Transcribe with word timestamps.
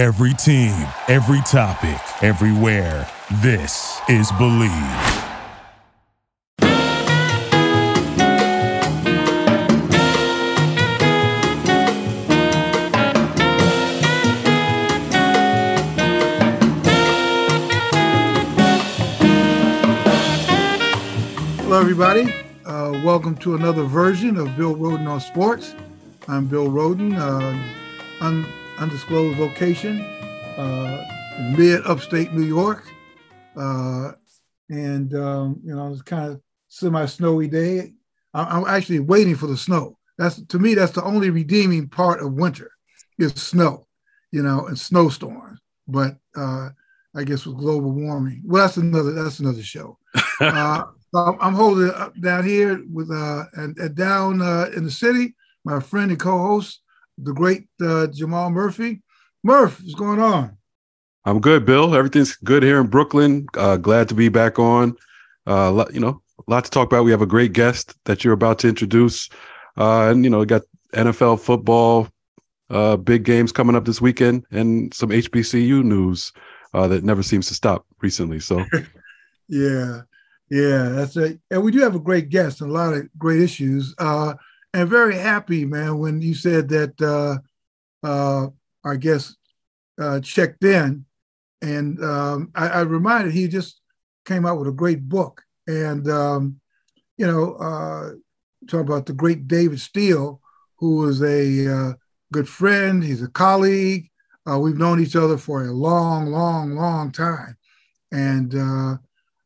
Every 0.00 0.32
team, 0.32 0.72
every 1.08 1.42
topic, 1.42 2.00
everywhere. 2.22 3.06
This 3.42 4.00
is 4.08 4.32
Believe. 4.38 4.70
Hello, 21.58 21.78
everybody. 21.78 22.32
Uh, 22.64 22.98
welcome 23.04 23.36
to 23.36 23.54
another 23.54 23.82
version 23.82 24.38
of 24.38 24.56
Bill 24.56 24.74
Rhoden 24.74 25.06
on 25.06 25.20
Sports. 25.20 25.74
I'm 26.26 26.46
Bill 26.46 26.68
Rhoden. 26.68 27.18
uh, 27.18 28.24
un- 28.24 28.46
undisclosed 28.80 29.38
location, 29.38 30.00
uh, 30.56 31.04
mid 31.56 31.84
upstate 31.86 32.32
New 32.32 32.44
York. 32.44 32.84
Uh, 33.56 34.12
and, 34.70 35.14
um, 35.14 35.60
you 35.64 35.74
know, 35.74 35.92
it's 35.92 36.02
kind 36.02 36.32
of 36.32 36.40
semi 36.68 37.04
snowy 37.06 37.48
day. 37.48 37.92
I- 38.32 38.56
I'm 38.56 38.64
actually 38.66 39.00
waiting 39.00 39.34
for 39.36 39.46
the 39.46 39.56
snow. 39.56 39.98
That's 40.18 40.42
to 40.46 40.58
me, 40.58 40.74
that's 40.74 40.92
the 40.92 41.02
only 41.04 41.30
redeeming 41.30 41.88
part 41.88 42.20
of 42.20 42.32
winter 42.34 42.70
is 43.18 43.32
snow, 43.34 43.86
you 44.32 44.42
know, 44.42 44.66
and 44.66 44.78
snowstorms. 44.78 45.60
But 45.88 46.18
uh, 46.36 46.70
I 47.14 47.24
guess 47.24 47.46
with 47.46 47.56
global 47.56 47.92
warming, 47.92 48.42
well, 48.44 48.62
that's 48.64 48.76
another 48.76 49.12
that's 49.12 49.40
another 49.40 49.62
show. 49.62 49.98
Uh, 50.40 50.84
I'm 51.14 51.54
holding 51.54 51.90
up 51.90 52.18
down 52.20 52.46
here 52.46 52.82
with 52.90 53.10
uh 53.10 53.44
and, 53.54 53.76
and 53.78 53.94
down 53.94 54.40
uh, 54.40 54.70
in 54.74 54.84
the 54.84 54.90
city, 54.90 55.34
my 55.64 55.80
friend 55.80 56.10
and 56.10 56.20
co-host, 56.20 56.80
the 57.22 57.32
great 57.32 57.66
uh, 57.82 58.06
Jamal 58.08 58.50
Murphy. 58.50 59.02
Murph, 59.42 59.80
what's 59.80 59.94
going 59.94 60.20
on? 60.20 60.56
I'm 61.24 61.40
good, 61.40 61.66
Bill. 61.66 61.94
Everything's 61.94 62.36
good 62.36 62.62
here 62.62 62.80
in 62.80 62.86
Brooklyn. 62.86 63.46
Uh, 63.56 63.76
glad 63.76 64.08
to 64.08 64.14
be 64.14 64.28
back 64.28 64.58
on. 64.58 64.96
Uh, 65.46 65.84
you 65.92 66.00
know, 66.00 66.22
a 66.38 66.50
lot 66.50 66.64
to 66.64 66.70
talk 66.70 66.86
about. 66.86 67.04
We 67.04 67.10
have 67.10 67.22
a 67.22 67.26
great 67.26 67.52
guest 67.52 67.94
that 68.04 68.24
you're 68.24 68.34
about 68.34 68.58
to 68.60 68.68
introduce, 68.68 69.28
uh, 69.76 70.08
and 70.10 70.24
you 70.24 70.30
know, 70.30 70.38
we 70.38 70.46
got 70.46 70.62
NFL 70.94 71.40
football, 71.40 72.08
uh, 72.70 72.96
big 72.96 73.24
games 73.24 73.52
coming 73.52 73.76
up 73.76 73.84
this 73.84 74.00
weekend, 74.00 74.44
and 74.50 74.92
some 74.94 75.10
HBCU 75.10 75.82
news 75.84 76.32
uh, 76.74 76.88
that 76.88 77.04
never 77.04 77.22
seems 77.22 77.48
to 77.48 77.54
stop 77.54 77.86
recently. 78.00 78.40
So, 78.40 78.64
Yeah, 79.50 80.02
yeah, 80.48 80.90
that's 80.90 81.16
it. 81.16 81.40
And 81.50 81.62
we 81.62 81.72
do 81.72 81.80
have 81.80 81.96
a 81.96 82.00
great 82.00 82.28
guest 82.28 82.60
and 82.60 82.70
a 82.70 82.72
lot 82.72 82.94
of 82.94 83.08
great 83.18 83.40
issues. 83.40 83.94
And 84.72 84.88
very 84.88 85.16
happy, 85.16 85.64
man, 85.64 85.98
when 85.98 86.22
you 86.22 86.34
said 86.34 86.68
that 86.68 87.00
uh, 87.02 87.38
uh, 88.06 88.48
our 88.84 88.96
guest 88.96 89.36
uh, 90.00 90.20
checked 90.20 90.64
in. 90.64 91.04
And 91.62 92.02
um, 92.02 92.50
I, 92.54 92.68
I 92.68 92.80
reminded 92.82 93.32
he 93.32 93.48
just 93.48 93.80
came 94.24 94.46
out 94.46 94.58
with 94.58 94.68
a 94.68 94.72
great 94.72 95.08
book. 95.08 95.42
And, 95.66 96.08
um, 96.08 96.60
you 97.16 97.26
know, 97.26 97.54
uh, 97.54 98.10
talk 98.68 98.80
about 98.80 99.06
the 99.06 99.12
great 99.12 99.48
David 99.48 99.80
Steele, 99.80 100.40
who 100.78 100.96
was 100.96 101.22
a 101.22 101.66
uh, 101.66 101.92
good 102.32 102.48
friend. 102.48 103.02
He's 103.02 103.22
a 103.22 103.28
colleague. 103.28 104.10
Uh, 104.50 104.58
we've 104.58 104.78
known 104.78 105.00
each 105.00 105.16
other 105.16 105.36
for 105.36 105.64
a 105.64 105.72
long, 105.72 106.26
long, 106.26 106.74
long 106.76 107.12
time. 107.12 107.56
And, 108.10 108.54
uh, 108.54 108.96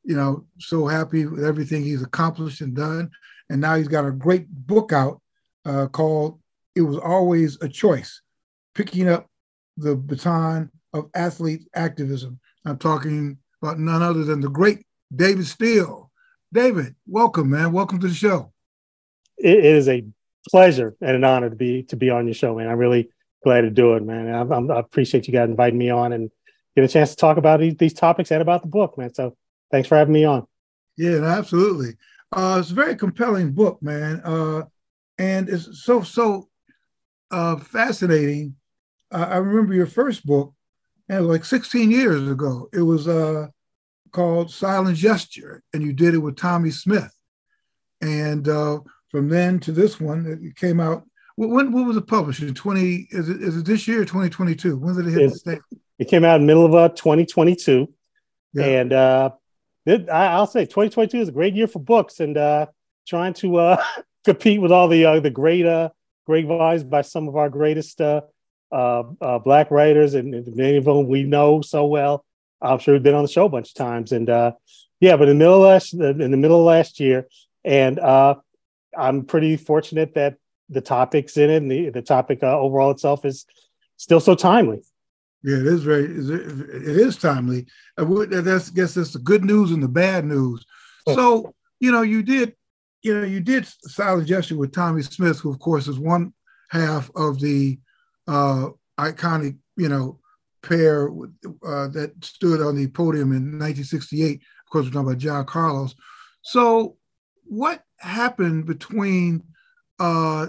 you 0.05 0.15
know, 0.15 0.45
so 0.59 0.87
happy 0.87 1.27
with 1.27 1.45
everything 1.45 1.83
he's 1.83 2.03
accomplished 2.03 2.61
and 2.61 2.75
done. 2.75 3.11
And 3.51 3.61
now 3.61 3.77
he's 3.77 3.89
got 3.89 4.07
a 4.07 4.13
great 4.13 4.49
book 4.49 4.93
out 4.93 5.21
uh, 5.65 5.87
called 5.89 6.41
It 6.75 6.83
Was 6.83 6.99
Always 6.99 7.61
a 7.61 7.69
Choice 7.69 8.23
Picking 8.75 9.09
Up 9.09 9.29
the 9.77 9.97
Baton 9.97 10.71
of 10.93 11.11
Athlete 11.15 11.69
Activism. 11.75 12.39
I'm 12.65 12.79
talking 12.79 13.39
about 13.63 13.79
none 13.79 14.03
other 14.03 14.25
than 14.25 14.41
the 14.41 14.49
great 14.49 14.87
David 15.15 15.47
Steele. 15.47 16.11
David, 16.53 16.95
welcome, 17.07 17.51
man. 17.51 17.73
Welcome 17.73 17.99
to 18.01 18.09
the 18.09 18.15
show. 18.15 18.53
it 19.39 19.65
is 19.65 19.89
a 19.89 20.05
pleasure 20.49 20.95
and 21.01 21.17
an 21.17 21.25
honor 21.25 21.51
to 21.51 21.57
be 21.57 21.83
to 21.85 21.97
be 21.97 22.11
on 22.11 22.27
your 22.27 22.35
show, 22.35 22.55
man. 22.55 22.69
I'm 22.69 22.79
really 22.79 23.11
glad 23.43 23.63
to 23.63 23.71
do 23.71 23.95
it, 23.95 24.05
man. 24.05 24.29
I, 24.29 24.41
I'm, 24.41 24.71
I 24.71 24.79
appreciate 24.79 25.27
you 25.27 25.33
guys 25.33 25.49
inviting 25.49 25.79
me 25.79 25.91
on 25.91 26.13
and 26.13 26.31
get 26.77 26.85
a 26.85 26.89
chance 26.89 27.11
to 27.11 27.17
talk 27.17 27.37
about 27.37 27.61
these, 27.61 27.77
these 27.77 27.95
topics 27.95 28.31
and 28.31 28.43
about 28.43 28.63
the 28.63 28.69
book, 28.69 28.97
man. 28.97 29.13
So 29.15 29.37
thanks 29.71 29.89
for 29.89 29.97
having 29.97 30.15
me 30.15 30.25
on. 30.25 30.47
Yeah, 30.97 31.25
absolutely. 31.25 31.95
Uh, 32.35 32.57
it's 32.61 32.71
a 32.71 32.75
very 32.75 32.97
compelling 32.97 33.53
book, 33.53 33.81
man, 33.83 34.21
uh, 34.25 34.63
and 35.19 35.49
it's 35.49 35.85
so 35.85 36.03
so 36.03 36.49
uh, 37.31 37.57
fascinating. 37.57 38.57
Uh, 39.13 39.27
I 39.31 39.37
remember 39.37 39.73
your 39.75 39.87
first 39.87 40.27
book, 40.27 40.53
and 41.09 41.19
it 41.19 41.23
like 41.29 41.45
16 41.45 41.91
years 41.91 42.29
ago. 42.29 42.69
It 42.73 42.81
was 42.83 43.07
uh, 43.07 43.47
called 44.11 44.51
Silent 44.51 44.97
Gesture, 44.97 45.63
and 45.73 45.83
you 45.83 45.93
did 45.93 46.15
it 46.15 46.19
with 46.19 46.37
Tommie 46.37 46.73
Smith. 46.73 47.13
And 48.03 48.49
uh, 48.49 48.81
from 49.11 49.29
then 49.29 49.61
to 49.61 49.73
this 49.73 50.01
one, 50.01 50.27
it 50.43 50.57
came 50.57 50.81
out. 50.81 51.05
wh- 51.37 51.41
When, 51.49 51.71
when 51.71 51.87
was 51.87 51.97
it 51.97 52.09
published? 52.09 52.43
In 52.43 52.53
20? 52.55 53.07
Is 53.11 53.29
it, 53.29 53.43
is 53.43 53.57
it 53.57 53.65
this 53.65 53.87
year 53.87 54.01
2022? 54.01 54.77
When 54.77 54.97
did 54.97 55.07
it 55.07 55.11
hit 55.11 55.17
the 55.19 55.25
It's- 55.27 55.39
state? 55.41 55.61
It 56.01 56.09
came 56.09 56.25
out 56.25 56.35
in 56.37 56.41
the 56.43 56.47
middle 56.49 56.67
of 56.67 56.75
uh, 56.75 56.89
2022, 56.89 57.89
Yeah. 58.55 58.65
and 58.65 58.93
uh, 58.93 59.31
I, 59.87 60.03
I'll 60.09 60.47
say 60.47 60.65
2022 60.65 61.19
is 61.19 61.29
a 61.29 61.33
great 61.33 61.55
year 61.55 61.67
for 61.67 61.79
books 61.79 62.21
and 62.21 62.37
uh, 62.37 62.67
trying 63.07 63.35
to 63.35 63.57
uh, 63.57 63.85
compete 64.25 64.61
with 64.61 64.73
all 64.73 64.89
the 64.89 65.05
uh, 65.05 65.21
the 65.21 65.31
great 65.31 65.67
uh, 65.67 65.91
great 66.27 66.47
vibes 66.47 66.89
by 66.89 67.03
some 67.03 67.29
of 67.29 67.37
our 67.37 67.49
greatest 67.49 68.01
uh, 68.01 68.23
uh, 68.73 69.05
uh, 69.21 69.39
black 69.39 69.71
writers 69.71 70.15
and, 70.15 70.33
many 70.57 70.77
of 70.77 70.85
them 70.85 71.07
we 71.07 71.23
know 71.23 71.61
so 71.61 71.87
well. 71.87 72.25
I'm 72.61 72.79
sure 72.79 72.95
we've 72.95 73.03
been 73.03 73.15
on 73.15 73.23
the 73.23 73.29
show 73.29 73.45
a 73.45 73.49
bunch 73.49 73.69
of 73.69 73.75
times, 73.75 74.13
and 74.13 74.31
uh, 74.31 74.53
yeah, 75.01 75.17
but 75.17 75.29
in 75.29 75.39
the 75.39 75.45
middle 75.45 75.57
of 75.57 75.71
last 75.71 75.93
in 75.93 76.31
the 76.31 76.37
middle 76.37 76.61
of 76.61 76.67
last 76.67 76.99
year, 76.99 77.27
and 77.63 77.99
uh, 77.99 78.37
I'm 78.97 79.25
pretty 79.27 79.57
fortunate 79.57 80.15
that 80.15 80.37
the 80.71 80.81
topics 80.81 81.37
in 81.37 81.51
it 81.51 81.57
and 81.57 81.71
the 81.71 81.91
the 81.91 82.03
topic 82.03 82.43
uh, 82.43 82.59
overall 82.59 82.91
itself 82.91 83.25
is 83.25 83.45
still 83.97 84.21
so 84.21 84.35
timely. 84.35 84.83
Yeah, 85.45 85.59
it 85.59 85.67
is 85.67 85.85
very. 85.85 86.05
It 86.05 86.97
is 86.97 87.19
timely. 87.19 87.67
I. 87.99 88.05
That's. 88.05 88.71
guess 88.71 88.95
that's 88.95 89.13
the 89.13 89.19
good 89.19 89.45
news 89.45 89.73
and 89.73 89.83
the 89.83 89.89
bad 89.89 90.25
news. 90.25 90.65
So 91.07 91.55
you 91.81 91.93
know, 91.93 92.01
you 92.01 92.23
did. 92.23 92.55
You 93.03 93.21
know, 93.21 93.27
you 93.27 93.41
did 93.41 93.67
silent 93.67 94.27
gesture 94.27 94.57
with 94.57 94.73
Tommie 94.73 95.03
Smith, 95.03 95.39
who 95.39 95.51
of 95.51 95.59
course 95.59 95.87
is 95.87 95.99
one 95.99 96.33
half 96.71 97.11
of 97.15 97.39
the 97.41 97.79
uh, 98.27 98.69
iconic. 98.99 99.59
You 99.77 99.91
know, 99.91 100.19
pair 100.63 101.11
uh, 101.11 101.89
that 101.89 102.13
stood 102.23 102.63
on 102.63 102.77
the 102.77 102.87
podium 102.87 103.33
in 103.33 103.59
1968. 103.59 104.37
Of 104.37 104.71
course, 104.71 104.87
we're 104.87 104.93
talking 104.93 105.09
about 105.09 105.19
John 105.19 105.45
Carlos. 105.45 105.95
So, 106.41 106.97
what 107.45 107.83
happened 107.99 108.65
between? 108.65 109.43
Uh, 110.01 110.49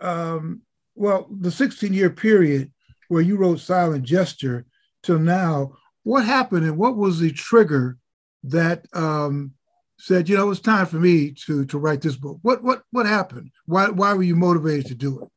um, 0.00 0.62
well, 0.94 1.26
the 1.28 1.50
16 1.50 1.92
year 1.92 2.10
period 2.10 2.72
where 3.08 3.22
you 3.22 3.36
wrote 3.36 3.60
Silent 3.60 4.04
Gesture 4.04 4.66
till 5.02 5.18
now, 5.18 5.72
what 6.04 6.24
happened 6.24 6.64
and 6.64 6.78
what 6.78 6.96
was 6.96 7.18
the 7.18 7.32
trigger 7.32 7.98
that 8.44 8.86
um, 8.92 9.52
said, 9.98 10.28
you 10.28 10.36
know, 10.36 10.50
it's 10.50 10.60
time 10.60 10.86
for 10.86 10.96
me 10.96 11.32
to 11.46 11.64
to 11.66 11.78
write 11.78 12.00
this 12.00 12.16
book? 12.16 12.38
What 12.42 12.62
what 12.62 12.82
what 12.92 13.06
happened? 13.06 13.50
Why 13.66 13.88
why 13.88 14.14
were 14.14 14.22
you 14.22 14.36
motivated 14.36 14.86
to 14.86 14.94
do 14.94 15.20
it? 15.20 15.28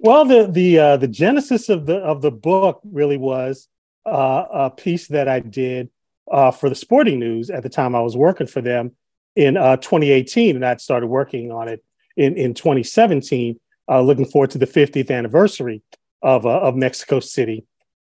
Well, 0.00 0.24
the 0.24 0.48
the 0.50 0.78
uh, 0.78 0.96
the 0.96 1.08
genesis 1.08 1.68
of 1.68 1.86
the 1.86 1.96
of 1.96 2.22
the 2.22 2.30
book 2.30 2.80
really 2.84 3.16
was 3.16 3.68
uh, 4.04 4.44
a 4.52 4.70
piece 4.70 5.08
that 5.08 5.28
I 5.28 5.40
did 5.40 5.90
uh, 6.30 6.50
for 6.50 6.68
the 6.68 6.74
Sporting 6.74 7.18
News 7.18 7.50
at 7.50 7.62
the 7.62 7.68
time 7.68 7.94
I 7.94 8.00
was 8.00 8.16
working 8.16 8.46
for 8.46 8.60
them 8.60 8.92
in 9.34 9.56
uh, 9.56 9.76
2018, 9.76 10.56
and 10.56 10.64
I'd 10.64 10.80
started 10.80 11.08
working 11.08 11.52
on 11.52 11.68
it 11.68 11.84
in 12.16 12.36
in 12.36 12.54
2017. 12.54 13.60
Uh, 13.88 14.00
looking 14.00 14.24
forward 14.24 14.50
to 14.50 14.58
the 14.58 14.66
50th 14.66 15.12
anniversary 15.12 15.80
of 16.26 16.44
uh, 16.44 16.58
of 16.58 16.74
Mexico 16.74 17.20
City 17.20 17.64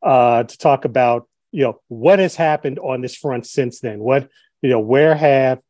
uh, 0.02 0.42
to 0.42 0.58
talk 0.58 0.84
about 0.84 1.28
you 1.52 1.62
know 1.62 1.80
what 1.86 2.18
has 2.18 2.34
happened 2.34 2.78
on 2.80 3.00
this 3.00 3.16
front 3.16 3.46
since 3.46 3.80
then. 3.80 4.00
What 4.00 4.28
you 4.60 4.68
know, 4.68 4.80
where 4.80 5.14
have 5.14 5.60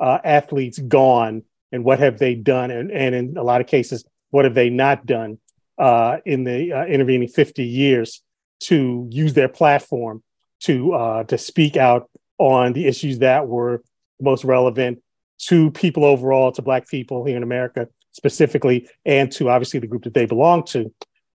uh, 0.00 0.18
athletes 0.24 0.78
gone, 0.80 1.44
and 1.70 1.84
what 1.84 2.00
have 2.00 2.18
they 2.18 2.34
done, 2.34 2.72
and 2.72 2.90
and 2.90 3.14
in 3.14 3.36
a 3.36 3.44
lot 3.44 3.60
of 3.60 3.68
cases, 3.68 4.04
what 4.30 4.44
have 4.44 4.54
they 4.54 4.70
not 4.70 5.06
done 5.06 5.38
uh, 5.78 6.18
in 6.26 6.42
the 6.42 6.72
uh, 6.72 6.84
intervening 6.84 7.28
50 7.28 7.64
years 7.64 8.22
to 8.60 9.06
use 9.10 9.34
their 9.34 9.48
platform 9.48 10.22
to 10.60 10.92
uh, 10.94 11.24
to 11.24 11.38
speak 11.38 11.76
out 11.76 12.10
on 12.38 12.72
the 12.72 12.86
issues 12.86 13.20
that 13.20 13.46
were 13.46 13.84
most 14.20 14.42
relevant 14.42 15.00
to 15.38 15.70
people 15.70 16.04
overall, 16.04 16.50
to 16.50 16.62
Black 16.62 16.88
people 16.88 17.24
here 17.24 17.36
in 17.36 17.44
America 17.44 17.86
specifically, 18.10 18.88
and 19.04 19.30
to 19.30 19.48
obviously 19.48 19.78
the 19.78 19.86
group 19.86 20.02
that 20.02 20.14
they 20.14 20.26
belong 20.26 20.64
to. 20.64 20.92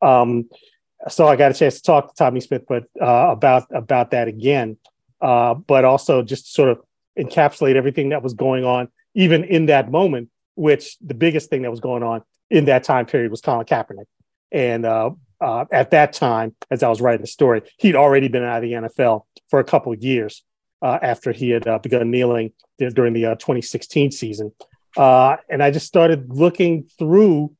Um, 0.05 0.49
so 1.09 1.27
I 1.27 1.37
got 1.37 1.51
a 1.51 1.55
chance 1.55 1.77
to 1.77 1.83
talk 1.83 2.09
to 2.09 2.15
Tommie 2.15 2.41
Smith, 2.41 2.65
but 2.69 2.85
uh, 3.01 3.31
about 3.31 3.65
about 3.75 4.11
that 4.13 4.29
again, 4.29 4.77
uh, 5.21 5.55
but 5.55 5.85
also 5.85 6.23
just 6.23 6.53
sort 6.53 6.71
of 6.71 6.81
encapsulate 7.19 7.75
everything 7.75 8.11
that 8.11 8.23
was 8.23 8.35
going 8.35 8.65
on, 8.65 8.89
even 9.15 9.45
in 9.45 9.67
that 9.67 9.91
moment. 9.91 10.31
Which 10.57 10.97
the 10.99 11.15
biggest 11.15 11.51
thing 11.51 11.63
that 11.63 11.71
was 11.71 11.81
going 11.81 12.03
on 12.03 12.23
in 12.49 12.67
that 12.67 12.85
time 12.85 13.07
period 13.07 13.31
was 13.31 13.41
Colin 13.41 13.67
Kaepernick, 13.67 14.07
and 14.53 14.87
uh, 14.87 15.11
uh, 15.41 15.65
at 15.73 15.91
that 15.91 16.13
time, 16.13 16.55
as 16.71 16.83
I 16.83 16.89
was 16.89 17.01
writing 17.01 17.21
the 17.21 17.27
story, 17.27 17.63
he'd 17.79 17.97
already 17.97 18.29
been 18.29 18.45
out 18.45 18.59
of 18.59 18.63
the 18.63 18.73
NFL 18.73 19.25
for 19.51 19.59
a 19.59 19.65
couple 19.65 19.93
of 19.93 20.03
years 20.03 20.43
uh, 20.81 20.99
after 21.03 21.33
he 21.33 21.51
had 21.51 21.67
uh, 21.67 21.79
begun 21.79 22.11
kneeling 22.11 22.53
during 22.79 23.15
the 23.15 23.27
uh, 23.27 23.35
2016 23.35 24.13
season. 24.13 24.53
And 24.97 25.63
I 25.63 25.71
just 25.71 25.87
started 25.87 26.31
looking 26.31 26.89
through, 26.99 27.55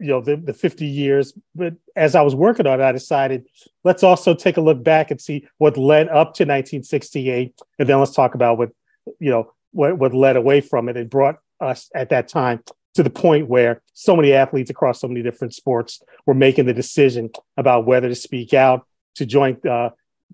you 0.00 0.08
know, 0.08 0.20
the, 0.20 0.36
the 0.36 0.54
50 0.54 0.86
years. 0.86 1.32
But 1.54 1.74
as 1.94 2.14
I 2.14 2.22
was 2.22 2.34
working 2.34 2.66
on 2.66 2.80
it, 2.80 2.84
I 2.84 2.92
decided 2.92 3.46
let's 3.84 4.02
also 4.02 4.34
take 4.34 4.56
a 4.56 4.60
look 4.60 4.82
back 4.82 5.10
and 5.10 5.20
see 5.20 5.46
what 5.58 5.76
led 5.76 6.08
up 6.08 6.34
to 6.34 6.44
1968, 6.44 7.54
and 7.78 7.88
then 7.88 7.98
let's 7.98 8.14
talk 8.14 8.34
about 8.34 8.58
what, 8.58 8.70
you 9.18 9.30
know, 9.30 9.52
what, 9.72 9.98
what 9.98 10.14
led 10.14 10.36
away 10.36 10.60
from 10.60 10.88
it 10.88 10.96
and 10.96 11.08
brought 11.08 11.36
us 11.60 11.90
at 11.94 12.08
that 12.08 12.28
time 12.28 12.62
to 12.94 13.02
the 13.02 13.10
point 13.10 13.48
where 13.48 13.82
so 13.92 14.16
many 14.16 14.32
athletes 14.32 14.70
across 14.70 15.00
so 15.00 15.06
many 15.06 15.22
different 15.22 15.54
sports 15.54 16.02
were 16.26 16.34
making 16.34 16.66
the 16.66 16.74
decision 16.74 17.30
about 17.56 17.86
whether 17.86 18.08
to 18.08 18.14
speak 18.14 18.52
out 18.52 18.86
to 19.14 19.26
join 19.26 19.56
uh, 19.68 19.90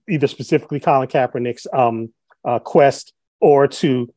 either 0.08 0.26
specifically 0.26 0.80
Colin 0.80 1.08
Kaepernick's 1.08 1.66
um, 1.72 2.12
uh, 2.44 2.58
quest 2.58 3.12
or 3.40 3.66
to 3.66 4.12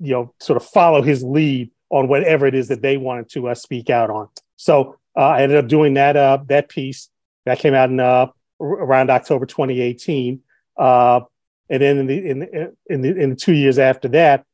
you 0.00 0.12
know 0.12 0.34
sort 0.40 0.56
of 0.56 0.66
follow 0.66 1.02
his 1.02 1.22
lead 1.22 1.70
on 1.90 2.08
whatever 2.08 2.46
it 2.46 2.54
is 2.54 2.68
that 2.68 2.82
they 2.82 2.96
wanted 2.96 3.28
to 3.30 3.48
uh, 3.48 3.54
speak 3.54 3.90
out 3.90 4.10
on. 4.10 4.28
So 4.64 4.96
uh, 5.14 5.20
I 5.20 5.42
ended 5.42 5.58
up 5.58 5.68
doing 5.68 5.92
that 5.94 6.16
uh, 6.16 6.38
that 6.46 6.70
piece 6.70 7.10
that 7.44 7.58
came 7.58 7.74
out 7.74 7.90
in 7.90 8.00
uh, 8.00 8.28
around 8.58 9.10
October 9.10 9.44
2018, 9.44 10.40
uh, 10.78 11.20
and 11.68 11.82
then 11.82 11.98
in 11.98 12.06
the 12.06 12.26
in 12.30 12.38
the, 12.38 12.76
in 12.86 13.02
the 13.02 13.14
in 13.14 13.30
the 13.30 13.36
two 13.36 13.52
years 13.52 13.78
after 13.78 14.08
that, 14.08 14.46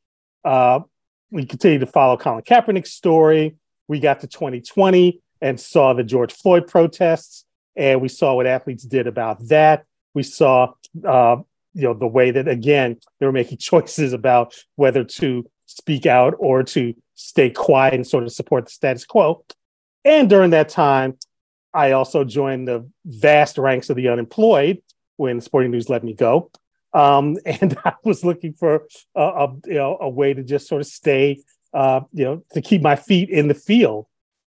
uh, 0.44 0.80
we 1.30 1.46
continued 1.46 1.82
to 1.82 1.86
follow 1.86 2.16
Colin 2.16 2.42
Kaepernick's 2.42 2.90
story. 2.90 3.54
We 3.86 4.00
got 4.00 4.18
to 4.20 4.26
2020 4.26 5.20
and 5.42 5.60
saw 5.60 5.92
the 5.92 6.02
George 6.02 6.32
Floyd 6.32 6.66
protests, 6.66 7.44
and 7.76 8.00
we 8.00 8.08
saw 8.08 8.34
what 8.34 8.48
athletes 8.48 8.82
did 8.82 9.06
about 9.06 9.46
that. 9.46 9.84
We 10.14 10.24
saw, 10.24 10.72
uh, 11.06 11.36
you 11.72 11.82
know, 11.82 11.94
the 11.94 12.08
way 12.08 12.32
that 12.32 12.48
again 12.48 12.96
they 13.20 13.26
were 13.26 13.32
making 13.32 13.58
choices 13.70 14.12
about 14.12 14.56
whether 14.74 15.04
to 15.04 15.48
speak 15.66 16.04
out 16.04 16.34
or 16.40 16.64
to 16.64 16.94
stay 17.14 17.48
quiet 17.48 17.94
and 17.94 18.04
sort 18.04 18.24
of 18.24 18.32
support 18.32 18.64
the 18.64 18.72
status 18.72 19.06
quo. 19.06 19.44
And 20.04 20.28
during 20.30 20.50
that 20.50 20.68
time, 20.68 21.18
I 21.72 21.92
also 21.92 22.24
joined 22.24 22.68
the 22.68 22.88
vast 23.04 23.58
ranks 23.58 23.90
of 23.90 23.96
the 23.96 24.08
unemployed 24.08 24.82
when 25.16 25.40
Sporting 25.40 25.70
News 25.70 25.88
let 25.88 26.02
me 26.02 26.14
go. 26.14 26.50
Um, 26.92 27.36
and 27.46 27.76
I 27.84 27.94
was 28.04 28.24
looking 28.24 28.54
for 28.54 28.86
a, 29.14 29.20
a, 29.22 29.54
you 29.66 29.74
know, 29.74 29.98
a 30.00 30.08
way 30.08 30.34
to 30.34 30.42
just 30.42 30.68
sort 30.68 30.80
of 30.80 30.86
stay, 30.86 31.42
uh, 31.74 32.00
you 32.12 32.24
know, 32.24 32.44
to 32.52 32.60
keep 32.60 32.82
my 32.82 32.96
feet 32.96 33.30
in 33.30 33.48
the 33.48 33.54
field, 33.54 34.06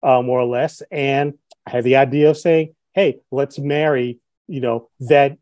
uh, 0.02 0.22
more 0.22 0.40
or 0.40 0.46
less. 0.46 0.82
And 0.90 1.34
I 1.66 1.70
had 1.70 1.84
the 1.84 1.96
idea 1.96 2.30
of 2.30 2.36
saying, 2.36 2.74
"Hey, 2.92 3.20
let's 3.30 3.58
marry, 3.58 4.18
you 4.46 4.60
know, 4.60 4.88
that 5.00 5.38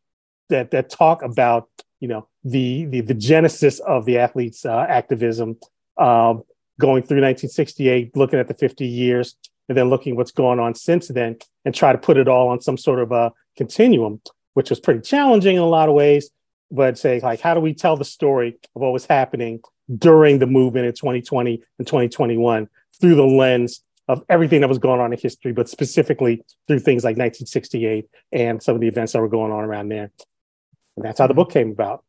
that 0.51 0.71
that 0.71 0.91
talk 0.91 1.23
about, 1.23 1.69
you 2.01 2.09
know, 2.09 2.29
the 2.45 2.85
the, 2.87 3.01
the 3.01 3.15
genesis 3.15 3.81
of 3.81 4.05
the 4.05 4.19
athletes' 4.19 4.65
uh, 4.65 4.87
activism, 4.89 5.59
um, 5.99 6.45
going 6.79 7.03
through 7.03 7.23
1968, 7.23 8.17
looking 8.17 8.39
at 8.39 8.49
the 8.49 8.55
50 8.55 8.87
years, 8.87 9.37
and 9.69 9.77
then 9.79 9.91
looking 9.91 10.17
what's 10.17 10.33
going 10.33 10.61
on 10.61 10.75
since 10.75 11.09
then, 11.09 11.37
and 11.65 11.75
try 11.75 11.93
to 11.93 11.99
put 11.99 12.17
it 12.17 12.29
all 12.29 12.49
on 12.49 12.61
some 12.61 12.77
sort 12.77 13.01
of 13.01 13.13
a 13.13 13.33
continuum." 13.57 14.21
Which 14.55 14.71
was 14.71 14.79
pretty 14.79 15.01
challenging 15.01 15.57
in 15.57 15.63
a 15.63 15.67
lot 15.67 15.89
of 15.89 15.97
ways, 15.97 16.31
but 16.71 16.97
say 16.97 17.21
like 17.21 17.41
how 17.41 17.55
do 17.55 17.61
we 17.61 17.75
tell 17.75 17.97
the 17.97 18.05
story 18.05 18.57
of 18.77 18.83
what 18.83 18.93
was 18.93 19.07
happening 19.07 19.61
during 19.99 20.39
the 20.39 20.47
movement 20.47 20.87
in 20.87 20.93
2020 20.93 21.63
and 21.79 21.87
2021 21.87 22.69
through 23.01 23.15
the 23.15 23.25
lens 23.25 23.83
of 24.09 24.23
everything 24.29 24.61
that 24.61 24.69
was 24.69 24.79
going 24.79 25.01
on 25.01 25.13
in 25.13 25.19
history, 25.19 25.53
but 25.53 25.69
specifically 25.69 26.45
through 26.67 26.79
things 26.79 27.05
like 27.05 27.17
1968 27.17 28.07
and 28.33 28.63
some 28.63 28.75
of 28.75 28.81
the 28.81 28.89
events 28.89 29.13
that 29.13 29.21
were 29.21 29.29
going 29.29 29.51
on 29.51 29.65
around 29.65 29.89
there. 29.89 30.11
And 30.97 31.05
that's 31.05 31.19
how 31.19 31.27
the 31.27 31.35
book 31.35 31.51
came 31.51 31.71
about. 31.71 32.05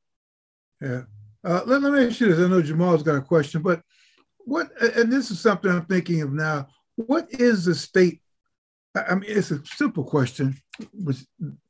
Yeah. 0.81 1.03
Uh, 1.43 1.61
let, 1.65 1.81
let 1.81 1.93
me 1.93 2.05
ask 2.05 2.19
you 2.19 2.27
this. 2.27 2.39
I 2.39 2.49
know 2.49 2.61
Jamal's 2.61 3.03
got 3.03 3.15
a 3.15 3.21
question, 3.21 3.61
but 3.61 3.81
what, 4.39 4.69
and 4.81 5.11
this 5.11 5.31
is 5.31 5.39
something 5.39 5.71
I'm 5.71 5.85
thinking 5.85 6.21
of 6.21 6.33
now. 6.33 6.67
What 6.95 7.27
is 7.31 7.65
the 7.65 7.75
state? 7.75 8.21
I 8.95 9.15
mean, 9.15 9.25
it's 9.27 9.51
a 9.51 9.61
simple 9.65 10.05
question, 10.05 10.55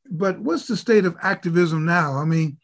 but 0.09 0.39
what's 0.39 0.67
the 0.67 0.77
state 0.77 1.05
of 1.05 1.17
activism 1.21 1.85
now? 1.85 2.17
I 2.17 2.25
mean, 2.25 2.57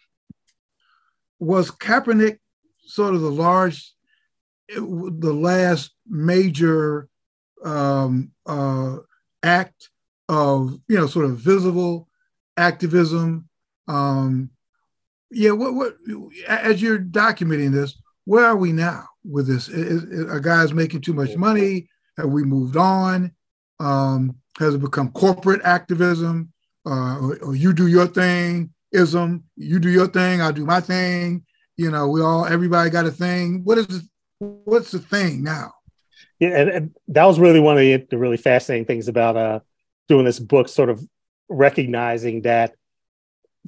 was 1.39 1.71
Kaepernick 1.71 2.37
sort 2.85 3.15
of 3.15 3.21
the 3.21 3.31
large, 3.31 3.91
the 4.69 5.33
last 5.33 5.91
major 6.07 7.07
um, 7.63 8.31
uh, 8.45 8.97
act 9.43 9.89
of 10.29 10.79
you 10.87 10.97
know 10.97 11.07
sort 11.07 11.25
of 11.25 11.37
visible 11.37 12.07
activism? 12.57 13.49
Um, 13.87 14.51
yeah, 15.31 15.51
what 15.51 15.73
what 15.73 15.95
as 16.47 16.81
you're 16.81 16.99
documenting 16.99 17.71
this, 17.71 17.99
where 18.25 18.45
are 18.45 18.55
we 18.55 18.71
now 18.71 19.05
with 19.23 19.47
this? 19.47 19.67
Is, 19.69 20.03
is, 20.03 20.25
are 20.25 20.39
guys 20.39 20.73
making 20.73 21.01
too 21.01 21.13
much 21.13 21.35
money? 21.35 21.87
Have 22.17 22.29
we 22.29 22.43
moved 22.43 22.77
on? 22.77 23.31
Um, 23.79 24.35
has 24.59 24.75
it 24.75 24.81
become 24.81 25.11
corporate 25.11 25.61
activism? 25.63 26.51
Uh, 26.85 27.19
or, 27.19 27.37
or 27.43 27.55
you 27.55 27.73
do 27.73 27.87
your 27.87 28.07
thing 28.07 28.73
ism. 28.91 29.43
You 29.55 29.79
do 29.79 29.89
your 29.89 30.07
thing, 30.07 30.41
I'll 30.41 30.53
do 30.53 30.65
my 30.65 30.81
thing. 30.81 31.45
You 31.77 31.91
know, 31.91 32.07
we 32.09 32.21
all 32.21 32.45
everybody 32.45 32.89
got 32.89 33.05
a 33.05 33.11
thing. 33.11 33.63
What 33.63 33.77
is 33.77 34.09
what's 34.39 34.91
the 34.91 34.99
thing 34.99 35.43
now? 35.43 35.73
Yeah, 36.39 36.49
and, 36.49 36.69
and 36.69 36.95
that 37.09 37.25
was 37.25 37.39
really 37.39 37.59
one 37.59 37.77
of 37.77 37.81
the, 37.81 37.97
the, 38.09 38.17
really 38.17 38.37
fascinating 38.37 38.85
things 38.85 39.07
about 39.07 39.37
uh, 39.37 39.59
doing 40.07 40.25
this 40.25 40.39
book, 40.39 40.67
sort 40.67 40.89
of 40.89 41.03
recognizing 41.49 42.41
that 42.41 42.75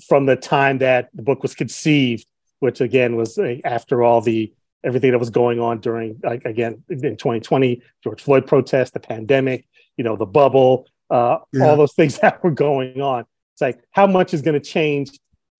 from 0.07 0.25
the 0.25 0.35
time 0.35 0.79
that 0.79 1.09
the 1.13 1.21
book 1.21 1.43
was 1.43 1.53
conceived, 1.53 2.25
which 2.59 2.81
again 2.81 3.15
was 3.15 3.37
uh, 3.37 3.57
after 3.63 4.01
all 4.01 4.21
the 4.21 4.53
everything 4.83 5.11
that 5.11 5.19
was 5.19 5.29
going 5.29 5.59
on 5.59 5.79
during 5.79 6.19
like 6.23 6.43
again 6.45 6.83
in 6.89 6.99
2020 6.99 7.81
george 8.03 8.21
floyd 8.21 8.45
protest 8.45 8.93
the 8.93 8.99
pandemic 8.99 9.65
you 9.97 10.03
know 10.03 10.15
the 10.15 10.25
bubble 10.25 10.85
uh, 11.09 11.37
yeah. 11.51 11.65
all 11.65 11.77
those 11.77 11.93
things 11.93 12.17
that 12.21 12.43
were 12.43 12.51
going 12.51 13.01
on 13.01 13.25
it's 13.53 13.61
like 13.61 13.79
how 13.91 14.07
much 14.07 14.33
is 14.33 14.41
going 14.41 14.59
to 14.59 14.65
change 14.65 15.11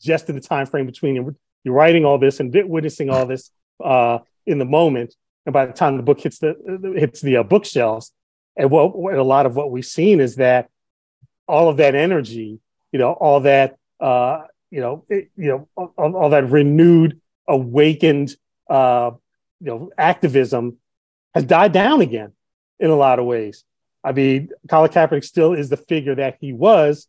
just 0.04 0.30
in 0.30 0.36
the 0.36 0.42
time 0.42 0.66
frame 0.66 0.86
between 0.86 1.16
you, 1.16 1.36
you 1.64 1.72
writing 1.72 2.06
all 2.06 2.18
this 2.18 2.40
and 2.40 2.54
witnessing 2.54 3.10
all 3.10 3.26
this 3.26 3.50
uh, 3.84 4.20
in 4.46 4.60
the 4.60 4.66
moment, 4.66 5.16
and 5.46 5.54
by 5.54 5.66
the 5.66 5.74
time 5.74 5.98
the 5.98 6.04
book 6.04 6.20
hits 6.20 6.40
the 6.40 6.56
hits 6.96 7.22
the 7.22 7.38
uh, 7.38 7.44
bookshelves, 7.44 8.12
and 8.58 8.70
what, 8.70 8.98
what, 8.98 9.16
a 9.16 9.24
lot 9.24 9.46
of 9.46 9.56
what 9.56 9.72
we've 9.72 9.86
seen 9.86 10.20
is 10.20 10.36
that 10.36 10.70
all 11.48 11.70
of 11.70 11.78
that 11.78 11.96
energy, 11.96 12.60
you 12.92 13.00
know, 13.00 13.14
all 13.14 13.40
that 13.42 13.78
uh, 14.00 14.42
you 14.70 14.82
know, 14.82 15.06
it, 15.08 15.30
you 15.38 15.48
know, 15.48 15.68
all, 15.76 16.16
all, 16.16 16.30
that 16.30 16.50
renewed, 16.50 17.22
awakened, 17.48 18.36
uh, 18.70 19.12
you 19.64 19.70
know, 19.70 19.90
activism 19.98 20.78
has 21.34 21.46
died 21.46 21.72
down 21.72 22.02
again 22.02 22.34
in 22.80 22.90
a 22.90 22.96
lot 22.96 23.18
of 23.18 23.26
ways. 23.26 23.64
I 24.04 24.12
mean, 24.12 24.50
Colin 24.70 24.92
Kaepernick 24.92 25.24
still 25.24 25.54
is 25.54 25.70
the 25.70 25.78
figure 25.78 26.16
that 26.16 26.38
he 26.42 26.52
was, 26.52 27.08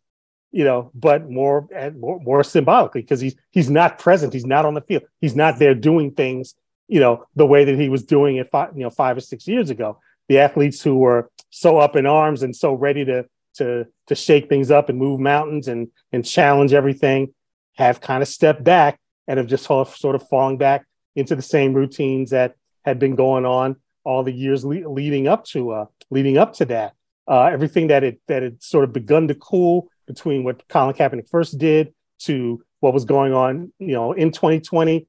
you 0.51 0.63
know, 0.63 0.89
but 0.95 1.29
more 1.29 1.67
and 1.75 1.99
more, 1.99 2.19
more 2.21 2.43
symbolically 2.43 3.01
because 3.01 3.19
he's 3.19 3.35
he's 3.51 3.69
not 3.69 3.99
present. 3.99 4.31
He's 4.31 4.45
not 4.45 4.65
on 4.65 4.73
the 4.73 4.81
field. 4.81 5.03
He's 5.19 5.35
not 5.35 5.59
there 5.59 5.75
doing 5.75 6.11
things, 6.11 6.55
you 6.87 7.01
know, 7.01 7.25
the 7.35 7.45
way 7.45 7.65
that 7.65 7.77
he 7.77 7.89
was 7.89 8.03
doing 8.03 8.37
it 8.37 8.49
five, 8.49 8.69
you 8.75 8.83
know, 8.83 8.89
five 8.89 9.17
or 9.17 9.21
six 9.21 9.47
years 9.47 9.69
ago. 9.69 9.99
The 10.29 10.39
athletes 10.39 10.81
who 10.81 10.95
were 10.95 11.29
so 11.49 11.77
up 11.77 11.97
in 11.97 12.05
arms 12.05 12.41
and 12.41 12.55
so 12.55 12.73
ready 12.73 13.03
to 13.03 13.25
to 13.55 13.85
to 14.07 14.15
shake 14.15 14.47
things 14.47 14.71
up 14.71 14.87
and 14.87 14.97
move 14.97 15.19
mountains 15.19 15.67
and 15.67 15.89
and 16.13 16.23
challenge 16.23 16.71
everything 16.71 17.33
have 17.73 17.99
kind 17.99 18.21
of 18.21 18.29
stepped 18.29 18.63
back 18.63 18.97
and 19.27 19.37
have 19.37 19.47
just 19.47 19.65
sort 19.65 20.15
of 20.15 20.27
falling 20.29 20.57
back 20.57 20.85
into 21.15 21.35
the 21.35 21.41
same 21.41 21.73
routines 21.73 22.31
that 22.31 22.55
had 22.83 22.99
been 22.99 23.15
going 23.15 23.45
on 23.45 23.77
all 24.03 24.23
the 24.23 24.31
years 24.31 24.63
le- 24.63 24.87
leading 24.87 25.27
up 25.27 25.43
to 25.45 25.71
uh, 25.71 25.85
leading 26.09 26.37
up 26.37 26.53
to 26.53 26.65
that. 26.65 26.93
Uh, 27.27 27.45
everything 27.45 27.87
that 27.87 28.03
it 28.03 28.21
that 28.27 28.43
had 28.43 28.61
sort 28.61 28.83
of 28.83 28.93
begun 28.93 29.27
to 29.27 29.35
cool 29.35 29.89
between 30.07 30.43
what 30.43 30.67
Colin 30.69 30.95
Kaepernick 30.95 31.29
first 31.29 31.57
did 31.57 31.93
to 32.19 32.63
what 32.79 32.93
was 32.93 33.05
going 33.05 33.33
on, 33.33 33.73
you 33.79 33.93
know, 33.93 34.13
in 34.13 34.31
2020, 34.31 35.07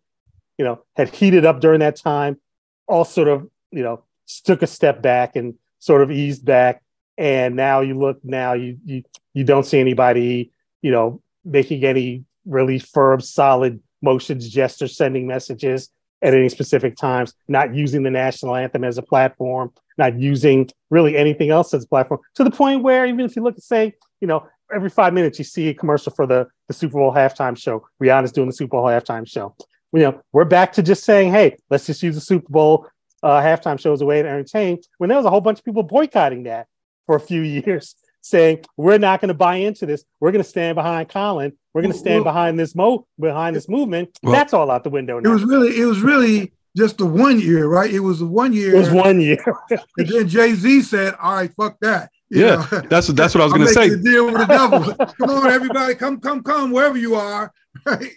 you 0.57 0.65
know, 0.65 0.83
had 0.97 1.15
heated 1.15 1.45
up 1.45 1.61
during 1.61 1.81
that 1.81 1.97
time, 1.97 2.41
all 2.89 3.05
sort 3.05 3.29
of, 3.29 3.47
you 3.71 3.83
know, 3.83 4.03
took 4.45 4.63
a 4.63 4.67
step 4.67 5.03
back 5.03 5.37
and 5.37 5.55
sort 5.79 6.01
of 6.01 6.11
eased 6.11 6.45
back. 6.45 6.83
And 7.19 7.55
now 7.55 7.81
you 7.81 7.95
look 7.95 8.19
now, 8.25 8.55
you 8.55 8.79
you 8.85 9.03
you 9.35 9.45
don't 9.45 9.67
see 9.67 9.79
anybody, 9.79 10.53
you 10.81 10.91
know, 10.91 11.21
making 11.45 11.85
any 11.85 12.25
really 12.47 12.79
firm, 12.79 13.21
solid 13.21 13.81
motions, 14.01 14.49
gestures, 14.49 14.97
sending 14.97 15.27
messages 15.27 15.91
at 16.23 16.35
any 16.35 16.49
specific 16.49 16.97
times, 16.97 17.35
not 17.49 17.75
using 17.75 18.03
the 18.03 18.11
national 18.11 18.57
anthem 18.57 18.85
as 18.85 18.99
a 18.99 19.03
platform, 19.03 19.73
not 19.99 20.19
using 20.19 20.69
really 20.91 21.17
anything 21.17 21.51
else 21.51 21.75
as 21.75 21.85
a 21.85 21.89
platform, 21.89 22.21
to 22.35 22.45
the 22.45 22.51
point 22.51 22.83
where 22.83 23.07
even 23.07 23.21
if 23.21 23.37
you 23.37 23.43
look 23.43 23.57
at, 23.57 23.63
say, 23.63 23.95
you 24.21 24.27
know, 24.27 24.47
every 24.75 24.91
five 24.91 25.15
minutes 25.15 25.39
you 25.39 25.45
see 25.45 25.69
a 25.69 25.75
commercial 25.75 26.13
for 26.13 26.27
the, 26.27 26.47
the 26.69 26.75
Super 26.75 26.95
Bowl 26.95 27.13
halftime 27.13 27.57
show. 27.57 27.87
Rihanna's 28.03 28.33
doing 28.33 28.49
the 28.49 28.55
Super 28.55 28.73
Bowl 28.73 28.85
halftime 28.85 29.29
show. 29.29 29.55
You 29.93 30.01
know, 30.01 30.23
we're 30.33 30.45
back 30.45 30.73
to 30.75 30.83
just 30.83 31.05
saying, 31.05 31.33
hey, 31.33 31.57
let's 31.71 31.87
just 31.87 32.03
use 32.03 32.15
the 32.15 32.21
Super 32.21 32.51
Bowl 32.51 32.89
uh, 33.23 33.41
halftime 33.41 33.81
show 33.81 33.93
as 33.93 34.01
a 34.01 34.07
way 34.07 34.21
to 34.23 34.29
entertain. 34.29 34.79
When 34.99 35.09
there 35.09 35.17
was 35.17 35.27
a 35.27 35.31
whole 35.31 35.41
bunch 35.41 35.59
of 35.59 35.65
people 35.65 35.83
boycotting 35.83 36.45
that 36.45 36.67
for 37.07 37.17
a 37.17 37.21
few 37.21 37.41
years. 37.67 37.95
saying 38.21 38.65
we're 38.77 38.99
not 38.99 39.21
going 39.21 39.29
to 39.29 39.35
buy 39.35 39.57
into 39.57 39.87
this. 39.87 40.05
We're 40.21 40.33
going 40.33 40.43
to 40.43 40.49
stand 40.49 40.75
behind 40.75 41.09
Colin. 41.09 41.57
We're 41.77 41.83
going 41.83 41.93
to 41.93 41.99
stand 41.99 42.25
Well- 42.25 42.33
behind 42.33 42.59
this 42.59 42.75
mo 42.75 43.07
behind 43.21 43.55
this 43.55 43.69
movement. 43.69 44.19
Well- 44.23 44.33
That's 44.33 44.55
all 44.55 44.71
out 44.71 44.83
the 44.83 44.89
window 44.89 45.19
It 45.19 45.27
was 45.29 45.45
really, 45.45 45.79
it 45.79 45.85
was 45.85 46.01
really 46.01 46.55
just 46.75 46.97
the 46.97 47.05
one 47.05 47.39
year, 47.39 47.67
right? 47.67 47.91
It 47.93 48.01
was 48.01 48.21
the 48.21 48.27
one 48.27 48.55
year. 48.55 48.75
It 48.75 48.79
was 48.79 48.91
one 48.91 49.21
year. 49.21 49.45
And 49.99 50.09
then 50.09 50.27
Jay 50.27 50.55
Z 50.55 50.83
said, 50.83 51.15
"All 51.21 51.35
right, 51.35 51.53
fuck 51.55 51.77
that." 51.83 52.11
You 52.31 52.47
Yeah, 52.47 52.67
know? 52.73 52.81
That's 52.89 53.09
that's 53.09 53.35
what 53.35 53.43
I 53.43 53.45
was 53.45 53.53
going 53.59 53.67
to 53.67 53.73
say. 53.75 53.89
a 53.89 53.97
deal 53.99 54.25
with 54.25 54.37
the 54.39 54.47
devil. 54.47 54.81
come 55.21 55.31
on, 55.31 55.51
everybody, 55.51 55.95
come, 55.95 56.19
come, 56.19 56.43
come, 56.43 56.71
wherever 56.71 56.97
you 56.97 57.15
are. 57.15 57.53
Right? 57.85 58.11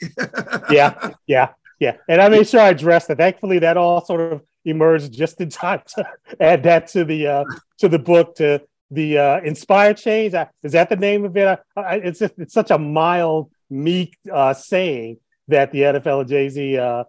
Yeah. 0.69 1.11
yeah, 1.27 1.49
yeah. 1.79 1.97
And 2.07 2.21
I 2.21 2.29
made 2.29 2.47
sure 2.47 2.61
I 2.61 2.69
addressed 2.69 3.09
it. 3.09 3.17
Thankfully, 3.17 3.59
that 3.59 3.75
all 3.75 4.03
sort 4.05 4.21
of 4.21 4.41
emerged 4.63 5.11
just 5.11 5.41
in 5.41 5.49
time 5.49 5.81
to 5.95 6.05
add 6.39 6.63
that 6.63 6.87
to 6.93 7.03
the 7.03 7.27
uh, 7.27 7.43
to 7.79 7.89
the 7.89 7.99
book 7.99 8.35
to 8.35 8.61
the 8.91 9.17
uh, 9.17 9.39
inspired 9.41 9.97
change. 9.97 10.33
Is 10.63 10.71
that 10.73 10.89
the 10.89 10.95
name 10.95 11.25
of 11.25 11.35
it? 11.37 11.59
I, 11.75 11.81
I, 11.81 11.95
it's 11.95 12.19
just, 12.19 12.33
it's 12.37 12.53
such 12.53 12.71
a 12.71 12.77
mild, 12.77 13.51
meek 13.69 14.17
uh, 14.31 14.53
saying 14.53 15.17
that 15.47 15.71
the 15.71 15.81
NFL 15.81 16.21
and 16.21 16.29
Jay 16.29 16.49
Z 16.49 16.77
uh, 16.77 17.03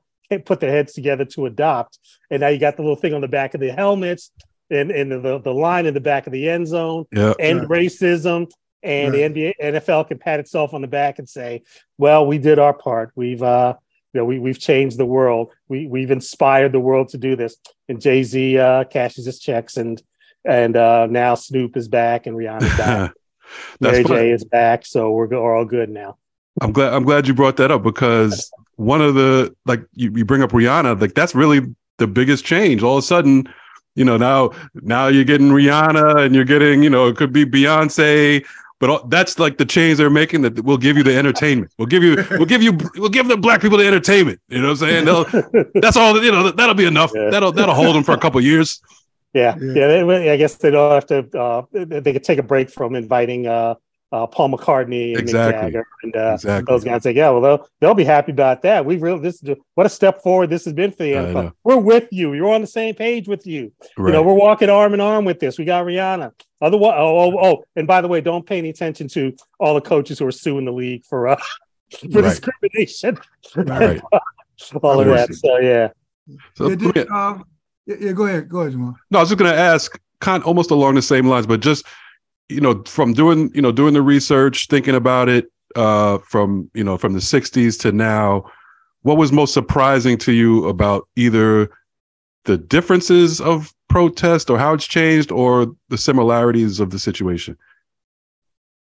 put 0.44 0.60
their 0.60 0.70
heads 0.70 0.92
together 0.92 1.24
to 1.24 1.46
adopt. 1.46 1.98
And 2.30 2.40
now 2.40 2.48
you 2.48 2.58
got 2.58 2.76
the 2.76 2.82
little 2.82 2.96
thing 2.96 3.14
on 3.14 3.20
the 3.20 3.28
back 3.28 3.54
of 3.54 3.60
the 3.60 3.70
helmets 3.70 4.30
and, 4.70 4.90
and 4.90 5.10
the, 5.10 5.38
the 5.40 5.52
line 5.54 5.86
in 5.86 5.94
the 5.94 6.00
back 6.00 6.26
of 6.26 6.32
the 6.32 6.48
end 6.48 6.66
zone 6.68 7.06
end 7.38 7.68
Right. 7.68 7.82
racism 7.84 8.50
and 8.82 9.12
Right. 9.12 9.34
the 9.34 9.54
NBA 9.60 9.74
NFL 9.74 10.08
can 10.08 10.18
pat 10.18 10.40
itself 10.40 10.72
on 10.72 10.80
the 10.80 10.88
back 10.88 11.18
and 11.18 11.28
say, 11.28 11.62
"Well, 11.98 12.26
we 12.26 12.38
did 12.38 12.58
our 12.58 12.72
part. 12.72 13.12
We've 13.14 13.42
uh, 13.42 13.74
you 14.14 14.20
know, 14.20 14.24
we 14.24 14.38
we've 14.38 14.58
changed 14.58 14.96
the 14.96 15.04
world. 15.06 15.52
We 15.68 15.86
we've 15.86 16.10
inspired 16.10 16.72
the 16.72 16.80
world 16.80 17.10
to 17.10 17.18
do 17.18 17.36
this." 17.36 17.56
And 17.88 18.00
Jay 18.00 18.22
Z 18.22 18.56
uh, 18.58 18.84
cashes 18.84 19.26
his 19.26 19.38
checks, 19.38 19.76
and 19.76 20.00
and 20.44 20.76
uh, 20.76 21.06
now 21.06 21.34
Snoop 21.34 21.76
is 21.76 21.88
back, 21.88 22.26
and 22.26 22.36
Rihanna's 22.36 22.76
back. 22.78 23.12
Mary 23.80 24.02
fun. 24.02 24.16
J 24.16 24.30
is 24.30 24.44
back, 24.44 24.86
so 24.86 25.10
we're, 25.10 25.26
we're 25.26 25.56
all 25.56 25.64
good 25.64 25.90
now. 25.90 26.16
I'm 26.60 26.72
glad 26.72 26.92
I'm 26.92 27.04
glad 27.04 27.26
you 27.26 27.34
brought 27.34 27.56
that 27.56 27.70
up 27.70 27.82
because 27.82 28.50
one 28.76 29.00
of 29.00 29.14
the 29.14 29.54
like 29.66 29.82
you, 29.94 30.12
you 30.14 30.24
bring 30.24 30.42
up 30.42 30.50
Rihanna, 30.50 31.00
like 31.00 31.14
that's 31.14 31.34
really 31.34 31.60
the 31.98 32.06
biggest 32.06 32.44
change. 32.44 32.82
All 32.82 32.98
of 32.98 33.04
a 33.04 33.06
sudden, 33.06 33.48
you 33.94 34.04
know, 34.04 34.16
now 34.16 34.50
now 34.74 35.08
you're 35.08 35.24
getting 35.24 35.50
Rihanna 35.50 36.24
and 36.24 36.34
you're 36.34 36.44
getting, 36.44 36.82
you 36.82 36.90
know, 36.90 37.06
it 37.08 37.16
could 37.16 37.32
be 37.32 37.44
Beyonce, 37.44 38.44
but 38.78 38.90
all, 38.90 39.06
that's 39.08 39.38
like 39.38 39.58
the 39.58 39.66
change 39.66 39.98
they're 39.98 40.10
making 40.10 40.42
that 40.42 40.64
will 40.64 40.78
give 40.78 40.96
you 40.96 41.02
the 41.02 41.16
entertainment. 41.16 41.72
We'll 41.78 41.86
give 41.86 42.02
you 42.02 42.24
we'll 42.30 42.46
give 42.46 42.62
you 42.62 42.76
we'll 42.96 43.10
give 43.10 43.28
the 43.28 43.36
black 43.36 43.60
people 43.60 43.78
the 43.78 43.86
entertainment. 43.86 44.40
You 44.48 44.60
know 44.60 44.72
what 44.72 44.82
I'm 44.82 44.88
saying? 44.88 45.04
They'll, 45.04 45.24
that's 45.74 45.96
all, 45.96 46.22
you 46.22 46.32
know, 46.32 46.50
that'll 46.50 46.74
be 46.74 46.86
enough. 46.86 47.12
Yeah. 47.20 47.30
That'll 47.30 47.52
that'll 47.52 47.74
hold 47.74 47.94
them 47.94 48.04
for 48.04 48.12
a 48.12 48.18
couple 48.18 48.40
years. 48.40 48.80
Yeah, 49.32 49.56
Yeah. 49.60 49.72
yeah. 49.74 50.04
they, 50.04 50.30
I 50.30 50.36
guess 50.36 50.54
they 50.56 50.70
don't 50.70 50.92
have 50.92 51.06
to. 51.06 51.38
Uh, 51.38 51.62
they 51.72 52.00
they 52.00 52.12
could 52.12 52.24
take 52.24 52.38
a 52.38 52.42
break 52.42 52.68
from 52.70 52.94
inviting 52.96 53.46
uh, 53.46 53.74
uh, 54.12 54.26
Paul 54.26 54.50
McCartney 54.50 55.10
and 55.12 55.20
Exactly. 55.20 55.60
Mick 55.60 55.62
Jagger 55.66 55.86
and 56.02 56.16
uh, 56.16 56.32
Exactly. 56.34 56.72
those 56.74 56.82
guys. 56.82 57.02
Say, 57.04 57.12
yeah, 57.12 57.30
well, 57.30 57.40
they'll 57.40 57.68
they'll 57.80 57.94
be 57.94 58.02
happy 58.04 58.32
about 58.32 58.62
that. 58.62 58.84
We 58.84 58.96
really 58.96 59.20
this 59.20 59.40
is 59.42 59.56
what 59.76 59.86
a 59.86 59.88
step 59.88 60.20
forward 60.22 60.50
this 60.50 60.64
has 60.64 60.74
been 60.74 60.90
for 60.90 61.04
the 61.04 61.12
NFL. 61.12 61.52
We're 61.62 61.76
with 61.76 62.08
you. 62.10 62.34
You're 62.34 62.52
on 62.52 62.60
the 62.60 62.66
same 62.66 62.94
page 62.96 63.28
with 63.28 63.46
you. 63.46 63.72
Right. 63.96 64.08
You 64.08 64.12
know, 64.14 64.22
we're 64.24 64.34
walking 64.34 64.68
arm 64.68 64.94
in 64.94 65.00
arm 65.00 65.24
with 65.24 65.38
this. 65.38 65.58
We 65.58 65.64
got 65.64 65.84
Rihanna. 65.84 66.32
Otherwise, 66.60 66.94
oh, 66.98 67.18
oh, 67.32 67.38
oh, 67.40 67.64
and 67.76 67.86
by 67.86 68.00
the 68.00 68.08
way, 68.08 68.20
don't 68.20 68.44
pay 68.44 68.58
any 68.58 68.70
attention 68.70 69.06
to 69.08 69.32
all 69.60 69.74
the 69.74 69.80
coaches 69.80 70.18
who 70.18 70.26
are 70.26 70.32
suing 70.32 70.64
the 70.64 70.72
league 70.72 71.04
for 71.08 71.28
uh, 71.28 71.36
for 72.00 72.08
Right. 72.20 72.24
discrimination. 72.24 73.16
right. 73.54 74.00
all 74.82 75.00
of 75.00 75.06
that. 75.06 75.32
So 75.34 75.58
yeah. 75.60 75.90
So, 76.54 76.68
Yeah, 76.68 76.74
did- 76.92 77.08
um, 77.10 77.44
yeah, 77.90 77.96
yeah, 78.06 78.12
go 78.12 78.26
ahead, 78.26 78.48
go 78.48 78.60
ahead, 78.60 78.72
Jamal. 78.72 78.94
No, 79.10 79.18
I 79.18 79.22
was 79.22 79.30
just 79.30 79.38
going 79.38 79.50
to 79.50 79.58
ask, 79.58 79.98
kind 80.20 80.42
almost 80.44 80.70
along 80.70 80.94
the 80.94 81.02
same 81.02 81.26
lines, 81.26 81.46
but 81.46 81.60
just 81.60 81.86
you 82.48 82.60
know, 82.60 82.82
from 82.84 83.12
doing 83.12 83.50
you 83.54 83.62
know 83.62 83.72
doing 83.72 83.94
the 83.94 84.02
research, 84.02 84.68
thinking 84.68 84.94
about 84.94 85.28
it, 85.28 85.50
uh, 85.76 86.18
from 86.18 86.70
you 86.74 86.84
know 86.84 86.96
from 86.96 87.12
the 87.12 87.20
'60s 87.20 87.78
to 87.80 87.92
now, 87.92 88.44
what 89.02 89.16
was 89.16 89.32
most 89.32 89.54
surprising 89.54 90.18
to 90.18 90.32
you 90.32 90.68
about 90.68 91.08
either 91.16 91.70
the 92.44 92.56
differences 92.56 93.40
of 93.40 93.72
protest 93.88 94.50
or 94.50 94.58
how 94.58 94.74
it's 94.74 94.86
changed, 94.86 95.32
or 95.32 95.74
the 95.88 95.98
similarities 95.98 96.80
of 96.80 96.90
the 96.90 96.98
situation? 96.98 97.56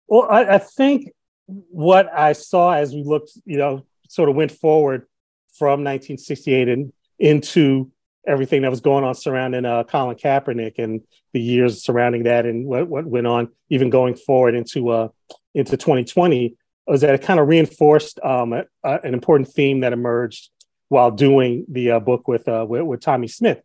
Well, 0.06 0.28
I, 0.30 0.54
I 0.54 0.58
think 0.58 1.10
what 1.46 2.12
I 2.12 2.32
saw 2.32 2.72
as 2.72 2.92
we 2.92 3.02
looked, 3.02 3.32
you 3.44 3.58
know, 3.58 3.84
sort 4.08 4.28
of 4.28 4.36
went 4.36 4.52
forward 4.52 5.06
from 5.52 5.84
1968 5.84 6.68
and 6.68 6.92
into 7.18 7.90
everything 8.26 8.62
that 8.62 8.70
was 8.70 8.80
going 8.80 9.04
on 9.04 9.14
surrounding 9.14 9.64
uh, 9.64 9.84
Colin 9.84 10.16
Kaepernick 10.16 10.78
and 10.78 11.02
the 11.32 11.40
years 11.40 11.82
surrounding 11.84 12.24
that 12.24 12.46
and 12.46 12.66
what, 12.66 12.88
what 12.88 13.06
went 13.06 13.26
on 13.26 13.48
even 13.70 13.90
going 13.90 14.14
forward 14.14 14.54
into 14.54 14.88
uh, 14.90 15.08
into 15.54 15.76
2020 15.76 16.56
was 16.86 17.00
that 17.00 17.14
it 17.14 17.22
kind 17.22 17.40
of 17.40 17.48
reinforced 17.48 18.18
um, 18.22 18.52
a, 18.52 18.64
a- 18.84 19.00
an 19.04 19.14
important 19.14 19.48
theme 19.48 19.80
that 19.80 19.92
emerged 19.92 20.50
while 20.88 21.10
doing 21.10 21.64
the 21.68 21.92
uh, 21.92 22.00
book 22.00 22.28
with, 22.28 22.46
uh, 22.48 22.64
with 22.68 22.82
with 22.82 23.00
Tommie 23.00 23.28
Smith, 23.28 23.62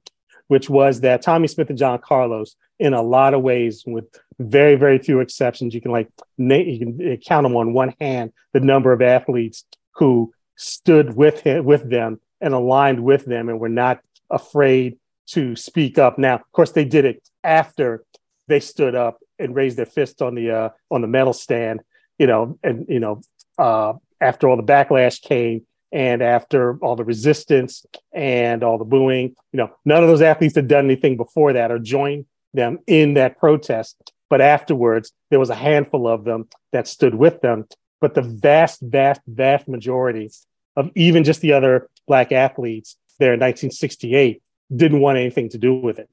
which 0.48 0.70
was 0.70 1.01
that 1.01 1.22
Tommie 1.22 1.48
Smith 1.50 1.70
and 1.70 1.78
John 1.78 2.00
Carlos, 2.00 2.56
in 2.80 2.94
a 2.94 3.01
lot 3.01 3.34
of 3.34 3.42
ways, 3.42 3.84
with 3.86 4.06
very 4.39 4.75
very 4.75 5.00
few 5.00 5.20
exceptions, 5.20 5.74
you 5.74 5.82
can 5.82 5.92
like 5.92 6.10
you 6.38 6.80
can 6.80 7.12
uh, 7.13 7.16
count 7.18 7.44
them 7.44 7.56
on 7.56 7.74
one 7.74 7.94
hand 8.00 8.32
the 8.54 8.62
number 8.62 8.94
of 8.94 9.01
athletes 9.01 9.66
who 9.96 10.34
stood 10.56 11.16
with 11.16 11.42
him, 11.42 11.66
with 11.66 11.89
them 11.89 12.20
and 12.42 12.54
aligned 12.54 13.04
with 13.04 13.25
them 13.25 13.50
and 13.50 13.60
were 13.60 13.70
not 13.70 14.00
afraid 14.29 14.98
to 15.27 15.55
speak 15.55 15.98
up. 15.98 16.17
Now, 16.17 16.36
of 16.36 16.51
course, 16.51 16.71
they 16.71 16.86
did 16.86 17.05
it 17.05 17.21
after 17.43 18.03
they 18.48 18.59
stood 18.59 18.95
up 18.95 19.19
and 19.38 19.55
raised 19.55 19.77
their 19.77 19.86
fist 19.86 20.21
on 20.21 20.36
the 20.36 20.51
uh, 20.51 20.69
on 20.91 21.01
the 21.01 21.07
medal 21.07 21.33
stand, 21.33 21.81
you 22.17 22.27
know, 22.27 22.57
and 22.63 22.86
you 22.89 23.00
know, 23.00 23.21
uh, 23.57 23.93
after 24.19 24.50
all 24.50 24.57
the 24.57 24.63
backlash 24.63 25.21
came 25.21 25.65
and 25.91 26.21
after 26.21 26.77
all 26.79 26.95
the 26.95 27.03
resistance 27.03 27.86
and 28.13 28.63
all 28.63 28.77
the 28.77 28.86
booing, 28.86 29.36
you 29.51 29.57
know, 29.57 29.71
none 29.86 30.03
of 30.03 30.09
those 30.09 30.21
athletes 30.21 30.55
had 30.55 30.67
done 30.67 30.86
anything 30.86 31.17
before 31.17 31.53
that 31.53 31.71
or 31.71 31.79
joined 31.79 32.25
them 32.53 32.79
in 32.88 33.15
that 33.15 33.38
protest. 33.38 34.12
But 34.29 34.41
afterwards, 34.41 35.12
there 35.29 35.39
was 35.39 35.50
a 35.50 35.55
handful 35.55 36.07
of 36.07 36.24
them 36.24 36.48
that 36.71 36.88
stood 36.88 37.15
with 37.15 37.41
them. 37.41 37.65
But 38.01 38.13
the 38.13 38.21
vast, 38.21 38.81
vast, 38.81 39.21
vast 39.27 39.67
majority 39.67 40.29
of 40.75 40.91
even 40.95 41.24
just 41.24 41.41
the 41.41 41.53
other 41.53 41.89
black 42.07 42.31
athletes 42.31 42.98
there 43.19 43.33
in 43.33 43.39
1968 43.39 44.41
didn't 44.75 44.99
want 44.99 45.17
anything 45.17 45.49
to 45.49 45.57
do 45.57 45.73
with 45.73 45.99
it. 45.99 46.09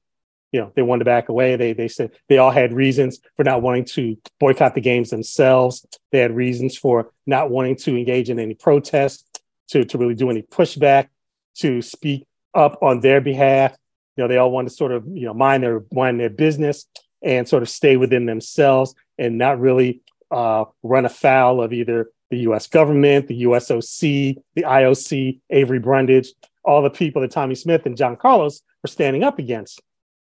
You 0.52 0.60
know, 0.60 0.72
they 0.74 0.82
wanted 0.82 1.00
to 1.00 1.04
back 1.06 1.28
away. 1.28 1.56
They 1.56 1.72
they 1.72 1.88
said 1.88 2.12
they 2.28 2.38
all 2.38 2.50
had 2.50 2.72
reasons 2.72 3.20
for 3.36 3.44
not 3.44 3.62
wanting 3.62 3.84
to 3.86 4.16
boycott 4.38 4.74
the 4.74 4.80
games 4.80 5.10
themselves. 5.10 5.84
They 6.12 6.18
had 6.18 6.34
reasons 6.34 6.76
for 6.76 7.10
not 7.26 7.50
wanting 7.50 7.76
to 7.76 7.96
engage 7.96 8.30
in 8.30 8.38
any 8.38 8.54
protest, 8.54 9.40
to 9.68 9.84
to 9.84 9.98
really 9.98 10.14
do 10.14 10.30
any 10.30 10.42
pushback, 10.42 11.08
to 11.56 11.82
speak 11.82 12.26
up 12.54 12.82
on 12.82 13.00
their 13.00 13.20
behalf. 13.20 13.76
You 14.16 14.24
know, 14.24 14.28
they 14.28 14.38
all 14.38 14.50
wanted 14.50 14.70
to 14.70 14.74
sort 14.74 14.92
of 14.92 15.04
you 15.06 15.26
know 15.26 15.34
mind 15.34 15.62
their 15.62 15.84
mind 15.92 16.20
their 16.20 16.30
business 16.30 16.86
and 17.22 17.48
sort 17.48 17.62
of 17.62 17.68
stay 17.68 17.96
within 17.96 18.26
themselves 18.26 18.94
and 19.18 19.36
not 19.36 19.58
really 19.58 20.00
uh, 20.30 20.64
run 20.82 21.04
afoul 21.04 21.62
of 21.62 21.72
either 21.72 22.10
the 22.30 22.38
U.S. 22.38 22.66
government, 22.66 23.28
the 23.28 23.44
USOC, 23.44 24.36
the 24.54 24.62
IOC, 24.62 25.40
Avery 25.50 25.78
Brundage, 25.78 26.32
all 26.66 26.82
the 26.82 26.90
people 26.90 27.22
that 27.22 27.30
Tommie 27.30 27.54
Smith 27.54 27.86
and 27.86 27.96
John 27.96 28.16
Carlos 28.16 28.60
were 28.82 28.88
standing 28.88 29.22
up 29.22 29.38
against. 29.38 29.80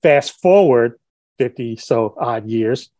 Fast 0.02 0.40
forward 0.40 0.98
50 1.38 1.76
so 1.76 2.14
odd 2.18 2.46
years, 2.48 2.90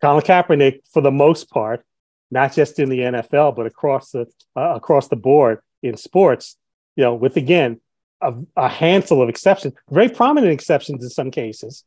Colin 0.00 0.22
Kaepernick, 0.22 0.80
for 0.92 1.00
the 1.00 1.10
most 1.10 1.50
part, 1.50 1.84
not 2.30 2.52
just 2.52 2.78
in 2.78 2.88
the 2.88 2.98
NFL, 2.98 3.56
but 3.56 3.66
across 3.66 4.10
the 4.10 4.26
uh, 4.56 4.74
across 4.74 5.08
the 5.08 5.16
board 5.16 5.60
in 5.82 5.96
sports, 5.96 6.56
you 6.96 7.02
know, 7.02 7.14
with 7.14 7.36
again 7.36 7.80
a, 8.20 8.34
a 8.56 8.68
handful 8.68 9.22
of 9.22 9.28
exceptions, 9.28 9.74
very 9.90 10.08
prominent 10.08 10.52
exceptions 10.52 11.02
in 11.02 11.10
some 11.10 11.30
cases, 11.30 11.84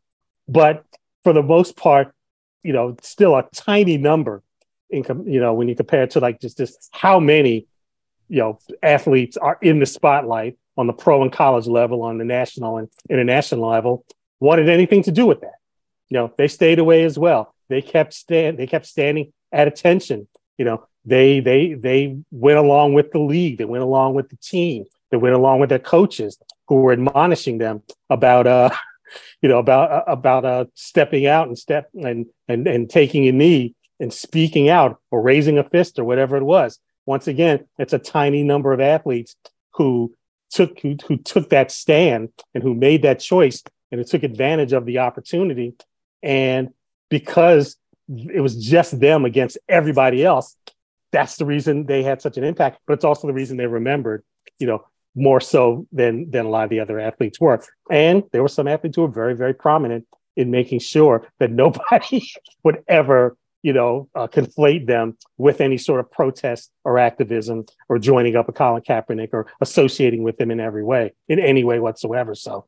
but 0.47 0.83
for 1.23 1.33
the 1.33 1.43
most 1.43 1.75
part, 1.75 2.13
you 2.63 2.73
know, 2.73 2.95
still 3.01 3.35
a 3.35 3.47
tiny 3.53 3.97
number 3.97 4.41
in 4.89 5.03
you 5.25 5.39
know 5.39 5.53
when 5.53 5.67
you 5.67 5.75
compare 5.75 6.03
it 6.03 6.11
to 6.11 6.19
like 6.19 6.39
just 6.39 6.57
just 6.57 6.89
how 6.91 7.19
many 7.19 7.67
you 8.29 8.39
know 8.39 8.59
athletes 8.81 9.37
are 9.37 9.57
in 9.61 9.79
the 9.79 9.85
spotlight 9.85 10.57
on 10.77 10.87
the 10.87 10.93
pro 10.93 11.21
and 11.21 11.31
college 11.31 11.67
level, 11.67 12.03
on 12.03 12.17
the 12.17 12.25
national 12.25 12.77
and 12.77 12.89
international 13.09 13.69
level, 13.69 14.05
wanted 14.39 14.69
anything 14.69 15.03
to 15.03 15.11
do 15.11 15.25
with 15.25 15.41
that. 15.41 15.55
You 16.09 16.17
know, 16.17 16.33
they 16.37 16.47
stayed 16.47 16.79
away 16.79 17.03
as 17.03 17.17
well. 17.17 17.53
They 17.69 17.81
kept 17.81 18.13
stand 18.13 18.57
they 18.57 18.67
kept 18.67 18.85
standing 18.85 19.33
at 19.51 19.67
attention. 19.67 20.27
You 20.57 20.65
know, 20.65 20.87
they 21.05 21.39
they 21.39 21.73
they 21.73 22.17
went 22.31 22.57
along 22.57 22.93
with 22.93 23.11
the 23.11 23.19
league, 23.19 23.57
they 23.57 23.65
went 23.65 23.83
along 23.83 24.13
with 24.13 24.29
the 24.29 24.37
team, 24.37 24.85
they 25.11 25.17
went 25.17 25.35
along 25.35 25.59
with 25.59 25.69
their 25.69 25.79
coaches 25.79 26.37
who 26.67 26.75
were 26.75 26.93
admonishing 26.93 27.57
them 27.57 27.81
about 28.09 28.47
uh 28.47 28.69
you 29.41 29.49
know 29.49 29.59
about 29.59 29.91
uh, 29.91 30.03
about 30.07 30.45
uh 30.45 30.65
stepping 30.75 31.25
out 31.25 31.47
and 31.47 31.57
step 31.57 31.89
and 31.95 32.27
and 32.47 32.67
and 32.67 32.89
taking 32.89 33.27
a 33.27 33.31
knee 33.31 33.73
and 33.99 34.13
speaking 34.13 34.69
out 34.69 34.99
or 35.11 35.21
raising 35.21 35.57
a 35.57 35.63
fist 35.63 35.97
or 35.97 36.05
whatever 36.05 36.37
it 36.37 36.43
was. 36.43 36.79
Once 37.05 37.27
again, 37.27 37.65
it's 37.79 37.93
a 37.93 37.99
tiny 37.99 38.43
number 38.43 38.73
of 38.73 38.81
athletes 38.81 39.35
who 39.73 40.13
took 40.49 40.79
who, 40.79 40.95
who 41.07 41.17
took 41.17 41.49
that 41.49 41.71
stand 41.71 42.29
and 42.53 42.63
who 42.63 42.73
made 42.73 43.03
that 43.03 43.19
choice 43.19 43.63
and 43.91 44.01
it 44.01 44.07
took 44.07 44.23
advantage 44.23 44.73
of 44.73 44.85
the 44.85 44.99
opportunity. 44.99 45.75
And 46.23 46.69
because 47.09 47.77
it 48.07 48.41
was 48.41 48.55
just 48.55 48.99
them 48.99 49.25
against 49.25 49.57
everybody 49.67 50.23
else. 50.23 50.55
That's 51.11 51.37
the 51.37 51.45
reason 51.45 51.85
they 51.85 52.03
had 52.03 52.21
such 52.21 52.37
an 52.37 52.43
impact, 52.43 52.79
but 52.85 52.93
it's 52.93 53.05
also 53.05 53.27
the 53.27 53.33
reason 53.33 53.57
they 53.57 53.67
remembered, 53.67 54.23
you 54.59 54.67
know, 54.67 54.85
more 55.15 55.41
so 55.41 55.87
than 55.91 56.29
than 56.29 56.45
a 56.45 56.49
lot 56.49 56.65
of 56.65 56.69
the 56.69 56.79
other 56.79 56.99
athletes 56.99 57.39
were. 57.39 57.63
And 57.89 58.23
there 58.31 58.41
were 58.41 58.47
some 58.47 58.67
athletes 58.67 58.95
who 58.95 59.03
were 59.03 59.07
very, 59.07 59.35
very 59.35 59.53
prominent 59.53 60.05
in 60.35 60.51
making 60.51 60.79
sure 60.79 61.27
that 61.39 61.51
nobody 61.63 62.29
would 62.63 62.83
ever, 62.87 63.35
you 63.67 63.73
know, 63.73 64.07
uh, 64.15 64.27
conflate 64.27 64.87
them 64.87 65.17
with 65.37 65.59
any 65.59 65.77
sort 65.77 65.99
of 65.99 66.09
protest 66.09 66.71
or 66.85 66.97
activism 66.97 67.65
or 67.89 67.99
joining 67.99 68.37
up 68.37 68.47
with 68.47 68.55
Colin 68.55 68.81
Kaepernick 68.81 69.31
or 69.33 69.47
associating 69.59 70.23
with 70.23 70.39
him 70.39 70.51
in 70.51 70.61
every 70.61 70.85
way, 70.85 71.13
in 71.27 71.37
any 71.37 71.65
way 71.65 71.77
whatsoever. 71.77 72.33
So 72.33 72.65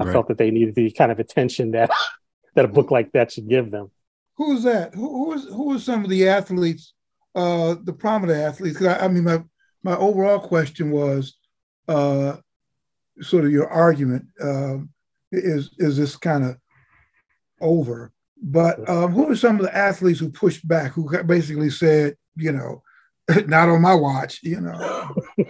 I 0.00 0.04
right. 0.04 0.12
felt 0.12 0.26
that 0.26 0.38
they 0.38 0.50
needed 0.50 0.74
the 0.74 0.90
kind 0.90 1.12
of 1.12 1.20
attention 1.20 1.70
that 1.70 1.92
that 2.56 2.64
a 2.64 2.68
book 2.68 2.90
like 2.90 3.12
that 3.12 3.30
should 3.30 3.48
give 3.48 3.70
them. 3.70 3.92
Who's 4.36 4.64
that? 4.64 4.96
Who, 4.96 5.08
who 5.08 5.28
was 5.28 5.44
who 5.44 5.68
was 5.68 5.84
some 5.84 6.02
of 6.02 6.10
the 6.10 6.26
athletes, 6.28 6.92
uh, 7.36 7.76
the 7.80 7.92
prominent 7.92 8.40
athletes? 8.40 8.76
Because 8.76 8.98
I, 8.98 9.04
I, 9.04 9.08
mean, 9.08 9.22
my 9.22 9.44
my 9.84 9.96
overall 9.96 10.40
question 10.40 10.90
was 10.90 11.36
uh, 11.86 12.38
sort 13.20 13.44
of 13.44 13.52
your 13.52 13.68
argument 13.68 14.24
um, 14.40 14.90
is 15.30 15.70
is 15.78 15.96
this 15.96 16.16
kind 16.16 16.44
of 16.44 16.56
over? 17.60 18.12
But 18.42 18.88
um, 18.88 19.12
who 19.12 19.30
are 19.30 19.36
some 19.36 19.56
of 19.56 19.62
the 19.62 19.76
athletes 19.76 20.18
who 20.18 20.28
pushed 20.28 20.66
back, 20.66 20.92
who 20.92 21.08
basically 21.24 21.70
said, 21.70 22.16
you 22.34 22.52
know, 22.52 22.82
not 23.46 23.68
on 23.68 23.80
my 23.80 23.94
watch, 23.94 24.40
you 24.42 24.60
know? 24.60 25.14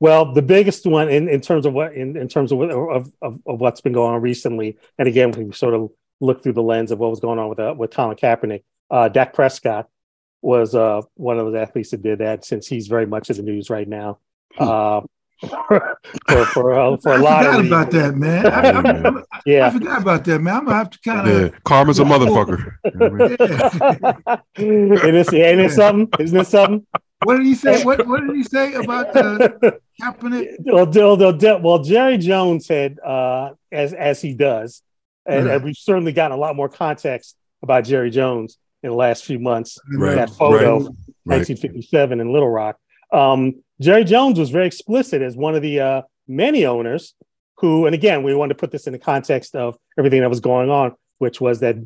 Well, 0.00 0.32
the 0.32 0.40
biggest 0.40 0.86
one 0.86 1.10
in, 1.10 1.28
in 1.28 1.42
terms 1.42 1.66
of 1.66 1.74
what 1.74 1.92
in, 1.92 2.16
in 2.16 2.26
terms 2.26 2.52
of, 2.52 2.62
of, 2.62 3.12
of, 3.20 3.38
of 3.46 3.60
what's 3.60 3.82
been 3.82 3.92
going 3.92 4.14
on 4.14 4.22
recently, 4.22 4.78
and 4.98 5.06
again, 5.06 5.30
we 5.30 5.52
sort 5.52 5.74
of 5.74 5.90
look 6.20 6.42
through 6.42 6.54
the 6.54 6.62
lens 6.62 6.90
of 6.90 6.98
what 6.98 7.10
was 7.10 7.20
going 7.20 7.38
on 7.38 7.50
with 7.50 7.60
uh, 7.60 7.74
with 7.76 7.90
Colin 7.90 8.16
Kaepernick. 8.16 8.62
Uh, 8.90 9.10
Dak 9.10 9.34
Prescott 9.34 9.88
was 10.40 10.74
uh, 10.74 11.02
one 11.14 11.38
of 11.38 11.44
those 11.44 11.54
athletes 11.54 11.90
that 11.90 12.02
did 12.02 12.20
that, 12.20 12.46
since 12.46 12.66
he's 12.66 12.88
very 12.88 13.04
much 13.04 13.28
in 13.28 13.36
the 13.36 13.42
news 13.42 13.68
right 13.68 13.86
now. 13.86 14.18
Hmm. 14.56 14.64
Uh, 14.64 15.00
for 16.28 16.44
for 16.52 16.78
uh, 16.78 16.96
for 16.98 17.14
a 17.14 17.18
lot 17.18 17.46
I 17.46 17.56
forgot 17.56 17.66
about 17.66 17.90
that, 17.92 18.14
man. 18.14 18.46
I, 18.46 18.70
I, 18.70 19.08
I, 19.08 19.22
yeah, 19.46 19.66
I 19.66 19.70
forgot 19.70 20.02
about 20.02 20.24
that, 20.24 20.38
man. 20.40 20.54
I'm 20.54 20.64
gonna 20.66 20.76
have 20.76 20.90
to 20.90 20.98
kind 21.00 21.28
of. 21.28 21.42
Yeah, 21.42 21.58
karma's 21.64 21.98
a 21.98 22.04
motherfucker. 22.04 22.72
Ain't 24.58 25.00
this, 25.00 25.32
ain't 25.32 25.60
it 25.60 25.72
something? 25.72 26.10
Isn't 26.22 26.40
it 26.40 26.46
something? 26.46 26.86
What 27.24 27.36
did 27.36 27.46
he 27.46 27.54
say? 27.54 27.82
What 27.84 28.06
What 28.06 28.20
did 28.26 28.36
he 28.36 28.42
say 28.42 28.74
about 28.74 29.12
the 29.12 29.80
Kaepernick? 30.00 30.56
Well, 30.60 31.60
well, 31.60 31.82
Jerry 31.82 32.18
Jones 32.18 32.68
had, 32.68 32.98
uh, 33.00 33.52
as 33.72 33.94
as 33.94 34.20
he 34.20 34.34
does, 34.34 34.82
and, 35.24 35.46
right. 35.46 35.54
and, 35.56 35.64
we've 35.64 35.76
certainly 35.76 36.12
gotten 36.12 36.36
a 36.36 36.40
lot 36.40 36.56
more 36.56 36.68
context 36.68 37.36
about 37.62 37.84
Jerry 37.84 38.10
Jones 38.10 38.58
in 38.82 38.90
the 38.90 38.96
last 38.96 39.24
few 39.24 39.38
months. 39.38 39.78
Right. 39.92 40.14
That 40.14 40.30
photo, 40.30 40.78
right. 40.78 40.88
1957 41.24 42.20
in 42.20 42.32
Little 42.32 42.48
Rock. 42.48 42.76
Um, 43.12 43.62
Jerry 43.80 44.04
Jones 44.04 44.38
was 44.38 44.50
very 44.50 44.66
explicit 44.66 45.22
as 45.22 45.36
one 45.36 45.54
of 45.54 45.62
the 45.62 45.80
uh, 45.80 46.02
many 46.28 46.66
owners 46.66 47.14
who, 47.56 47.86
and 47.86 47.94
again, 47.94 48.22
we 48.22 48.34
wanted 48.34 48.54
to 48.54 48.58
put 48.58 48.70
this 48.70 48.86
in 48.86 48.92
the 48.92 48.98
context 48.98 49.54
of 49.54 49.76
everything 49.98 50.20
that 50.20 50.28
was 50.30 50.40
going 50.40 50.70
on, 50.70 50.94
which 51.18 51.40
was 51.40 51.60
that 51.60 51.76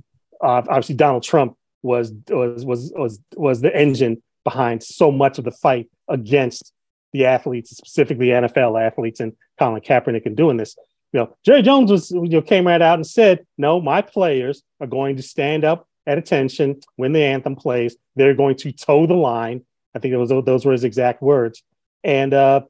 uh, 0.40 0.62
obviously 0.68 0.94
Donald 0.94 1.22
Trump 1.22 1.56
was 1.82 2.12
was 2.28 2.64
was 2.64 2.92
was 2.94 3.20
was 3.36 3.60
the 3.60 3.74
engine 3.76 4.22
behind 4.44 4.82
so 4.82 5.10
much 5.10 5.38
of 5.38 5.44
the 5.44 5.50
fight 5.50 5.88
against 6.08 6.72
the 7.12 7.26
athletes, 7.26 7.76
specifically 7.76 8.26
NFL 8.28 8.80
athletes 8.80 9.20
and 9.20 9.32
Colin 9.58 9.80
Kaepernick 9.80 10.26
and 10.26 10.36
doing 10.36 10.56
this. 10.56 10.76
You 11.12 11.20
know, 11.20 11.36
Jerry 11.44 11.62
Jones 11.62 11.90
was 11.90 12.10
you 12.10 12.28
know 12.28 12.42
came 12.42 12.66
right 12.66 12.82
out 12.82 12.94
and 12.94 13.06
said, 13.06 13.46
"No, 13.58 13.80
my 13.80 14.02
players 14.02 14.62
are 14.80 14.86
going 14.86 15.16
to 15.16 15.22
stand 15.22 15.64
up 15.64 15.86
at 16.06 16.18
attention 16.18 16.80
when 16.96 17.12
the 17.12 17.22
anthem 17.22 17.56
plays. 17.56 17.96
They're 18.16 18.34
going 18.34 18.56
to 18.58 18.72
toe 18.72 19.06
the 19.06 19.14
line." 19.14 19.64
I 19.94 19.98
think 19.98 20.14
those 20.14 20.44
those 20.44 20.64
were 20.64 20.72
his 20.72 20.84
exact 20.84 21.22
words. 21.22 21.62
And 22.02 22.34
uh, 22.34 22.62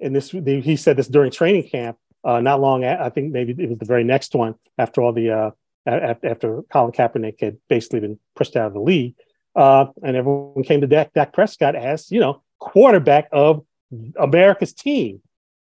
and 0.00 0.14
this 0.14 0.30
he 0.30 0.76
said 0.76 0.96
this 0.96 1.08
during 1.08 1.30
training 1.30 1.68
camp. 1.68 1.98
Uh, 2.24 2.40
not 2.40 2.60
long, 2.60 2.84
at, 2.84 3.00
I 3.00 3.10
think 3.10 3.32
maybe 3.32 3.54
it 3.62 3.68
was 3.68 3.78
the 3.78 3.84
very 3.84 4.04
next 4.04 4.34
one 4.34 4.56
after 4.76 5.00
all 5.00 5.12
the 5.12 5.30
uh, 5.30 5.50
after 5.86 6.62
Colin 6.70 6.92
Kaepernick 6.92 7.40
had 7.40 7.58
basically 7.68 8.00
been 8.00 8.18
pushed 8.34 8.56
out 8.56 8.66
of 8.66 8.74
the 8.74 8.80
league. 8.80 9.14
Uh, 9.54 9.86
and 10.02 10.16
everyone 10.16 10.62
came 10.62 10.80
to 10.80 10.86
Dak, 10.86 11.12
Dak 11.14 11.32
Prescott 11.32 11.74
as, 11.74 12.10
you 12.10 12.20
know, 12.20 12.42
quarterback 12.60 13.28
of 13.32 13.64
America's 14.18 14.72
team, 14.72 15.20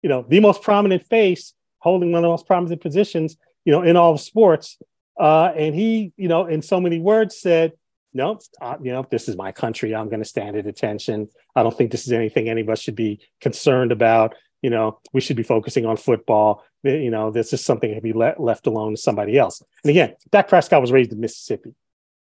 you 0.02 0.08
know, 0.08 0.24
the 0.28 0.40
most 0.40 0.62
prominent 0.62 1.06
face 1.06 1.54
holding 1.78 2.12
one 2.12 2.18
of 2.18 2.22
the 2.22 2.28
most 2.28 2.46
prominent 2.46 2.80
positions, 2.80 3.36
you 3.64 3.72
know, 3.72 3.82
in 3.82 3.96
all 3.96 4.12
of 4.12 4.20
sports. 4.20 4.78
Uh, 5.18 5.52
and 5.56 5.74
he, 5.74 6.12
you 6.16 6.28
know, 6.28 6.46
in 6.46 6.62
so 6.62 6.80
many 6.80 6.98
words 6.98 7.36
said, 7.36 7.72
no, 8.14 8.38
uh, 8.60 8.76
you 8.82 8.92
know, 8.92 9.06
this 9.10 9.28
is 9.28 9.36
my 9.36 9.52
country. 9.52 9.94
I'm 9.94 10.08
going 10.08 10.22
to 10.22 10.28
stand 10.28 10.56
at 10.56 10.66
attention. 10.66 11.28
I 11.56 11.62
don't 11.62 11.76
think 11.76 11.90
this 11.90 12.06
is 12.06 12.12
anything 12.12 12.48
any 12.48 12.60
of 12.60 12.68
us 12.68 12.80
should 12.80 12.96
be 12.96 13.20
concerned 13.40 13.92
about. 13.92 14.34
You 14.60 14.70
know, 14.70 15.00
we 15.12 15.20
should 15.20 15.36
be 15.36 15.42
focusing 15.42 15.86
on 15.86 15.96
football. 15.96 16.64
You 16.82 17.10
know, 17.10 17.30
this 17.30 17.52
is 17.52 17.64
something 17.64 17.94
to 17.94 18.00
be 18.00 18.12
le- 18.12 18.34
left 18.38 18.66
alone 18.66 18.92
to 18.92 19.00
somebody 19.00 19.38
else. 19.38 19.62
And 19.82 19.90
again, 19.90 20.14
Dak 20.30 20.48
Prescott 20.48 20.80
was 20.80 20.92
raised 20.92 21.12
in 21.12 21.20
Mississippi. 21.20 21.74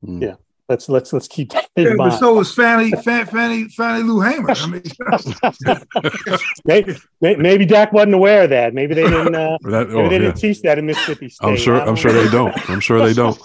Mm. 0.04 0.22
Yeah. 0.22 0.34
Let's 0.68 0.88
let's 0.88 1.12
let's 1.12 1.28
keep 1.28 1.50
that 1.52 1.68
in 1.76 1.84
yeah, 1.84 1.94
mind. 1.94 2.12
But 2.12 2.18
so 2.18 2.34
was 2.34 2.54
Fannie 2.54 2.92
Fannie 3.02 3.26
Fannie, 3.26 3.68
Fannie 3.68 4.04
Lou 4.04 4.20
Hamer. 4.20 4.52
I 4.56 4.66
mean, 4.68 4.82
maybe, 6.64 6.96
maybe 7.20 7.66
Dak 7.66 7.92
wasn't 7.92 8.14
aware 8.14 8.44
of 8.44 8.50
that. 8.50 8.72
Maybe 8.72 8.94
they 8.94 9.02
didn't. 9.02 9.34
Uh, 9.34 9.58
that, 9.64 9.88
oh, 9.90 9.96
maybe 9.96 10.08
they 10.08 10.18
didn't 10.20 10.36
teach 10.36 10.62
that 10.62 10.78
in 10.78 10.86
Mississippi 10.86 11.28
State. 11.28 11.46
I'm 11.46 11.56
sure. 11.56 11.80
I'm 11.80 11.96
sure 11.96 12.12
they 12.12 12.30
don't. 12.30 12.70
I'm 12.70 12.80
sure 12.80 13.04
they 13.04 13.12
don't. 13.12 13.38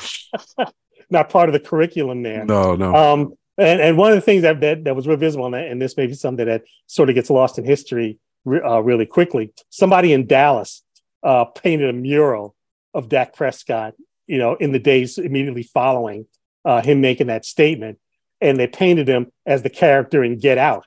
Not 1.10 1.30
part 1.30 1.50
of 1.50 1.54
the 1.54 1.60
curriculum 1.60 2.24
there. 2.24 2.46
No, 2.46 2.76
no. 2.76 2.93
Um, 2.93 3.34
and, 3.58 3.82
and 3.82 3.98
one 3.98 4.12
of 4.12 4.15
the 4.15 4.22
things 4.22 4.43
that, 4.43 4.60
that, 4.62 4.84
that 4.84 4.96
was 4.96 5.08
real 5.08 5.17
visible, 5.17 5.54
and 5.54 5.82
this 5.82 5.98
may 5.98 6.06
be 6.06 6.13
something 6.13 6.46
that 6.46 6.63
sort 6.86 7.10
of 7.10 7.15
gets 7.15 7.30
lost 7.30 7.58
in 7.58 7.65
history 7.65 8.20
uh, 8.48 8.82
really 8.82 9.06
quickly. 9.06 9.54
Somebody 9.70 10.13
in 10.13 10.28
Dallas 10.28 10.84
uh, 11.24 11.46
painted 11.46 11.89
a 11.89 11.93
mural 11.93 12.56
of 12.93 13.10
Dak 13.10 13.36
Prescott, 13.36 13.96
you 14.28 14.38
know, 14.38 14.56
in 14.56 14.72
the 14.72 14.80
days 14.80 15.17
immediately 15.17 15.63
following 15.63 16.26
uh, 16.65 16.82
him 16.82 17.02
making 17.02 17.28
that 17.28 17.46
statement, 17.46 18.00
and 18.41 18.60
they 18.60 18.67
painted 18.67 19.08
him 19.08 19.32
as 19.46 19.63
the 19.63 19.70
character 19.70 20.24
in 20.24 20.38
Get 20.38 20.58
Out. 20.58 20.86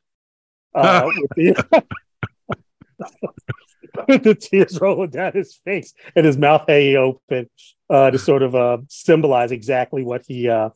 Uh, 0.74 1.08
the, 1.36 1.84
the, 4.08 4.34
tears 4.34 4.80
rolling 4.80 5.10
down 5.10 5.32
his 5.32 5.54
face 5.54 5.94
and 6.14 6.26
his 6.26 6.36
mouth 6.36 6.64
hanging 6.68 6.96
open 6.96 7.48
uh, 7.88 8.10
to 8.10 8.18
sort 8.18 8.42
of 8.42 8.54
uh, 8.54 8.78
symbolize 8.88 9.52
exactly 9.52 10.02
what 10.02 10.22
he 10.26 10.48
uh, 10.48 10.70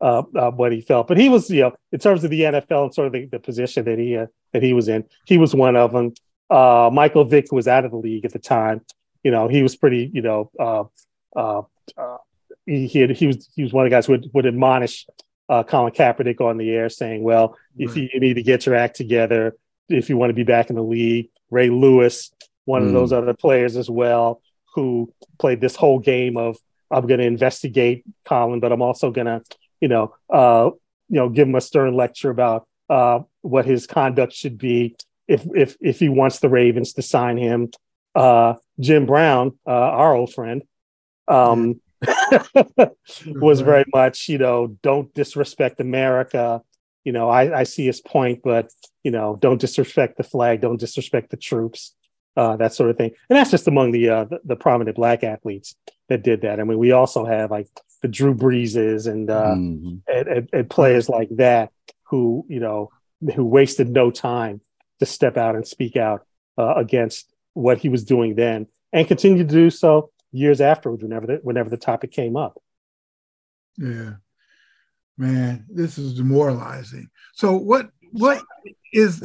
uh, 0.00 0.22
uh, 0.34 0.50
what 0.50 0.72
he 0.72 0.80
felt. 0.80 1.08
But 1.08 1.18
he 1.18 1.28
was, 1.28 1.48
you 1.50 1.62
know, 1.62 1.72
in 1.92 1.98
terms 1.98 2.24
of 2.24 2.30
the 2.30 2.40
NFL 2.42 2.84
and 2.84 2.94
sort 2.94 3.06
of 3.08 3.12
the, 3.12 3.26
the 3.26 3.38
position 3.38 3.84
that 3.84 3.98
he 3.98 4.18
that 4.52 4.62
he 4.62 4.72
was 4.72 4.88
in, 4.88 5.04
he 5.26 5.38
was 5.38 5.54
one 5.54 5.76
of 5.76 5.92
them. 5.92 6.12
Michael 6.50 7.24
Vick 7.24 7.52
was 7.52 7.66
out 7.66 7.84
of 7.84 7.90
the 7.90 7.96
league 7.96 8.24
at 8.24 8.32
the 8.32 8.38
time. 8.38 8.82
You 9.22 9.30
know, 9.30 9.48
he 9.48 9.62
was 9.62 9.74
pretty, 9.74 10.10
you 10.12 10.22
know, 10.22 10.90
he, 12.66 12.88
he, 12.88 13.00
had, 13.00 13.10
he 13.10 13.26
was 13.26 13.48
he 13.54 13.62
was 13.62 13.72
one 13.72 13.86
of 13.86 13.90
the 13.90 13.94
guys 13.94 14.06
who 14.06 14.12
would, 14.12 14.30
would 14.34 14.46
admonish 14.46 15.06
uh, 15.48 15.62
Colin 15.62 15.92
Kaepernick 15.92 16.40
on 16.40 16.56
the 16.56 16.70
air, 16.70 16.88
saying, 16.88 17.22
"Well, 17.22 17.50
right. 17.50 17.88
if 17.88 17.96
you, 17.96 18.08
you, 18.12 18.20
need 18.20 18.34
to 18.34 18.42
get 18.42 18.66
your 18.66 18.74
act 18.74 18.96
together, 18.96 19.56
if 19.88 20.08
you 20.08 20.16
want 20.16 20.30
to 20.30 20.34
be 20.34 20.44
back 20.44 20.70
in 20.70 20.76
the 20.76 20.82
league." 20.82 21.30
Ray 21.50 21.70
Lewis, 21.70 22.32
one 22.66 22.82
mm. 22.82 22.88
of 22.88 22.92
those 22.92 23.12
other 23.12 23.32
players 23.32 23.76
as 23.76 23.88
well, 23.88 24.42
who 24.74 25.12
played 25.38 25.62
this 25.62 25.74
whole 25.74 25.98
game 25.98 26.36
of 26.36 26.58
I'm 26.90 27.06
going 27.06 27.20
to 27.20 27.26
investigate 27.26 28.04
Colin, 28.24 28.60
but 28.60 28.70
I'm 28.70 28.82
also 28.82 29.10
going 29.10 29.26
to, 29.26 29.42
you 29.80 29.88
know, 29.88 30.14
uh, 30.30 30.70
you 31.08 31.16
know, 31.16 31.28
give 31.28 31.48
him 31.48 31.54
a 31.54 31.60
stern 31.60 31.94
lecture 31.94 32.30
about 32.30 32.68
uh, 32.88 33.20
what 33.40 33.64
his 33.64 33.86
conduct 33.86 34.32
should 34.32 34.58
be 34.58 34.96
if 35.26 35.44
if 35.54 35.76
if 35.80 35.98
he 35.98 36.08
wants 36.08 36.38
the 36.38 36.48
Ravens 36.48 36.92
to 36.94 37.02
sign 37.02 37.36
him. 37.36 37.70
Uh, 38.14 38.54
Jim 38.78 39.06
Brown, 39.06 39.58
uh, 39.66 39.70
our 39.70 40.14
old 40.14 40.32
friend, 40.32 40.62
um, 41.28 41.80
was 43.26 43.60
very 43.60 43.84
much, 43.92 44.28
you 44.28 44.38
know, 44.38 44.68
don't 44.82 45.12
disrespect 45.14 45.80
America. 45.80 46.62
You 47.04 47.12
know, 47.12 47.28
I, 47.28 47.60
I 47.60 47.62
see 47.64 47.86
his 47.86 48.00
point, 48.00 48.40
but 48.42 48.70
you 49.02 49.10
know, 49.10 49.36
don't 49.40 49.60
disrespect 49.60 50.16
the 50.16 50.24
flag, 50.24 50.60
don't 50.60 50.80
disrespect 50.80 51.30
the 51.30 51.36
troops, 51.36 51.94
uh, 52.36 52.56
that 52.56 52.74
sort 52.74 52.90
of 52.90 52.96
thing. 52.96 53.12
And 53.28 53.36
that's 53.36 53.50
just 53.50 53.68
among 53.68 53.92
the, 53.92 54.10
uh, 54.10 54.24
the, 54.24 54.40
the 54.44 54.56
prominent 54.56 54.96
black 54.96 55.24
athletes 55.24 55.74
that 56.08 56.22
did 56.22 56.42
that. 56.42 56.60
I 56.60 56.64
mean, 56.64 56.78
we 56.78 56.92
also 56.92 57.24
have 57.24 57.50
like 57.50 57.68
the 58.02 58.08
Drew 58.08 58.34
Breeses 58.34 59.10
and 59.10 59.30
uh, 59.30 59.54
mm-hmm. 59.54 59.96
and, 60.06 60.28
and, 60.28 60.48
and 60.52 60.70
players 60.70 61.08
like 61.08 61.28
that 61.36 61.72
who 62.04 62.44
you 62.48 62.60
know 62.60 62.90
who 63.34 63.44
wasted 63.44 63.88
no 63.88 64.10
time 64.10 64.60
to 65.00 65.06
step 65.06 65.36
out 65.36 65.56
and 65.56 65.66
speak 65.66 65.96
out 65.96 66.26
uh, 66.58 66.74
against 66.76 67.32
what 67.54 67.78
he 67.78 67.88
was 67.88 68.04
doing 68.04 68.34
then 68.34 68.66
and 68.92 69.08
continue 69.08 69.38
to 69.38 69.44
do 69.44 69.70
so 69.70 70.10
years 70.30 70.60
afterwards 70.60 71.02
whenever 71.02 71.26
the, 71.26 71.34
whenever 71.42 71.70
the 71.70 71.76
topic 71.76 72.12
came 72.12 72.36
up. 72.36 72.60
Yeah, 73.78 74.14
man, 75.16 75.66
this 75.68 75.98
is 75.98 76.14
demoralizing. 76.14 77.08
So 77.34 77.56
what 77.56 77.90
what 78.12 78.42
is 78.92 79.20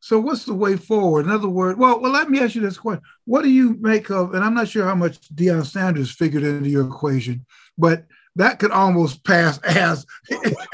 so 0.00 0.18
what's 0.20 0.44
the 0.44 0.54
way 0.54 0.76
forward? 0.76 1.26
In 1.26 1.32
other 1.32 1.48
words, 1.48 1.78
well, 1.78 2.00
well, 2.00 2.12
let 2.12 2.30
me 2.30 2.40
ask 2.40 2.54
you 2.54 2.60
this 2.60 2.78
question: 2.78 3.02
What 3.24 3.42
do 3.42 3.50
you 3.50 3.76
make 3.80 4.10
of? 4.10 4.34
And 4.34 4.44
I'm 4.44 4.54
not 4.54 4.68
sure 4.68 4.84
how 4.84 4.94
much 4.94 5.20
Deion 5.34 5.66
Sanders 5.66 6.10
figured 6.10 6.44
into 6.44 6.70
your 6.70 6.86
equation, 6.86 7.44
but 7.76 8.04
that 8.36 8.58
could 8.58 8.70
almost 8.70 9.24
pass 9.24 9.58
as 9.64 10.06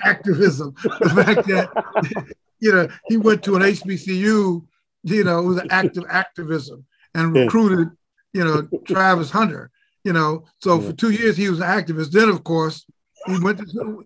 activism. 0.05 0.75
The 0.83 1.25
fact 1.25 1.49
that 1.49 2.35
you 2.61 2.73
know 2.73 2.89
he 3.09 3.17
went 3.17 3.43
to 3.45 3.57
an 3.57 3.63
HBCU, 3.63 4.67
you 5.05 5.25
know, 5.25 5.39
it 5.39 5.47
was 5.47 5.59
an 5.59 5.69
active 5.71 6.05
activism 6.09 6.85
and 7.15 7.35
recruited, 7.35 7.91
you 8.33 8.45
know, 8.45 8.69
Travis 8.87 9.31
Hunter. 9.31 9.71
You 10.03 10.13
know, 10.13 10.45
so 10.61 10.81
for 10.83 10.93
two 10.93 11.13
years 11.13 11.35
he 11.35 11.49
was 11.49 11.61
an 11.61 11.67
activist. 11.67 12.11
Then, 12.11 12.29
of 12.29 12.45
course, 12.45 12.85
he 13.27 13.39
went 13.39 13.59
to, 13.59 14.05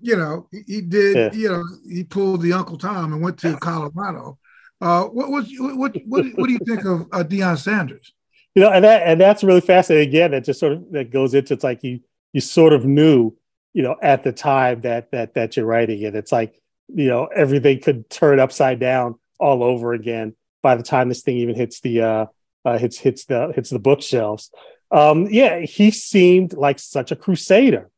you 0.00 0.16
know, 0.16 0.48
he 0.52 0.80
did, 0.80 1.16
yeah. 1.16 1.32
you 1.32 1.48
know, 1.48 1.64
he 1.88 2.04
pulled 2.04 2.42
the 2.42 2.52
Uncle 2.52 2.78
Tom 2.78 3.12
and 3.12 3.20
went 3.20 3.38
to 3.40 3.56
Colorado. 3.56 4.38
Uh, 4.80 5.04
what, 5.04 5.30
what, 5.30 5.46
what, 5.58 5.96
what, 6.06 6.26
what 6.34 6.46
do 6.46 6.52
you 6.52 6.58
think 6.66 6.84
of 6.84 7.02
uh, 7.12 7.22
Deion 7.22 7.58
Sanders? 7.58 8.12
You 8.54 8.62
know, 8.62 8.70
and 8.70 8.84
that 8.84 9.02
and 9.02 9.20
that's 9.20 9.44
really 9.44 9.60
fascinating. 9.60 10.08
Again, 10.08 10.30
that 10.32 10.44
just 10.44 10.58
sort 10.58 10.72
of 10.72 10.90
that 10.92 11.10
goes 11.10 11.34
into 11.34 11.54
it's 11.54 11.62
like 11.62 11.84
you 11.84 12.00
you 12.32 12.40
sort 12.40 12.72
of 12.72 12.84
knew, 12.84 13.36
you 13.72 13.82
know, 13.82 13.96
at 14.02 14.24
the 14.24 14.32
time 14.32 14.80
that 14.80 15.12
that 15.12 15.34
that 15.34 15.56
you're 15.56 15.66
writing 15.66 16.02
it. 16.02 16.16
It's 16.16 16.32
like 16.32 16.60
you 16.88 17.06
know 17.06 17.26
everything 17.26 17.80
could 17.80 18.10
turn 18.10 18.40
upside 18.40 18.80
down 18.80 19.16
all 19.38 19.62
over 19.62 19.92
again 19.92 20.34
by 20.62 20.74
the 20.74 20.82
time 20.82 21.08
this 21.08 21.22
thing 21.22 21.36
even 21.38 21.54
hits 21.54 21.80
the 21.80 22.00
uh, 22.00 22.26
uh 22.64 22.78
hits 22.78 22.98
hits 22.98 23.24
the 23.26 23.52
hits 23.54 23.70
the 23.70 23.78
bookshelves. 23.78 24.50
Um, 24.90 25.28
yeah, 25.30 25.60
he 25.60 25.92
seemed 25.92 26.54
like 26.54 26.80
such 26.80 27.12
a 27.12 27.16
crusader 27.16 27.88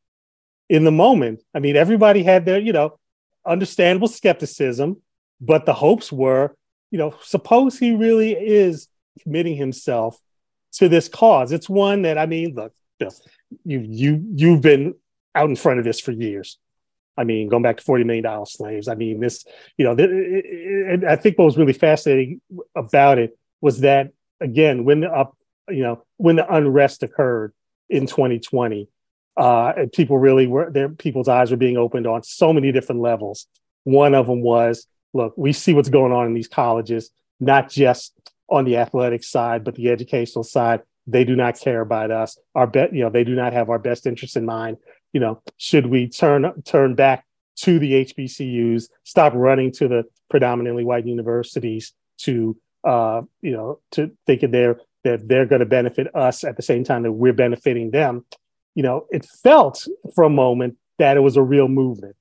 in 0.69 0.83
the 0.83 0.91
moment. 0.91 1.41
I 1.55 1.59
mean, 1.59 1.75
everybody 1.75 2.21
had 2.21 2.45
their 2.45 2.59
you 2.59 2.73
know 2.73 2.99
understandable 3.45 4.07
skepticism, 4.07 5.01
but 5.41 5.65
the 5.65 5.73
hopes 5.73 6.11
were, 6.11 6.55
you 6.93 6.99
know, 6.99 7.15
suppose 7.23 7.79
he 7.79 7.95
really 7.95 8.33
is 8.33 8.87
committing 9.23 9.55
himself 9.55 10.19
to 10.73 10.87
this 10.87 11.09
cause. 11.09 11.51
It's 11.51 11.67
one 11.67 12.03
that 12.03 12.19
I 12.19 12.27
mean, 12.27 12.53
look, 12.53 12.71
Bill, 12.99 13.11
you 13.65 13.79
you 13.79 14.23
you've 14.35 14.61
been 14.61 14.93
out 15.33 15.49
in 15.49 15.55
front 15.55 15.79
of 15.79 15.85
this 15.85 15.99
for 15.99 16.11
years. 16.11 16.59
I 17.17 17.23
mean, 17.23 17.49
going 17.49 17.63
back 17.63 17.77
to 17.77 17.83
forty 17.83 18.03
million 18.03 18.23
dollar 18.23 18.45
slaves. 18.45 18.87
I 18.87 18.93
mean, 18.93 19.19
this, 19.21 19.43
you 19.75 19.85
know, 19.85 19.93
and 19.93 21.03
I 21.03 21.15
think 21.15 21.39
what 21.39 21.45
was 21.45 21.57
really 21.57 21.73
fascinating 21.73 22.41
about 22.75 23.17
it 23.17 23.39
was 23.59 23.79
that 23.79 24.11
again, 24.39 24.85
when 24.85 24.99
the 24.99 25.11
up, 25.11 25.35
you 25.69 25.81
know, 25.81 26.03
when 26.17 26.35
the 26.35 26.53
unrest 26.53 27.01
occurred 27.01 27.53
in 27.89 28.05
2020, 28.05 28.87
uh, 29.35 29.73
and 29.75 29.91
people 29.91 30.19
really 30.19 30.45
were 30.45 30.69
their 30.69 30.89
people's 30.89 31.27
eyes 31.27 31.49
were 31.49 31.57
being 31.57 31.77
opened 31.77 32.05
on 32.05 32.21
so 32.21 32.53
many 32.53 32.71
different 32.71 33.01
levels. 33.01 33.47
One 33.83 34.13
of 34.13 34.27
them 34.27 34.41
was, 34.43 34.85
look, 35.13 35.33
we 35.37 35.53
see 35.53 35.73
what's 35.73 35.89
going 35.89 36.11
on 36.11 36.27
in 36.27 36.33
these 36.33 36.47
colleges, 36.47 37.11
not 37.39 37.69
just 37.69 38.13
on 38.49 38.65
the 38.65 38.77
athletic 38.77 39.23
side, 39.23 39.63
but 39.63 39.75
the 39.75 39.89
educational 39.89 40.43
side, 40.43 40.81
they 41.07 41.23
do 41.23 41.35
not 41.35 41.59
care 41.59 41.81
about 41.81 42.11
us. 42.11 42.37
Our 42.55 42.67
bet, 42.67 42.93
you 42.93 43.03
know, 43.03 43.09
they 43.09 43.23
do 43.23 43.35
not 43.35 43.53
have 43.53 43.69
our 43.69 43.79
best 43.79 44.05
interests 44.05 44.35
in 44.35 44.45
mind. 44.45 44.77
You 45.11 45.19
know, 45.19 45.41
should 45.57 45.87
we 45.87 46.07
turn 46.07 46.61
turn 46.63 46.95
back 46.95 47.25
to 47.57 47.77
the 47.77 48.05
HBCUs, 48.05 48.85
stop 49.03 49.33
running 49.35 49.71
to 49.73 49.87
the 49.87 50.03
predominantly 50.29 50.83
white 50.83 51.05
universities 51.05 51.93
to 52.19 52.57
uh, 52.83 53.21
you 53.41 53.51
know, 53.51 53.79
to 53.91 54.11
thinking 54.25 54.51
they're 54.51 54.77
that 55.03 55.27
they're 55.27 55.45
going 55.45 55.59
to 55.59 55.65
benefit 55.65 56.13
us 56.15 56.43
at 56.43 56.55
the 56.55 56.63
same 56.63 56.83
time 56.83 57.03
that 57.03 57.11
we're 57.11 57.33
benefiting 57.33 57.91
them. 57.91 58.25
You 58.75 58.83
know, 58.83 59.05
it 59.11 59.25
felt 59.43 59.85
for 60.15 60.23
a 60.23 60.29
moment 60.29 60.77
that 60.97 61.17
it 61.17 61.21
was 61.21 61.37
a 61.37 61.41
real 61.41 61.67
movement. 61.67 62.15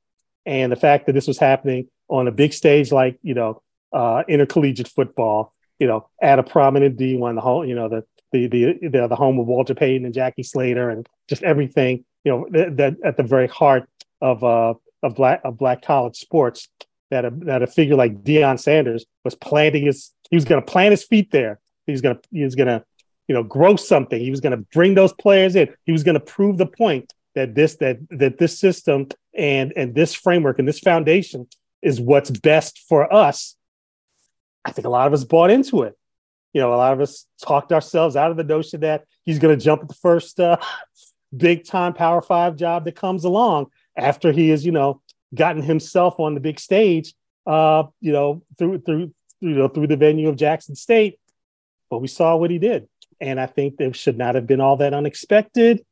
And 0.45 0.73
the 0.73 0.77
fact 0.77 1.07
that 1.07 1.13
this 1.13 1.29
was 1.29 1.39
happening 1.39 1.89
on 2.13 2.29
a 2.29 2.33
big 2.33 2.53
stage 2.53 2.93
like, 2.93 3.19
you 3.23 3.35
know, 3.35 3.63
uh, 3.93 4.23
intercollegiate 4.29 4.89
football 4.89 5.53
you 5.83 5.89
know, 5.89 6.09
at 6.23 6.39
a 6.39 6.45
prominent 6.45 6.97
D1, 6.97 7.35
the 7.35 7.41
home, 7.41 7.67
you 7.67 7.75
know, 7.75 7.89
the 7.89 8.05
the 8.31 8.47
the 8.47 8.89
the, 8.89 9.09
the 9.09 9.17
home 9.17 9.41
of 9.41 9.49
Walter 9.49 9.75
Payton 9.75 10.05
and 10.05 10.15
Jackie 10.15 10.45
Slater 10.45 10.91
and 10.91 11.09
just 11.29 11.43
everything, 11.43 12.05
you 12.23 12.31
know, 12.31 12.47
that, 12.53 12.77
that 12.77 12.97
at 13.05 13.17
the 13.17 13.25
very 13.25 13.49
heart 13.49 13.89
of 14.21 14.45
uh 14.45 14.75
of 15.03 15.17
black 15.17 15.41
of 15.43 15.59
black 15.59 15.83
college 15.83 16.17
sports 16.17 16.69
that 17.11 17.25
a 17.25 17.31
that 17.31 17.65
a 17.65 17.67
figure 17.67 17.97
like 17.97 18.23
Deion 18.23 18.61
Sanders 18.61 19.05
was 19.25 19.35
planting 19.35 19.87
his 19.87 20.13
he 20.31 20.37
was 20.37 20.45
going 20.45 20.63
to 20.63 20.71
plant 20.71 20.93
his 20.93 21.03
feet 21.03 21.33
there. 21.33 21.59
He 21.87 21.91
was 21.91 22.01
going 22.01 22.15
to 22.15 22.23
he 22.31 22.45
was 22.45 22.55
going 22.55 22.69
to 22.69 22.85
you 23.27 23.35
know 23.35 23.43
grow 23.43 23.75
something. 23.75 24.21
He 24.21 24.31
was 24.31 24.41
going 24.41 24.57
to 24.57 24.65
bring 24.73 24.95
those 24.95 25.13
players 25.13 25.57
in. 25.57 25.69
He 25.85 25.91
was 25.91 26.05
going 26.05 26.15
to 26.15 26.21
prove 26.21 26.59
the 26.59 26.67
point 26.67 27.13
that 27.35 27.57
this 27.57 27.75
that 27.79 27.99
that 28.11 28.39
this 28.39 28.57
system 28.57 29.09
and 29.37 29.73
and 29.75 29.97
this 29.97 30.15
framework 30.15 30.61
and 30.61 30.69
this 30.69 30.79
foundation 30.79 31.49
is 31.83 32.01
what's 32.01 32.31
best 32.31 32.79
for 32.89 33.13
us 33.13 33.57
I 34.65 34.73
think 34.73 34.87
a 34.87 34.91
lot 34.91 35.07
of 35.07 35.13
us 35.13 35.25
bought 35.25 35.51
into 35.51 35.83
it. 35.83 35.97
You 36.53 36.61
know, 36.61 36.75
a 36.75 36.77
lot 36.77 36.93
of 36.93 37.01
us 37.01 37.27
talked 37.43 37.73
ourselves 37.73 38.15
out 38.15 38.31
of 38.31 38.37
the 38.37 38.45
notion 38.45 38.81
that 38.81 39.05
he's 39.25 39.39
going 39.39 39.59
to 39.59 39.63
jump 39.63 39.83
at 39.83 39.89
the 39.89 39.95
first 39.95 40.39
uh, 40.39 40.59
big 41.37 41.65
time 41.65 41.95
Power 41.95 42.21
Five 42.21 42.57
job 42.57 42.85
that 42.85 42.97
comes 42.97 43.25
along 43.25 43.67
after 43.97 44.33
he 44.33 44.51
has, 44.51 44.65
you 44.65 44.73
know, 44.73 45.01
gotten 45.35 45.63
himself 45.63 46.21
on 46.21 46.35
the 46.35 46.41
big 46.41 46.61
stage. 46.61 47.15
Uh, 47.47 47.85
you 48.01 48.13
know, 48.13 48.43
through 48.59 48.81
through 48.81 49.13
you 49.41 49.51
know 49.51 49.69
through 49.69 49.89
the 49.89 49.97
venue 49.97 50.29
of 50.29 50.37
Jackson 50.37 50.77
State. 50.77 51.19
But 51.91 51.99
we 51.99 52.09
saw 52.09 52.37
what 52.37 52.51
he 52.51 52.59
did, 52.59 52.89
and 53.21 53.41
I 53.41 53.47
think 53.47 53.81
it 53.81 53.97
should 53.97 54.17
not 54.17 54.35
have 54.35 54.47
been 54.47 54.61
all 54.61 54.77
that 54.77 54.95
unexpected. 54.95 55.85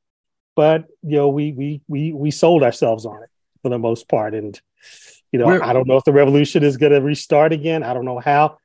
But 0.54 0.84
you 1.02 1.16
know, 1.16 1.28
we 1.28 1.52
we 1.52 1.80
we 1.88 2.12
we 2.12 2.30
sold 2.30 2.62
ourselves 2.62 3.06
on 3.06 3.22
it 3.22 3.30
for 3.62 3.70
the 3.70 3.78
most 3.78 4.08
part, 4.08 4.34
and 4.34 4.60
you 5.32 5.38
know, 5.38 5.46
We're, 5.46 5.62
I 5.62 5.72
don't 5.72 5.86
know 5.86 5.96
if 5.96 6.04
the 6.04 6.12
revolution 6.12 6.62
is 6.62 6.76
going 6.76 6.92
to 6.92 7.00
restart 7.00 7.52
again. 7.52 7.82
I 7.82 7.94
don't 7.94 8.04
know 8.04 8.18
how. 8.18 8.58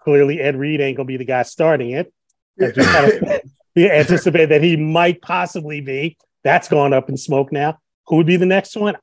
Clearly, 0.00 0.40
Ed 0.40 0.56
Reed 0.56 0.80
ain't 0.80 0.96
going 0.96 1.06
to 1.06 1.12
be 1.12 1.16
the 1.16 1.24
guy 1.24 1.42
starting 1.42 1.90
it. 1.90 2.12
we 2.58 2.70
anticipate 3.90 4.46
that 4.46 4.62
he 4.62 4.76
might 4.76 5.20
possibly 5.20 5.80
be. 5.80 6.16
That's 6.44 6.68
gone 6.68 6.92
up 6.92 7.08
in 7.08 7.16
smoke 7.16 7.50
now. 7.50 7.78
Who 8.06 8.16
would 8.16 8.26
be 8.26 8.36
the 8.36 8.46
next 8.46 8.76
one? 8.76 8.96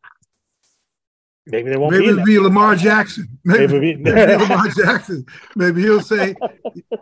Maybe 1.45 1.69
there 1.69 1.80
won't 1.80 1.91
maybe 1.91 2.08
be. 2.08 2.13
Maybe 2.13 2.26
be 2.26 2.39
Lamar 2.39 2.76
Jackson. 2.76 3.38
Maybe, 3.43 3.67
maybe, 3.67 3.95
maybe 3.97 4.36
Lamar 4.38 4.69
Jackson. 4.69 5.26
Maybe 5.56 5.82
he'll 5.82 6.02
say, 6.02 6.36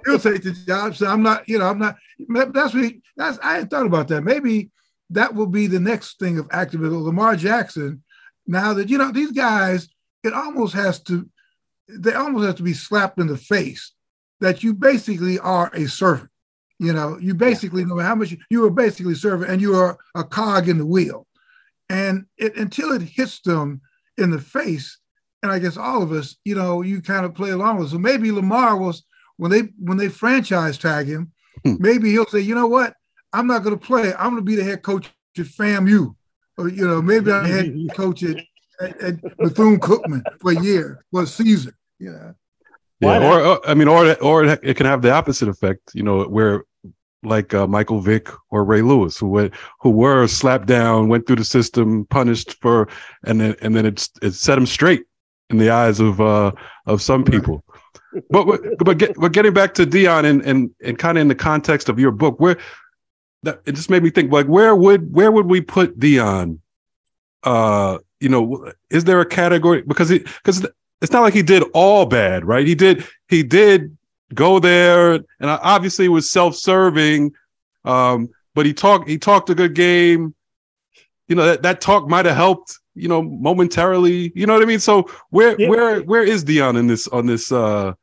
he'll 0.05 0.19
say 0.19 0.39
to 0.39 0.51
Josh, 0.65 1.01
"I'm 1.03 1.21
not, 1.21 1.47
you 1.47 1.59
know, 1.59 1.67
I'm 1.67 1.77
not." 1.77 1.95
That's 2.51 2.73
what 2.73 2.83
he, 2.85 3.01
that's. 3.15 3.37
I 3.43 3.53
hadn't 3.53 3.69
thought 3.69 3.85
about 3.85 4.07
that. 4.07 4.23
Maybe 4.23 4.71
that 5.11 5.35
will 5.35 5.45
be 5.45 5.67
the 5.67 5.79
next 5.79 6.17
thing 6.17 6.39
of 6.39 6.47
activism. 6.51 7.03
Lamar 7.03 7.35
Jackson. 7.35 8.03
Now 8.47 8.73
that 8.73 8.89
you 8.89 8.97
know 8.97 9.11
these 9.11 9.31
guys, 9.31 9.87
it 10.23 10.33
almost 10.33 10.73
has 10.73 10.99
to 11.03 11.29
they 11.87 12.13
almost 12.13 12.45
have 12.45 12.55
to 12.55 12.63
be 12.63 12.73
slapped 12.73 13.19
in 13.19 13.27
the 13.27 13.37
face 13.37 13.93
that 14.39 14.63
you 14.63 14.73
basically 14.73 15.39
are 15.39 15.69
a 15.73 15.87
servant. 15.87 16.29
You 16.79 16.93
know, 16.93 17.17
you 17.19 17.35
basically 17.35 17.85
know 17.85 17.99
how 17.99 18.15
much 18.15 18.31
you, 18.31 18.37
you 18.49 18.65
are 18.65 18.71
basically 18.71 19.13
servant 19.13 19.51
and 19.51 19.61
you 19.61 19.75
are 19.75 19.97
a 20.15 20.23
cog 20.23 20.67
in 20.67 20.79
the 20.79 20.85
wheel. 20.85 21.27
And 21.89 22.25
it, 22.37 22.55
until 22.55 22.91
it 22.91 23.01
hits 23.01 23.41
them 23.41 23.81
in 24.17 24.31
the 24.31 24.39
face, 24.39 24.97
and 25.43 25.51
I 25.51 25.59
guess 25.59 25.77
all 25.77 26.01
of 26.01 26.11
us, 26.11 26.37
you 26.43 26.55
know, 26.55 26.81
you 26.81 27.01
kind 27.01 27.25
of 27.25 27.35
play 27.35 27.51
along 27.51 27.79
with. 27.79 27.89
So 27.89 27.99
maybe 27.99 28.31
Lamar 28.31 28.77
was 28.77 29.03
when 29.37 29.51
they 29.51 29.61
when 29.77 29.97
they 29.97 30.07
franchise 30.07 30.77
tag 30.77 31.07
him, 31.07 31.31
hmm. 31.63 31.75
maybe 31.79 32.09
he'll 32.11 32.25
say, 32.25 32.39
you 32.39 32.55
know 32.55 32.67
what, 32.67 32.95
I'm 33.33 33.47
not 33.47 33.63
going 33.63 33.77
to 33.77 33.85
play. 33.85 34.13
I'm 34.13 34.31
going 34.31 34.37
to 34.37 34.41
be 34.41 34.55
the 34.55 34.63
head 34.63 34.81
coach 34.81 35.11
at 35.37 35.45
FAMU, 35.45 36.15
or 36.57 36.67
you 36.67 36.87
know, 36.87 37.01
maybe 37.01 37.31
I'm 37.31 37.43
the 37.43 37.49
head 37.49 37.75
coach 37.95 38.23
at 38.23 38.37
and, 39.01 39.21
Bethune 39.37 39.79
Cookman 39.79 40.21
for 40.39 40.51
a 40.51 40.61
year, 40.61 41.05
for 41.11 41.23
a 41.23 41.27
season. 41.27 41.73
Yeah. 41.99 42.31
Yeah, 42.99 43.27
or, 43.27 43.41
or, 43.41 43.67
I 43.67 43.73
mean, 43.73 43.87
or 43.87 44.13
or 44.21 44.45
it 44.45 44.77
can 44.77 44.85
have 44.85 45.01
the 45.01 45.11
opposite 45.11 45.49
effect. 45.49 45.91
You 45.95 46.03
know, 46.03 46.23
where 46.25 46.65
like 47.23 47.53
uh, 47.53 47.67
Michael 47.67 47.99
Vick 47.99 48.29
or 48.49 48.63
Ray 48.63 48.81
Lewis, 48.81 49.17
who 49.17 49.27
went, 49.27 49.53
who 49.79 49.89
were 49.89 50.27
slapped 50.27 50.67
down, 50.67 51.07
went 51.07 51.25
through 51.25 51.37
the 51.37 51.43
system, 51.43 52.05
punished 52.05 52.61
for, 52.61 52.87
and 53.25 53.41
then 53.41 53.55
and 53.61 53.75
then 53.75 53.85
it's 53.85 54.09
it 54.21 54.33
set 54.33 54.55
them 54.55 54.67
straight 54.67 55.05
in 55.49 55.57
the 55.57 55.69
eyes 55.69 55.99
of 55.99 56.21
uh 56.21 56.51
of 56.85 57.01
some 57.01 57.23
people. 57.23 57.63
but 58.29 58.59
but 58.79 58.97
get, 58.97 59.15
but 59.15 59.31
getting 59.31 59.53
back 59.53 59.73
to 59.75 59.85
Deion 59.85 60.25
and 60.25 60.41
and 60.43 60.69
and 60.83 60.97
kind 60.97 61.17
of 61.17 61.21
in 61.23 61.27
the 61.27 61.35
context 61.35 61.89
of 61.89 61.99
your 61.99 62.11
book, 62.11 62.39
where 62.39 62.57
that 63.43 63.61
it 63.65 63.73
just 63.73 63.89
made 63.89 64.03
me 64.03 64.09
think 64.09 64.31
like 64.31 64.47
where 64.47 64.75
would 64.75 65.13
where 65.13 65.31
would 65.31 65.47
we 65.47 65.61
put 65.61 65.99
Deion 65.99 66.59
uh 67.43 67.97
you 68.21 68.29
know, 68.29 68.71
is 68.89 69.03
there 69.03 69.19
a 69.19 69.25
category 69.25 69.81
because 69.81 70.07
he 70.07 70.19
because 70.19 70.65
it's 71.01 71.11
not 71.11 71.21
like 71.21 71.33
he 71.33 71.41
did 71.41 71.63
all 71.73 72.05
bad, 72.05 72.45
right? 72.45 72.65
He 72.65 72.75
did 72.75 73.03
he 73.27 73.43
did 73.43 73.97
go 74.33 74.59
there, 74.59 75.13
and 75.13 75.25
obviously 75.41 76.07
was 76.07 76.29
self-serving, 76.29 77.33
um, 77.83 78.29
but 78.53 78.65
he 78.65 78.73
talked 78.73 79.09
he 79.09 79.17
talked 79.17 79.49
a 79.49 79.55
good 79.55 79.73
game. 79.73 80.35
You 81.27 81.35
know 81.35 81.45
that 81.45 81.63
that 81.63 81.81
talk 81.81 82.07
might 82.07 82.25
have 82.25 82.37
helped. 82.37 82.77
You 82.93 83.07
know, 83.07 83.21
momentarily. 83.21 84.31
You 84.35 84.45
know 84.45 84.53
what 84.53 84.61
I 84.61 84.65
mean. 84.65 84.79
So 84.79 85.09
where 85.29 85.59
yeah. 85.59 85.67
where 85.67 86.01
where 86.01 86.23
is 86.23 86.45
Deion 86.45 86.77
in 86.77 86.87
this 86.87 87.07
on 87.07 87.25
this 87.25 87.51
uh 87.51 87.93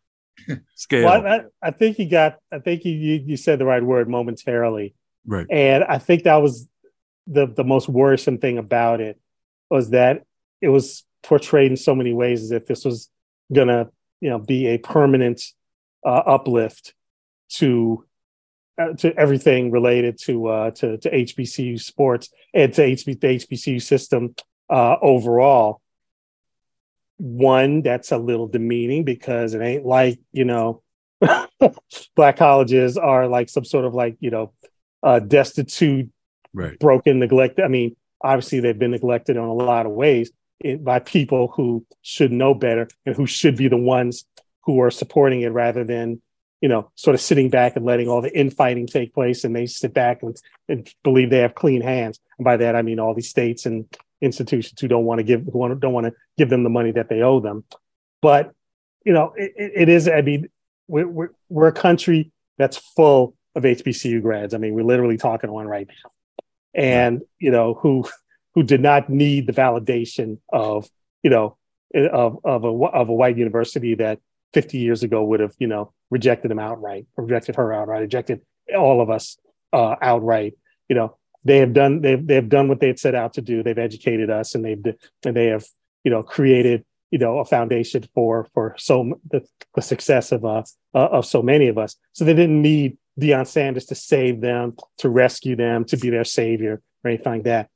scale? 0.74 1.04
Well, 1.04 1.26
I, 1.26 1.40
I 1.62 1.70
think 1.70 1.96
he 1.96 2.06
got. 2.06 2.38
I 2.50 2.58
think 2.58 2.84
you 2.84 2.92
you 2.92 3.36
said 3.36 3.60
the 3.60 3.66
right 3.66 3.82
word 3.82 4.08
momentarily. 4.08 4.94
Right. 5.26 5.46
And 5.50 5.84
I 5.84 5.98
think 5.98 6.24
that 6.24 6.36
was 6.36 6.66
the 7.28 7.46
the 7.46 7.64
most 7.64 7.88
worrisome 7.88 8.38
thing 8.38 8.58
about 8.58 9.00
it 9.00 9.20
was 9.70 9.90
that 9.90 10.22
it 10.60 10.68
was 10.68 11.04
portrayed 11.22 11.70
in 11.70 11.76
so 11.76 11.94
many 11.94 12.12
ways 12.12 12.42
as 12.42 12.50
if 12.50 12.66
this 12.66 12.84
was 12.84 13.10
gonna, 13.52 13.88
you 14.20 14.30
know, 14.30 14.38
be 14.38 14.66
a 14.68 14.78
permanent 14.78 15.42
uh, 16.04 16.22
uplift 16.26 16.94
to 17.48 18.04
uh, 18.78 18.92
to 18.94 19.14
everything 19.16 19.70
related 19.70 20.18
to 20.18 20.46
uh, 20.46 20.70
to 20.70 20.98
to 20.98 21.10
HBCU 21.10 21.80
sports 21.80 22.30
and 22.54 22.72
to 22.74 22.82
HB, 22.82 23.20
the 23.20 23.26
HBCU 23.26 23.82
system 23.82 24.34
uh, 24.70 24.96
overall. 25.02 25.80
One 27.16 27.82
that's 27.82 28.12
a 28.12 28.18
little 28.18 28.46
demeaning 28.46 29.04
because 29.04 29.54
it 29.54 29.60
ain't 29.60 29.84
like 29.84 30.20
you 30.32 30.44
know, 30.44 30.82
black 32.16 32.36
colleges 32.36 32.96
are 32.96 33.26
like 33.26 33.48
some 33.48 33.64
sort 33.64 33.84
of 33.84 33.94
like 33.94 34.16
you 34.20 34.30
know, 34.30 34.52
uh, 35.02 35.18
destitute, 35.18 36.10
right, 36.52 36.78
broken, 36.78 37.18
neglected. 37.18 37.64
I 37.64 37.68
mean, 37.68 37.96
obviously 38.22 38.60
they've 38.60 38.78
been 38.78 38.90
neglected 38.90 39.36
in 39.36 39.42
a 39.42 39.52
lot 39.52 39.86
of 39.86 39.92
ways 39.92 40.30
eh, 40.64 40.76
by 40.76 40.98
people 40.98 41.48
who 41.48 41.84
should 42.02 42.32
know 42.32 42.54
better 42.54 42.88
and 43.06 43.14
who 43.16 43.26
should 43.26 43.56
be 43.56 43.68
the 43.68 43.76
ones 43.76 44.24
who 44.64 44.80
are 44.80 44.90
supporting 44.90 45.42
it 45.42 45.48
rather 45.48 45.84
than 45.84 46.20
you 46.60 46.68
know, 46.68 46.90
sort 46.96 47.14
of 47.14 47.20
sitting 47.20 47.50
back 47.50 47.76
and 47.76 47.84
letting 47.84 48.08
all 48.08 48.20
the 48.20 48.36
infighting 48.36 48.86
take 48.86 49.14
place, 49.14 49.44
and 49.44 49.54
they 49.54 49.66
sit 49.66 49.94
back 49.94 50.22
and, 50.22 50.36
and 50.68 50.92
believe 51.04 51.30
they 51.30 51.38
have 51.38 51.54
clean 51.54 51.80
hands. 51.80 52.18
And 52.38 52.44
by 52.44 52.56
that, 52.56 52.74
I 52.74 52.82
mean 52.82 52.98
all 52.98 53.14
these 53.14 53.30
states 53.30 53.66
and 53.66 53.86
institutions 54.20 54.80
who 54.80 54.88
don't 54.88 55.04
want 55.04 55.20
to 55.20 55.22
give 55.22 55.44
who 55.44 55.74
don't 55.76 55.92
want 55.92 56.06
to 56.06 56.14
give 56.36 56.50
them 56.50 56.64
the 56.64 56.70
money 56.70 56.90
that 56.92 57.08
they 57.08 57.22
owe 57.22 57.40
them. 57.40 57.64
But 58.20 58.52
you 59.04 59.12
know, 59.12 59.32
it, 59.36 59.52
it 59.56 59.88
is. 59.88 60.08
I 60.08 60.22
mean, 60.22 60.48
we're, 60.88 61.06
we're 61.06 61.30
we're 61.48 61.68
a 61.68 61.72
country 61.72 62.32
that's 62.56 62.76
full 62.76 63.36
of 63.54 63.62
HBCU 63.62 64.20
grads. 64.20 64.54
I 64.54 64.58
mean, 64.58 64.74
we're 64.74 64.84
literally 64.84 65.16
talking 65.16 65.50
one 65.52 65.66
right 65.66 65.86
now, 65.86 66.10
and 66.74 67.22
you 67.38 67.50
know 67.50 67.74
who 67.74 68.04
who 68.54 68.62
did 68.62 68.80
not 68.80 69.08
need 69.08 69.46
the 69.46 69.52
validation 69.52 70.38
of 70.52 70.88
you 71.22 71.30
know 71.30 71.56
of 71.94 72.38
of 72.44 72.64
a 72.64 72.68
of 72.68 73.08
a 73.08 73.12
white 73.12 73.36
university 73.38 73.94
that 73.94 74.20
50 74.54 74.78
years 74.78 75.02
ago 75.02 75.22
would 75.24 75.40
have, 75.40 75.54
you 75.58 75.66
know, 75.66 75.92
rejected 76.10 76.50
him 76.50 76.58
outright, 76.58 77.06
rejected 77.16 77.56
her 77.56 77.72
outright, 77.72 78.00
rejected 78.00 78.40
all 78.76 79.00
of 79.00 79.10
us 79.10 79.38
uh, 79.72 79.96
outright. 80.00 80.54
You 80.88 80.96
know, 80.96 81.16
they 81.44 81.58
have 81.58 81.72
done 81.72 82.00
they've 82.00 82.24
they've 82.26 82.48
done 82.48 82.68
what 82.68 82.80
they 82.80 82.88
had 82.88 82.98
set 82.98 83.14
out 83.14 83.34
to 83.34 83.42
do. 83.42 83.62
They've 83.62 83.78
educated 83.78 84.30
us, 84.30 84.54
and 84.54 84.64
they've 84.64 84.82
and 85.24 85.36
they 85.36 85.46
have 85.46 85.66
you 86.04 86.10
know 86.10 86.22
created 86.22 86.84
you 87.10 87.18
know 87.18 87.38
a 87.38 87.44
foundation 87.44 88.08
for 88.14 88.48
for 88.54 88.74
so 88.78 89.18
the, 89.30 89.46
the 89.74 89.82
success 89.82 90.32
of 90.32 90.44
uh, 90.44 90.62
uh 90.94 90.98
of 90.98 91.26
so 91.26 91.42
many 91.42 91.68
of 91.68 91.78
us. 91.78 91.96
So 92.12 92.24
they 92.24 92.34
didn't 92.34 92.62
need 92.62 92.96
Deion 93.18 93.46
Sanders 93.46 93.86
to 93.86 93.94
save 93.94 94.40
them, 94.40 94.76
to 94.98 95.08
rescue 95.08 95.56
them, 95.56 95.84
to 95.86 95.96
be 95.96 96.10
their 96.10 96.24
savior 96.24 96.80
or 97.04 97.10
anything 97.10 97.32
like 97.32 97.42
that. 97.44 97.70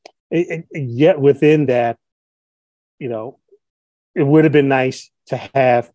Yet 0.73 1.21
within 1.21 1.67
that, 1.67 1.99
you 2.99 3.09
know, 3.09 3.39
it 4.15 4.23
would 4.23 4.45
have 4.45 4.53
been 4.53 4.69
nice 4.69 5.11
to 5.27 5.37
have 5.55 5.91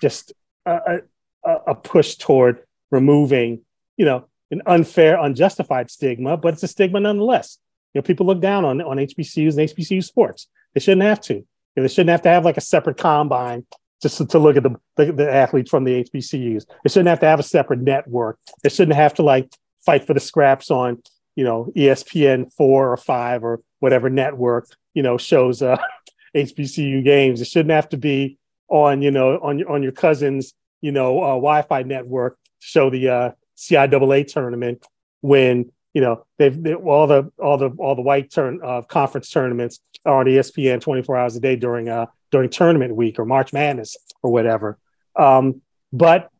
just 0.00 0.32
a, 0.66 1.00
a, 1.44 1.50
a 1.68 1.74
push 1.74 2.16
toward 2.16 2.60
removing, 2.90 3.62
you 3.96 4.04
know, 4.04 4.26
an 4.50 4.62
unfair, 4.66 5.18
unjustified 5.20 5.90
stigma, 5.90 6.36
but 6.36 6.54
it's 6.54 6.62
a 6.62 6.68
stigma 6.68 7.00
nonetheless. 7.00 7.58
You 7.92 8.00
know, 8.00 8.02
people 8.02 8.26
look 8.26 8.40
down 8.40 8.64
on 8.64 8.80
on 8.82 8.96
HBCUs 8.96 9.58
and 9.58 9.68
HBCU 9.68 10.02
sports. 10.04 10.48
They 10.74 10.80
shouldn't 10.80 11.02
have 11.02 11.20
to. 11.22 11.34
You 11.34 11.44
know, 11.76 11.82
they 11.82 11.88
shouldn't 11.88 12.10
have 12.10 12.22
to 12.22 12.28
have 12.28 12.44
like 12.44 12.56
a 12.56 12.62
separate 12.62 12.96
combine 12.96 13.66
just 14.04 14.18
to, 14.18 14.26
to 14.26 14.38
look 14.38 14.56
at 14.56 14.62
the, 14.62 14.76
the, 14.96 15.12
the 15.12 15.32
athletes 15.32 15.70
from 15.70 15.84
the 15.84 16.04
HBCUs. 16.04 16.66
They 16.66 16.90
shouldn't 16.90 17.08
have 17.08 17.20
to 17.20 17.26
have 17.26 17.40
a 17.40 17.42
separate 17.42 17.80
network. 17.80 18.38
They 18.62 18.68
shouldn't 18.68 18.96
have 18.96 19.14
to 19.14 19.22
like 19.22 19.50
fight 19.84 20.06
for 20.06 20.12
the 20.12 20.20
scraps 20.20 20.70
on 20.70 21.02
you 21.34 21.42
know 21.42 21.72
ESPN 21.74 22.52
four 22.52 22.92
or 22.92 22.96
five 22.98 23.42
or 23.42 23.60
whatever 23.80 24.08
network 24.10 24.68
you 24.92 25.02
know 25.02 25.16
shows 25.16 25.62
uh, 25.62 25.78
HBCU 26.36 27.02
games. 27.02 27.40
It 27.40 27.48
shouldn't 27.48 27.72
have 27.72 27.88
to 27.88 27.96
be 27.96 28.38
on 28.68 29.00
you 29.00 29.10
know 29.10 29.40
on 29.42 29.58
your 29.58 29.72
on 29.72 29.82
your 29.82 29.92
cousin's 29.92 30.52
you 30.82 30.92
know 30.92 31.22
uh, 31.22 31.28
Wi-Fi 31.28 31.82
network 31.84 32.34
to 32.34 32.50
show 32.60 32.90
the 32.90 33.08
uh, 33.08 33.30
CIAA 33.56 34.30
tournament 34.30 34.86
when 35.22 35.72
you 35.94 36.02
know 36.02 36.26
they've 36.38 36.62
they, 36.62 36.74
all 36.74 37.06
the 37.06 37.32
all 37.38 37.56
the 37.56 37.70
all 37.78 37.94
the 37.94 38.02
white 38.02 38.30
turn 38.30 38.60
uh, 38.62 38.82
conference 38.82 39.30
tournaments 39.30 39.80
are 40.04 40.20
on 40.20 40.26
ESPN 40.26 40.82
24 40.82 41.16
hours 41.16 41.36
a 41.36 41.40
day 41.40 41.56
during 41.56 41.88
uh 41.88 42.04
during 42.34 42.50
tournament 42.50 42.96
week 42.96 43.20
or 43.20 43.24
March 43.24 43.52
Madness 43.52 43.96
or 44.20 44.32
whatever. 44.32 44.76
Um, 45.14 45.62
but 45.92 46.30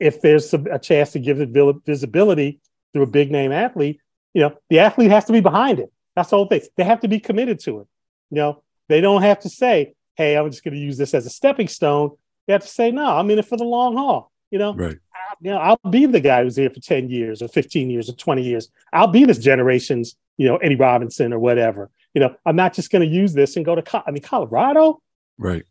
if 0.00 0.22
there's 0.22 0.54
a, 0.54 0.58
a 0.72 0.78
chance 0.78 1.12
to 1.12 1.18
give 1.18 1.38
it 1.38 1.50
visibility 1.84 2.62
through 2.94 3.02
a 3.02 3.06
big 3.06 3.30
name 3.30 3.52
athlete, 3.52 4.00
you 4.32 4.40
know 4.40 4.56
the 4.70 4.78
athlete 4.78 5.10
has 5.10 5.26
to 5.26 5.32
be 5.32 5.40
behind 5.40 5.80
it. 5.80 5.92
That's 6.16 6.30
the 6.30 6.36
whole 6.36 6.46
thing. 6.46 6.62
They 6.78 6.84
have 6.84 7.00
to 7.00 7.08
be 7.08 7.20
committed 7.20 7.60
to 7.60 7.80
it. 7.80 7.86
You 8.30 8.36
know 8.38 8.62
they 8.88 9.02
don't 9.02 9.20
have 9.20 9.40
to 9.40 9.50
say, 9.50 9.94
hey, 10.14 10.34
I'm 10.34 10.50
just 10.50 10.64
going 10.64 10.72
to 10.72 10.80
use 10.80 10.96
this 10.96 11.12
as 11.12 11.26
a 11.26 11.30
stepping 11.30 11.68
stone. 11.68 12.12
They 12.46 12.54
have 12.54 12.62
to 12.62 12.68
say, 12.68 12.90
no, 12.90 13.04
I'm 13.04 13.30
in 13.30 13.38
it 13.38 13.44
for 13.44 13.58
the 13.58 13.64
long 13.64 13.98
haul. 13.98 14.32
You 14.50 14.58
know, 14.58 14.74
right. 14.74 14.96
I, 15.14 15.34
you 15.42 15.50
know, 15.50 15.58
I'll 15.58 15.90
be 15.90 16.06
the 16.06 16.20
guy 16.20 16.42
who's 16.42 16.56
here 16.56 16.70
for 16.70 16.80
10 16.80 17.10
years 17.10 17.42
or 17.42 17.48
15 17.48 17.90
years 17.90 18.08
or 18.08 18.14
20 18.14 18.42
years. 18.42 18.70
I'll 18.94 19.08
be 19.08 19.26
this 19.26 19.38
generation's, 19.38 20.16
you 20.38 20.46
know, 20.46 20.56
Eddie 20.56 20.76
Robinson 20.76 21.34
or 21.34 21.38
whatever. 21.38 21.90
You 22.14 22.20
know, 22.20 22.34
I'm 22.46 22.56
not 22.56 22.72
just 22.72 22.90
going 22.90 23.06
to 23.06 23.14
use 23.14 23.34
this 23.34 23.56
and 23.56 23.64
go 23.64 23.74
to, 23.74 24.02
I 24.06 24.10
mean, 24.10 24.22
Colorado. 24.22 25.02
Right. 25.38 25.64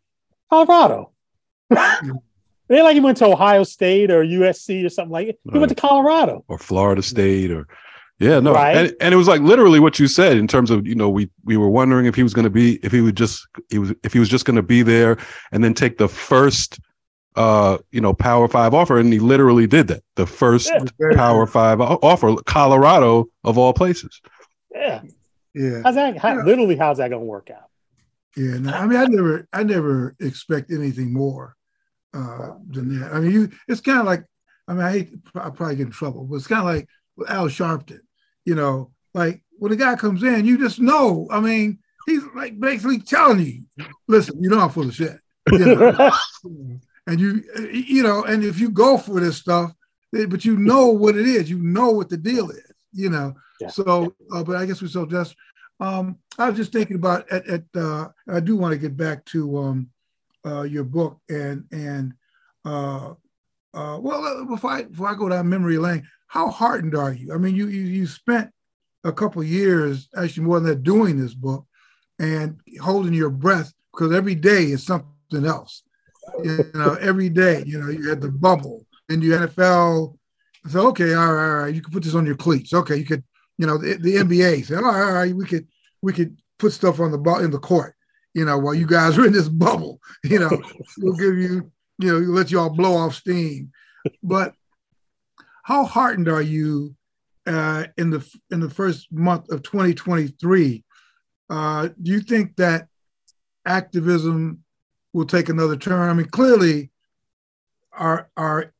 Colorado. 0.50 1.12
They 2.68 2.82
like 2.82 2.94
he 2.94 3.00
went 3.00 3.18
to 3.18 3.26
Ohio 3.26 3.62
State 3.62 4.10
or 4.10 4.24
USC 4.24 4.86
or 4.86 4.88
something 4.88 5.12
like 5.12 5.28
it. 5.28 5.40
He 5.44 5.50
right. 5.50 5.60
went 5.60 5.68
to 5.68 5.74
Colorado 5.74 6.44
or 6.48 6.58
Florida 6.58 7.02
State 7.02 7.50
or 7.50 7.68
yeah, 8.20 8.38
no, 8.40 8.54
right? 8.54 8.76
and, 8.76 8.96
and 9.00 9.12
it 9.12 9.16
was 9.16 9.26
like 9.26 9.40
literally 9.40 9.80
what 9.80 9.98
you 9.98 10.06
said 10.06 10.36
in 10.36 10.46
terms 10.46 10.70
of 10.70 10.86
you 10.86 10.94
know 10.94 11.10
we 11.10 11.28
we 11.44 11.56
were 11.56 11.68
wondering 11.68 12.06
if 12.06 12.14
he 12.14 12.22
was 12.22 12.32
going 12.32 12.44
to 12.44 12.50
be 12.50 12.76
if 12.84 12.92
he 12.92 13.00
would 13.00 13.16
just 13.16 13.46
he 13.70 13.78
was 13.78 13.92
if 14.02 14.12
he 14.12 14.18
was 14.18 14.28
just 14.28 14.44
going 14.44 14.56
to 14.56 14.62
be 14.62 14.82
there 14.82 15.18
and 15.52 15.62
then 15.62 15.74
take 15.74 15.98
the 15.98 16.08
first 16.08 16.78
uh 17.34 17.76
you 17.90 18.00
know 18.00 18.14
power 18.14 18.46
five 18.46 18.72
offer 18.72 18.98
and 18.98 19.12
he 19.12 19.18
literally 19.18 19.66
did 19.66 19.88
that 19.88 20.04
the 20.14 20.26
first 20.26 20.70
yeah. 20.72 21.16
power 21.16 21.44
five 21.46 21.80
offer 21.80 22.36
colorado 22.46 23.26
of 23.42 23.58
all 23.58 23.72
places 23.72 24.20
yeah 24.72 25.02
yeah 25.52 25.80
how's 25.82 25.96
that 25.96 26.16
how, 26.16 26.36
yeah. 26.36 26.44
literally 26.44 26.76
how's 26.76 26.98
that 26.98 27.10
gonna 27.10 27.24
work 27.24 27.50
out 27.50 27.68
yeah 28.36 28.58
no, 28.58 28.70
i 28.72 28.86
mean 28.86 28.98
i 28.98 29.04
never 29.04 29.48
i 29.52 29.62
never 29.62 30.14
expect 30.20 30.70
anything 30.70 31.12
more 31.12 31.54
uh 32.14 32.52
than 32.68 32.98
that 32.98 33.12
i 33.12 33.20
mean 33.20 33.30
you 33.30 33.50
it's 33.68 33.80
kind 33.80 34.00
of 34.00 34.06
like 34.06 34.24
i 34.68 34.72
mean 34.72 34.82
i 34.82 34.92
hate 34.92 35.10
i 35.36 35.50
probably 35.50 35.76
get 35.76 35.86
in 35.86 35.92
trouble 35.92 36.24
but 36.24 36.36
it's 36.36 36.46
kind 36.46 36.60
of 36.60 36.66
like 36.66 36.88
with 37.16 37.30
Al 37.30 37.46
Sharpton. 37.46 38.00
You 38.44 38.54
know, 38.54 38.92
like 39.14 39.42
when 39.58 39.72
a 39.72 39.76
guy 39.76 39.96
comes 39.96 40.22
in, 40.22 40.44
you 40.44 40.58
just 40.58 40.80
know. 40.80 41.26
I 41.30 41.40
mean, 41.40 41.78
he's 42.06 42.22
like 42.34 42.58
basically 42.58 43.00
telling 43.00 43.40
you, 43.40 43.86
listen, 44.06 44.42
you 44.42 44.50
know 44.50 44.60
I'm 44.60 44.70
full 44.70 44.88
of 44.88 44.94
shit. 44.94 45.18
You 45.50 45.58
know? 45.58 46.10
and 47.06 47.20
you, 47.20 47.42
you 47.70 48.02
know, 48.02 48.24
and 48.24 48.44
if 48.44 48.58
you 48.58 48.70
go 48.70 48.98
for 48.98 49.20
this 49.20 49.38
stuff, 49.38 49.72
eh, 50.16 50.26
but 50.26 50.44
you 50.44 50.58
know 50.58 50.88
what 50.88 51.16
it 51.16 51.26
is, 51.26 51.48
you 51.48 51.58
know 51.58 51.90
what 51.90 52.08
the 52.08 52.16
deal 52.16 52.50
is, 52.50 52.72
you 52.92 53.10
know. 53.10 53.34
Yeah. 53.60 53.68
So, 53.68 54.14
uh, 54.32 54.42
but 54.42 54.56
I 54.56 54.66
guess 54.66 54.82
we're 54.82 54.88
so 54.88 55.06
just. 55.06 55.34
Um, 55.80 56.18
I 56.38 56.48
was 56.48 56.56
just 56.56 56.72
thinking 56.72 56.96
about 56.96 57.30
at, 57.30 57.46
at 57.46 57.64
uh, 57.74 58.08
I 58.28 58.40
do 58.40 58.56
want 58.56 58.72
to 58.72 58.78
get 58.78 58.96
back 58.96 59.24
to 59.26 59.58
um, 59.58 59.90
uh, 60.46 60.62
your 60.62 60.84
book 60.84 61.18
and 61.28 61.64
and 61.72 62.14
uh, 62.64 63.14
uh, 63.74 63.98
well 64.00 64.24
uh, 64.24 64.44
before 64.44 64.70
I, 64.70 64.82
before 64.82 65.08
I 65.08 65.14
go 65.14 65.28
down 65.28 65.48
memory 65.48 65.78
lane, 65.78 66.06
how 66.26 66.50
heartened 66.50 66.94
are 66.94 67.12
you? 67.12 67.34
I 67.34 67.38
mean, 67.38 67.54
you 67.54 67.68
you, 67.68 67.82
you 67.82 68.06
spent 68.06 68.50
a 69.04 69.12
couple 69.12 69.42
years, 69.42 70.08
actually 70.16 70.44
more 70.44 70.60
than 70.60 70.70
that, 70.70 70.82
doing 70.82 71.20
this 71.20 71.34
book 71.34 71.66
and 72.18 72.58
holding 72.80 73.12
your 73.12 73.30
breath 73.30 73.72
because 73.92 74.12
every 74.12 74.34
day 74.34 74.64
is 74.64 74.84
something 74.84 75.44
else. 75.44 75.82
You 76.42 76.70
know, 76.74 76.94
every 77.00 77.28
day, 77.28 77.62
you 77.66 77.78
know, 77.78 77.90
you 77.90 78.08
had 78.08 78.20
the 78.20 78.30
bubble 78.30 78.86
and 79.08 79.22
you 79.22 79.32
NFL. 79.32 80.16
So 80.68 80.88
okay, 80.88 81.14
all 81.14 81.32
right, 81.32 81.48
all 81.48 81.56
right, 81.64 81.74
you 81.74 81.82
can 81.82 81.92
put 81.92 82.02
this 82.02 82.14
on 82.14 82.26
your 82.26 82.36
cleats. 82.36 82.72
Okay, 82.72 82.96
you 82.96 83.04
could, 83.04 83.22
you 83.58 83.66
know, 83.66 83.78
the, 83.78 83.94
the 83.94 84.16
NBA 84.16 84.64
said, 84.64 84.78
all 84.78 84.84
right, 84.84 85.02
all 85.02 85.12
right, 85.12 85.34
we 85.34 85.46
could 85.46 85.66
we 86.02 86.12
could 86.12 86.36
put 86.58 86.72
stuff 86.72 87.00
on 87.00 87.12
the 87.12 87.18
ball 87.18 87.40
in 87.40 87.50
the 87.50 87.58
court. 87.58 87.94
You 88.34 88.44
know, 88.44 88.58
while 88.58 88.74
you 88.74 88.86
guys 88.86 89.16
are 89.16 89.26
in 89.26 89.32
this 89.32 89.48
bubble, 89.48 90.00
you 90.24 90.38
know, 90.38 90.50
we'll 90.98 91.14
give 91.14 91.38
you, 91.38 91.70
you 91.98 92.12
know, 92.12 92.18
let 92.32 92.50
you 92.50 92.58
all 92.58 92.70
blow 92.70 92.96
off 92.96 93.14
steam. 93.14 93.70
But 94.22 94.54
how 95.62 95.84
heartened 95.84 96.28
are 96.28 96.42
you 96.42 96.94
uh, 97.46 97.84
in 97.96 98.10
the 98.10 98.26
in 98.50 98.60
the 98.60 98.70
first 98.70 99.12
month 99.12 99.50
of 99.50 99.62
2023? 99.62 100.84
Uh, 101.48 101.88
do 102.02 102.10
you 102.10 102.20
think 102.20 102.56
that 102.56 102.88
activism 103.66 104.64
will 105.12 105.26
take 105.26 105.48
another 105.48 105.76
turn? 105.76 106.10
I 106.10 106.12
mean, 106.12 106.26
clearly, 106.26 106.90
are 107.92 108.30
are 108.36 108.72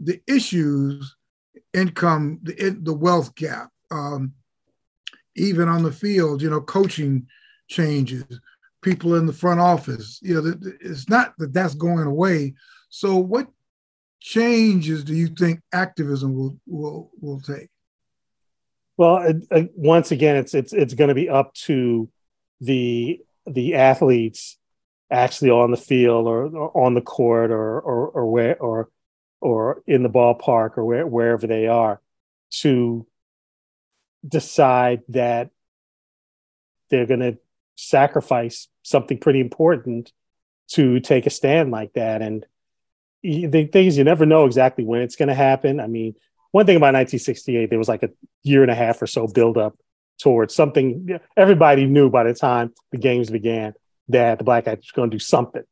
the 0.00 0.20
issues, 0.26 1.16
income, 1.72 2.40
the 2.42 2.76
the 2.80 2.94
wealth 2.94 3.34
gap, 3.34 3.70
um, 3.90 4.32
even 5.36 5.68
on 5.68 5.82
the 5.82 5.92
field, 5.92 6.42
you 6.42 6.50
know, 6.50 6.60
coaching 6.60 7.26
changes, 7.68 8.24
people 8.82 9.14
in 9.14 9.26
the 9.26 9.32
front 9.32 9.60
office. 9.60 10.18
You 10.22 10.42
know, 10.42 10.54
it's 10.80 11.08
not 11.08 11.34
that 11.38 11.52
that's 11.52 11.74
going 11.74 12.06
away. 12.06 12.54
So, 12.90 13.16
what 13.16 13.48
changes 14.20 15.04
do 15.04 15.14
you 15.14 15.28
think 15.28 15.60
activism 15.72 16.34
will 16.34 16.58
will 16.66 17.10
will 17.20 17.40
take? 17.40 17.68
Well, 18.96 19.32
once 19.76 20.10
again, 20.10 20.36
it's 20.36 20.54
it's 20.54 20.72
it's 20.72 20.94
going 20.94 21.08
to 21.08 21.14
be 21.14 21.28
up 21.28 21.54
to 21.66 22.08
the 22.60 23.20
the 23.46 23.74
athletes 23.74 24.58
actually 25.10 25.50
on 25.50 25.70
the 25.70 25.76
field 25.76 26.26
or, 26.26 26.44
or 26.44 26.84
on 26.84 26.94
the 26.94 27.00
court 27.00 27.50
or 27.50 27.80
or 27.80 28.08
or 28.08 28.30
where 28.30 28.60
or 28.60 28.90
or 29.40 29.82
in 29.86 30.02
the 30.02 30.10
ballpark 30.10 30.76
or 30.76 30.84
where, 30.84 31.06
wherever 31.06 31.46
they 31.46 31.66
are 31.66 32.00
to 32.50 33.06
decide 34.26 35.02
that 35.08 35.50
they're 36.90 37.06
going 37.06 37.20
to 37.20 37.38
sacrifice 37.76 38.68
something 38.82 39.18
pretty 39.18 39.40
important 39.40 40.12
to 40.68 41.00
take 41.00 41.26
a 41.26 41.30
stand 41.30 41.70
like 41.70 41.92
that. 41.94 42.22
And 42.22 42.44
the 43.22 43.68
thing 43.72 43.86
is, 43.86 43.98
you 43.98 44.04
never 44.04 44.26
know 44.26 44.44
exactly 44.44 44.84
when 44.84 45.02
it's 45.02 45.16
going 45.16 45.28
to 45.28 45.34
happen. 45.34 45.80
I 45.80 45.86
mean, 45.86 46.14
one 46.50 46.66
thing 46.66 46.76
about 46.76 46.94
1968, 46.94 47.70
there 47.70 47.78
was 47.78 47.88
like 47.88 48.02
a 48.02 48.10
year 48.42 48.62
and 48.62 48.70
a 48.70 48.74
half 48.74 49.00
or 49.00 49.06
so 49.06 49.26
build 49.26 49.58
up 49.58 49.76
towards 50.20 50.54
something. 50.54 51.18
Everybody 51.36 51.86
knew 51.86 52.10
by 52.10 52.24
the 52.24 52.34
time 52.34 52.72
the 52.90 52.98
games 52.98 53.30
began 53.30 53.74
that 54.08 54.38
the 54.38 54.44
Black 54.44 54.66
Act 54.66 54.80
was 54.80 54.90
going 54.90 55.10
to 55.10 55.14
do 55.14 55.20
something 55.20 55.62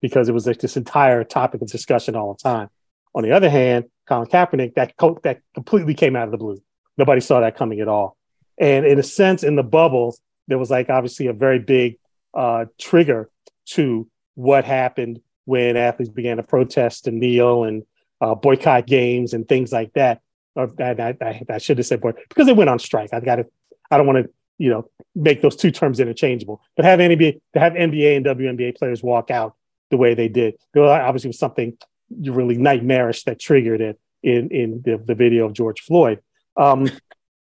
because 0.00 0.28
it 0.28 0.32
was 0.32 0.46
like 0.46 0.58
this 0.58 0.76
entire 0.76 1.24
topic 1.24 1.62
of 1.62 1.68
discussion 1.68 2.16
all 2.16 2.34
the 2.34 2.42
time. 2.42 2.68
On 3.14 3.22
the 3.22 3.32
other 3.32 3.50
hand, 3.50 3.86
Colin 4.08 4.28
Kaepernick, 4.28 4.74
that 4.74 4.94
that 5.22 5.40
completely 5.54 5.94
came 5.94 6.16
out 6.16 6.24
of 6.24 6.32
the 6.32 6.38
blue. 6.38 6.62
Nobody 6.98 7.20
saw 7.20 7.40
that 7.40 7.56
coming 7.56 7.80
at 7.80 7.88
all. 7.88 8.16
And 8.58 8.86
in 8.86 8.98
a 8.98 9.02
sense, 9.02 9.42
in 9.42 9.56
the 9.56 9.62
bubble, 9.62 10.16
there 10.48 10.58
was 10.58 10.70
like 10.70 10.90
obviously 10.90 11.26
a 11.26 11.32
very 11.32 11.58
big 11.58 11.98
uh, 12.34 12.66
trigger 12.78 13.30
to 13.66 14.08
what 14.34 14.64
happened 14.64 15.20
when 15.44 15.76
athletes 15.76 16.10
began 16.10 16.36
to 16.36 16.42
protest 16.42 17.06
and 17.06 17.18
kneel 17.18 17.64
and 17.64 17.84
uh, 18.20 18.34
boycott 18.34 18.86
games 18.86 19.34
and 19.34 19.48
things 19.48 19.72
like 19.72 19.92
that. 19.94 20.20
Or 20.54 20.70
I, 20.78 21.16
I, 21.20 21.42
I 21.48 21.58
should 21.58 21.78
have 21.78 21.86
said 21.86 22.00
boy 22.00 22.12
because 22.28 22.46
they 22.46 22.52
went 22.52 22.70
on 22.70 22.78
strike. 22.78 23.10
I've 23.12 23.24
got 23.24 23.36
to. 23.36 23.46
I 23.90 23.96
don't 23.96 24.06
want 24.06 24.24
to 24.24 24.30
you 24.58 24.70
know 24.70 24.88
make 25.14 25.42
those 25.42 25.56
two 25.56 25.70
terms 25.70 25.98
interchangeable. 25.98 26.60
But 26.76 26.84
have 26.84 27.00
NBA 27.00 27.40
to 27.54 27.60
have 27.60 27.72
NBA 27.72 28.16
and 28.16 28.26
WNBA 28.26 28.76
players 28.76 29.02
walk 29.02 29.30
out 29.30 29.54
the 29.90 29.96
way 29.96 30.14
they 30.14 30.28
did, 30.28 30.54
there 30.72 30.84
obviously 30.84 31.28
was 31.28 31.38
something 31.38 31.76
really 32.10 32.56
nightmarish 32.56 33.24
that 33.24 33.38
triggered 33.38 33.80
it 33.80 33.98
in 34.22 34.50
in 34.50 34.82
the, 34.84 34.98
the 34.98 35.14
video 35.14 35.46
of 35.46 35.52
George 35.52 35.80
Floyd. 35.80 36.20
Um, 36.56 36.88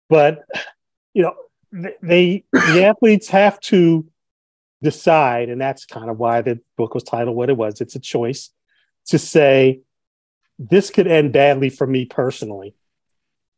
but 0.09 0.43
you 1.13 1.23
know 1.23 1.35
they 2.01 2.43
the 2.51 2.85
athletes 2.85 3.29
have 3.29 3.59
to 3.61 4.05
decide, 4.81 5.49
and 5.49 5.61
that's 5.61 5.85
kind 5.85 6.09
of 6.09 6.17
why 6.17 6.41
the 6.41 6.59
book 6.77 6.93
was 6.93 7.03
titled 7.03 7.35
what 7.35 7.49
it 7.49 7.57
was. 7.57 7.81
It's 7.81 7.95
a 7.95 7.99
choice 7.99 8.49
to 9.07 9.19
say 9.19 9.81
this 10.59 10.89
could 10.89 11.07
end 11.07 11.33
badly 11.33 11.69
for 11.69 11.87
me 11.87 12.05
personally, 12.05 12.75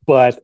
but 0.06 0.44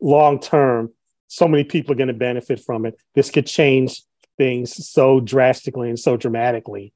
long 0.00 0.40
term, 0.40 0.92
so 1.26 1.48
many 1.48 1.64
people 1.64 1.92
are 1.92 1.96
going 1.96 2.08
to 2.08 2.14
benefit 2.14 2.60
from 2.60 2.86
it. 2.86 2.98
This 3.14 3.30
could 3.30 3.46
change 3.46 4.02
things 4.36 4.86
so 4.88 5.20
drastically 5.20 5.88
and 5.88 5.98
so 5.98 6.16
dramatically. 6.16 6.92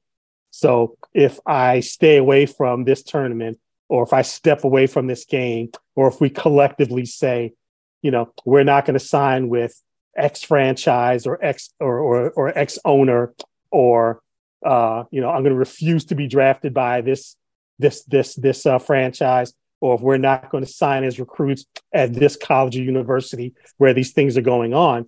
So 0.51 0.97
if 1.13 1.39
I 1.45 1.81
stay 1.81 2.17
away 2.17 2.45
from 2.45 2.85
this 2.85 3.03
tournament, 3.03 3.59
or 3.89 4.03
if 4.03 4.13
I 4.13 4.21
step 4.21 4.63
away 4.63 4.87
from 4.87 5.07
this 5.07 5.25
game, 5.25 5.71
or 5.95 6.07
if 6.07 6.19
we 6.19 6.29
collectively 6.29 7.05
say, 7.05 7.53
you 8.01 8.11
know, 8.11 8.33
we're 8.45 8.63
not 8.63 8.85
going 8.85 8.97
to 8.97 9.05
sign 9.05 9.49
with 9.49 9.79
X 10.15 10.43
franchise 10.43 11.25
or 11.25 11.43
X 11.43 11.69
or 11.79 11.99
or, 11.99 12.29
or 12.31 12.57
X 12.57 12.77
owner 12.85 13.33
or 13.71 14.21
uh, 14.65 15.03
you 15.11 15.21
know 15.21 15.29
I'm 15.29 15.43
going 15.43 15.53
to 15.53 15.59
refuse 15.59 16.05
to 16.05 16.15
be 16.15 16.27
drafted 16.27 16.73
by 16.73 17.01
this 17.01 17.35
this 17.79 18.03
this 18.03 18.35
this 18.35 18.65
uh, 18.65 18.79
franchise 18.79 19.53
or 19.81 19.95
if 19.95 20.01
we're 20.01 20.17
not 20.17 20.49
going 20.49 20.63
to 20.63 20.71
sign 20.71 21.03
as 21.03 21.19
recruits 21.19 21.65
at 21.93 22.13
this 22.13 22.37
college 22.37 22.77
or 22.77 22.81
university 22.83 23.53
where 23.77 23.93
these 23.93 24.13
things 24.13 24.37
are 24.37 24.41
going 24.41 24.73
on, 24.73 25.07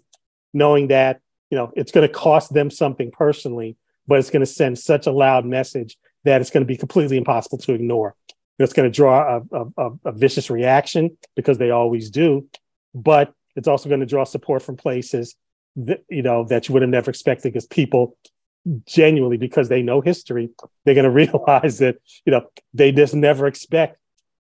knowing 0.53 0.87
that 0.87 1.21
you 1.49 1.57
know 1.57 1.71
it's 1.75 1.91
going 1.91 2.07
to 2.07 2.13
cost 2.13 2.53
them 2.53 2.69
something 2.69 3.11
personally, 3.11 3.77
but 4.07 4.19
it's 4.19 4.29
going 4.29 4.41
to 4.41 4.45
send 4.45 4.77
such 4.77 5.07
a 5.07 5.11
loud 5.11 5.45
message 5.45 5.97
that 6.23 6.41
it's 6.41 6.49
going 6.49 6.63
to 6.63 6.67
be 6.67 6.77
completely 6.77 7.17
impossible 7.17 7.59
to 7.59 7.73
ignore. 7.73 8.15
It's 8.57 8.73
going 8.73 8.89
to 8.89 8.95
draw 8.95 9.41
a, 9.51 9.65
a, 9.77 9.91
a 10.05 10.11
vicious 10.11 10.49
reaction 10.49 11.17
because 11.35 11.57
they 11.57 11.71
always 11.71 12.09
do, 12.09 12.47
but 12.93 13.33
it's 13.55 13.67
also 13.67 13.89
going 13.89 14.01
to 14.01 14.05
draw 14.05 14.23
support 14.23 14.61
from 14.61 14.77
places 14.77 15.35
that 15.75 16.03
you 16.09 16.21
know 16.21 16.45
that 16.45 16.67
you 16.67 16.73
would 16.73 16.81
have 16.81 16.89
never 16.89 17.09
expected 17.09 17.51
because 17.51 17.67
people 17.67 18.17
genuinely 18.87 19.37
because 19.37 19.69
they 19.69 19.81
know 19.81 20.01
history 20.01 20.49
they're 20.83 20.95
going 20.95 21.03
to 21.03 21.09
realize 21.11 21.79
that 21.79 21.97
you 22.25 22.31
know 22.31 22.47
they 22.73 22.91
just 22.91 23.13
never 23.13 23.45
expect 23.45 23.97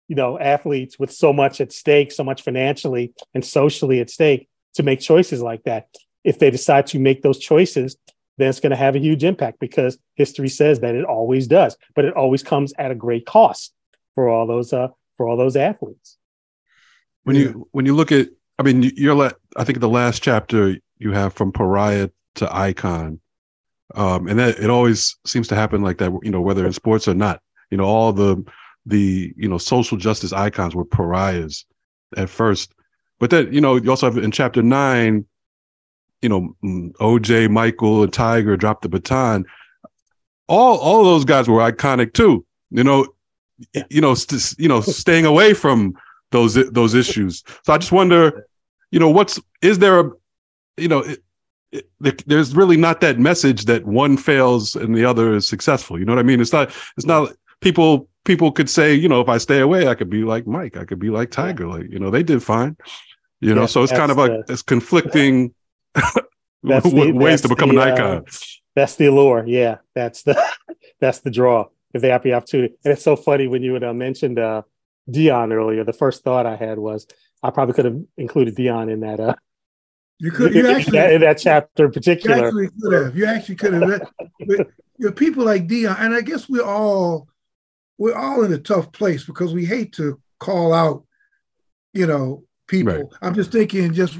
you 0.07 0.15
know 0.15 0.39
athletes 0.39 0.97
with 0.97 1.11
so 1.11 1.33
much 1.33 1.59
at 1.59 1.71
stake 1.71 2.11
so 2.11 2.23
much 2.23 2.41
financially 2.41 3.13
and 3.33 3.43
socially 3.43 3.99
at 3.99 4.09
stake 4.09 4.47
to 4.73 4.83
make 4.83 4.99
choices 4.99 5.41
like 5.41 5.63
that. 5.63 5.87
If 6.23 6.39
they 6.39 6.51
decide 6.51 6.87
to 6.87 6.99
make 6.99 7.21
those 7.21 7.39
choices 7.39 7.97
then 8.37 8.49
it's 8.49 8.59
going 8.59 8.71
to 8.71 8.75
have 8.75 8.95
a 8.95 8.99
huge 8.99 9.23
impact 9.23 9.59
because 9.59 9.97
history 10.13 10.49
says 10.49 10.79
that 10.81 10.95
it 10.95 11.03
always 11.03 11.47
does 11.47 11.75
but 11.95 12.05
it 12.05 12.13
always 12.13 12.43
comes 12.43 12.73
at 12.77 12.91
a 12.91 12.95
great 12.95 13.25
cost 13.25 13.73
for 14.17 14.27
all 14.27 14.47
those 14.47 14.73
uh 14.73 14.87
for 15.15 15.27
all 15.27 15.37
those 15.37 15.55
athletes 15.55 16.17
when 17.23 17.35
you 17.35 17.67
when 17.71 17.85
you 17.85 17.95
look 17.95 18.11
at 18.11 18.29
I 18.59 18.63
mean, 18.63 18.91
you're 18.95 19.15
let. 19.15 19.35
I 19.55 19.63
think 19.63 19.79
the 19.79 19.89
last 19.89 20.23
chapter 20.23 20.77
you 20.97 21.11
have 21.11 21.33
from 21.33 21.51
pariah 21.51 22.09
to 22.35 22.55
icon, 22.55 23.19
um, 23.95 24.27
and 24.27 24.39
that 24.39 24.59
it 24.59 24.69
always 24.69 25.15
seems 25.25 25.47
to 25.49 25.55
happen 25.55 25.81
like 25.81 25.99
that. 25.99 26.11
You 26.23 26.31
know, 26.31 26.41
whether 26.41 26.65
in 26.65 26.73
sports 26.73 27.07
or 27.07 27.13
not. 27.13 27.41
You 27.69 27.77
know, 27.77 27.85
all 27.85 28.13
the 28.13 28.43
the 28.85 29.33
you 29.37 29.47
know 29.47 29.57
social 29.57 29.97
justice 29.97 30.33
icons 30.33 30.75
were 30.75 30.85
pariahs 30.85 31.65
at 32.15 32.29
first, 32.29 32.73
but 33.19 33.29
then 33.29 33.53
you 33.53 33.61
know 33.61 33.75
you 33.75 33.89
also 33.89 34.07
have 34.07 34.17
in 34.17 34.31
chapter 34.31 34.63
nine. 34.63 35.25
You 36.23 36.29
know, 36.29 36.55
mm, 36.63 36.93
OJ, 36.93 37.51
Michael, 37.51 38.01
and 38.01 38.11
Tiger 38.11 38.57
dropped 38.57 38.81
the 38.81 38.89
baton. 38.89 39.45
All 40.47 40.77
all 40.79 41.03
those 41.03 41.25
guys 41.25 41.47
were 41.47 41.59
iconic 41.59 42.13
too. 42.13 42.43
You 42.71 42.83
know, 42.83 43.07
you 43.89 44.01
know, 44.01 44.13
st- 44.13 44.59
you 44.59 44.67
know, 44.67 44.81
staying 44.81 45.25
away 45.25 45.53
from 45.53 45.95
those 46.31 46.55
those 46.71 46.93
issues. 46.93 47.43
So 47.63 47.73
I 47.73 47.77
just 47.77 47.91
wonder, 47.91 48.47
you 48.91 48.99
know, 48.99 49.09
what's 49.09 49.39
is 49.61 49.79
there 49.79 49.99
a, 49.99 50.11
you 50.77 50.87
know, 50.87 51.03
it, 51.71 51.89
it, 52.03 52.27
there's 52.27 52.55
really 52.55 52.77
not 52.77 53.01
that 53.01 53.19
message 53.19 53.65
that 53.65 53.85
one 53.85 54.17
fails 54.17 54.75
and 54.75 54.95
the 54.95 55.05
other 55.05 55.33
is 55.35 55.47
successful. 55.47 55.99
You 55.99 56.05
know 56.05 56.13
what 56.13 56.19
I 56.19 56.23
mean? 56.23 56.41
It's 56.41 56.53
not. 56.53 56.71
It's 56.97 57.05
not 57.05 57.33
people. 57.61 58.09
People 58.25 58.51
could 58.51 58.69
say, 58.69 58.93
you 58.93 59.07
know, 59.07 59.21
if 59.21 59.29
I 59.29 59.37
stay 59.37 59.61
away, 59.61 59.87
I 59.87 59.95
could 59.95 60.09
be 60.09 60.23
like 60.23 60.45
Mike. 60.45 60.75
I 60.75 60.83
could 60.83 60.99
be 60.99 61.09
like 61.09 61.31
Tiger. 61.31 61.65
Like, 61.65 61.89
you 61.89 61.97
know, 61.97 62.11
they 62.11 62.23
did 62.23 62.43
fine. 62.43 62.75
You 63.39 63.55
know, 63.55 63.61
yeah, 63.61 63.67
so 63.67 63.83
it's 63.83 63.93
kind 63.93 64.11
of 64.11 64.17
like 64.17 64.31
the, 64.31 64.51
it's 64.51 64.63
conflicting 64.63 65.53
the, 65.93 67.11
ways 67.13 67.41
to 67.41 67.47
become 67.47 67.69
the, 67.69 67.81
an 67.81 67.93
icon. 67.93 68.17
Uh, 68.17 68.21
that's 68.75 68.95
the 68.95 69.05
allure. 69.05 69.45
Yeah, 69.47 69.77
that's 69.95 70.23
the 70.23 70.41
that's 70.99 71.19
the 71.19 71.31
draw. 71.31 71.67
If 71.93 72.01
they 72.01 72.09
have 72.09 72.23
the 72.23 72.33
opportunity, 72.33 72.75
and 72.83 72.93
it's 72.93 73.03
so 73.03 73.15
funny 73.15 73.47
when 73.47 73.63
you 73.63 73.73
had 73.73 73.83
uh, 73.83 73.93
mentioned 73.93 74.39
uh, 74.39 74.63
Deion 75.09 75.53
earlier, 75.53 75.83
the 75.83 75.93
first 75.93 76.23
thought 76.23 76.45
I 76.45 76.55
had 76.55 76.77
was 76.77 77.07
I 77.41 77.49
probably 77.49 77.73
could 77.73 77.85
have 77.85 78.01
included 78.17 78.55
Deion 78.55 78.91
in 78.91 78.99
that. 79.01 79.19
Uh, 79.19 79.35
you 80.19 80.31
could 80.31 80.53
you 80.53 80.67
actually, 80.67 80.97
in, 80.97 81.03
that, 81.03 81.13
in 81.13 81.21
that 81.21 81.37
chapter 81.37 81.85
in 81.85 81.91
particular. 81.91 82.37
You 82.37 82.45
actually 82.45 82.69
could 82.81 82.93
have. 82.93 83.17
You 83.17 83.25
actually 83.25 83.55
could 83.55 83.73
have. 83.73 84.11
but, 84.47 84.67
you 84.97 85.05
know, 85.05 85.11
people 85.11 85.45
like 85.45 85.67
Deion, 85.67 85.99
and 85.99 86.13
I 86.13 86.21
guess 86.21 86.49
we're 86.49 86.63
all 86.63 87.27
we're 87.97 88.15
all 88.15 88.43
in 88.43 88.53
a 88.53 88.57
tough 88.57 88.91
place 88.91 89.23
because 89.23 89.53
we 89.53 89.65
hate 89.65 89.93
to 89.93 90.19
call 90.39 90.73
out, 90.73 91.05
you 91.93 92.07
know, 92.07 92.43
people. 92.67 92.93
Right. 92.93 93.05
I'm 93.21 93.33
just 93.33 93.51
thinking 93.51 93.93
just 93.93 94.17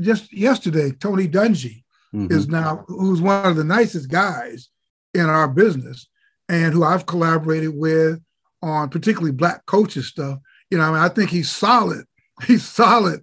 just 0.00 0.32
yesterday, 0.32 0.92
Tony 0.92 1.28
Dungy 1.28 1.84
mm-hmm. 2.14 2.32
is 2.32 2.48
now 2.48 2.84
who's 2.86 3.20
one 3.20 3.46
of 3.46 3.56
the 3.56 3.64
nicest 3.64 4.08
guys 4.08 4.68
in 5.14 5.26
our 5.26 5.48
business 5.48 6.06
and 6.50 6.74
who 6.74 6.82
I've 6.82 7.06
collaborated 7.06 7.70
with 7.76 8.20
on 8.60 8.90
particularly 8.90 9.30
black 9.30 9.64
coaches 9.66 10.08
stuff. 10.08 10.40
You 10.68 10.78
know, 10.78 10.84
I 10.84 10.88
mean, 10.88 10.98
I 10.98 11.08
think 11.08 11.30
he's 11.30 11.50
solid. 11.50 12.04
He's 12.46 12.66
solid 12.66 13.20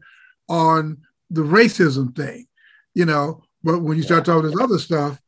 on 0.47 0.99
the 1.31 1.41
racism 1.41 2.15
thing, 2.15 2.45
you 2.93 3.03
know. 3.03 3.41
But 3.63 3.79
when 3.79 3.97
you 3.97 4.03
start 4.03 4.25
talking 4.25 4.51
this 4.51 4.61
other 4.61 4.77
stuff, 4.77 5.19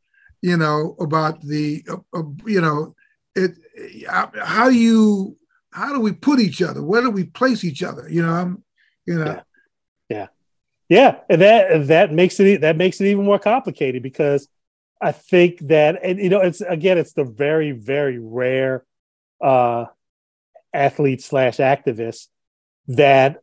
you 0.42 0.56
know, 0.56 0.94
about 1.00 1.42
the, 1.42 1.84
uh, 1.90 1.96
uh, 2.16 2.22
you 2.46 2.60
know, 2.60 2.94
it, 3.34 3.56
how 4.00 4.70
do 4.70 4.76
you, 4.76 5.36
how 5.72 5.92
do 5.92 5.98
we 5.98 6.12
put 6.12 6.38
each 6.38 6.62
other? 6.62 6.84
Where 6.84 7.02
do 7.02 7.10
we 7.10 7.24
place 7.24 7.64
each 7.64 7.82
other? 7.82 8.08
You 8.08 8.22
know, 8.22 8.32
I'm, 8.32 8.62
you 9.06 9.18
know. 9.18 9.24
Yeah. 9.24 9.42
yeah. 10.08 10.26
Yeah, 10.88 11.16
and 11.28 11.40
that 11.40 11.86
that 11.88 12.12
makes 12.12 12.38
it 12.38 12.60
that 12.60 12.76
makes 12.76 13.00
it 13.00 13.06
even 13.06 13.24
more 13.24 13.38
complicated 13.40 14.04
because 14.04 14.48
I 15.00 15.12
think 15.12 15.60
that 15.68 16.00
and 16.02 16.18
you 16.18 16.28
know 16.28 16.40
it's 16.40 16.60
again 16.60 16.98
it's 16.98 17.12
the 17.12 17.24
very 17.24 17.72
very 17.72 18.18
rare 18.18 18.84
uh 19.40 19.86
athletes 20.74 21.24
slash 21.24 21.56
activist 21.56 22.28
that 22.88 23.42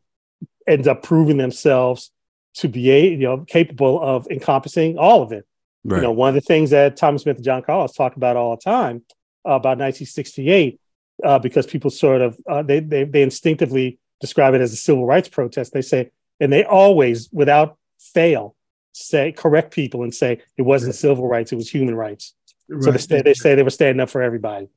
ends 0.68 0.88
up 0.88 1.03
proving 1.03 1.38
themselves 1.38 2.12
to 2.55 2.68
be 2.68 2.91
a, 2.91 3.10
you 3.10 3.18
know 3.18 3.39
capable 3.39 4.01
of 4.01 4.28
encompassing 4.30 4.97
all 4.97 5.22
of 5.22 5.32
it. 5.32 5.45
Right. 5.84 5.97
You 5.97 6.03
know, 6.03 6.12
one 6.12 6.30
of 6.30 6.36
the 6.36 6.41
things 6.41 6.72
that 6.72 6.97
Thomas 6.97 7.22
Smith 7.22 7.38
and 7.38 7.45
John 7.45 7.62
Carlos 7.62 7.93
talk 7.93 8.18
about 8.18 8.36
all 8.36 8.55
the 8.55 8.62
time 8.62 9.03
uh, 9.45 9.51
about 9.51 9.78
1968, 9.78 10.80
uh, 11.24 11.39
because 11.39 11.66
people 11.66 11.89
sort 11.89 12.22
of 12.22 12.38
uh, 12.49 12.62
they, 12.62 12.82
they 12.82 13.05
they 13.05 13.22
instinctively 13.22 13.97
describe 14.20 14.53
it 14.53 14.62
as 14.62 14.74
a 14.74 14.76
civil 14.76 15.05
rights 15.05 15.30
protest. 15.30 15.72
They 15.72 15.82
say, 15.82 16.12
and 16.41 16.51
they 16.51 16.66
always, 16.66 17.30
without 17.32 17.78
fail, 17.99 18.57
say 18.97 19.31
correct 19.31 19.73
people 19.73 20.03
and 20.03 20.13
say 20.13 20.41
it 20.57 20.63
wasn't 20.63 20.95
civil 20.95 21.27
rights, 21.27 21.51
it 21.51 21.55
was 21.55 21.69
human 21.69 21.95
rights. 21.95 22.33
Right. 22.69 22.99
So 22.99 23.15
they, 23.15 23.21
they 23.21 23.33
say 23.33 23.55
they 23.55 23.63
were 23.63 23.69
standing 23.69 24.01
up 24.01 24.09
for 24.09 24.21
everybody. 24.21 24.67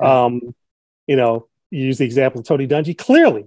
Um, 0.00 0.54
you 1.06 1.16
know, 1.16 1.48
you 1.70 1.84
use 1.84 1.98
the 1.98 2.04
example 2.04 2.40
of 2.40 2.46
Tony 2.46 2.66
Dungy. 2.66 2.96
Clearly, 2.96 3.46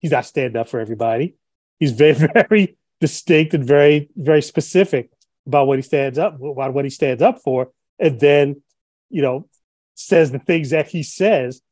he's 0.00 0.10
not 0.10 0.26
standing 0.26 0.60
up 0.60 0.68
for 0.68 0.80
everybody. 0.80 1.36
He's 1.78 1.92
very, 1.92 2.12
very 2.48 2.76
distinct 3.00 3.54
and 3.54 3.64
very, 3.64 4.10
very 4.16 4.42
specific 4.42 5.10
about 5.46 5.66
what 5.66 5.78
he 5.78 5.82
stands 5.82 6.18
up, 6.18 6.34
about 6.40 6.74
what 6.74 6.84
he 6.84 6.90
stands 6.90 7.22
up 7.22 7.40
for, 7.42 7.70
and 7.98 8.18
then, 8.18 8.62
you 9.10 9.22
know, 9.22 9.48
says 9.94 10.32
the 10.32 10.38
things 10.38 10.70
that 10.70 10.88
he 10.88 11.02
says, 11.02 11.62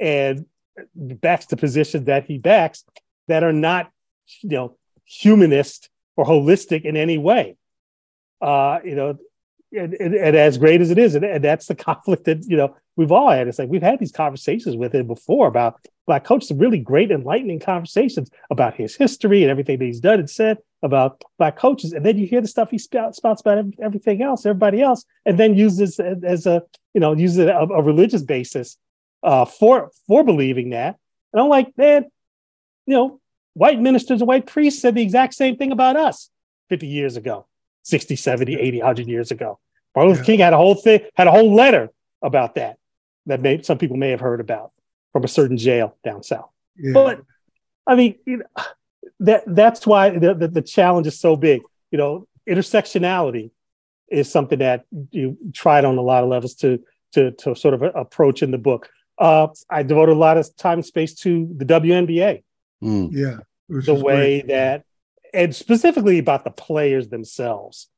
and 0.00 0.46
backs 0.94 1.46
the 1.46 1.56
position 1.56 2.04
that 2.04 2.24
he 2.24 2.38
backs 2.38 2.84
that 3.26 3.42
are 3.42 3.52
not, 3.52 3.90
you 4.42 4.50
know, 4.50 4.76
humanist 5.04 5.90
or 6.18 6.26
holistic 6.26 6.84
in 6.84 6.96
any 6.96 7.16
way. 7.16 7.56
Uh, 8.42 8.80
you 8.84 8.96
know, 8.96 9.16
and, 9.72 9.94
and, 9.94 10.14
and, 10.14 10.36
as 10.36 10.58
great 10.58 10.80
as 10.80 10.90
it 10.90 10.98
is, 10.98 11.14
and, 11.14 11.24
and, 11.24 11.44
that's 11.44 11.66
the 11.66 11.74
conflict 11.88 12.24
that 12.24 12.44
you 12.46 12.56
know 12.56 12.74
we've 12.96 13.12
all 13.12 13.30
had. 13.30 13.46
It's 13.48 13.58
like 13.58 13.68
we've 13.68 13.82
had 13.82 13.98
these 13.98 14.12
conversations 14.12 14.76
with 14.76 14.94
him 14.94 15.06
before 15.06 15.46
about 15.46 15.80
black 16.06 16.24
coach, 16.24 16.44
some 16.44 16.58
really 16.58 16.78
great, 16.78 17.10
enlightening 17.10 17.60
conversations 17.60 18.30
about 18.50 18.74
his 18.74 18.96
history 18.96 19.42
and 19.42 19.50
everything 19.50 19.78
that 19.78 19.84
he's 19.84 20.00
done 20.00 20.18
and 20.18 20.30
said 20.30 20.58
about 20.82 21.22
black 21.38 21.56
coaches, 21.56 21.92
and 21.92 22.04
then 22.04 22.18
you 22.18 22.26
hear 22.26 22.40
the 22.40 22.48
stuff 22.48 22.70
he 22.70 22.78
spouts, 22.78 23.18
spouts 23.18 23.40
about 23.42 23.64
everything 23.80 24.22
else, 24.22 24.44
everybody 24.44 24.80
else, 24.80 25.04
and 25.24 25.38
then 25.38 25.54
uses 25.54 26.00
as, 26.00 26.24
as 26.24 26.46
a 26.46 26.62
you 26.94 27.00
know 27.00 27.14
uses 27.14 27.38
a, 27.38 27.52
a 27.52 27.82
religious 27.82 28.22
basis 28.22 28.76
uh, 29.22 29.44
for 29.44 29.90
for 30.06 30.24
believing 30.24 30.70
that. 30.70 30.96
And 31.32 31.42
I'm 31.42 31.48
like, 31.48 31.76
man, 31.76 32.06
you 32.86 32.94
know, 32.94 33.20
white 33.54 33.80
ministers 33.80 34.20
and 34.20 34.28
white 34.28 34.46
priests 34.46 34.80
said 34.80 34.94
the 34.94 35.02
exact 35.02 35.34
same 35.34 35.56
thing 35.56 35.72
about 35.72 35.96
us 35.96 36.30
50 36.68 36.86
years 36.86 37.16
ago, 37.16 37.46
60, 37.82 38.16
70, 38.16 38.54
80, 38.54 38.78
100 38.78 39.08
years 39.08 39.30
ago. 39.30 39.58
Martin 39.94 40.10
Luther 40.10 40.22
yeah. 40.22 40.26
King 40.26 40.40
had 40.40 40.52
a 40.52 40.56
whole 40.56 40.74
thing, 40.74 41.00
had 41.14 41.26
a 41.26 41.30
whole 41.30 41.54
letter 41.54 41.90
about 42.22 42.54
that 42.56 42.78
that 43.26 43.40
may, 43.40 43.62
some 43.62 43.78
people 43.78 43.96
may 43.96 44.10
have 44.10 44.20
heard 44.20 44.40
about 44.40 44.72
from 45.12 45.24
a 45.24 45.28
certain 45.28 45.56
jail 45.56 45.96
down 46.02 46.22
south. 46.22 46.50
Yeah. 46.76 46.92
But 46.92 47.20
I 47.86 47.94
mean, 47.94 48.16
you 48.26 48.38
know, 48.38 48.44
that 49.20 49.44
that's 49.46 49.86
why 49.86 50.10
the, 50.10 50.34
the, 50.34 50.48
the 50.48 50.62
challenge 50.62 51.06
is 51.06 51.18
so 51.18 51.36
big. 51.36 51.62
You 51.90 51.98
know, 51.98 52.28
intersectionality 52.48 53.50
is 54.08 54.30
something 54.30 54.58
that 54.60 54.84
you 55.10 55.36
tried 55.52 55.84
on 55.84 55.98
a 55.98 56.02
lot 56.02 56.22
of 56.22 56.28
levels 56.28 56.54
to 56.56 56.82
to 57.12 57.32
to 57.32 57.54
sort 57.54 57.74
of 57.74 57.82
approach 57.82 58.42
in 58.42 58.50
the 58.50 58.58
book. 58.58 58.88
Uh, 59.18 59.48
I 59.68 59.82
devoted 59.82 60.12
a 60.12 60.18
lot 60.18 60.36
of 60.36 60.54
time 60.56 60.78
and 60.78 60.86
space 60.86 61.14
to 61.16 61.52
the 61.56 61.64
WNBA. 61.64 62.44
Mm. 62.82 63.10
Yeah, 63.12 63.38
the 63.68 63.94
way 63.94 64.40
great. 64.40 64.48
that, 64.48 64.84
and 65.32 65.54
specifically 65.54 66.18
about 66.18 66.44
the 66.44 66.50
players 66.50 67.08
themselves, 67.08 67.88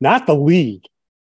not 0.00 0.26
the 0.26 0.34
league. 0.34 0.84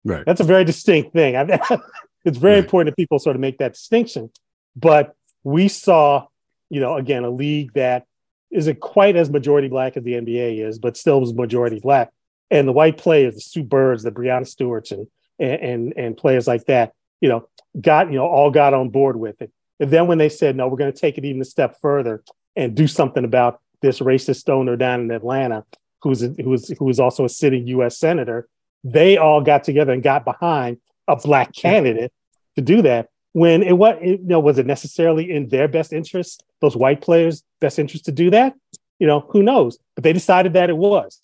Right. 0.05 0.25
That's 0.25 0.41
a 0.41 0.45
very 0.45 0.65
distinct 0.65 1.13
thing. 1.13 1.35
it's 2.25 2.37
very 2.37 2.55
right. 2.55 2.63
important 2.63 2.91
that 2.91 3.01
people 3.01 3.19
sort 3.19 3.35
of 3.35 3.41
make 3.41 3.59
that 3.59 3.73
distinction. 3.73 4.31
But 4.75 5.15
we 5.43 5.67
saw, 5.67 6.27
you 6.69 6.79
know, 6.79 6.95
again, 6.95 7.23
a 7.23 7.29
league 7.29 7.73
that 7.73 8.05
isn't 8.51 8.79
quite 8.79 9.15
as 9.15 9.29
majority 9.29 9.67
black 9.67 9.97
as 9.97 10.03
the 10.03 10.13
NBA 10.13 10.65
is, 10.65 10.79
but 10.79 10.97
still 10.97 11.19
was 11.19 11.33
majority 11.33 11.79
black. 11.79 12.11
And 12.51 12.67
the 12.67 12.73
white 12.73 12.97
players, 12.97 13.35
the 13.35 13.41
Sue 13.41 13.63
Birds, 13.63 14.03
the 14.03 14.11
Breanna 14.11 14.47
Stewarts, 14.47 14.91
and 14.91 15.07
and 15.39 15.93
and 15.97 16.15
players 16.15 16.47
like 16.47 16.65
that, 16.65 16.93
you 17.19 17.29
know, 17.29 17.47
got 17.79 18.11
you 18.11 18.17
know 18.17 18.27
all 18.27 18.51
got 18.51 18.73
on 18.73 18.89
board 18.89 19.15
with 19.15 19.41
it. 19.41 19.51
And 19.79 19.89
then 19.89 20.07
when 20.07 20.19
they 20.19 20.29
said, 20.29 20.55
no, 20.55 20.67
we're 20.67 20.77
going 20.77 20.93
to 20.93 20.99
take 20.99 21.17
it 21.17 21.25
even 21.25 21.41
a 21.41 21.45
step 21.45 21.77
further 21.81 22.23
and 22.55 22.75
do 22.75 22.87
something 22.87 23.25
about 23.25 23.61
this 23.81 23.99
racist 23.99 24.49
owner 24.49 24.75
down 24.75 25.01
in 25.01 25.11
Atlanta, 25.11 25.65
who's 26.01 26.21
who's 26.21 26.69
who 26.77 26.89
is 26.89 26.99
also 26.99 27.25
a 27.25 27.29
sitting 27.29 27.67
U.S. 27.67 27.97
senator, 27.97 28.47
they 28.83 29.17
all 29.17 29.41
got 29.41 29.63
together 29.63 29.93
and 29.93 30.03
got 30.03 30.25
behind 30.25 30.77
a 31.07 31.15
black 31.15 31.53
candidate 31.53 32.13
to 32.55 32.61
do 32.61 32.81
that. 32.81 33.09
When 33.33 33.63
it 33.63 33.73
was, 33.73 33.97
you 34.01 34.19
know, 34.21 34.39
was 34.39 34.59
it 34.59 34.67
necessarily 34.67 35.31
in 35.31 35.49
their 35.49 35.67
best 35.67 35.91
interest, 35.91 36.43
those 36.61 36.75
white 36.75 37.01
players' 37.01 37.43
best 37.59 37.79
interest 37.79 38.05
to 38.05 38.11
do 38.11 38.29
that? 38.29 38.53
You 38.99 39.07
know, 39.07 39.21
who 39.29 39.41
knows? 39.41 39.79
But 39.95 40.03
they 40.03 40.13
decided 40.13 40.53
that 40.53 40.69
it 40.69 40.77
was. 40.77 41.19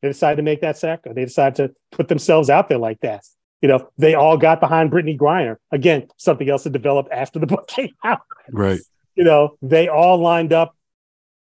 They 0.00 0.08
decided 0.08 0.36
to 0.36 0.42
make 0.42 0.60
that 0.60 0.78
sacrifice. 0.78 1.16
They 1.16 1.24
decided 1.24 1.56
to 1.56 1.74
put 1.90 2.08
themselves 2.08 2.48
out 2.48 2.68
there 2.68 2.78
like 2.78 3.00
that. 3.00 3.24
You 3.60 3.68
know, 3.68 3.90
they 3.98 4.14
all 4.14 4.36
got 4.36 4.60
behind 4.60 4.92
Brittney 4.92 5.18
Griner. 5.18 5.56
Again, 5.72 6.06
something 6.16 6.48
else 6.48 6.62
that 6.64 6.70
developed 6.70 7.10
after 7.10 7.40
the 7.40 7.46
book 7.46 7.66
came 7.66 7.94
out. 8.04 8.20
Right. 8.52 8.80
You 9.18 9.24
know, 9.24 9.58
they 9.60 9.88
all 9.88 10.18
lined 10.18 10.52
up 10.52 10.76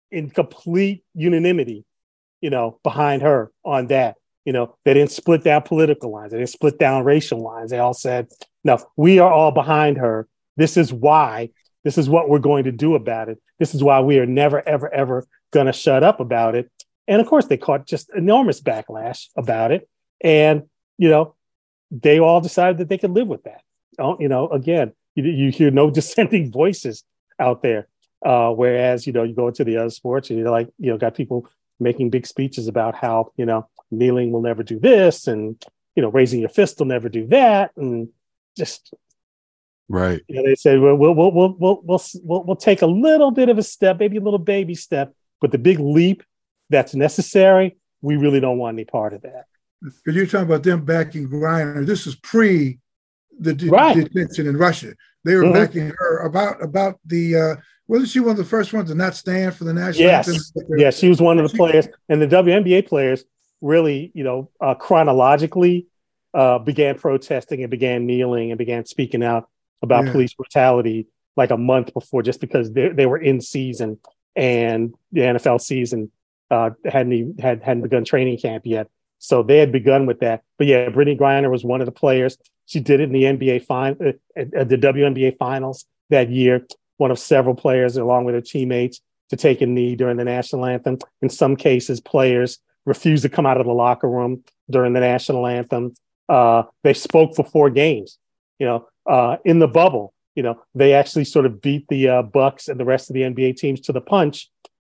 in 0.10 0.32
complete 0.32 1.04
unanimity, 1.14 1.86
you 2.42 2.50
know, 2.50 2.80
behind 2.82 3.22
her 3.22 3.52
on 3.64 3.86
that. 3.88 4.16
You 4.46 4.54
know, 4.54 4.76
they 4.84 4.96
didn't 4.96 5.12
split 5.12 5.44
down 5.44 5.62
political 5.62 6.12
lines, 6.12 6.32
they 6.32 6.40
didn't 6.40 6.50
split 6.50 6.80
down 6.80 7.04
racial 7.04 7.40
lines. 7.40 7.70
They 7.70 7.78
all 7.78 7.94
said, 7.94 8.30
no, 8.64 8.80
we 8.96 9.20
are 9.20 9.32
all 9.32 9.52
behind 9.52 10.00
her. 10.00 10.28
This 10.56 10.76
is 10.76 10.92
why, 10.92 11.52
this 11.84 12.00
is 12.00 12.10
what 12.10 12.30
we're 12.30 12.40
going 12.40 12.64
to 12.64 12.72
do 12.72 12.96
about 12.96 13.30
it. 13.30 13.40
This 13.60 13.76
is 13.76 13.84
why 13.84 14.00
we 14.00 14.18
are 14.18 14.26
never, 14.26 14.68
ever, 14.68 14.92
ever 14.92 15.28
going 15.52 15.68
to 15.68 15.74
shut 15.74 16.04
up 16.04 16.20
about 16.20 16.56
it. 16.56 16.72
And 17.08 17.22
of 17.22 17.28
course, 17.28 17.46
they 17.46 17.58
caught 17.58 17.86
just 17.86 18.10
enormous 18.16 18.60
backlash 18.60 19.28
about 19.38 19.72
it. 19.72 19.88
And, 20.22 20.64
you 20.98 21.10
know, 21.10 21.36
they 21.92 22.20
all 22.20 22.42
decided 22.42 22.80
that 22.80 22.90
they 22.90 22.98
could 22.98 23.12
live 23.12 23.28
with 23.28 23.44
that. 23.44 23.62
Oh, 24.00 24.18
you 24.20 24.30
know, 24.30 24.50
again, 24.50 24.94
you, 25.14 25.26
you 25.26 25.52
hear 25.52 25.70
no 25.70 25.92
dissenting 25.92 26.52
voices 26.52 27.04
out 27.40 27.62
there. 27.62 27.88
Uh, 28.26 28.52
whereas, 28.52 29.06
you 29.06 29.14
know, 29.14 29.24
you 29.24 29.34
go 29.34 29.48
into 29.48 29.64
the 29.64 29.78
other 29.78 29.90
sports 29.90 30.30
and 30.30 30.40
you're 30.40 30.50
like, 30.50 30.70
you 30.80 30.90
know, 30.90 30.98
got 30.98 31.16
people 31.16 31.48
making 31.80 32.10
big 32.10 32.26
speeches 32.26 32.68
about 32.68 32.96
how, 32.96 33.32
you 33.38 33.46
know, 33.46 33.68
kneeling 33.92 34.32
will 34.32 34.42
never 34.42 34.64
do 34.64 34.80
this 34.80 35.28
and, 35.28 35.64
you 35.96 36.02
know, 36.02 36.10
raising 36.10 36.40
your 36.40 36.50
fist 36.50 36.80
will 36.80 36.88
never 36.88 37.10
do 37.10 37.28
that. 37.28 37.72
And 37.78 38.10
just, 38.58 38.94
right. 39.88 40.22
You 40.28 40.36
know, 40.38 40.50
they 40.50 40.56
say, 40.56 40.78
well, 40.78 40.96
we'll, 40.96 41.14
we'll, 41.14 41.32
we'll, 41.32 41.56
we'll, 41.60 41.82
we'll, 41.84 42.02
we'll, 42.24 42.44
we'll 42.44 42.56
take 42.56 42.82
a 42.82 42.88
little 42.88 43.32
bit 43.32 43.50
of 43.50 43.58
a 43.58 43.64
step, 43.64 44.00
maybe 44.00 44.18
a 44.18 44.22
little 44.22 44.40
baby 44.40 44.74
step, 44.74 45.14
but 45.40 45.52
the 45.52 45.60
big 45.60 45.80
leap 45.80 46.24
that's 46.70 46.96
necessary, 46.96 47.78
we 48.02 48.16
really 48.16 48.40
don't 48.40 48.58
want 48.58 48.76
any 48.76 48.86
part 48.86 49.14
of 49.14 49.22
that. 49.22 49.46
Because 49.82 50.16
you're 50.16 50.26
talking 50.26 50.48
about 50.48 50.64
them 50.64 50.84
backing 50.84 51.30
Griner. 51.30 51.86
This 51.86 52.08
is 52.08 52.16
pre 52.16 52.80
the 53.40 53.54
de- 53.54 53.70
right. 53.70 53.96
detention 53.96 54.48
in 54.48 54.58
Russia. 54.58 54.94
They 55.24 55.36
were 55.36 55.44
mm-hmm. 55.44 55.54
backing 55.54 55.94
her 55.98 56.20
about 56.26 56.64
about 56.64 57.00
the 57.06 57.36
uh, 57.36 57.56
wasn't 57.88 58.10
she 58.10 58.20
one 58.20 58.32
of 58.32 58.38
the 58.38 58.46
first 58.46 58.74
ones 58.74 58.90
to 58.90 58.96
not 58.96 59.16
stand 59.16 59.56
for 59.56 59.64
the 59.64 59.74
national 59.74 60.08
yes. 60.08 60.28
anthem? 60.28 60.66
Yes, 60.78 60.98
she 60.98 61.10
was 61.10 61.22
one 61.22 61.40
of 61.40 61.50
the 61.50 61.58
players, 61.58 61.88
and 62.10 62.22
the 62.22 62.28
WNBA 62.28 62.88
players 62.88 63.24
really, 63.62 64.12
you 64.14 64.24
know, 64.24 64.50
uh, 64.62 64.76
chronologically 64.76 65.88
uh, 66.34 66.60
began 66.60 66.98
protesting 66.98 67.64
and 67.64 67.72
began 67.72 68.06
kneeling 68.06 68.52
and 68.52 68.58
began 68.58 68.86
speaking 68.86 69.24
out 69.24 69.50
about 69.82 70.06
yeah. 70.06 70.12
police 70.12 70.34
brutality 70.34 71.08
like 71.36 71.52
a 71.52 71.58
month 71.58 71.94
before, 71.94 72.22
just 72.22 72.42
because 72.42 72.72
they, 72.74 72.90
they 72.90 73.06
were 73.06 73.18
in 73.18 73.40
season 73.40 74.00
and 74.36 74.94
the 75.12 75.22
NFL 75.22 75.62
season 75.62 76.12
uh, 76.52 76.72
hadn't 76.86 77.14
even, 77.14 77.38
had 77.38 77.64
hadn't 77.64 77.84
begun 77.84 78.06
training 78.06 78.38
camp 78.38 78.64
yet. 78.66 78.88
So 79.20 79.44
they 79.44 79.58
had 79.58 79.72
begun 79.72 80.06
with 80.06 80.20
that. 80.20 80.44
But 80.58 80.68
yeah, 80.68 80.90
Brittney 80.90 81.18
Griner 81.18 81.50
was 81.50 81.64
one 81.64 81.82
of 81.82 81.86
the 81.86 81.92
players. 81.92 82.38
She 82.66 82.80
did 82.80 83.00
it 83.00 83.04
in 83.06 83.14
the 83.14 83.24
NBA 83.24 83.66
final, 83.66 83.98
uh, 84.06 84.12
uh, 84.40 84.64
the 84.64 84.78
WNBA 84.78 85.38
finals 85.38 85.86
that 86.10 86.30
year. 86.30 86.68
One 86.98 87.12
of 87.12 87.20
several 87.20 87.56
players, 87.56 87.96
along 87.96 88.26
with 88.26 88.36
her 88.36 88.42
teammates, 88.42 89.02
to 89.30 89.36
take 89.36 89.62
a 89.62 89.66
knee 89.66 89.96
during 89.96 90.18
the 90.18 90.24
national 90.24 90.66
anthem. 90.66 90.98
In 91.22 91.30
some 91.30 91.56
cases, 91.56 92.00
players 92.00 92.60
refused 92.86 93.24
to 93.24 93.30
come 93.30 93.46
out 93.46 93.60
of 93.60 93.66
the 93.66 93.74
locker 93.74 94.10
room 94.10 94.44
during 94.70 94.94
the 94.94 95.00
national 95.00 95.46
anthem. 95.46 95.94
Uh, 96.30 96.64
they 96.84 96.94
spoke 96.94 97.36
for 97.36 97.44
four 97.44 97.70
games. 97.70 98.18
You 98.60 98.68
know, 98.68 98.88
uh, 99.06 99.38
in 99.46 99.60
the 99.60 99.68
bubble, 99.68 100.14
you 100.36 100.44
know, 100.44 100.62
they 100.76 100.94
actually 100.94 101.26
sort 101.26 101.46
of 101.46 101.62
beat 101.62 101.88
the 101.90 102.08
uh, 102.08 102.22
Bucks 102.22 102.68
and 102.68 102.80
the 102.80 102.86
rest 102.86 103.10
of 103.10 103.14
the 103.14 103.22
NBA 103.22 103.58
teams 103.58 103.82
to 103.82 103.92
the 103.92 104.02
punch 104.02 104.50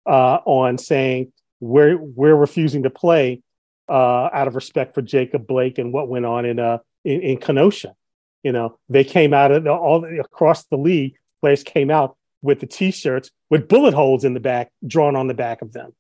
uh, 0.06 0.38
on 0.44 0.78
saying 0.78 1.32
we're 1.60 1.96
we're 1.96 2.34
refusing 2.34 2.82
to 2.82 2.90
play 2.90 3.40
uh, 3.88 4.30
out 4.32 4.48
of 4.48 4.54
respect 4.54 4.94
for 4.94 5.02
Jacob 5.02 5.46
Blake 5.46 5.78
and 5.78 5.92
what 5.92 6.08
went 6.08 6.26
on 6.26 6.44
in 6.44 6.58
uh, 6.58 6.78
in, 7.04 7.20
in 7.20 7.36
Kenosha. 7.38 7.94
You 8.42 8.52
know, 8.52 8.78
they 8.88 9.04
came 9.04 9.32
out 9.32 9.52
of 9.52 9.64
the, 9.64 9.72
all 9.72 10.04
across 10.20 10.64
the 10.64 10.76
league. 10.76 11.16
Players 11.40 11.62
came 11.62 11.90
out 11.90 12.16
with 12.42 12.60
the 12.60 12.66
T-shirts 12.66 13.30
with 13.48 13.68
bullet 13.68 13.94
holes 13.94 14.24
in 14.24 14.34
the 14.34 14.40
back 14.40 14.70
drawn 14.86 15.16
on 15.16 15.28
the 15.28 15.34
back 15.34 15.62
of 15.62 15.72
them. 15.72 15.92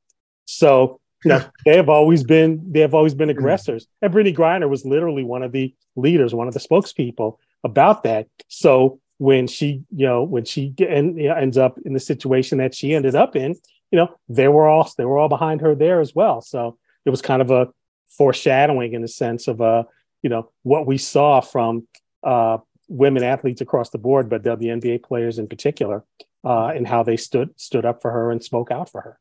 So 0.44 1.00
you 1.24 1.30
know, 1.30 1.44
they 1.64 1.76
have 1.76 1.88
always 1.88 2.22
been 2.22 2.72
they 2.72 2.80
have 2.80 2.94
always 2.94 3.14
been 3.14 3.30
aggressors. 3.30 3.86
And 4.02 4.12
Brittney 4.12 4.36
Griner 4.36 4.68
was 4.68 4.84
literally 4.84 5.24
one 5.24 5.42
of 5.42 5.52
the 5.52 5.74
leaders, 5.96 6.34
one 6.34 6.48
of 6.48 6.54
the 6.54 6.60
spokespeople 6.60 7.38
about 7.64 8.02
that. 8.04 8.28
So 8.48 9.00
when 9.18 9.46
she, 9.46 9.82
you 9.94 10.06
know, 10.06 10.22
when 10.22 10.44
she 10.44 10.74
and, 10.78 11.18
you 11.18 11.28
know, 11.28 11.34
ends 11.34 11.56
up 11.56 11.78
in 11.84 11.94
the 11.94 12.00
situation 12.00 12.58
that 12.58 12.74
she 12.74 12.94
ended 12.94 13.14
up 13.14 13.36
in, 13.36 13.54
you 13.90 13.96
know, 13.96 14.14
they 14.28 14.48
were 14.48 14.68
all 14.68 14.90
they 14.98 15.04
were 15.04 15.18
all 15.18 15.28
behind 15.28 15.60
her 15.62 15.74
there 15.74 16.00
as 16.00 16.14
well. 16.14 16.40
So 16.40 16.78
it 17.04 17.10
was 17.10 17.22
kind 17.22 17.42
of 17.42 17.50
a 17.50 17.68
foreshadowing 18.08 18.94
in 18.94 19.02
the 19.02 19.08
sense 19.08 19.48
of 19.48 19.60
uh, 19.60 19.84
you 20.24 20.30
know, 20.30 20.50
what 20.62 20.86
we 20.86 20.96
saw 20.96 21.40
from 21.40 21.86
uh, 22.24 22.56
women 22.88 23.22
athletes 23.22 23.60
across 23.60 23.90
the 23.90 23.98
board, 23.98 24.30
but 24.30 24.42
WNBA 24.42 25.02
players 25.02 25.38
in 25.38 25.46
particular, 25.46 26.02
uh, 26.44 26.68
and 26.68 26.88
how 26.88 27.02
they 27.02 27.16
stood 27.16 27.50
stood 27.56 27.84
up 27.84 28.00
for 28.00 28.10
her 28.10 28.30
and 28.30 28.42
spoke 28.42 28.70
out 28.70 28.90
for 28.90 29.02
her. 29.02 29.18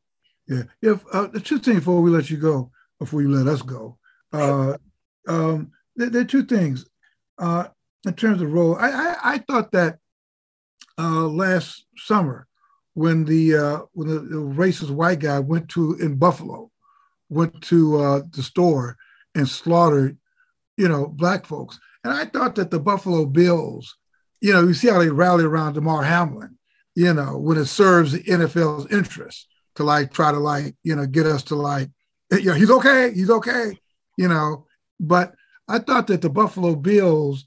Yeah, 0.48 0.62
yeah. 0.80 0.96
Uh, 1.12 1.28
two 1.28 1.58
things 1.58 1.80
before 1.80 2.00
we 2.00 2.10
let 2.10 2.30
you 2.30 2.38
go, 2.38 2.70
before 2.98 3.20
you 3.20 3.28
let 3.28 3.46
us 3.46 3.60
go. 3.60 3.98
Uh, 4.32 4.78
um, 5.28 5.70
there, 5.94 6.08
there, 6.08 6.22
are 6.22 6.26
two 6.26 6.44
things 6.44 6.86
uh, 7.38 7.68
in 8.06 8.14
terms 8.14 8.40
of 8.40 8.50
role. 8.50 8.76
I, 8.76 8.88
I, 8.88 9.16
I 9.34 9.38
thought 9.38 9.72
that 9.72 9.98
uh, 10.98 11.28
last 11.28 11.84
summer 11.98 12.46
when 12.94 13.24
the 13.26 13.56
uh, 13.56 13.80
when 13.92 14.08
the, 14.08 14.20
the, 14.20 14.36
racist 14.36 14.90
white 14.90 15.20
guy 15.20 15.38
went 15.38 15.68
to 15.70 15.94
in 15.94 16.16
Buffalo, 16.16 16.70
went 17.28 17.62
to 17.62 18.00
uh, 18.00 18.20
the 18.32 18.42
store 18.42 18.96
and 19.34 19.48
slaughtered, 19.48 20.18
you 20.76 20.88
know, 20.88 21.06
black 21.06 21.46
folks. 21.46 21.78
And 22.02 22.12
I 22.12 22.26
thought 22.26 22.54
that 22.56 22.70
the 22.70 22.78
Buffalo 22.78 23.24
Bills, 23.26 23.96
you 24.40 24.52
know, 24.52 24.62
you 24.62 24.74
see 24.74 24.88
how 24.88 24.98
they 24.98 25.08
rally 25.08 25.44
around 25.44 25.74
Damar 25.74 26.02
Hamlin, 26.02 26.58
you 26.94 27.12
know, 27.12 27.38
when 27.38 27.58
it 27.58 27.66
serves 27.66 28.12
the 28.12 28.22
NFL's 28.22 28.92
interest 28.92 29.48
to 29.76 29.82
like 29.82 30.12
try 30.12 30.30
to 30.30 30.38
like, 30.38 30.76
you 30.82 30.94
know, 30.94 31.06
get 31.06 31.26
us 31.26 31.42
to 31.44 31.54
like, 31.54 31.90
you 32.30 32.44
know, 32.44 32.54
he's 32.54 32.70
okay, 32.70 33.12
he's 33.12 33.30
okay, 33.30 33.78
you 34.16 34.28
know. 34.28 34.66
But 35.00 35.34
I 35.68 35.78
thought 35.78 36.06
that 36.08 36.22
the 36.22 36.30
Buffalo 36.30 36.76
Bills 36.76 37.46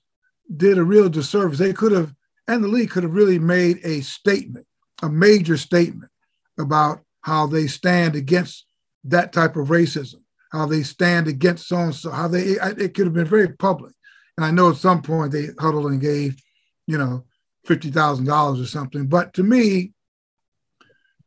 did 0.55 0.78
a 0.78 0.84
real 0.84 1.09
disservice. 1.09 1.59
They 1.59 1.73
could 1.73 1.91
have, 1.91 2.13
and 2.47 2.63
the 2.63 2.67
league 2.67 2.89
could 2.89 3.03
have 3.03 3.13
really 3.13 3.39
made 3.39 3.80
a 3.84 4.01
statement, 4.01 4.65
a 5.01 5.09
major 5.09 5.57
statement 5.57 6.11
about 6.57 7.01
how 7.21 7.47
they 7.47 7.67
stand 7.67 8.15
against 8.15 8.65
that 9.10 9.34
type 9.34 9.55
of 9.55 9.68
racism, 9.68 10.22
how 10.51 10.66
they 10.66 10.84
stand 10.84 11.28
against 11.28 11.68
so 11.68 11.78
and 11.78 11.95
so, 11.95 12.12
how 12.12 12.28
they, 12.28 12.41
it 12.41 12.93
could 12.93 13.05
have 13.05 13.14
been 13.14 13.26
very 13.26 13.49
public. 13.49 13.93
And 14.38 14.45
I 14.45 14.51
know 14.51 14.70
at 14.70 14.78
some 14.78 15.01
point 15.01 15.32
they 15.32 15.49
huddled 15.60 15.91
and 15.91 16.01
gave, 16.01 16.41
you 16.86 16.97
know, 16.97 17.26
$50,000 17.68 18.62
or 18.62 18.66
something. 18.66 19.08
But 19.08 19.34
to 19.34 19.43
me, 19.43 19.93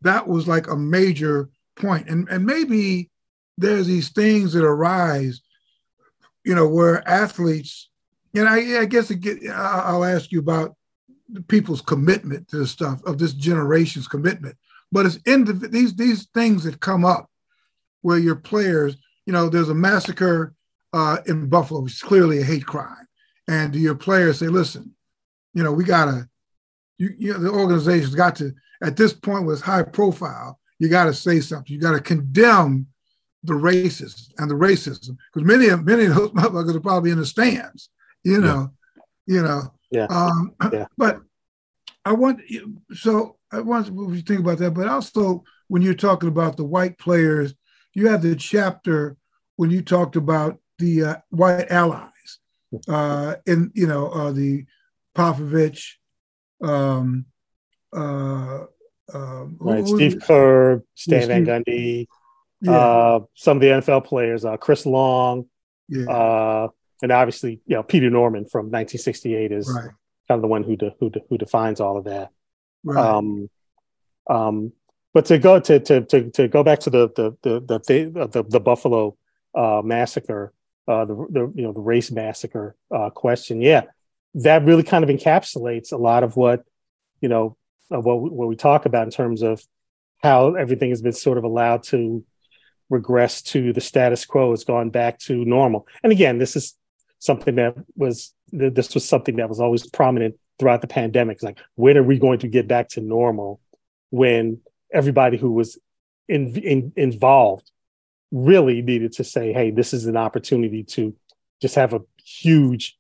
that 0.03 0.27
was 0.27 0.49
like 0.49 0.69
a 0.69 0.77
major 0.77 1.51
point. 1.77 2.09
And, 2.09 2.29
and 2.29 2.47
maybe 2.47 3.11
there's 3.59 3.87
these 3.87 4.11
things 4.11 4.53
that 4.53 4.65
arise, 4.65 5.41
you 6.45 6.55
know, 6.55 6.69
where 6.69 7.07
athletes, 7.07 7.91
and 8.35 8.49
I, 8.49 8.81
I 8.81 8.85
guess 8.87 9.11
get, 9.11 9.39
I'll 9.51 10.05
ask 10.05 10.33
you 10.33 10.39
about 10.39 10.77
the 11.29 11.43
people's 11.43 11.83
commitment 11.83 12.49
to 12.49 12.59
this 12.59 12.71
stuff, 12.71 13.03
of 13.05 13.19
this 13.19 13.35
generation's 13.35 14.09
commitment. 14.09 14.57
But 14.93 15.07
it's 15.07 15.17
in 15.27 15.45
these, 15.71 15.95
these 15.95 16.29
things 16.35 16.65
that 16.65 16.81
come 16.81 17.05
up 17.05 17.30
where 18.03 18.19
your 18.19 18.37
players, 18.37 18.97
you 19.27 19.33
know, 19.33 19.49
there's 19.49 19.69
a 19.69 19.75
massacre 19.75 20.55
uh, 20.93 21.19
in 21.27 21.49
Buffalo, 21.49 21.81
which 21.81 21.95
is 21.95 22.03
clearly 22.03 22.41
a 22.41 22.45
hate 22.45 22.67
crime. 22.67 23.07
And 23.49 23.75
your 23.75 23.95
players 23.95 24.39
say, 24.39 24.49
listen, 24.49 24.95
you 25.55 25.63
know, 25.63 25.73
we 25.73 25.85
gotta, 25.85 26.29
you, 26.99 27.11
you 27.19 27.33
know, 27.33 27.41
the 27.41 27.51
organization's 27.51 28.15
got 28.15 28.37
to, 28.37 28.53
at 28.83 28.97
this 28.97 29.13
point 29.13 29.47
was 29.47 29.61
high 29.61 29.83
profile, 29.83 30.59
you 30.79 30.89
gotta 30.89 31.13
say 31.13 31.41
something. 31.41 31.73
You 31.73 31.81
gotta 31.81 32.01
condemn 32.01 32.87
the 33.43 33.55
racism 33.55 34.29
and 34.39 34.51
the 34.51 34.55
racism. 34.55 35.17
Because 35.33 35.47
many 35.47 35.69
of 35.69 35.85
many 35.85 36.07
of 36.07 36.15
those 36.15 36.31
motherfuckers 36.31 36.75
are 36.75 36.81
probably 36.81 37.11
in 37.11 37.19
the 37.19 37.27
stands, 37.27 37.91
you 38.25 38.41
know, 38.41 38.71
yeah. 39.27 39.37
you 39.37 39.43
know. 39.43 39.63
Yeah. 39.91 40.07
Um, 40.07 40.55
yeah. 40.73 40.87
but 40.99 41.21
I 42.05 42.13
want 42.13 42.41
so 42.95 43.37
I 43.53 43.61
want 43.61 43.89
you 43.89 44.23
think 44.23 44.41
about 44.41 44.59
that, 44.59 44.73
but 44.73 44.89
also 44.89 45.45
when 45.69 45.83
you're 45.83 45.95
talking 45.95 46.29
about 46.29 46.57
the 46.57 46.65
white 46.65 46.99
players, 46.99 47.55
you 48.01 48.09
have 48.09 48.23
the 48.23 48.35
chapter 48.35 49.17
when 49.57 49.71
you 49.71 49.83
talked 49.83 50.17
about 50.17 50.59
the 50.79 51.05
uh, 51.05 51.17
white 51.29 51.71
allies, 51.71 52.39
uh, 52.89 53.37
and 53.47 53.71
you 53.75 53.87
know 53.87 54.09
uh, 54.09 54.33
the 54.33 54.65
Popovich, 55.15 55.97
um, 56.63 57.27
uh, 57.95 58.65
um, 59.13 59.57
right, 59.61 59.87
Steve 59.87 60.23
Kerr, 60.23 60.83
Stan 60.95 61.29
Van 61.29 61.45
Gundy, 61.45 62.07
yeah. 62.63 62.73
uh, 62.73 63.21
some 63.35 63.59
of 63.59 63.61
the 63.61 63.69
NFL 63.69 64.07
players, 64.07 64.47
uh, 64.47 64.57
Chris 64.57 64.87
Long, 64.87 65.47
yeah. 65.89 66.11
uh, 66.11 66.69
and 67.03 67.13
obviously, 67.13 67.61
you 67.67 67.77
know, 67.77 67.83
Peter 67.83 68.09
Norman 68.09 68.47
from 68.47 68.67
1968 68.67 69.53
is 69.53 69.71
right. 69.71 69.91
kind 70.27 70.39
of 70.39 70.41
the 70.41 70.49
one 70.49 70.63
who 70.63 70.77
de- 70.77 70.95
who 71.01 71.11
de- 71.11 71.23
who 71.29 71.37
defines 71.37 71.81
all 71.81 71.99
of 71.99 72.05
that. 72.05 72.31
Right. 72.83 73.05
Um, 73.05 73.51
um, 74.29 74.73
but 75.13 75.27
to 75.27 75.39
go 75.39 75.61
to 75.61 75.81
to 75.81 76.01
to, 76.03 76.31
to 76.31 76.49
go 76.49 76.63
back 76.63 76.81
to 76.81 76.91
the 76.91 77.09
the 77.17 77.37
the 77.43 77.61
the, 77.61 78.29
the, 78.29 78.45
the 78.45 78.61
Buffalo 78.61 79.17
uh, 79.55 79.83
massacre, 79.85 80.53
uh, 80.87 81.05
the, 81.05 81.15
the 81.31 81.53
you 81.55 81.63
know 81.63 81.73
the 81.73 81.81
race 81.81 82.11
massacre 82.11 82.77
uh, 82.95 83.11
question, 83.11 83.61
yeah, 83.61 83.83
that 84.35 84.65
really 84.65 84.83
kind 84.83 85.05
of 85.05 85.11
encapsulates 85.11 85.93
a 85.93 85.97
lot 85.97 86.23
of 86.23 86.37
what 86.37 86.65
you 87.21 87.29
know 87.29 87.57
of 87.91 88.05
what 88.05 88.21
what 88.21 88.49
we 88.49 88.57
talk 88.57 88.87
about 88.87 89.05
in 89.05 89.11
terms 89.11 89.43
of 89.43 89.63
how 90.23 90.55
everything 90.55 90.91
has 90.91 91.03
been 91.03 91.13
sort 91.13 91.39
of 91.39 91.45
allowed 91.45 91.83
to 91.83 92.25
regress 92.89 93.41
to 93.41 93.73
the 93.73 93.81
status 93.81 94.27
quo. 94.27 94.53
It's 94.53 94.65
gone 94.65 94.91
back 94.91 95.19
to 95.21 95.45
normal. 95.45 95.87
And 96.03 96.13
again, 96.13 96.39
this 96.39 96.57
is 96.57 96.75
something 97.19 97.55
that 97.57 97.75
was 97.97 98.35
this 98.53 98.95
was 98.95 99.09
something 99.09 99.37
that 99.37 99.49
was 99.49 99.61
always 99.61 99.89
prominent 99.89 100.37
throughout 100.59 100.81
the 100.81 100.89
pandemic. 100.89 101.37
It's 101.37 101.43
like, 101.43 101.59
when 101.77 101.97
are 101.97 102.03
we 102.03 102.19
going 102.19 102.41
to 102.41 102.49
get 102.49 102.69
back 102.69 102.89
to 102.91 103.01
normal 103.01 103.61
when 104.11 104.61
everybody 104.93 105.37
who 105.37 105.53
was 105.53 105.79
in, 106.29 106.57
in, 106.57 106.93
involved 106.97 107.71
really 108.31 108.83
needed 108.83 109.13
to 109.13 109.25
say, 109.25 109.53
hey, 109.53 109.71
this 109.71 109.93
is 109.93 110.07
an 110.07 110.17
opportunity 110.17 110.85
to 110.85 111.15
just 111.61 111.75
have 111.75 111.93
a 111.93 112.01
huge 112.25 112.97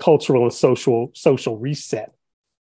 cultural 0.00 0.44
and 0.44 0.52
social 0.52 1.10
social 1.14 1.58
reset. 1.58 2.12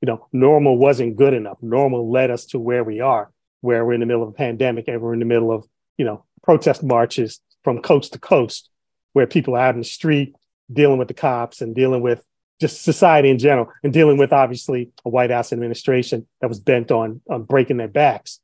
You 0.00 0.06
know, 0.06 0.26
normal 0.32 0.78
wasn't 0.78 1.16
good 1.16 1.34
enough. 1.34 1.58
Normal 1.60 2.10
led 2.10 2.30
us 2.30 2.46
to 2.46 2.58
where 2.58 2.84
we 2.84 3.00
are, 3.00 3.30
where 3.60 3.84
we're 3.84 3.94
in 3.94 4.00
the 4.00 4.06
middle 4.06 4.22
of 4.22 4.28
a 4.28 4.32
pandemic 4.32 4.88
and 4.88 5.00
we're 5.00 5.12
in 5.12 5.18
the 5.18 5.24
middle 5.24 5.52
of, 5.52 5.66
you 5.96 6.04
know, 6.04 6.24
protest 6.42 6.82
marches 6.82 7.40
from 7.64 7.82
coast 7.82 8.12
to 8.12 8.18
coast, 8.18 8.70
where 9.12 9.26
people 9.26 9.56
are 9.56 9.60
out 9.60 9.74
in 9.74 9.80
the 9.80 9.86
street 9.86 10.34
dealing 10.72 10.98
with 10.98 11.08
the 11.08 11.14
cops 11.14 11.60
and 11.60 11.74
dealing 11.74 12.02
with 12.02 12.22
just 12.60 12.82
society 12.82 13.30
in 13.30 13.38
general, 13.38 13.68
and 13.82 13.92
dealing 13.92 14.18
with 14.18 14.32
obviously 14.32 14.90
a 15.04 15.08
White 15.08 15.30
House 15.30 15.52
administration 15.52 16.26
that 16.40 16.48
was 16.48 16.60
bent 16.60 16.90
on 16.90 17.20
on 17.30 17.44
breaking 17.44 17.76
their 17.76 17.88
backs. 17.88 18.40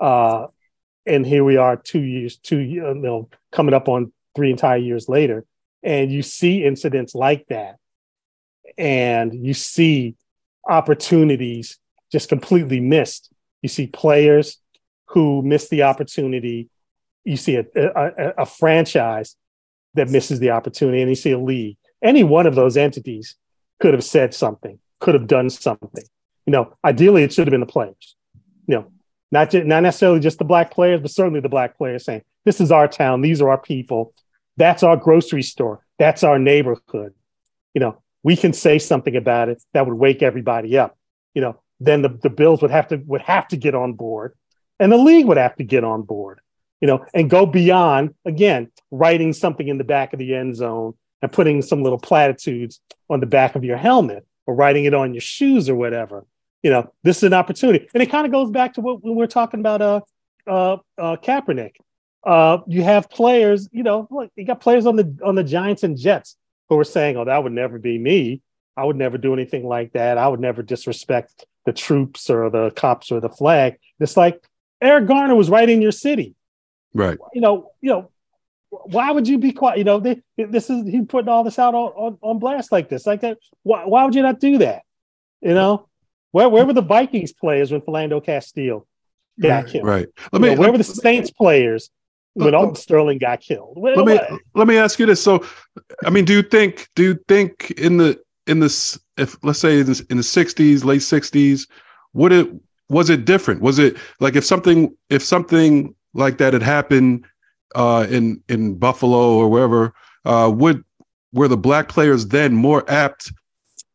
Uh, 0.00 0.46
and 1.06 1.26
here 1.26 1.44
we 1.44 1.56
are, 1.56 1.76
two 1.76 2.02
years, 2.02 2.36
two 2.36 2.58
you 2.58 2.94
know, 2.94 3.28
coming 3.52 3.74
up 3.74 3.88
on 3.88 4.12
three 4.34 4.50
entire 4.50 4.78
years 4.78 5.08
later, 5.08 5.44
and 5.82 6.12
you 6.12 6.22
see 6.22 6.64
incidents 6.64 7.14
like 7.14 7.46
that, 7.48 7.76
and 8.76 9.34
you 9.34 9.54
see 9.54 10.14
opportunities 10.68 11.78
just 12.12 12.28
completely 12.28 12.80
missed. 12.80 13.30
You 13.62 13.68
see 13.68 13.86
players 13.86 14.58
who 15.06 15.42
miss 15.42 15.68
the 15.68 15.82
opportunity. 15.82 16.68
You 17.24 17.36
see 17.36 17.56
a, 17.56 17.64
a, 17.74 18.32
a 18.38 18.46
franchise 18.46 19.36
that 19.94 20.08
misses 20.08 20.38
the 20.38 20.50
opportunity, 20.50 21.00
and 21.00 21.10
you 21.10 21.16
see 21.16 21.32
a 21.32 21.38
league. 21.38 21.76
Any 22.02 22.24
one 22.24 22.46
of 22.46 22.54
those 22.54 22.76
entities 22.76 23.36
could 23.80 23.94
have 23.94 24.04
said 24.04 24.34
something, 24.34 24.78
could 25.00 25.14
have 25.14 25.26
done 25.26 25.50
something. 25.50 26.04
You 26.46 26.52
know, 26.52 26.74
ideally, 26.84 27.22
it 27.22 27.32
should 27.32 27.46
have 27.46 27.52
been 27.52 27.60
the 27.60 27.66
players. 27.66 28.16
You 28.66 28.76
know, 28.76 28.92
not 29.30 29.50
just, 29.50 29.66
not 29.66 29.82
necessarily 29.82 30.20
just 30.20 30.38
the 30.38 30.44
black 30.44 30.70
players, 30.70 31.00
but 31.00 31.10
certainly 31.10 31.40
the 31.40 31.48
black 31.48 31.76
players 31.76 32.04
saying, 32.04 32.22
"This 32.44 32.60
is 32.60 32.72
our 32.72 32.88
town. 32.88 33.20
These 33.20 33.40
are 33.40 33.50
our 33.50 33.58
people. 33.58 34.14
That's 34.56 34.82
our 34.82 34.96
grocery 34.96 35.42
store. 35.42 35.84
That's 35.98 36.22
our 36.22 36.38
neighborhood." 36.38 37.14
You 37.74 37.80
know, 37.80 38.02
we 38.22 38.36
can 38.36 38.52
say 38.52 38.78
something 38.78 39.16
about 39.16 39.48
it 39.48 39.62
that 39.74 39.86
would 39.86 39.98
wake 39.98 40.22
everybody 40.22 40.78
up. 40.78 40.96
You 41.34 41.42
know, 41.42 41.60
then 41.80 42.02
the, 42.02 42.08
the 42.08 42.30
Bills 42.30 42.62
would 42.62 42.70
have 42.70 42.88
to 42.88 42.96
would 42.96 43.22
have 43.22 43.48
to 43.48 43.56
get 43.56 43.74
on 43.74 43.92
board, 43.92 44.34
and 44.80 44.90
the 44.90 44.96
league 44.96 45.26
would 45.26 45.36
have 45.36 45.56
to 45.56 45.64
get 45.64 45.84
on 45.84 46.02
board. 46.02 46.40
You 46.80 46.86
know, 46.88 47.04
and 47.12 47.28
go 47.28 47.44
beyond 47.44 48.14
again 48.24 48.70
writing 48.90 49.32
something 49.32 49.66
in 49.66 49.78
the 49.78 49.84
back 49.84 50.12
of 50.12 50.18
the 50.18 50.34
end 50.34 50.56
zone 50.56 50.94
and 51.22 51.32
putting 51.32 51.62
some 51.62 51.82
little 51.82 51.98
platitudes 51.98 52.80
on 53.10 53.20
the 53.20 53.26
back 53.26 53.54
of 53.54 53.64
your 53.64 53.76
helmet 53.76 54.26
or 54.46 54.54
writing 54.54 54.84
it 54.84 54.94
on 54.94 55.14
your 55.14 55.20
shoes 55.20 55.68
or 55.68 55.74
whatever. 55.74 56.24
You 56.62 56.70
know, 56.70 56.92
this 57.02 57.18
is 57.18 57.22
an 57.24 57.34
opportunity. 57.34 57.88
And 57.94 58.02
it 58.02 58.10
kind 58.10 58.26
of 58.26 58.32
goes 58.32 58.50
back 58.50 58.74
to 58.74 58.80
what 58.80 59.02
we 59.02 59.12
were 59.12 59.26
talking 59.26 59.60
about 59.60 59.82
uh 59.82 60.00
uh, 60.46 60.78
uh 60.96 61.16
Kaepernick. 61.16 61.76
Uh 62.24 62.58
you 62.66 62.82
have 62.82 63.10
players, 63.10 63.68
you 63.72 63.82
know, 63.82 64.08
look, 64.10 64.30
you 64.36 64.44
got 64.44 64.60
players 64.60 64.86
on 64.86 64.96
the 64.96 65.16
on 65.24 65.34
the 65.34 65.44
Giants 65.44 65.82
and 65.82 65.96
Jets 65.96 66.36
who 66.68 66.78
are 66.78 66.84
saying, 66.84 67.16
"Oh, 67.16 67.24
that 67.24 67.42
would 67.42 67.52
never 67.52 67.78
be 67.78 67.98
me. 67.98 68.42
I 68.76 68.84
would 68.84 68.96
never 68.96 69.18
do 69.18 69.32
anything 69.32 69.66
like 69.66 69.92
that. 69.92 70.18
I 70.18 70.28
would 70.28 70.40
never 70.40 70.62
disrespect 70.62 71.46
the 71.64 71.72
troops 71.72 72.30
or 72.30 72.50
the 72.50 72.70
cops 72.70 73.10
or 73.10 73.20
the 73.20 73.28
flag." 73.28 73.78
It's 74.00 74.16
like 74.16 74.46
Eric 74.80 75.06
Garner 75.06 75.34
was 75.34 75.50
right 75.50 75.68
in 75.68 75.82
your 75.82 75.92
city. 75.92 76.34
Right. 76.94 77.18
You 77.32 77.40
know, 77.40 77.72
you 77.80 77.90
know, 77.90 78.10
why 78.70 79.10
would 79.10 79.26
you 79.26 79.38
be 79.38 79.52
quiet? 79.52 79.78
You 79.78 79.84
know, 79.84 80.00
they, 80.00 80.22
this 80.36 80.70
is 80.70 80.86
he 80.86 81.02
putting 81.02 81.28
all 81.28 81.44
this 81.44 81.58
out 81.58 81.74
on, 81.74 81.92
on, 81.92 82.18
on 82.22 82.38
blast 82.38 82.70
like 82.72 82.88
this. 82.88 83.06
Like 83.06 83.22
that. 83.22 83.38
Why, 83.62 83.84
why 83.86 84.04
would 84.04 84.14
you 84.14 84.22
not 84.22 84.40
do 84.40 84.58
that? 84.58 84.82
You 85.40 85.54
know, 85.54 85.88
where 86.32 86.48
where 86.48 86.66
were 86.66 86.72
the 86.72 86.82
Vikings 86.82 87.32
players 87.32 87.70
when 87.70 87.80
Philando 87.80 88.24
Castile 88.24 88.86
got 89.40 89.48
right, 89.48 89.66
killed? 89.66 89.86
Right. 89.86 90.08
Let 90.32 90.42
me. 90.42 90.48
know, 90.54 90.60
where 90.60 90.72
were 90.72 90.78
the 90.78 90.84
Saints 90.84 91.30
players 91.30 91.90
when 92.34 92.54
uh, 92.54 92.74
Sterling 92.74 93.18
got 93.18 93.40
killed? 93.40 93.78
let 93.80 94.04
me 94.04 94.18
let 94.54 94.66
me 94.66 94.76
ask 94.76 94.98
you 94.98 95.06
this. 95.06 95.22
So, 95.22 95.44
I 96.04 96.10
mean, 96.10 96.24
do 96.24 96.34
you 96.34 96.42
think 96.42 96.88
do 96.94 97.02
you 97.04 97.18
think 97.28 97.70
in 97.72 97.96
the 97.96 98.20
in 98.46 98.60
this 98.60 98.98
if 99.16 99.36
let's 99.44 99.58
say 99.58 99.80
in 99.80 99.86
the, 99.86 100.06
in 100.10 100.16
the 100.16 100.22
60s 100.22 100.84
late 100.84 101.00
60s 101.00 101.68
would 102.14 102.32
it 102.32 102.50
was 102.88 103.10
it 103.10 103.24
different 103.24 103.60
was 103.60 103.78
it 103.78 103.96
like 104.20 104.36
if 104.36 104.44
something 104.44 104.96
if 105.10 105.22
something 105.22 105.94
like 106.14 106.38
that 106.38 106.54
had 106.54 106.62
happened 106.62 107.26
uh, 107.74 108.06
in 108.08 108.42
in 108.48 108.76
Buffalo 108.76 109.36
or 109.36 109.48
wherever, 109.48 109.94
uh, 110.24 110.50
would 110.54 110.84
were 111.32 111.48
the 111.48 111.56
black 111.56 111.88
players 111.88 112.28
then 112.28 112.54
more 112.54 112.88
apt 112.90 113.32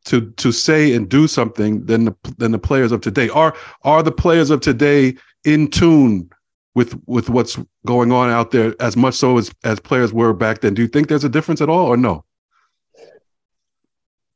to 0.06 0.32
to 0.32 0.52
say 0.52 0.94
and 0.94 1.10
do 1.10 1.28
something 1.28 1.86
than 1.86 2.06
the 2.06 2.16
than 2.38 2.52
the 2.52 2.60
players 2.60 2.92
of 2.92 3.02
today. 3.02 3.30
Are 3.30 3.56
are 3.84 4.04
the 4.04 4.12
players 4.12 4.50
of 4.50 4.62
today 4.62 5.16
in 5.46 5.70
tune 5.70 6.30
with 6.76 7.00
with 7.08 7.30
what's 7.30 7.58
going 7.86 8.12
on 8.12 8.30
out 8.30 8.52
there 8.52 8.76
as 8.80 8.98
much 8.98 9.16
so 9.16 9.38
as 9.38 9.52
as 9.64 9.80
players 9.80 10.14
were 10.14 10.34
back 10.34 10.62
then? 10.62 10.74
Do 10.74 10.82
you 10.82 10.88
think 10.88 11.08
there's 11.08 11.24
a 11.24 11.30
difference 11.30 11.62
at 11.62 11.70
all, 11.70 11.88
or 11.88 11.98
no? 11.98 12.26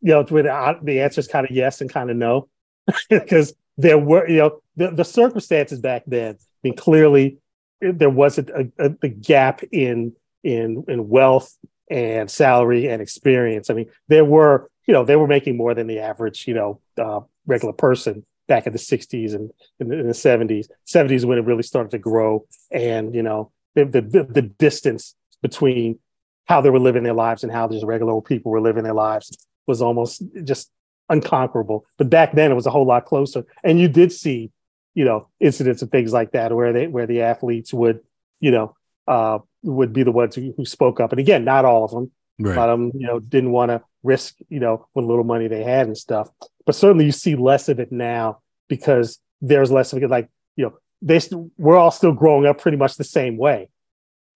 You 0.01 0.13
know, 0.13 0.25
with 0.29 0.45
the 0.45 1.01
answer 1.01 1.19
is 1.19 1.27
kind 1.27 1.45
of 1.45 1.55
yes 1.55 1.81
and 1.81 1.91
kind 1.91 2.09
of 2.09 2.17
no, 2.17 2.47
because 3.09 3.53
there 3.77 3.97
were 3.97 4.27
you 4.27 4.37
know 4.37 4.61
the, 4.75 4.91
the 4.91 5.05
circumstances 5.05 5.79
back 5.79 6.03
then. 6.07 6.35
I 6.35 6.59
mean, 6.63 6.75
clearly 6.75 7.37
there 7.81 8.09
wasn't 8.09 8.49
a, 8.49 8.69
a, 8.79 8.95
a 9.03 9.07
gap 9.07 9.63
in 9.71 10.13
in 10.43 10.83
in 10.87 11.09
wealth 11.09 11.57
and 11.89 12.29
salary 12.29 12.87
and 12.87 13.01
experience. 13.01 13.69
I 13.69 13.73
mean, 13.73 13.89
there 14.07 14.25
were 14.25 14.69
you 14.87 14.93
know 14.93 15.03
they 15.03 15.15
were 15.15 15.27
making 15.27 15.57
more 15.57 15.73
than 15.73 15.87
the 15.87 15.99
average 15.99 16.47
you 16.47 16.53
know 16.53 16.81
uh, 16.97 17.21
regular 17.45 17.73
person 17.73 18.25
back 18.47 18.65
in 18.65 18.71
the 18.71 18.79
60s 18.79 19.35
and 19.35 19.51
in 19.81 19.89
the, 19.89 19.99
in 19.99 20.07
the 20.07 20.13
70s 20.13 20.67
70s 20.87 21.25
when 21.25 21.37
it 21.37 21.43
really 21.43 21.63
started 21.63 21.91
to 21.91 21.97
grow 21.97 22.45
and 22.71 23.13
you 23.13 23.21
know 23.21 23.51
the, 23.75 23.83
the, 23.83 24.23
the 24.23 24.41
distance 24.41 25.15
between 25.41 25.99
how 26.45 26.61
they 26.61 26.69
were 26.69 26.79
living 26.79 27.03
their 27.03 27.13
lives 27.13 27.43
and 27.43 27.51
how 27.51 27.67
just 27.67 27.85
regular 27.85 28.19
people 28.21 28.51
were 28.51 28.61
living 28.61 28.83
their 28.83 28.93
lives 28.93 29.47
was 29.67 29.81
almost 29.81 30.23
just 30.43 30.71
unconquerable. 31.09 31.85
But 31.97 32.09
back 32.09 32.33
then 32.33 32.51
it 32.51 32.55
was 32.55 32.65
a 32.65 32.71
whole 32.71 32.85
lot 32.85 33.05
closer. 33.05 33.45
And 33.63 33.79
you 33.79 33.87
did 33.87 34.11
see 34.11 34.51
you 34.97 35.05
know 35.05 35.27
incidents 35.39 35.81
and 35.81 35.91
things 35.91 36.11
like 36.11 36.31
that 36.31 36.51
where 36.53 36.73
they 36.73 36.87
where 36.87 37.07
the 37.07 37.21
athletes 37.21 37.73
would 37.73 37.99
you 38.39 38.51
know 38.51 38.75
uh 39.07 39.37
would 39.63 39.93
be 39.93 40.03
the 40.03 40.11
ones 40.11 40.35
who, 40.35 40.53
who 40.57 40.65
spoke 40.65 40.99
up 40.99 41.11
and 41.11 41.19
again 41.19 41.43
not 41.45 41.65
all 41.65 41.85
of 41.85 41.91
them 41.91 42.11
right. 42.39 42.57
of 42.57 42.79
them 42.79 42.91
you 42.99 43.05
know 43.05 43.19
didn't 43.19 43.51
want 43.51 43.69
to 43.69 43.81
risk 44.03 44.35
you 44.49 44.59
know 44.59 44.87
what 44.93 45.05
little 45.05 45.23
money 45.23 45.47
they 45.47 45.63
had 45.63 45.87
and 45.87 45.97
stuff 45.97 46.29
but 46.65 46.75
certainly 46.75 47.05
you 47.05 47.11
see 47.11 47.35
less 47.35 47.69
of 47.69 47.79
it 47.79 47.91
now 47.91 48.39
because 48.67 49.19
there's 49.41 49.71
less 49.71 49.93
of 49.93 50.03
it. 50.03 50.09
Like 50.09 50.29
you 50.55 50.65
know, 50.65 50.77
they 51.01 51.19
st- 51.19 51.51
we're 51.57 51.77
all 51.77 51.91
still 51.91 52.13
growing 52.13 52.45
up 52.45 52.59
pretty 52.59 52.77
much 52.77 52.95
the 52.95 53.03
same 53.03 53.37
way, 53.37 53.69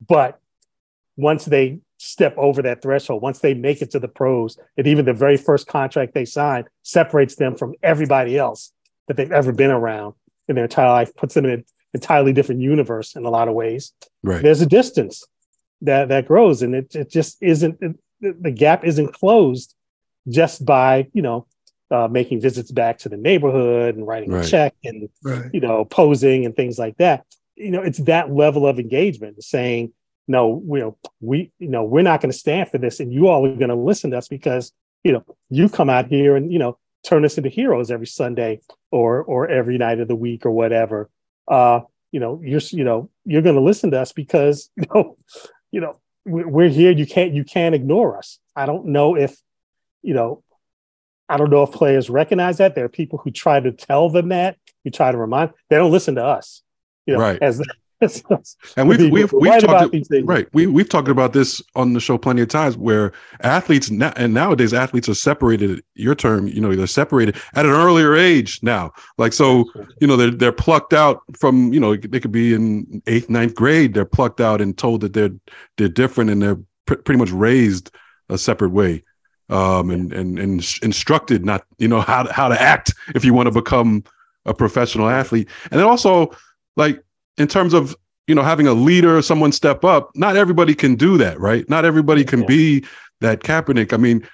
but 0.08 0.40
once 1.18 1.46
they 1.46 1.80
step 1.98 2.36
over 2.38 2.64
that 2.64 2.82
threshold, 2.82 3.22
once 3.22 3.40
they 3.40 3.54
make 3.54 3.82
it 3.82 3.92
to 3.92 4.00
the 4.00 4.08
pros, 4.08 4.58
and 4.78 4.88
even 4.88 5.06
the 5.06 5.14
very 5.14 5.38
first 5.38 5.68
contract 5.68 6.14
they 6.14 6.26
sign 6.26 6.66
separates 6.82 7.36
them 7.36 7.56
from 7.56 7.76
everybody 7.84 8.38
else 8.38 8.72
that 9.08 9.18
they've 9.18 9.32
ever 9.32 9.52
been 9.52 9.72
around 9.72 10.14
in 10.52 10.56
their 10.56 10.66
entire 10.66 10.90
life, 10.90 11.16
puts 11.16 11.34
them 11.34 11.46
in 11.46 11.52
an 11.52 11.66
entirely 11.94 12.34
different 12.34 12.62
universe 12.62 13.16
in 13.16 13.26
a 13.26 13.30
lot 13.30 13.48
of 13.48 13.54
ways. 13.54 13.94
Right. 14.24 14.42
There's 14.42 14.62
a 14.62 14.68
distance 14.68 15.26
that 15.82 16.10
that 16.10 16.28
grows, 16.28 16.62
and 16.62 16.76
it, 16.76 16.96
it 16.96 17.10
just 17.10 17.38
isn't 17.42 17.78
it, 17.82 17.96
the 18.22 18.52
gap 18.52 18.86
isn't 18.86 19.14
closed 19.14 19.76
just 20.28 20.66
by 20.66 21.08
you 21.14 21.22
know 21.22 21.48
uh, 21.90 22.08
making 22.08 22.40
visits 22.40 22.72
back 22.72 23.00
to 23.00 23.10
the 23.10 23.18
neighborhood 23.18 23.96
and 23.96 24.08
writing 24.08 24.32
right. 24.32 24.46
a 24.46 24.48
check 24.48 24.74
and 24.84 25.10
right. 25.24 25.50
you 25.54 25.60
know 25.60 25.84
posing 25.86 26.46
and 26.46 26.56
things 26.56 26.80
like 26.80 26.96
that 26.98 27.26
you 27.56 27.72
know 27.72 27.82
it's 27.82 28.00
that 28.00 28.32
level 28.32 28.66
of 28.66 28.80
engagement 28.80 29.44
saying 29.44 29.92
no 30.28 30.62
you 30.68 30.80
know 30.80 30.98
we 31.20 31.52
you 31.60 31.68
know 31.68 31.84
we're 31.84 32.02
not 32.02 32.22
going 32.22 32.32
to 32.32 32.38
stand 32.38 32.70
for 32.70 32.78
this 32.78 33.00
and 33.00 33.12
you 33.12 33.28
all 33.28 33.46
are 33.46 33.56
going 33.56 33.70
to 33.70 33.76
listen 33.76 34.12
to 34.12 34.18
us 34.18 34.28
because 34.28 34.72
you 35.04 35.12
know 35.12 35.24
you 35.50 35.68
come 35.68 35.90
out 35.90 36.08
here 36.08 36.36
and 36.36 36.52
you 36.54 36.60
know 36.60 36.78
turn 37.04 37.26
us 37.26 37.38
into 37.38 37.50
heroes 37.50 37.92
every 37.92 38.08
sunday 38.08 38.60
or 38.92 39.24
or 39.24 39.48
every 39.48 39.78
night 39.78 40.00
of 40.00 40.08
the 40.08 40.16
week 40.16 40.46
or 40.46 40.52
whatever 40.52 41.10
uh 41.48 41.80
you 42.12 42.20
know 42.20 42.42
you're 42.44 42.62
you 42.72 42.84
know 42.84 43.10
you're 43.26 43.42
going 43.42 43.56
to 43.56 43.62
listen 43.62 43.92
to 43.92 44.00
us 44.00 44.12
because 44.12 44.70
you 44.78 44.86
know 44.94 45.18
you 45.72 45.82
know 45.82 46.00
we're 46.26 46.70
here 46.70 46.92
you 46.92 47.08
can't 47.08 47.34
you 47.34 47.44
can't 47.44 47.74
ignore 47.74 48.18
us 48.18 48.40
i 48.56 48.66
don't 48.66 48.86
know 48.86 49.16
if 49.16 49.38
you 50.04 50.14
know 50.14 50.44
I 51.32 51.38
don't 51.38 51.50
know 51.50 51.64
if 51.64 51.72
players 51.72 52.10
recognize 52.10 52.58
that. 52.58 52.76
There 52.76 52.84
are 52.84 52.90
people 52.90 53.18
who 53.18 53.32
try 53.32 53.62
to 53.62 53.72
tell 53.72 54.10
them 54.10 54.30
that, 54.30 54.58
who 54.84 54.90
try 54.90 55.14
to 55.14 55.18
remind. 55.18 55.52
They 55.70 55.78
don't 55.78 55.92
listen 55.92 56.16
to 56.16 56.26
us, 56.26 56.62
you 57.06 57.14
know, 57.14 57.22
right? 57.22 57.42
As, 57.42 57.62
and 58.78 58.90
we've 58.90 59.12
we've, 59.12 59.32
we've 59.32 59.52
right 59.52 59.62
talked 59.62 59.96
right. 60.24 60.48
We 60.54 60.68
we've 60.68 60.90
talked 60.90 61.08
about 61.08 61.34
this 61.34 61.62
on 61.76 61.94
the 61.94 62.00
show 62.00 62.18
plenty 62.18 62.42
of 62.42 62.48
times 62.48 62.78
where 62.78 63.12
athletes 63.42 63.92
now 63.92 64.14
and 64.16 64.34
nowadays 64.34 64.74
athletes 64.74 65.08
are 65.10 65.16
separated. 65.16 65.84
Your 65.96 66.16
term, 66.16 66.48
you 66.48 66.62
know, 66.62 66.76
they're 66.76 66.88
separated 66.88 67.36
at 67.56 67.66
an 67.66 67.72
earlier 67.72 68.16
age 68.16 68.60
now. 68.64 68.92
Like 69.18 69.34
so, 69.34 69.66
you 70.00 70.08
know, 70.08 70.16
they're 70.16 70.32
they're 70.32 70.52
plucked 70.52 70.94
out 70.94 71.22
from 71.38 71.74
you 71.74 71.80
know 71.80 71.96
they 71.96 72.20
could 72.20 72.32
be 72.32 72.54
in 72.54 73.02
eighth, 73.08 73.30
ninth 73.30 73.56
grade. 73.56 73.94
They're 73.94 74.06
plucked 74.06 74.42
out 74.42 74.62
and 74.62 74.78
told 74.78 75.02
that 75.02 75.14
they're 75.14 75.36
they're 75.78 75.90
different 75.90 76.30
and 76.30 76.42
they're 76.42 76.60
pr- 76.86 76.96
pretty 76.96 77.20
much 77.20 77.32
raised 77.32 77.92
a 78.30 78.38
separate 78.38 78.72
way 78.72 79.04
um, 79.52 79.92
and, 79.92 80.14
and, 80.14 80.40
and 80.40 80.80
instructed 80.82 81.46
not, 81.46 81.66
you 81.78 81.88
know, 81.88 82.02
how 82.02 82.24
to, 82.24 82.34
how 82.34 82.48
to 82.48 82.60
act 82.60 82.94
if 83.14 83.26
you 83.26 83.34
want 83.34 83.48
to 83.48 83.52
become 83.52 84.04
a 84.46 84.54
professional 84.54 85.10
athlete. 85.10 85.50
And 85.70 85.80
then 85.80 85.88
also 85.88 86.32
like 86.78 87.04
in 87.42 87.48
terms 87.48 87.74
of, 87.74 87.96
you 88.28 88.36
know, 88.36 88.44
having 88.44 88.68
a 88.68 88.74
leader, 88.74 89.22
someone 89.22 89.52
step 89.52 89.84
up, 89.84 90.12
not 90.16 90.38
everybody 90.38 90.74
can 90.74 90.96
do 90.96 91.18
that, 91.18 91.40
right? 91.40 91.68
Not 91.70 91.86
everybody 91.86 92.24
can 92.24 92.42
yeah. 92.42 92.48
be 92.48 92.86
that 93.20 93.42
Kaepernick. 93.42 93.94
I 93.94 93.98
mean, 93.98 94.28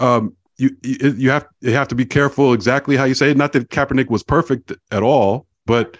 um, 0.00 0.34
you, 0.56 0.70
you, 0.82 1.14
you 1.16 1.30
have, 1.30 1.46
you 1.60 1.72
have 1.72 1.88
to 1.88 1.94
be 1.94 2.04
careful 2.04 2.52
exactly 2.52 2.96
how 2.96 3.04
you 3.04 3.14
say 3.14 3.30
it. 3.30 3.36
Not 3.36 3.52
that 3.52 3.70
Kaepernick 3.70 4.08
was 4.08 4.22
perfect 4.22 4.72
at 4.90 5.02
all, 5.02 5.46
but, 5.66 5.96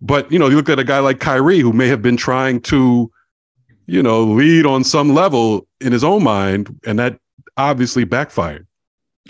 but, 0.00 0.30
you 0.32 0.38
know, 0.38 0.48
you 0.48 0.56
look 0.56 0.68
at 0.68 0.78
a 0.78 0.84
guy 0.84 0.98
like 0.98 1.20
Kyrie 1.20 1.60
who 1.60 1.72
may 1.72 1.88
have 1.88 2.02
been 2.02 2.16
trying 2.16 2.60
to, 2.62 3.10
you 3.86 4.02
know, 4.02 4.22
lead 4.22 4.66
on 4.66 4.84
some 4.84 5.14
level 5.14 5.66
in 5.80 5.92
his 5.92 6.04
own 6.04 6.22
mind, 6.22 6.78
and 6.84 6.98
that 6.98 7.18
obviously 7.56 8.04
backfired. 8.04 8.66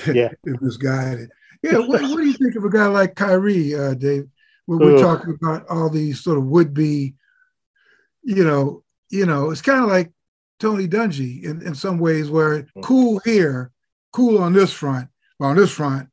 Yeah, 0.07 0.31
it 0.45 0.61
was 0.61 0.77
guided. 0.77 1.31
Yeah, 1.63 1.79
what, 1.79 2.03
what, 2.03 2.17
do 2.17 2.25
you 2.25 2.35
think 2.35 2.55
of 2.57 2.65
a 2.65 2.71
guy 2.71 2.87
like 2.87 3.15
Kyrie, 3.17 3.75
uh, 3.75 3.95
Dave? 3.95 4.29
When 4.69 4.81
we're 4.81 5.01
talking 5.01 5.35
about 5.41 5.67
all 5.71 5.89
these 5.89 6.21
sort 6.21 6.37
of 6.37 6.45
would-be, 6.45 7.15
you 8.23 8.45
know, 8.45 8.85
you 9.09 9.25
know, 9.25 9.51
it's 9.51 9.63
kind 9.63 9.83
of 9.83 9.89
like 9.89 10.13
Tony 10.61 10.87
Dungy 10.87 11.43
in, 11.43 11.63
in 11.63 11.75
some 11.75 11.99
ways, 11.99 12.29
where 12.29 12.67
cool 12.83 13.19
here, 13.25 13.73
cool 14.13 14.37
on 14.37 14.53
this 14.53 14.71
front, 14.71 15.09
but 15.39 15.47
on 15.47 15.57
this 15.57 15.71
front, 15.71 16.11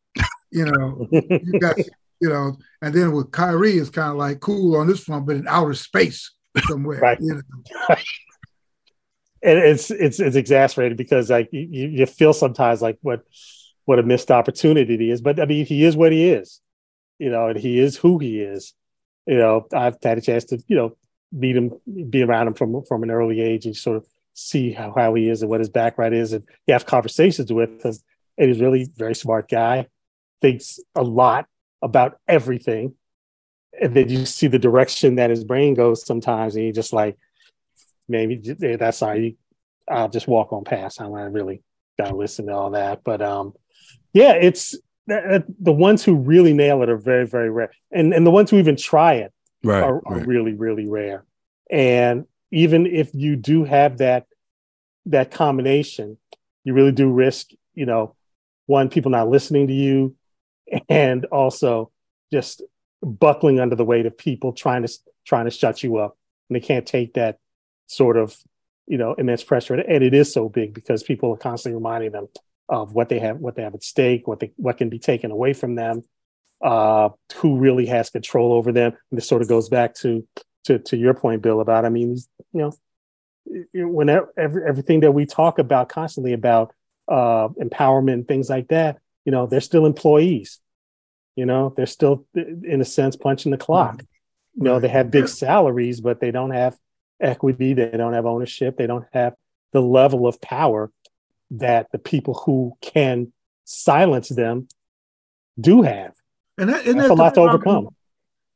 you 0.52 0.64
know, 0.64 1.06
you 1.12 1.60
got, 1.60 1.78
you 1.78 2.30
know, 2.30 2.58
and 2.82 2.96
then 2.96 3.12
with 3.12 3.30
Kyrie, 3.32 3.78
it's 3.78 3.90
kind 3.90 4.12
of 4.12 4.16
like 4.16 4.40
cool 4.40 4.78
on 4.78 4.88
this 4.88 5.02
front, 5.02 5.26
but 5.26 5.36
in 5.36 5.50
outer 5.50 5.74
space 5.74 6.32
somewhere. 6.70 7.00
right. 7.00 7.20
You 7.20 7.42
know? 7.90 7.96
and 9.44 9.60
it's 9.60 9.92
it's 9.92 10.22
it's 10.22 10.38
exasperated 10.38 10.98
because 10.98 11.30
like 11.30 11.50
you, 11.52 11.90
you 11.90 12.06
feel 12.06 12.32
sometimes 12.32 12.82
like 12.82 12.98
what 13.02 13.24
what 13.84 14.00
a 14.00 14.04
missed 14.04 14.32
opportunity 14.32 14.98
he 14.98 15.12
is. 15.12 15.20
But 15.20 15.42
I 15.42 15.46
mean, 15.46 15.66
he 15.66 15.84
is 15.84 15.98
what 15.98 16.14
he 16.14 16.30
is, 16.30 16.62
you 17.20 17.30
know, 17.30 17.48
and 17.48 17.60
he 17.60 17.80
is 17.80 17.98
who 17.98 18.20
he 18.20 18.40
is. 18.40 18.74
You 19.26 19.38
know, 19.38 19.68
I've 19.74 19.98
had 20.04 20.18
a 20.18 20.22
chance 20.22 20.46
to 20.46 20.64
you 20.68 20.76
know 20.76 20.98
meet 21.32 21.56
him, 21.56 21.72
be 22.10 22.24
around 22.24 22.48
him 22.48 22.54
from 22.54 22.84
from 22.86 23.04
an 23.04 23.12
early 23.12 23.42
age, 23.42 23.66
and 23.66 23.76
sort 23.76 23.98
of 23.98 24.06
see 24.34 24.72
how, 24.72 24.94
how 24.96 25.14
he 25.14 25.30
is 25.30 25.42
and 25.42 25.50
what 25.50 25.62
his 25.62 25.70
background 25.70 26.14
is, 26.14 26.34
and 26.34 26.44
you 26.68 26.74
have 26.74 26.86
conversations 26.86 27.52
with 27.52 27.84
him. 27.84 27.94
And 28.38 28.50
he's 28.50 28.60
really 28.60 28.90
very 28.98 29.16
smart 29.16 29.50
guy, 29.50 29.88
thinks 30.42 30.80
a 30.94 31.04
lot 31.04 31.46
about 31.82 32.20
everything, 32.28 32.96
and 33.82 33.96
then 33.96 34.10
you 34.10 34.26
see 34.26 34.48
the 34.48 34.60
direction 34.60 35.16
that 35.16 35.30
his 35.30 35.44
brain 35.44 35.74
goes 35.74 36.06
sometimes, 36.06 36.56
and 36.56 36.66
you 36.66 36.74
just 36.74 36.94
like, 36.94 37.18
maybe 38.08 38.38
that's 38.78 39.02
all 39.02 39.18
I'll 39.88 40.10
just 40.10 40.28
walk 40.28 40.52
on 40.52 40.64
past. 40.64 41.00
I'm 41.00 41.14
not 41.14 41.32
really 41.32 41.62
gotta 41.98 42.16
listen 42.16 42.48
to 42.48 42.54
all 42.54 42.72
that, 42.72 43.04
but 43.04 43.22
um, 43.22 43.54
yeah, 44.14 44.34
it's 44.34 44.76
the 45.08 45.72
ones 45.72 46.04
who 46.04 46.16
really 46.16 46.54
nail 46.54 46.82
it 46.82 46.90
are 46.90 46.98
very 46.98 47.28
very 47.28 47.50
rare, 47.50 47.72
and 47.92 48.14
and 48.14 48.26
the 48.26 48.32
ones 48.32 48.50
who 48.50 48.58
even 48.58 48.76
try 48.76 49.14
it 49.16 49.34
right, 49.64 49.84
are, 49.84 50.02
are 50.06 50.18
right. 50.18 50.28
really 50.28 50.54
really 50.54 50.88
rare. 50.88 51.26
And 51.70 52.26
even 52.52 52.86
if 52.86 53.14
you 53.14 53.36
do 53.36 53.64
have 53.64 54.00
that 54.00 54.26
that 55.08 55.32
combination, 55.32 56.18
you 56.64 56.74
really 56.74 56.92
do 56.92 57.12
risk, 57.12 57.52
you 57.74 57.86
know, 57.86 58.16
one 58.66 58.90
people 58.90 59.12
not 59.12 59.30
listening 59.30 59.68
to 59.68 59.74
you, 59.74 60.16
and 60.90 61.26
also 61.26 61.92
just 62.32 62.64
buckling 63.04 63.60
under 63.60 63.76
the 63.76 63.86
weight 63.86 64.08
of 64.08 64.18
people 64.18 64.54
trying 64.54 64.86
to 64.86 64.94
trying 65.26 65.46
to 65.46 65.52
shut 65.52 65.84
you 65.84 65.98
up, 65.98 66.18
and 66.50 66.56
they 66.56 66.66
can't 66.66 66.88
take 66.88 67.14
that 67.14 67.38
sort 67.88 68.18
of 68.18 68.36
you 68.88 68.98
know 68.98 69.14
immense 69.14 69.44
pressure 69.44 69.76
and 69.76 70.04
it 70.04 70.14
is 70.14 70.32
so 70.32 70.50
big 70.50 70.74
because 70.74 71.04
people 71.04 71.32
are 71.34 71.38
constantly 71.38 71.76
reminding 71.76 72.12
them 72.12 72.28
of 72.70 72.94
what 72.94 73.10
they 73.10 73.20
have 73.20 73.38
what 73.38 73.56
they 73.56 73.62
have 73.62 73.76
at 73.76 73.84
stake 73.84 74.28
what 74.28 74.40
they 74.40 74.52
what 74.58 74.78
can 74.78 74.90
be 74.90 75.00
taken 75.00 75.32
away 75.32 75.54
from 75.54 75.76
them 75.76 76.04
uh 76.64 77.10
who 77.36 77.58
really 77.58 77.86
has 77.86 78.10
control 78.10 78.54
over 78.54 78.72
them. 78.72 78.94
And 79.12 79.18
this 79.18 79.28
sort 79.28 79.42
of 79.42 79.48
goes 79.48 79.70
back 79.70 79.94
to 79.96 80.28
to 80.66 80.80
to 80.80 80.98
your 80.98 81.14
point 81.14 81.42
bill 81.42 81.62
about 81.62 81.86
i 81.86 81.90
mean 81.90 82.18
you 82.54 82.62
know 82.62 82.72
whenever 83.74 84.34
every, 84.38 84.68
everything 84.68 85.02
that 85.02 85.12
we 85.12 85.26
talk 85.26 85.60
about 85.60 85.90
constantly 85.90 86.34
about 86.34 86.74
uh 87.08 87.50
empowerment 87.62 88.28
things 88.28 88.50
like 88.50 88.68
that 88.70 88.98
you 89.26 89.32
know 89.32 89.48
they're 89.48 89.60
still 89.62 89.86
employees. 89.86 90.60
You 91.36 91.46
know 91.46 91.74
they're 91.76 91.86
still 91.86 92.26
in 92.36 92.80
a 92.80 92.86
sense 92.86 93.16
punching 93.16 93.52
the 93.52 93.58
clock. 93.58 94.04
You 94.56 94.64
know 94.64 94.80
they 94.80 94.88
have 94.88 95.12
big 95.12 95.28
salaries 95.44 96.00
but 96.00 96.22
they 96.22 96.32
don't 96.32 96.52
have 96.52 96.78
equity, 97.20 97.74
they 97.74 97.90
don't 97.90 98.14
have 98.14 98.26
ownership, 98.26 98.78
they 98.78 98.88
don't 98.88 99.06
have 99.12 99.34
the 99.74 99.82
level 99.82 100.28
of 100.28 100.40
power 100.40 100.92
that 101.60 101.92
the 101.92 102.00
people 102.00 102.34
who 102.46 102.78
can 102.82 103.32
silence 103.64 104.30
them 104.30 104.68
do 105.60 105.82
have. 105.82 106.14
And, 106.58 106.70
that, 106.70 106.86
and 106.86 107.00
that's, 107.00 107.10
that's 107.10 107.20
a 107.20 107.22
lot 107.22 107.34
to 107.36 107.42
overcome 107.42 107.90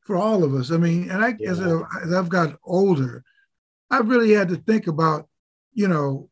for 0.02 0.16
all 0.16 0.42
of 0.42 0.54
us. 0.54 0.70
I 0.72 0.76
mean, 0.76 1.10
and 1.10 1.24
I 1.24 1.36
yeah. 1.38 1.50
as, 1.50 1.60
a, 1.60 1.82
as 2.02 2.12
I've 2.12 2.28
got 2.28 2.58
older, 2.64 3.22
I 3.90 3.98
really 3.98 4.32
had 4.32 4.48
to 4.48 4.56
think 4.56 4.86
about, 4.86 5.28
you 5.72 5.88
know, 5.88 6.28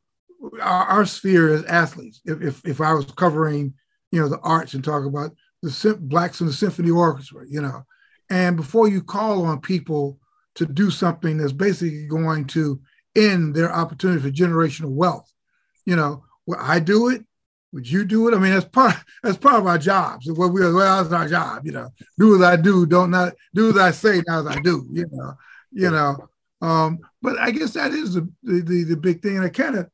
our, 0.60 0.84
our 0.86 1.06
sphere 1.06 1.54
as 1.54 1.64
athletes. 1.64 2.20
If, 2.24 2.42
if, 2.42 2.64
if 2.64 2.80
I 2.80 2.92
was 2.92 3.06
covering, 3.06 3.74
you 4.10 4.20
know, 4.20 4.28
the 4.28 4.40
arts 4.40 4.74
and 4.74 4.82
talk 4.82 5.04
about 5.04 5.32
the 5.62 5.96
blacks 6.00 6.40
in 6.40 6.46
the 6.46 6.52
symphony 6.52 6.90
orchestra, 6.90 7.44
you 7.48 7.60
know, 7.60 7.84
and 8.30 8.56
before 8.56 8.88
you 8.88 9.02
call 9.02 9.44
on 9.44 9.60
people 9.60 10.18
to 10.54 10.66
do 10.66 10.90
something 10.90 11.36
that's 11.36 11.52
basically 11.52 12.06
going 12.06 12.46
to 12.46 12.80
end 13.16 13.54
their 13.54 13.72
opportunity 13.72 14.20
for 14.20 14.30
generational 14.30 14.90
wealth, 14.90 15.30
you 15.84 15.96
know, 15.96 16.24
well, 16.48 16.58
I 16.62 16.80
do 16.80 17.10
it. 17.10 17.26
Would 17.74 17.90
you 17.90 18.06
do 18.06 18.26
it? 18.26 18.34
I 18.34 18.38
mean, 18.38 18.54
that's 18.54 18.64
part 18.64 18.96
that's 19.22 19.36
part 19.36 19.56
of 19.56 19.66
our 19.66 19.76
jobs. 19.76 20.32
What 20.32 20.50
we 20.50 20.62
well, 20.62 21.04
that's 21.04 21.12
our 21.12 21.28
job, 21.28 21.66
you 21.66 21.72
know. 21.72 21.90
Do 22.18 22.36
as 22.36 22.40
I 22.40 22.56
do, 22.56 22.86
don't 22.86 23.10
not 23.10 23.34
do 23.54 23.68
as 23.68 23.76
I 23.76 23.90
say, 23.90 24.22
not 24.26 24.46
as 24.46 24.56
I 24.56 24.60
do, 24.60 24.88
you 24.90 25.06
know, 25.12 25.34
you 25.72 25.90
know. 25.90 26.28
Um, 26.62 27.00
but 27.20 27.38
I 27.38 27.50
guess 27.50 27.74
that 27.74 27.92
is 27.92 28.14
the 28.14 28.26
the, 28.42 28.84
the 28.84 28.96
big 28.96 29.20
thing, 29.20 29.36
and 29.36 29.44
it 29.44 29.50
kind 29.50 29.76
of 29.76 29.90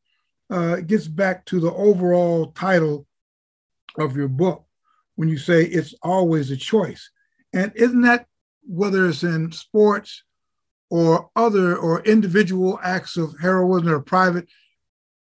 uh, 0.48 0.76
gets 0.76 1.08
back 1.08 1.44
to 1.46 1.58
the 1.58 1.72
overall 1.72 2.52
title 2.52 3.04
of 3.98 4.16
your 4.16 4.28
book 4.28 4.64
when 5.16 5.28
you 5.28 5.38
say 5.38 5.64
it's 5.64 5.92
always 6.04 6.52
a 6.52 6.56
choice. 6.56 7.10
And 7.52 7.72
isn't 7.74 8.02
that 8.02 8.26
whether 8.62 9.08
it's 9.08 9.24
in 9.24 9.50
sports 9.50 10.22
or 10.88 11.30
other 11.34 11.76
or 11.76 12.04
individual 12.04 12.78
acts 12.84 13.16
of 13.16 13.34
heroism 13.40 13.88
or 13.88 13.98
private, 13.98 14.46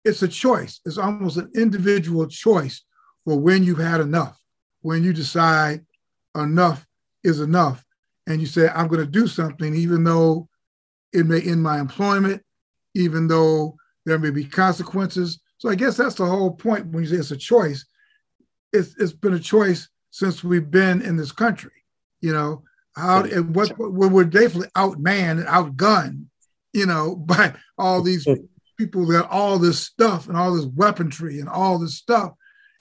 it's 0.07 0.23
a 0.23 0.29
choice. 0.29 0.81
It's 0.87 0.99
almost 0.99 1.37
an 1.37 1.51
individual 1.57 2.27
choice 2.29 2.85
for 3.25 3.39
when 3.39 3.65
you've 3.65 3.79
had 3.79 4.01
enough, 4.01 4.41
when 4.83 5.03
you 5.03 5.13
decide 5.13 5.85
enough 6.37 6.87
is 7.25 7.41
enough. 7.41 7.85
And 8.29 8.41
you 8.41 8.47
say, 8.47 8.69
I'm 8.69 8.87
going 8.87 9.05
to 9.05 9.11
do 9.11 9.27
something, 9.27 9.75
even 9.75 10.05
though 10.05 10.49
it 11.13 11.27
may 11.27 11.41
end 11.41 11.63
my 11.63 11.81
employment, 11.81 12.43
even 12.95 13.27
though 13.27 13.77
there 14.05 14.19
may 14.19 14.31
be 14.31 14.45
consequences. 14.45 15.41
So 15.59 15.69
I 15.69 15.75
guess 15.75 15.97
that's 15.97 16.15
the 16.15 16.27
whole 16.27 16.53
point 16.53 16.87
when 16.87 17.03
you 17.03 17.11
say 17.11 17.17
it's 17.17 17.33
a 17.33 17.37
choice. 17.37 17.85
It's, 18.73 18.95
it's 18.99 19.13
been 19.13 19.35
a 19.35 19.41
choice 19.41 19.89
since 20.11 20.45
we've 20.45 20.71
been 20.71 21.03
in 21.03 21.17
this 21.17 21.33
country. 21.33 21.73
You 22.21 22.33
know, 22.33 22.63
how 22.95 23.25
and 23.25 23.55
what, 23.55 23.77
we're 23.79 24.25
definitely 24.25 24.71
outmanned 24.77 25.45
and 25.45 25.47
outgunned, 25.47 26.27
you 26.73 26.87
know, 26.87 27.17
by 27.27 27.55
all 27.77 28.03
these 28.03 28.27
people 28.77 29.07
that 29.07 29.29
all 29.29 29.59
this 29.59 29.81
stuff 29.81 30.29
and 30.29 30.37
all 30.37 30.55
this 30.55 30.67
weaponry 30.67 31.41
and 31.41 31.49
all 31.49 31.79
this 31.79 31.95
stuff 31.95 32.33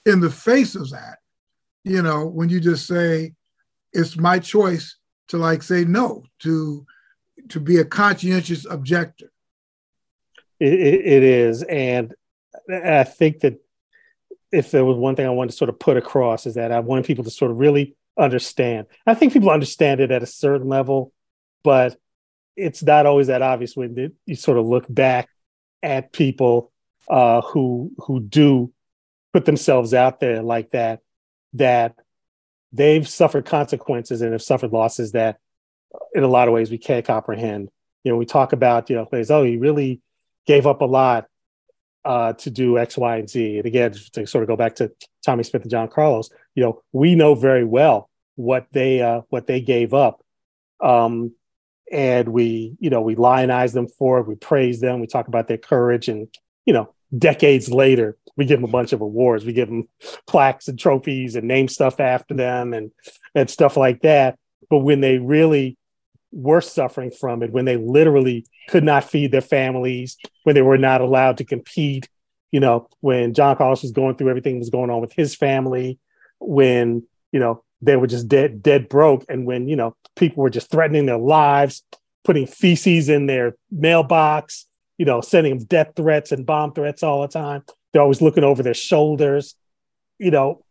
in 0.06 0.20
the 0.20 0.30
face 0.30 0.76
of 0.76 0.90
that. 0.92 1.18
You 1.84 2.02
know, 2.02 2.26
when 2.26 2.50
you 2.50 2.60
just 2.60 2.88
say, 2.88 3.34
it's 3.94 4.18
my 4.18 4.40
choice 4.40 4.98
to 5.30 5.38
like 5.38 5.64
say 5.64 5.86
no, 5.86 6.24
to 6.40 6.86
to 7.50 7.60
be 7.60 7.78
a 7.78 7.86
conscientious 7.86 8.66
objector. 8.70 9.32
it, 10.60 10.74
it 10.74 11.24
is. 11.24 11.64
And 11.64 12.14
I 12.70 13.04
think 13.04 13.42
that 13.42 13.60
if 14.52 14.72
there 14.72 14.86
was 14.86 14.98
one 14.98 15.16
thing 15.16 15.26
I 15.26 15.32
wanted 15.32 15.52
to 15.52 15.58
sort 15.58 15.70
of 15.70 15.80
put 15.80 15.98
across 15.98 16.46
is 16.46 16.56
that 16.56 16.72
I 16.72 16.80
wanted 16.80 17.06
people 17.06 17.24
to 17.24 17.30
sort 17.30 17.52
of 17.52 17.58
really 17.58 17.96
understand. 18.18 18.88
I 19.06 19.14
think 19.14 19.34
people 19.34 19.50
understand 19.50 20.00
it 20.00 20.12
at 20.12 20.24
a 20.24 20.28
certain 20.28 20.68
level, 20.68 21.12
but 21.64 21.98
it's 22.56 22.82
not 22.82 23.06
always 23.06 23.28
that 23.28 23.42
obvious 23.42 23.76
when 23.76 24.14
you 24.26 24.36
sort 24.36 24.58
of 24.58 24.66
look 24.66 24.86
back 24.90 25.30
at 25.86 26.12
people 26.12 26.72
uh, 27.08 27.42
who 27.42 27.92
who 28.00 28.20
do 28.20 28.74
put 29.32 29.46
themselves 29.46 29.94
out 29.94 30.20
there 30.20 30.42
like 30.42 30.72
that. 30.72 31.00
That 31.54 31.96
they've 32.74 33.08
suffered 33.08 33.46
consequences 33.46 34.22
and 34.22 34.34
have 34.34 34.42
suffered 34.42 34.74
losses 34.74 35.14
that, 35.14 35.38
in 36.14 36.24
a 36.24 36.28
lot 36.28 36.50
of 36.50 36.54
ways, 36.54 36.70
we 36.70 36.78
can't 36.78 37.06
comprehend. 37.06 37.70
You 38.04 38.12
know, 38.12 38.18
we 38.18 38.26
talk 38.26 38.52
about 38.52 38.90
you 38.90 38.96
know 38.98 39.06
players. 39.06 39.32
Oh, 39.32 39.44
he 39.44 39.58
really 39.58 40.02
gave 40.48 40.68
up 40.68 40.82
a 40.82 40.86
lot 40.86 41.28
uh, 42.04 42.34
to 42.34 42.50
do 42.50 42.78
X, 42.78 42.98
Y, 42.98 43.18
and 43.18 43.30
Z. 43.30 43.58
And 43.58 43.66
again, 43.66 43.94
to 44.14 44.28
sort 44.28 44.44
of 44.44 44.48
go 44.48 44.56
back 44.56 44.76
to 44.76 44.92
Tommie 45.24 45.44
Smith 45.44 45.62
and 45.62 45.72
John 45.72 45.88
Carlos, 45.88 46.30
you 46.56 46.64
know, 46.64 46.82
we 46.92 47.16
know 47.16 47.36
very 47.36 47.64
well 47.64 48.10
what 48.36 48.68
they 48.72 49.02
uh, 49.02 49.22
what 49.30 49.48
they 49.48 49.62
gave 49.62 49.94
up, 49.94 50.22
um, 50.82 51.34
and 51.92 52.30
we 52.30 52.76
you 52.80 52.90
know 52.90 53.02
we 53.02 53.16
lionize 53.16 53.74
them 53.74 53.88
for 53.88 54.20
it. 54.20 54.28
We 54.28 54.36
praise 54.36 54.80
them. 54.80 55.00
We 55.00 55.08
talk 55.08 55.28
about 55.28 55.48
their 55.48 55.58
courage, 55.58 56.08
and 56.08 56.28
you 56.66 56.74
know, 56.74 56.94
decades 57.18 57.70
later, 57.70 58.18
we 58.36 58.46
give 58.46 58.60
them 58.60 58.70
a 58.70 58.72
bunch 58.72 58.94
of 58.94 59.02
awards. 59.02 59.46
We 59.46 59.54
give 59.54 59.70
them 59.70 59.88
plaques 60.28 60.68
and 60.68 60.80
trophies 60.80 61.36
and 61.36 61.48
name 61.48 61.68
stuff 61.68 62.00
after 62.00 62.34
them 62.34 62.74
and 62.74 62.92
and 63.34 63.50
stuff 63.50 63.78
like 63.78 64.02
that. 64.02 64.38
But 64.70 64.80
when 64.80 65.02
they 65.02 65.18
really 65.18 65.78
were 66.32 66.62
suffering 66.62 67.12
from 67.12 67.44
it, 67.44 67.52
when 67.52 67.66
they 67.66 67.78
literally 67.78 68.46
could 68.70 68.84
not 68.84 69.10
feed 69.10 69.32
their 69.32 69.42
families, 69.42 70.18
when 70.44 70.56
they 70.56 70.62
were 70.62 70.78
not 70.78 71.02
allowed 71.02 71.38
to 71.38 71.46
compete. 71.46 72.10
You 72.52 72.62
know, 72.62 72.88
when 73.02 73.34
John 73.34 73.58
Carlos 73.58 73.82
was 73.82 73.92
going 73.92 74.16
through 74.16 74.30
everything 74.30 74.60
was 74.60 74.70
going 74.70 74.90
on 74.90 75.02
with 75.02 75.12
his 75.12 75.36
family, 75.36 76.00
when, 76.40 77.04
you 77.34 77.40
know, 77.40 77.65
they 77.82 77.96
were 77.96 78.08
just 78.08 78.28
dead, 78.28 78.64
dead 78.64 78.90
broke. 78.90 79.26
And 79.30 79.46
when, 79.46 79.68
you 79.68 79.76
know, 79.76 79.96
people 80.16 80.44
were 80.44 80.50
just 80.50 80.72
threatening 80.72 81.06
their 81.06 81.18
lives, 81.18 81.84
putting 82.24 82.48
feces 82.48 83.10
in 83.10 83.28
their 83.28 83.56
mailbox, 83.72 84.66
you 84.98 85.06
know, 85.06 85.22
sending 85.22 85.58
them 85.58 85.68
death 85.68 85.92
threats 85.96 86.32
and 86.32 86.46
bomb 86.46 86.74
threats 86.74 87.04
all 87.04 87.22
the 87.22 87.28
time. 87.28 87.64
They're 87.94 88.02
always 88.02 88.22
looking 88.22 88.44
over 88.44 88.64
their 88.64 88.74
shoulders. 88.74 89.56
You 90.20 90.32
know, 90.32 90.64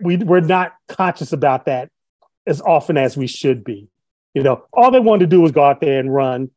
we, 0.00 0.16
we're 0.16 0.40
not 0.40 0.74
conscious 0.88 1.32
about 1.32 1.66
that 1.66 1.90
as 2.46 2.60
often 2.60 2.96
as 2.96 3.16
we 3.16 3.26
should 3.26 3.64
be. 3.64 3.88
You 4.34 4.42
know, 4.42 4.64
all 4.72 4.90
they 4.90 5.00
wanted 5.00 5.30
to 5.30 5.36
do 5.36 5.40
was 5.40 5.52
go 5.52 5.64
out 5.64 5.80
there 5.80 5.98
and 5.98 6.12
run, 6.14 6.50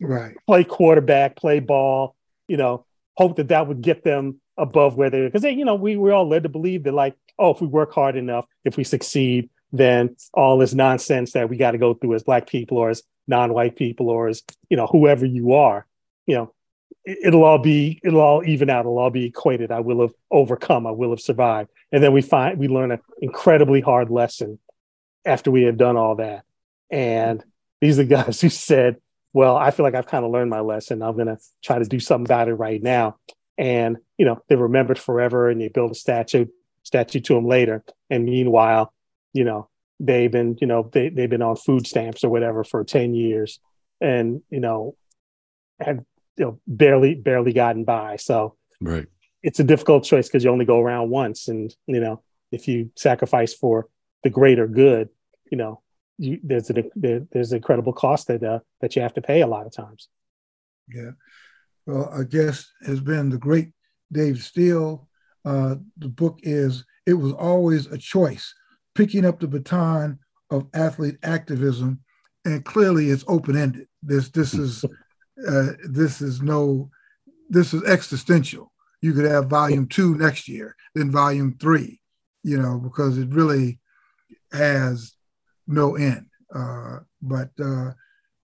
right? 0.00 0.36
Play 0.46 0.64
quarterback, 0.64 1.36
play 1.36 1.60
ball. 1.60 2.14
You 2.48 2.56
know, 2.56 2.84
hope 3.16 3.36
that 3.36 3.48
that 3.48 3.68
would 3.68 3.80
get 3.80 4.04
them 4.04 4.40
above 4.58 4.96
where 4.96 5.10
they 5.10 5.20
are 5.20 5.28
because 5.28 5.44
you 5.44 5.64
know 5.64 5.74
we 5.74 5.96
we're 5.96 6.12
all 6.12 6.28
led 6.28 6.42
to 6.42 6.48
believe 6.48 6.84
that 6.84 6.92
like 6.92 7.16
oh 7.38 7.50
if 7.50 7.60
we 7.60 7.66
work 7.66 7.92
hard 7.92 8.16
enough 8.16 8.46
if 8.64 8.76
we 8.76 8.84
succeed 8.84 9.48
then 9.72 10.14
all 10.34 10.58
this 10.58 10.74
nonsense 10.74 11.32
that 11.32 11.48
we 11.48 11.56
got 11.56 11.70
to 11.70 11.78
go 11.78 11.94
through 11.94 12.14
as 12.14 12.22
black 12.22 12.46
people 12.46 12.76
or 12.76 12.90
as 12.90 13.02
non-white 13.26 13.76
people 13.76 14.10
or 14.10 14.28
as 14.28 14.42
you 14.68 14.76
know 14.76 14.86
whoever 14.86 15.24
you 15.24 15.52
are 15.52 15.86
you 16.26 16.34
know 16.34 16.52
it, 17.04 17.32
will 17.32 17.44
all 17.44 17.58
be 17.58 17.98
it'll 18.04 18.20
all 18.20 18.44
even 18.44 18.68
out 18.68 18.80
it'll 18.80 18.98
all 18.98 19.10
be 19.10 19.24
equated 19.24 19.72
i 19.72 19.80
will 19.80 20.02
have 20.02 20.12
overcome 20.30 20.86
i 20.86 20.90
will 20.90 21.10
have 21.10 21.20
survived 21.20 21.70
and 21.90 22.02
then 22.02 22.12
we 22.12 22.20
find 22.20 22.58
we 22.58 22.68
learn 22.68 22.92
an 22.92 23.00
incredibly 23.22 23.80
hard 23.80 24.10
lesson 24.10 24.58
after 25.24 25.50
we 25.50 25.62
have 25.62 25.78
done 25.78 25.96
all 25.96 26.16
that 26.16 26.44
and 26.92 27.42
these 27.82 27.98
are 27.98 28.04
the 28.04 28.08
guys 28.22 28.40
who 28.40 28.48
said, 28.48 28.96
well, 29.34 29.56
I 29.56 29.72
feel 29.72 29.84
like 29.84 29.94
I've 29.94 30.06
kind 30.06 30.24
of 30.24 30.30
learned 30.30 30.50
my 30.50 30.60
lesson. 30.60 31.02
I'm 31.02 31.14
going 31.14 31.26
to 31.26 31.38
try 31.62 31.78
to 31.78 31.84
do 31.84 31.98
something 31.98 32.26
about 32.26 32.48
it 32.48 32.54
right 32.54 32.82
now. 32.82 33.16
And, 33.58 33.98
you 34.18 34.24
know, 34.24 34.42
they're 34.48 34.58
remembered 34.58 34.98
forever 34.98 35.48
and 35.48 35.60
you 35.60 35.70
build 35.70 35.90
a 35.90 35.94
statue, 35.94 36.46
statue 36.82 37.20
to 37.20 37.34
them 37.34 37.46
later. 37.46 37.84
And 38.10 38.24
meanwhile, 38.24 38.92
you 39.32 39.44
know, 39.44 39.68
they've 40.00 40.30
been, 40.30 40.56
you 40.60 40.66
know, 40.66 40.88
they, 40.92 41.08
they've 41.08 41.30
been 41.30 41.42
on 41.42 41.56
food 41.56 41.86
stamps 41.86 42.24
or 42.24 42.30
whatever 42.30 42.64
for 42.64 42.82
10 42.84 43.14
years 43.14 43.60
and, 44.00 44.42
you 44.50 44.60
know, 44.60 44.96
had, 45.80 46.04
you 46.36 46.44
know, 46.44 46.60
barely, 46.66 47.14
barely 47.14 47.52
gotten 47.52 47.84
by. 47.84 48.16
So 48.16 48.56
right. 48.80 49.06
it's 49.42 49.60
a 49.60 49.64
difficult 49.64 50.04
choice 50.04 50.28
because 50.28 50.44
you 50.44 50.50
only 50.50 50.64
go 50.64 50.80
around 50.80 51.10
once. 51.10 51.48
And, 51.48 51.74
you 51.86 52.00
know, 52.00 52.22
if 52.50 52.66
you 52.68 52.90
sacrifice 52.96 53.54
for 53.54 53.88
the 54.24 54.30
greater 54.30 54.66
good, 54.66 55.08
you 55.50 55.58
know, 55.58 55.82
you, 56.18 56.38
there's 56.42 56.70
a 56.70 56.84
there, 56.94 57.26
there's 57.32 57.52
incredible 57.52 57.92
cost 57.92 58.28
that 58.28 58.42
uh, 58.42 58.60
that 58.80 58.94
you 58.94 59.02
have 59.02 59.14
to 59.14 59.22
pay 59.22 59.40
a 59.40 59.46
lot 59.46 59.66
of 59.66 59.72
times. 59.72 60.08
Yeah, 60.88 61.12
well, 61.86 62.08
our 62.10 62.24
guest 62.24 62.70
has 62.86 63.00
been 63.00 63.28
the 63.28 63.38
great 63.38 63.72
Dave 64.10 64.42
Steele. 64.42 65.08
Uh, 65.44 65.76
the 65.96 66.08
book 66.08 66.38
is 66.42 66.84
"It 67.06 67.14
Was 67.14 67.32
Always 67.32 67.86
a 67.86 67.98
Choice: 67.98 68.54
Picking 68.94 69.24
Up 69.24 69.40
the 69.40 69.48
Baton 69.48 70.18
of 70.50 70.68
Athlete 70.74 71.18
Activism," 71.22 72.00
and 72.44 72.64
clearly 72.64 73.10
it's 73.10 73.24
open 73.26 73.56
ended. 73.56 73.88
This 74.02 74.28
this 74.30 74.54
is 74.66 74.84
uh, 75.48 75.72
this 75.88 76.20
is 76.20 76.42
no 76.42 76.90
this 77.48 77.74
is 77.74 77.82
existential. 77.84 78.72
You 79.00 79.12
could 79.12 79.24
have 79.24 79.46
volume 79.46 79.86
two 79.86 80.16
next 80.16 80.48
year, 80.48 80.76
then 80.94 81.10
volume 81.10 81.56
three, 81.60 82.00
you 82.44 82.56
know, 82.56 82.78
because 82.78 83.18
it 83.18 83.28
really 83.30 83.80
has 84.52 85.14
no 85.66 85.96
end. 85.96 86.26
Uh, 86.54 87.00
but 87.20 87.50
uh, 87.62 87.92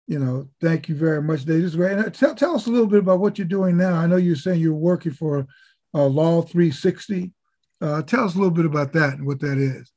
you 0.09 0.19
know, 0.19 0.49
thank 0.63 0.89
you 0.89 0.95
very 0.95 1.23
much. 1.23 1.45
This 1.45 1.63
is 1.63 1.77
great. 1.77 1.93
And 1.93 2.15
tell, 2.15 2.35
tell 2.35 2.55
us 2.55 2.67
a 2.67 2.71
little 2.71 2.87
bit 2.87 3.01
about 3.01 3.21
what 3.21 3.37
you're 3.37 3.47
doing 3.47 3.77
now. 3.77 3.93
I 3.95 4.07
know 4.07 4.17
you're 4.17 4.37
saying 4.37 4.61
you're 4.61 4.73
working 4.73 5.13
for 5.13 5.47
uh, 5.95 6.07
Law 6.07 6.41
360. 6.41 7.31
Uh, 7.81 8.03
tell 8.03 8.25
us 8.25 8.35
a 8.35 8.39
little 8.39 8.51
bit 8.51 8.65
about 8.65 8.95
that 8.95 9.15
and 9.15 9.27
what 9.27 9.39
that 9.41 9.59
is. 9.59 9.93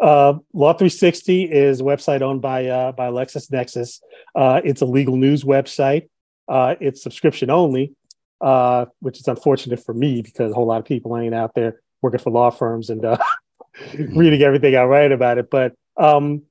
Uh, 0.00 0.34
Law 0.52 0.72
360 0.72 1.44
is 1.44 1.80
a 1.80 1.84
website 1.84 2.22
owned 2.22 2.42
by 2.42 2.66
uh, 2.66 2.92
by 2.92 3.08
LexisNexis. 3.08 4.00
Uh, 4.34 4.60
it's 4.64 4.82
a 4.82 4.84
legal 4.84 5.16
news 5.16 5.44
website. 5.44 6.08
Uh, 6.48 6.74
it's 6.80 7.02
subscription 7.02 7.48
only, 7.48 7.94
uh, 8.40 8.86
which 8.98 9.20
is 9.20 9.28
unfortunate 9.28 9.82
for 9.82 9.94
me 9.94 10.22
because 10.22 10.50
a 10.50 10.54
whole 10.54 10.66
lot 10.66 10.80
of 10.80 10.84
people 10.84 11.16
ain't 11.16 11.34
out 11.34 11.54
there 11.54 11.80
working 12.02 12.20
for 12.20 12.30
law 12.30 12.50
firms 12.50 12.90
and 12.90 13.04
uh, 13.04 13.16
reading 13.94 14.42
everything 14.42 14.76
I 14.76 14.82
write 14.82 15.12
about 15.12 15.38
it. 15.38 15.50
But 15.50 15.72
um, 15.96 16.42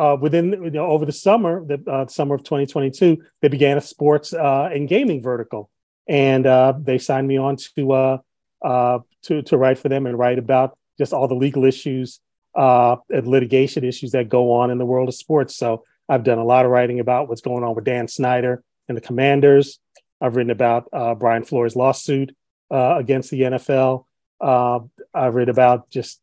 uh, 0.00 0.16
within 0.16 0.50
you 0.50 0.70
know 0.70 0.86
over 0.86 1.04
the 1.04 1.12
summer, 1.12 1.62
the 1.62 1.78
uh, 1.86 2.06
summer 2.06 2.34
of 2.34 2.42
2022, 2.42 3.18
they 3.42 3.48
began 3.48 3.76
a 3.76 3.82
sports 3.82 4.32
uh, 4.32 4.70
and 4.72 4.88
gaming 4.88 5.22
vertical, 5.22 5.68
and 6.08 6.46
uh, 6.46 6.72
they 6.80 6.96
signed 6.96 7.28
me 7.28 7.36
on 7.36 7.56
to 7.56 7.92
uh, 7.92 8.18
uh, 8.64 9.00
to 9.22 9.42
to 9.42 9.58
write 9.58 9.78
for 9.78 9.90
them 9.90 10.06
and 10.06 10.18
write 10.18 10.38
about 10.38 10.78
just 10.96 11.12
all 11.12 11.28
the 11.28 11.34
legal 11.34 11.66
issues 11.66 12.20
and 12.54 13.26
litigation 13.26 13.84
issues 13.84 14.12
that 14.12 14.30
go 14.30 14.52
on 14.52 14.70
in 14.70 14.78
the 14.78 14.86
world 14.86 15.08
of 15.08 15.14
sports. 15.14 15.54
So 15.54 15.84
I've 16.08 16.24
done 16.24 16.38
a 16.38 16.44
lot 16.44 16.64
of 16.64 16.70
writing 16.70 16.98
about 16.98 17.28
what's 17.28 17.42
going 17.42 17.62
on 17.62 17.74
with 17.74 17.84
Dan 17.84 18.08
Snyder 18.08 18.64
and 18.88 18.96
the 18.96 19.02
Commanders. 19.02 19.80
I've 20.18 20.34
written 20.34 20.50
about 20.50 20.88
Brian 21.18 21.44
Flores' 21.44 21.76
lawsuit 21.76 22.34
against 22.70 23.30
the 23.30 23.42
NFL. 23.42 24.04
I've 24.40 25.34
written 25.34 25.50
about 25.50 25.90
just 25.90 26.20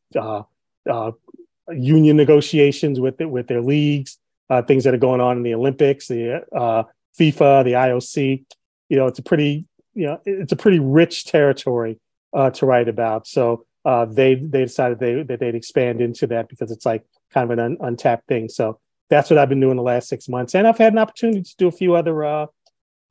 union 1.72 2.18
negotiations 2.18 2.99
with 2.99 3.20
with 3.20 3.47
their 3.47 3.61
leagues, 3.61 4.18
uh, 4.49 4.61
things 4.61 4.84
that 4.84 4.93
are 4.93 4.99
going 4.99 5.22
on 5.22 5.38
in 5.38 5.43
the 5.43 5.53
Olympics, 5.53 6.07
the 6.07 6.43
FIFA, 7.20 7.63
the 7.63 7.74
IOC. 7.74 8.45
You 8.89 8.97
know, 8.97 9.07
it's 9.07 9.20
a 9.20 9.24
pretty 9.24 9.65
you 9.93 10.05
know 10.05 10.20
it's 10.26 10.51
a 10.51 10.57
pretty 10.57 10.80
rich 10.80 11.26
territory 11.26 11.99
to 12.34 12.65
write 12.65 12.88
about. 12.88 13.28
So 13.28 13.65
uh, 13.88 14.03
they 14.03 14.36
they 14.36 14.65
decided 14.65 14.99
they 14.99 15.24
that 15.24 15.39
they'd 15.39 15.55
expand 15.55 16.01
into 16.01 16.28
that 16.28 16.49
because 16.49 16.72
it's 16.72 16.86
like 16.86 17.05
kind 17.34 17.49
of 17.49 17.57
an 17.57 17.59
un, 17.63 17.78
untapped 17.80 18.28
thing. 18.28 18.49
So 18.49 18.80
that's 19.09 19.30
what 19.30 19.39
I've 19.39 19.47
been 19.47 19.61
doing 19.61 19.78
the 19.78 19.82
last 19.82 20.09
six 20.09 20.28
months, 20.28 20.53
and 20.53 20.68
I've 20.68 20.78
had 20.78 20.91
an 20.91 20.99
opportunity 20.99 21.41
to 21.41 21.55
do 21.57 21.68
a 21.68 21.72
few 21.72 21.95
other. 21.95 22.26
Uh, 22.26 22.47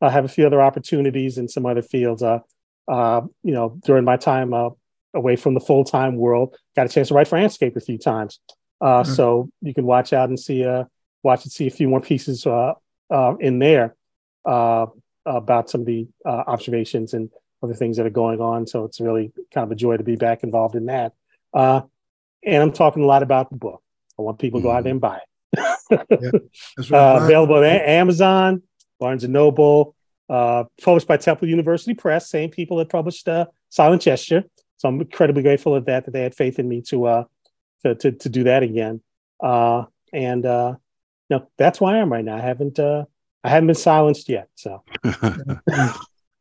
I 0.02 0.10
have 0.10 0.26
a 0.26 0.28
few 0.28 0.46
other 0.46 0.60
opportunities 0.60 1.38
in 1.38 1.48
some 1.48 1.64
other 1.64 1.80
fields. 1.80 2.22
Uh, 2.22 2.40
uh, 2.88 3.22
you 3.42 3.52
know, 3.52 3.78
during 3.86 4.04
my 4.04 4.18
time 4.18 4.52
uh, 4.52 4.68
away 5.16 5.36
from 5.36 5.54
the 5.54 5.60
full 5.60 5.84
time 5.84 6.16
world, 6.16 6.56
got 6.76 6.86
a 6.86 6.88
chance 6.88 7.08
to 7.08 7.14
write 7.14 7.28
for 7.28 7.38
Andscape 7.38 7.74
a 7.76 7.80
few 7.80 7.98
times. 7.98 8.38
Uh, 8.80 9.02
mm-hmm. 9.02 9.12
So 9.12 9.50
you 9.62 9.74
can 9.74 9.86
watch 9.86 10.12
out 10.12 10.28
and 10.28 10.38
see 10.38 10.64
uh, 10.64 10.84
watch 11.22 11.44
and 11.44 11.52
see 11.52 11.66
a 11.66 11.70
few 11.70 11.88
more 11.88 12.00
pieces 12.00 12.46
uh, 12.46 12.74
uh, 13.10 13.34
in 13.40 13.58
there 13.58 13.96
uh, 14.44 14.86
about 15.24 15.70
some 15.70 15.80
of 15.80 15.86
the 15.86 16.06
uh, 16.24 16.44
observations 16.46 17.14
and 17.14 17.30
other 17.62 17.74
things 17.74 17.96
that 17.96 18.06
are 18.06 18.10
going 18.10 18.40
on. 18.40 18.66
So 18.66 18.84
it's 18.84 19.00
really 19.00 19.32
kind 19.52 19.64
of 19.64 19.72
a 19.72 19.74
joy 19.74 19.96
to 19.96 20.04
be 20.04 20.16
back 20.16 20.42
involved 20.42 20.76
in 20.76 20.86
that. 20.86 21.12
Uh, 21.52 21.82
and 22.44 22.62
I'm 22.62 22.72
talking 22.72 23.02
a 23.02 23.06
lot 23.06 23.22
about 23.22 23.50
the 23.50 23.56
book. 23.56 23.82
I 24.18 24.22
want 24.22 24.38
people 24.38 24.60
to 24.60 24.62
go 24.62 24.70
out 24.70 24.84
there 24.84 24.92
and 24.92 25.00
buy 25.00 25.18
it. 25.18 26.06
yeah, 26.80 26.96
uh, 26.96 27.24
available 27.24 27.56
on 27.56 27.64
Amazon, 27.64 28.62
Barnes 29.00 29.24
and 29.24 29.32
Noble, 29.32 29.94
uh, 30.28 30.64
published 30.82 31.06
by 31.06 31.16
Temple 31.16 31.48
University 31.48 31.94
Press, 31.94 32.28
same 32.28 32.50
people 32.50 32.78
that 32.78 32.88
published 32.88 33.28
uh, 33.28 33.46
Silent 33.68 34.02
Gesture. 34.02 34.44
So 34.78 34.88
I'm 34.88 35.00
incredibly 35.00 35.42
grateful 35.42 35.74
of 35.74 35.86
that 35.86 36.04
that 36.04 36.10
they 36.12 36.22
had 36.22 36.34
faith 36.34 36.58
in 36.58 36.68
me 36.68 36.82
to 36.82 37.06
uh, 37.06 37.24
to, 37.84 37.94
to, 37.94 38.12
to 38.12 38.28
do 38.28 38.44
that 38.44 38.62
again. 38.62 39.00
Uh, 39.42 39.84
and 40.12 40.44
uh, 40.44 40.74
no, 41.30 41.48
that's 41.58 41.80
why 41.80 41.96
I 41.96 41.98
am 41.98 42.12
right 42.12 42.24
now. 42.24 42.36
I 42.36 42.40
haven't 42.40 42.78
uh, 42.78 43.04
I 43.42 43.48
haven't 43.50 43.68
been 43.68 43.76
silenced 43.76 44.28
yet. 44.28 44.48
So 44.54 44.82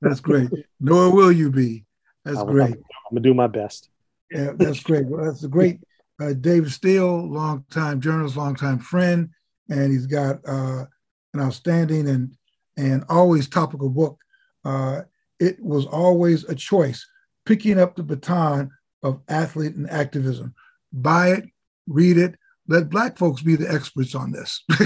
That's 0.02 0.20
great. 0.20 0.50
Nor 0.80 1.12
will 1.12 1.32
you 1.32 1.52
be. 1.52 1.86
That's 2.24 2.38
I'm, 2.38 2.48
great. 2.48 2.66
I'm, 2.66 2.74
I'm, 2.74 3.16
gonna 3.16 3.22
do 3.22 3.34
my 3.34 3.48
best. 3.48 3.90
Yeah, 4.32 4.52
that's 4.56 4.82
great. 4.82 5.06
Well, 5.06 5.26
that's 5.26 5.44
a 5.44 5.48
great 5.48 5.80
uh, 6.22 6.34
David 6.34 6.72
Steele, 6.72 7.28
longtime 7.28 8.02
journalist, 8.02 8.38
longtime 8.38 8.80
friend, 8.80 9.30
and 9.70 9.92
he's 9.92 10.06
got 10.06 10.40
uh, 10.48 10.86
an 11.34 11.40
outstanding 11.40 12.08
and 12.10 12.36
and 12.78 13.04
always 13.10 13.48
topical 13.48 13.90
book. 13.90 14.20
Uh, 14.64 15.02
it 15.40 15.60
was 15.60 15.86
always 15.86 16.44
a 16.46 16.56
choice, 16.56 17.06
picking 17.46 17.80
up 17.80 17.96
the 17.96 18.04
baton 18.04 18.72
of 19.04 19.22
athlete 19.28 19.76
and 19.76 19.90
activism. 19.90 20.54
Buy 20.92 21.30
it, 21.30 21.46
read 21.88 22.18
it. 22.18 22.36
Let 22.68 22.90
Black 22.90 23.18
folks 23.18 23.42
be 23.42 23.56
the 23.56 23.72
experts 23.72 24.16
on 24.16 24.32
this. 24.32 24.64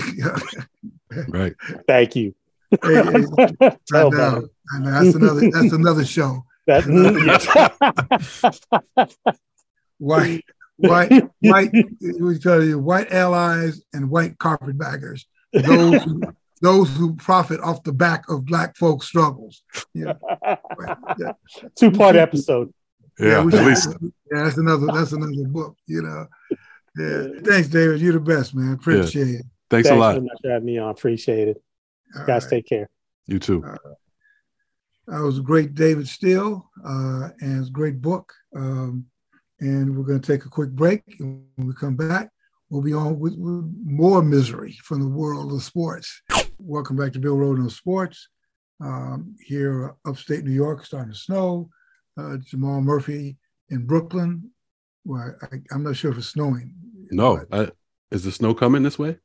right. 1.30 1.55
Thank 1.88 2.16
you. 2.16 2.36
Hey, 2.84 2.95
hey, 2.95 3.26
I 3.62 3.78
oh, 3.93 4.10
know. 4.10 4.47
I 4.74 4.80
know. 4.80 4.91
That's 4.91 5.16
another. 5.16 5.49
That's 5.49 5.74
another 5.74 6.05
show. 6.05 6.45
That, 6.68 6.86
white, 9.97 10.43
white, 10.76 11.30
white. 11.39 11.72
We 12.20 12.38
tell 12.38 12.64
you, 12.64 12.78
white 12.78 13.12
allies 13.12 13.82
and 13.93 14.12
white 14.12 14.38
carpetbaggers. 14.38 15.26
Those 15.51 16.03
who, 16.03 16.22
those 16.62 16.95
who 16.95 17.16
profit 17.16 17.60
off 17.62 17.84
the 17.84 17.93
back 17.93 18.30
of 18.30 18.45
black 18.45 18.76
folks' 18.78 19.07
struggles. 19.07 19.64
Yeah. 19.93 20.14
yeah. 21.20 21.34
Two 21.76 21.91
part 21.91 22.16
episode. 22.16 22.74
Yeah, 23.18 23.43
yeah, 23.43 23.60
at 23.60 23.66
least. 23.66 23.89
Yeah, 24.01 24.43
that's 24.43 24.57
another. 24.57 24.88
That's 24.88 25.12
another 25.12 25.47
book. 25.47 25.76
You 25.86 26.01
know. 26.01 26.28
Yeah. 26.97 27.41
Thanks, 27.43 27.68
David. 27.68 28.01
You're 28.01 28.14
the 28.14 28.20
best, 28.20 28.55
man. 28.55 28.74
Appreciate 28.74 29.28
yeah. 29.28 29.39
it. 29.39 29.45
Thanks, 29.70 29.88
Thanks 29.88 29.89
a 29.89 29.95
lot. 29.95 30.16
so 30.16 30.22
much 30.22 30.38
for 30.41 30.51
having 30.51 30.66
me 30.66 30.78
on. 30.78 30.89
Appreciate 30.89 31.49
it. 31.49 31.64
All 32.18 32.26
Guys, 32.26 32.43
right. 32.43 32.49
take 32.49 32.68
care. 32.68 32.89
You 33.28 33.39
too. 33.39 33.64
Uh, 33.64 33.78
that 35.07 35.22
was 35.22 35.39
a 35.39 35.41
great 35.41 35.76
David 35.76 36.07
Steele, 36.07 36.70
uh, 36.84 37.30
and 37.39 37.60
it's 37.60 37.70
a 37.70 37.72
great 37.72 38.01
book. 38.01 38.34
Um, 38.55 39.05
and 39.60 39.95
we're 39.95 40.05
going 40.05 40.22
to 40.22 40.32
take 40.32 40.45
a 40.45 40.49
quick 40.49 40.72
break. 40.72 41.03
And 41.20 41.45
when 41.55 41.68
we 41.68 41.74
come 41.74 41.95
back, 41.95 42.30
we'll 42.70 42.82
be 42.82 42.93
on 42.93 43.20
with, 43.20 43.36
with, 43.38 43.74
more 43.84 44.22
misery 44.22 44.78
from 44.84 45.01
the 45.01 45.07
world 45.07 45.51
of 45.51 45.64
sports. 45.64 46.22
Welcome 46.62 46.97
back 46.97 47.14
to 47.14 47.20
Bill 47.20 47.38
Rhoden 47.38 47.66
of 47.66 47.72
Sports. 47.72 48.28
Um, 48.82 49.34
here, 49.39 49.95
upstate 50.05 50.43
New 50.43 50.51
York, 50.51 50.86
starting 50.86 51.14
to 51.14 51.18
snow. 51.18 51.70
Uh, 52.20 52.36
Jamal 52.38 52.82
Murphy 52.82 53.38
in 53.70 53.86
Brooklyn. 53.86 54.51
Well, 55.05 55.36
I, 55.41 55.62
am 55.74 55.84
not 55.84 55.95
sure 55.95 56.12
if 56.12 56.18
it's 56.18 56.28
snowing. 56.28 56.74
No, 57.12 57.45
I, 57.49 57.70
is 58.12 58.26
the 58.26 58.32
snow 58.34 58.53
coming 58.53 58.84
this 58.84 58.99
way? 58.99 59.18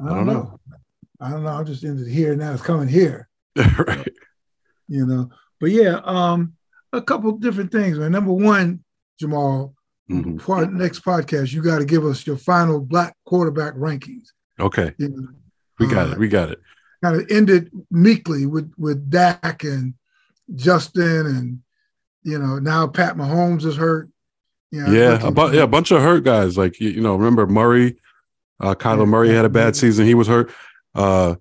I 0.00 0.08
don't, 0.08 0.08
I 0.08 0.14
don't 0.14 0.26
know. 0.26 0.32
know. 0.32 0.60
I 1.20 1.30
don't 1.30 1.42
know. 1.42 1.48
I'm 1.48 1.66
just 1.66 1.82
in 1.82 2.08
here 2.08 2.36
now. 2.36 2.52
It's 2.52 2.62
coming 2.62 2.86
here. 2.86 3.28
right. 3.56 4.08
You 4.86 5.04
know. 5.04 5.30
But 5.58 5.72
yeah, 5.72 6.00
um, 6.04 6.54
a 6.92 7.02
couple 7.02 7.32
different 7.32 7.72
things. 7.72 7.98
Man. 7.98 8.12
Number 8.12 8.32
one, 8.32 8.84
Jamal, 9.18 9.74
mm-hmm. 10.08 10.38
for 10.38 10.58
our 10.58 10.66
next 10.66 11.04
podcast, 11.04 11.52
you 11.52 11.60
got 11.60 11.78
to 11.78 11.84
give 11.84 12.04
us 12.04 12.24
your 12.24 12.36
final 12.36 12.80
black 12.80 13.16
quarterback 13.24 13.74
rankings. 13.74 14.28
Okay. 14.60 14.94
You 14.98 15.08
know? 15.08 15.28
We 15.78 15.86
got 15.86 16.08
uh, 16.08 16.12
it. 16.12 16.18
We 16.18 16.28
got 16.28 16.50
it. 16.50 16.60
Kind 17.02 17.20
of 17.20 17.30
ended 17.30 17.70
meekly 17.90 18.46
with 18.46 18.72
with 18.78 19.10
Dak 19.10 19.64
and 19.64 19.94
Justin 20.54 21.26
and 21.26 21.60
you 22.22 22.38
know 22.38 22.58
now 22.58 22.86
Pat 22.86 23.16
Mahomes 23.16 23.64
is 23.64 23.76
hurt. 23.76 24.08
You 24.70 24.82
know, 24.82 24.92
yeah, 24.92 25.26
a 25.26 25.30
bu- 25.30 25.54
yeah, 25.54 25.62
a 25.62 25.66
bunch 25.66 25.90
of 25.90 26.02
hurt 26.02 26.24
guys. 26.24 26.58
Like 26.58 26.80
you, 26.80 26.90
you 26.90 27.00
know, 27.00 27.14
remember 27.14 27.46
Murray, 27.46 27.96
uh, 28.60 28.74
Kyler 28.74 29.00
yeah, 29.00 29.04
Murray 29.04 29.28
had 29.30 29.44
a 29.44 29.50
bad 29.50 29.76
season. 29.76 30.06
He 30.06 30.14
was 30.14 30.26
hurt. 30.26 30.50
Uh, 30.94 31.36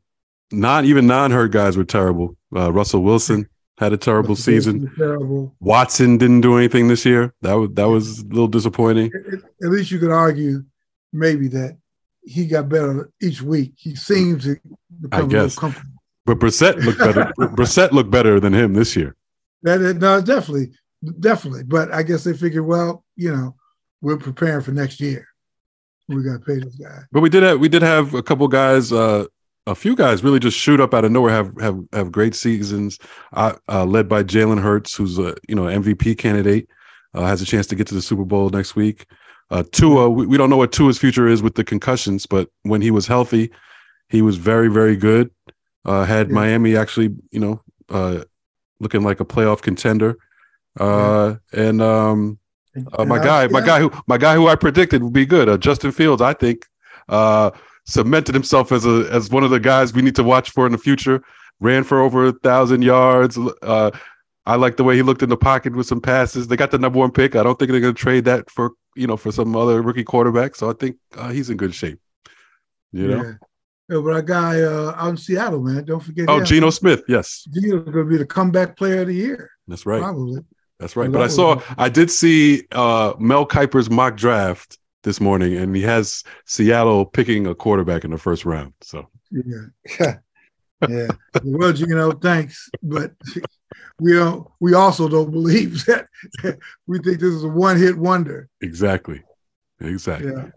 not 0.52 0.86
even 0.86 1.08
non-hurt 1.08 1.52
guys 1.52 1.76
were 1.76 1.84
terrible. 1.84 2.38
Uh, 2.56 2.72
Russell 2.72 3.02
Wilson 3.02 3.50
had 3.78 3.94
a 3.94 3.98
terrible 3.98 4.30
Russell 4.30 4.44
season. 4.44 4.92
Terrible. 4.96 5.56
Watson 5.60 6.18
didn't 6.18 6.42
do 6.42 6.58
anything 6.58 6.88
this 6.88 7.06
year. 7.06 7.34
That 7.42 7.54
was 7.54 7.70
that 7.74 7.90
was 7.90 8.20
a 8.20 8.26
little 8.26 8.48
disappointing. 8.48 9.12
At 9.64 9.70
least 9.70 9.92
you 9.92 10.00
could 10.00 10.12
argue 10.12 10.64
maybe 11.12 11.48
that 11.50 11.78
he 12.26 12.48
got 12.48 12.70
better 12.70 13.10
each 13.22 13.42
week. 13.42 13.74
He 13.78 13.96
seems 13.96 14.44
to 14.46 14.58
become 15.02 15.26
I 15.26 15.28
guess. 15.28 15.56
But 16.26 16.40
Brissett 16.40 16.84
looked 16.84 17.00
better. 17.00 17.32
Brissett 17.40 17.92
looked 17.92 18.10
better 18.10 18.40
than 18.40 18.54
him 18.54 18.74
this 18.74 18.96
year. 18.96 19.16
That 19.64 19.80
no, 19.98 20.22
definitely, 20.22 20.72
definitely. 21.20 21.64
But 21.64 21.92
I 21.92 22.04
guess 22.04 22.24
they 22.24 22.34
figured, 22.34 22.66
well, 22.66 23.04
you 23.16 23.32
know, 23.32 23.56
we're 24.02 24.18
preparing 24.18 24.62
for 24.62 24.72
next 24.72 25.00
year. 25.00 25.28
We 26.08 26.24
got 26.24 26.34
to 26.34 26.40
pay 26.40 26.60
this 26.60 26.76
guy. 26.76 27.00
But 27.12 27.22
we 27.22 27.30
did 27.30 27.44
have 27.44 27.60
we 27.60 27.70
did 27.70 27.82
have 27.82 28.14
a 28.14 28.24
couple 28.24 28.48
guys 28.48 28.92
uh, 28.92 29.26
a 29.68 29.76
few 29.76 29.96
guys 29.96 30.24
really 30.24 30.40
just 30.40 30.58
shoot 30.58 30.80
up 30.80 30.94
out 30.94 31.06
of 31.06 31.12
nowhere, 31.12 31.34
have 31.34 31.54
have 31.60 31.80
have 31.94 32.12
great 32.12 32.36
seasons. 32.36 33.00
Uh, 33.34 33.54
uh, 33.68 33.86
led 33.86 34.08
by 34.08 34.24
Jalen 34.24 34.62
Hurts, 34.62 34.96
who's 34.96 35.18
a 35.18 35.36
you 35.48 35.56
know 35.56 35.64
MVP 35.64 36.18
candidate, 36.18 36.70
uh, 37.14 37.26
has 37.26 37.42
a 37.42 37.46
chance 37.46 37.68
to 37.68 37.76
get 37.76 37.88
to 37.88 37.96
the 37.96 38.02
Super 38.02 38.26
Bowl 38.26 38.50
next 38.50 38.76
week. 38.76 39.06
Uh, 39.52 39.64
Tua, 39.72 40.10
we, 40.10 40.26
we, 40.26 40.38
don't 40.38 40.50
know 40.50 40.58
what 40.58 40.72
Tua's 40.72 40.98
future 40.98 41.28
is 41.28 41.44
with 41.44 41.56
the 41.56 41.64
concussions, 41.64 42.26
but 42.26 42.50
when 42.64 42.82
he 42.82 42.90
was 42.90 43.06
healthy, 43.06 43.52
he 44.10 44.22
was 44.22 44.38
very 44.38 44.70
very 44.70 44.96
good. 44.96 45.30
Uh, 45.86 46.04
had 46.04 46.30
yeah. 46.30 46.34
Miami 46.34 46.76
actually, 46.76 47.16
you 47.32 47.40
know, 47.40 47.62
uh, 47.90 48.24
looking 48.80 49.04
like 49.04 49.20
a 49.20 49.26
playoff 49.26 49.62
contender. 49.62 50.18
Uh, 50.80 51.36
yeah. 51.54 51.68
And 51.68 51.82
um, 51.82 52.40
uh, 52.94 53.06
my 53.06 53.20
guy, 53.24 53.48
my 53.48 53.62
guy 53.62 53.80
who 53.80 53.92
my 54.08 54.18
guy 54.18 54.36
who 54.36 54.48
I 54.48 54.56
predicted 54.56 55.04
would 55.04 55.14
be 55.14 55.26
good, 55.26 55.48
uh, 55.48 55.58
Justin 55.58 55.92
Fields, 55.92 56.22
I 56.22 56.34
think. 56.34 56.66
Uh, 57.08 57.52
cemented 57.88 58.34
himself 58.34 58.72
as 58.72 58.86
a 58.86 59.08
as 59.12 59.30
one 59.30 59.44
of 59.44 59.52
the 59.52 59.60
guys 59.60 59.94
we 59.94 60.02
need 60.02 60.16
to 60.16 60.24
watch 60.24 60.50
for 60.50 60.66
in 60.66 60.72
the 60.72 60.78
future. 60.78 61.24
Ran 61.62 61.84
for 61.84 62.02
over 62.02 62.26
a 62.26 62.32
thousand 62.34 62.82
yards. 62.82 63.38
Uh, 63.62 63.92
I 64.46 64.56
like 64.56 64.78
the 64.78 64.84
way 64.84 64.96
he 64.96 65.02
looked 65.02 65.24
in 65.24 65.30
the 65.30 65.38
pocket 65.38 65.76
with 65.76 65.88
some 65.88 66.02
passes. 66.02 66.48
They 66.48 66.56
got 66.56 66.72
the 66.72 66.78
number 66.78 67.00
one 67.00 67.12
pick. 67.12 67.36
I 67.36 67.44
don't 67.44 67.58
think 67.58 67.72
they're 67.72 67.82
going 67.82 67.96
to 67.96 68.00
trade 68.00 68.26
that 68.26 68.50
for 68.50 68.72
you 68.96 69.08
know 69.08 69.18
for 69.18 69.32
some 69.32 69.56
other 69.56 69.82
rookie 69.82 70.04
quarterback. 70.04 70.56
So 70.56 70.70
I 70.70 70.74
think 70.74 70.98
uh, 71.16 71.30
he's 71.30 71.50
in 71.50 71.58
good 71.58 71.74
shape. 71.74 72.00
You 72.92 73.08
know. 73.08 73.24
Yeah. 73.24 73.34
Yeah, 73.88 74.00
but 74.00 74.14
our 74.14 74.22
guy 74.24 74.62
uh, 74.62 74.96
out 74.98 75.10
in 75.10 75.18
Seattle, 75.18 75.62
man, 75.62 75.86
don't 75.86 76.00
forget. 76.00 76.26
Oh, 76.28 76.44
Geno 76.44 76.72
Smith, 76.72 77.04
yes. 77.08 77.48
Geno's 77.54 77.84
going 77.84 78.06
to 78.08 78.12
be 78.12 78.18
the 78.18 78.26
comeback 78.26 78.76
player 78.76 79.02
of 79.02 79.08
the 79.08 79.14
year. 79.14 79.52
That's 79.68 79.86
right. 79.86 80.02
Probably. 80.02 80.42
That's 80.80 80.96
right. 80.96 81.12
But 81.12 81.22
I 81.22 81.28
saw, 81.28 81.62
I 81.78 81.90
did 81.90 82.10
see 82.10 82.64
uh, 82.72 83.14
Mel 83.20 83.46
Kiper's 83.46 83.92
mock 83.92 84.18
draft 84.18 84.80
this 85.04 85.22
morning, 85.22 85.56
and 85.56 85.76
he 85.76 85.84
has 85.84 86.24
Seattle 86.46 87.06
picking 87.06 87.46
a 87.46 87.54
quarterback 87.54 88.04
in 88.04 88.12
the 88.12 88.18
first 88.18 88.44
round. 88.44 88.74
So 88.82 89.08
Yeah, 89.32 89.42
yeah, 90.00 90.18
yeah. 90.90 91.08
well, 91.44 91.72
Geno, 91.72 92.12
thanks, 92.14 92.68
but 92.82 93.12
we 94.00 94.14
don't. 94.14 94.48
We 94.60 94.74
also 94.74 95.08
don't 95.08 95.32
believe 95.32 95.86
that. 95.88 96.08
we 96.88 97.00
think 97.00 97.20
this 97.20 97.34
is 97.34 97.44
a 97.44 97.50
one-hit 97.50 97.98
wonder. 97.98 98.50
exactly, 98.62 99.22
exactly. 99.80 100.32
Yeah. 100.32 100.50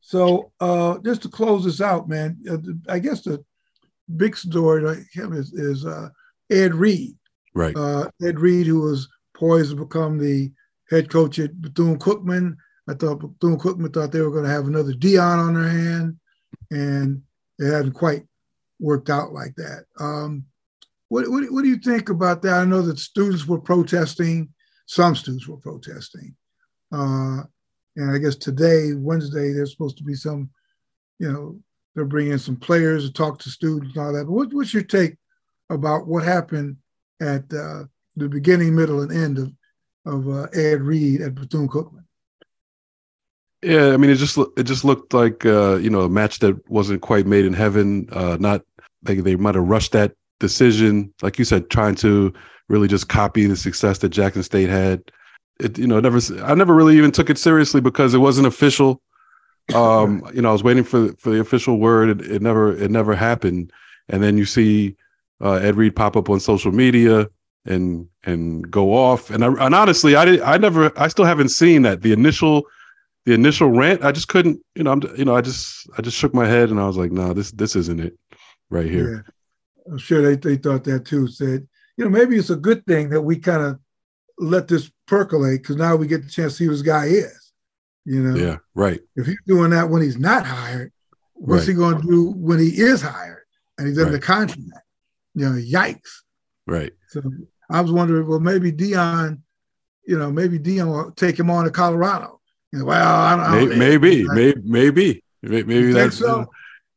So, 0.00 0.52
uh, 0.60 0.98
just 0.98 1.22
to 1.22 1.28
close 1.28 1.64
this 1.64 1.80
out, 1.80 2.08
man, 2.08 2.36
uh, 2.50 2.58
I 2.92 2.98
guess 2.98 3.22
the 3.22 3.42
big 4.16 4.36
story 4.36 4.82
to 4.82 5.04
him 5.18 5.32
is, 5.32 5.52
is 5.54 5.86
uh, 5.86 6.10
Ed 6.50 6.74
Reed. 6.74 7.16
Right. 7.54 7.74
Uh, 7.74 8.10
Ed 8.22 8.38
Reed, 8.38 8.66
who 8.66 8.80
was 8.80 9.08
poised 9.34 9.70
to 9.70 9.76
become 9.76 10.18
the 10.18 10.52
head 10.90 11.08
coach 11.08 11.38
at 11.38 11.60
Bethune 11.60 11.98
Cookman. 11.98 12.56
I 12.88 12.94
thought 12.94 13.20
Bethune 13.20 13.58
Cookman 13.58 13.94
thought 13.94 14.12
they 14.12 14.20
were 14.20 14.30
going 14.30 14.44
to 14.44 14.50
have 14.50 14.66
another 14.66 14.92
Deion 14.92 15.38
on 15.38 15.54
their 15.54 15.70
hand, 15.70 16.18
and 16.70 17.22
it 17.58 17.72
hadn't 17.72 17.92
quite 17.92 18.24
worked 18.78 19.08
out 19.08 19.32
like 19.32 19.54
that. 19.56 19.84
Um, 19.98 20.44
what, 21.14 21.30
what, 21.30 21.44
what 21.52 21.62
do 21.62 21.68
you 21.68 21.78
think 21.78 22.08
about 22.08 22.42
that? 22.42 22.54
I 22.54 22.64
know 22.64 22.82
that 22.82 22.98
students 22.98 23.46
were 23.46 23.60
protesting. 23.60 24.48
Some 24.86 25.14
students 25.14 25.46
were 25.46 25.58
protesting. 25.58 26.34
Uh, 26.92 27.42
and 27.94 28.10
I 28.10 28.18
guess 28.18 28.34
today, 28.34 28.94
Wednesday, 28.94 29.52
there's 29.52 29.70
supposed 29.70 29.96
to 29.98 30.02
be 30.02 30.14
some, 30.14 30.50
you 31.20 31.30
know, 31.30 31.56
they're 31.94 32.04
bringing 32.04 32.38
some 32.38 32.56
players 32.56 33.06
to 33.06 33.12
talk 33.12 33.38
to 33.38 33.48
students 33.48 33.96
and 33.96 34.04
all 34.04 34.12
that. 34.12 34.24
But 34.24 34.32
what, 34.32 34.52
what's 34.52 34.74
your 34.74 34.82
take 34.82 35.16
about 35.70 36.08
what 36.08 36.24
happened 36.24 36.78
at 37.22 37.44
uh, 37.54 37.84
the 38.16 38.28
beginning, 38.28 38.74
middle, 38.74 39.00
and 39.00 39.12
end 39.12 39.38
of 39.38 39.52
of 40.06 40.28
uh, 40.28 40.48
Ed 40.52 40.82
Reed 40.82 41.20
at 41.20 41.36
Bethune 41.36 41.68
Cookman? 41.68 42.04
Yeah, 43.62 43.92
I 43.92 43.96
mean, 43.98 44.10
it 44.10 44.16
just 44.16 44.36
it 44.56 44.64
just 44.64 44.84
looked 44.84 45.14
like 45.14 45.46
uh, 45.46 45.76
you 45.76 45.90
know 45.90 46.00
a 46.00 46.08
match 46.08 46.40
that 46.40 46.68
wasn't 46.68 47.02
quite 47.02 47.26
made 47.26 47.44
in 47.44 47.52
heaven. 47.52 48.08
Uh, 48.10 48.36
not 48.40 48.62
like 49.06 49.22
they 49.22 49.36
might 49.36 49.54
have 49.54 49.68
rushed 49.68 49.92
that 49.92 50.12
decision, 50.40 51.12
like 51.22 51.38
you 51.38 51.44
said, 51.44 51.70
trying 51.70 51.94
to 51.96 52.32
really 52.68 52.88
just 52.88 53.08
copy 53.08 53.46
the 53.46 53.56
success 53.56 53.98
that 53.98 54.10
Jackson 54.10 54.42
State 54.42 54.68
had. 54.68 55.02
It 55.60 55.78
you 55.78 55.86
know 55.86 56.00
never 56.00 56.18
I 56.42 56.54
never 56.54 56.74
really 56.74 56.96
even 56.96 57.12
took 57.12 57.30
it 57.30 57.38
seriously 57.38 57.80
because 57.80 58.14
it 58.14 58.18
wasn't 58.18 58.46
official. 58.46 59.00
Um, 59.74 60.28
you 60.34 60.42
know, 60.42 60.50
I 60.50 60.52
was 60.52 60.62
waiting 60.62 60.84
for 60.84 61.14
for 61.14 61.30
the 61.30 61.40
official 61.40 61.78
word. 61.78 62.20
It, 62.20 62.30
it 62.30 62.42
never 62.42 62.76
it 62.76 62.90
never 62.90 63.14
happened, 63.14 63.72
and 64.10 64.22
then 64.22 64.36
you 64.36 64.44
see 64.44 64.94
uh, 65.42 65.54
Ed 65.54 65.76
Reed 65.76 65.96
pop 65.96 66.18
up 66.18 66.28
on 66.28 66.38
social 66.38 66.70
media 66.70 67.28
and 67.64 68.06
and 68.24 68.70
go 68.70 68.92
off. 68.92 69.30
And 69.30 69.42
I, 69.42 69.46
and 69.64 69.74
honestly, 69.74 70.16
I 70.16 70.26
did 70.26 70.42
I 70.42 70.58
never 70.58 70.92
I 71.00 71.08
still 71.08 71.24
haven't 71.24 71.48
seen 71.48 71.80
that 71.80 72.02
the 72.02 72.12
initial 72.12 72.66
the 73.24 73.32
initial 73.32 73.70
rant, 73.70 74.04
I 74.04 74.12
just 74.12 74.28
couldn't, 74.28 74.60
you 74.74 74.82
know, 74.84 74.92
I'm, 74.92 75.02
you 75.16 75.24
know, 75.24 75.34
I 75.34 75.40
just, 75.40 75.88
I 75.96 76.02
just 76.02 76.16
shook 76.16 76.34
my 76.34 76.46
head 76.46 76.70
and 76.70 76.78
I 76.78 76.86
was 76.86 76.96
like, 76.96 77.10
no, 77.10 77.32
this, 77.32 77.50
this 77.52 77.74
isn't 77.74 78.00
it 78.00 78.18
right 78.70 78.90
here. 78.90 79.24
I'm 79.90 79.98
sure 79.98 80.22
they, 80.22 80.36
they 80.36 80.56
thought 80.56 80.84
that 80.84 81.04
too. 81.04 81.28
Said, 81.28 81.66
you 81.96 82.04
know, 82.04 82.10
maybe 82.10 82.36
it's 82.36 82.50
a 82.50 82.56
good 82.56 82.84
thing 82.86 83.10
that 83.10 83.20
we 83.20 83.38
kind 83.38 83.62
of 83.62 83.78
let 84.38 84.66
this 84.68 84.90
percolate 85.06 85.62
because 85.62 85.76
now 85.76 85.96
we 85.96 86.06
get 86.06 86.22
the 86.24 86.30
chance 86.30 86.52
to 86.52 86.56
see 86.58 86.64
who 86.64 86.70
this 86.72 86.82
guy 86.82 87.06
is. 87.06 87.52
You 88.04 88.22
know, 88.22 88.34
Yeah. 88.36 88.56
Right. 88.74 89.00
if 89.16 89.26
he's 89.26 89.38
doing 89.46 89.70
that 89.70 89.88
when 89.88 90.02
he's 90.02 90.18
not 90.18 90.44
hired, 90.46 90.92
what's 91.34 91.62
Right. 91.62 91.68
he 91.68 91.74
going 91.74 92.00
to 92.00 92.06
do 92.06 92.30
when 92.30 92.58
he 92.58 92.68
is 92.68 93.00
hired 93.00 93.44
and 93.78 93.86
he's 93.88 93.98
under 93.98 94.14
Right. 94.14 94.22
contract? 94.22 94.60
You 95.34 95.48
know, 95.50 95.56
yikes. 95.56 96.22
Right. 96.66 96.92
So 97.08 97.22
I 97.70 97.80
was 97.80 97.92
wondering, 97.92 98.26
well, 98.26 98.40
maybe 98.40 98.72
Deion, 98.72 99.40
you 100.06 100.18
know, 100.18 100.30
maybe 100.30 100.58
Deion 100.58 100.86
will 100.88 101.10
take 101.12 101.38
him 101.38 101.50
on 101.50 101.64
to 101.64 101.70
Colorado. 101.70 102.40
You 102.72 102.80
know, 102.80 102.84
well, 102.86 103.16
I 103.16 103.36
don't 103.36 103.68
know. 103.70 103.76
May- 103.76 103.96
maybe, 103.98 104.24
maybe, 104.28 104.60
maybe, 104.64 105.24
May- 105.42 105.62
maybe 105.62 105.74
You 105.74 105.82
think 105.92 105.94
that's, 105.94 106.18
so? 106.18 106.46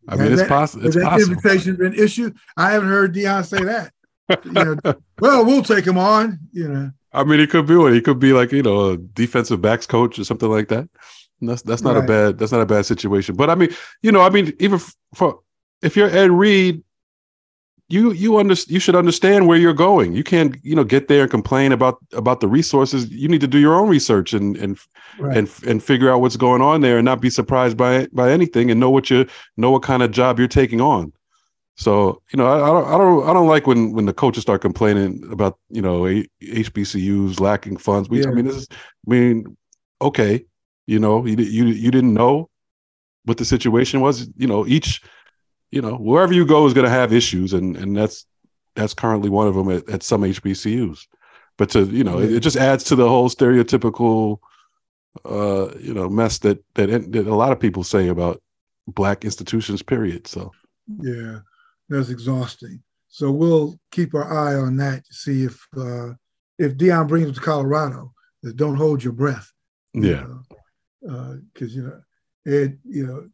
I 0.07 0.15
mean, 0.15 0.31
Has 0.31 0.31
it's 0.31 0.41
that- 0.41 0.49
possible. 0.49 0.83
Has 0.85 0.95
that 0.95 1.19
invitation 1.21 1.75
been 1.75 1.93
issued? 1.93 2.35
I 2.55 2.71
haven't 2.71 2.89
heard 2.89 3.13
Deion 3.13 3.45
say 3.45 3.63
that. 3.63 3.91
You 4.45 4.51
know, 4.51 4.75
well, 5.19 5.45
we'll 5.45 5.63
take 5.63 5.85
him 5.85 5.97
on. 5.97 6.39
You 6.51 6.67
know, 6.67 6.91
I 7.13 7.23
mean, 7.23 7.39
he 7.39 7.47
could 7.47 7.65
be 7.65 7.75
one. 7.75 7.93
He 7.93 8.01
could 8.01 8.19
be 8.19 8.33
like, 8.33 8.51
you 8.51 8.63
know, 8.63 8.91
a 8.91 8.97
defensive 8.97 9.61
backs 9.61 9.85
coach 9.87 10.19
or 10.19 10.23
something 10.23 10.49
like 10.49 10.67
that. 10.69 10.87
And 11.39 11.49
that's, 11.49 11.61
that's 11.61 11.81
not 11.83 11.95
a 11.97 12.01
bad, 12.01 12.37
that's 12.39 12.51
not 12.51 12.61
a 12.61 12.65
bad 12.65 12.85
situation. 12.85 13.35
But 13.35 13.49
I 13.49 13.55
mean, 13.55 13.69
you 14.01 14.11
know, 14.11 14.21
I 14.21 14.29
mean, 14.29 14.53
even 14.59 14.79
for, 15.13 15.39
if 15.81 15.95
you're 15.95 16.09
Ed 16.09 16.31
Reed, 16.31 16.83
you 17.89 18.11
you 18.11 18.37
under, 18.37 18.55
you 18.67 18.79
should 18.79 18.95
understand 18.95 19.47
where 19.47 19.57
you're 19.57 19.73
going. 19.73 20.13
You 20.13 20.23
can't 20.23 20.57
you 20.63 20.75
know 20.75 20.83
get 20.83 21.07
there 21.07 21.21
and 21.21 21.31
complain 21.31 21.71
about 21.71 21.97
about 22.13 22.41
the 22.41 22.47
resources. 22.47 23.09
You 23.09 23.27
need 23.27 23.41
to 23.41 23.47
do 23.47 23.59
your 23.59 23.75
own 23.75 23.87
research 23.87 24.33
and 24.33 24.57
and 24.57 24.77
right? 25.19 25.37
and 25.37 25.49
and 25.65 25.81
figure 25.81 26.11
out 26.11 26.19
what's 26.19 26.35
going 26.35 26.61
on 26.61 26.81
there 26.81 26.97
and 26.97 27.05
not 27.05 27.21
be 27.21 27.29
surprised 27.29 27.77
by 27.77 28.07
by 28.11 28.31
anything 28.31 28.69
and 28.69 28.79
know 28.79 28.89
what 28.89 29.09
you 29.09 29.25
know 29.55 29.71
what 29.71 29.83
kind 29.83 30.03
of 30.03 30.11
job 30.11 30.37
you're 30.37 30.47
taking 30.47 30.81
on. 30.81 31.13
So 31.77 32.21
you 32.33 32.37
know, 32.37 32.47
I, 32.47 32.55
I 32.55 32.67
don't 32.67 32.87
I 32.87 32.97
don't 32.97 33.29
I 33.29 33.33
don't 33.33 33.47
like 33.47 33.67
when 33.67 33.93
when 33.93 34.05
the 34.05 34.13
coaches 34.13 34.41
start 34.41 34.61
complaining 34.61 35.23
about 35.31 35.57
you 35.69 35.81
know 35.81 36.01
HBCUs 36.41 37.39
lacking 37.39 37.77
funds. 37.77 38.09
We, 38.09 38.25
I 38.25 38.31
mean, 38.31 38.45
this 38.45 38.55
is 38.55 38.67
I 38.71 39.09
mean, 39.09 39.55
okay, 40.01 40.43
you 40.87 40.99
know, 40.99 41.25
you 41.25 41.37
you 41.37 41.65
you 41.65 41.91
didn't 41.91 42.13
know 42.13 42.49
what 43.23 43.37
the 43.37 43.45
situation 43.45 44.01
was. 44.01 44.27
You 44.35 44.47
know, 44.47 44.65
each 44.67 45.01
you 45.71 45.81
know 45.81 45.95
wherever 45.95 46.33
you 46.33 46.45
go 46.45 46.65
is 46.65 46.73
going 46.73 46.85
to 46.85 46.89
have 46.91 47.13
issues, 47.13 47.53
and 47.53 47.75
and 47.77 47.95
that's 47.95 48.25
that's 48.75 48.93
currently 48.93 49.29
one 49.29 49.47
of 49.47 49.55
them 49.55 49.69
at, 49.71 49.89
at 49.89 50.03
some 50.03 50.21
HBCUs. 50.21 51.07
But 51.57 51.69
to 51.71 51.85
you 51.85 52.03
know, 52.03 52.19
it, 52.19 52.29
Yeah. 52.29 52.37
it 52.37 52.39
just 52.41 52.57
adds 52.57 52.83
to 52.85 52.95
the 52.95 53.07
whole 53.09 53.29
stereotypical 53.29 54.39
uh, 55.25 55.73
you 55.79 55.93
know, 55.95 56.07
mess 56.07 56.37
that, 56.39 56.63
that 56.75 57.11
that 57.11 57.27
a 57.27 57.35
lot 57.35 57.51
of 57.51 57.59
people 57.59 57.83
say 57.83 58.07
about 58.09 58.41
black 58.87 59.25
institutions. 59.25 59.81
Period. 59.81 60.27
So 60.27 60.51
Yeah, 61.01 61.39
that's 61.89 62.09
exhausting. 62.09 62.83
So 63.07 63.31
we'll 63.31 63.79
keep 63.91 64.13
our 64.13 64.31
eye 64.31 64.55
on 64.55 64.77
that 64.77 65.05
to 65.05 65.13
see 65.13 65.43
if 65.43 65.65
uh, 65.75 66.09
if 66.59 66.77
Deion 66.77 67.07
brings 67.07 67.27
him 67.27 67.33
to 67.33 67.41
Colorado. 67.41 68.13
Don't 68.55 68.75
hold 68.75 69.03
your 69.03 69.13
breath. 69.13 69.51
yeah, 69.93 70.25
because 71.01 71.75
you 71.75 71.83
know 71.83 72.01
Ed, 72.45 72.77
you 72.85 73.05
know 73.07 73.27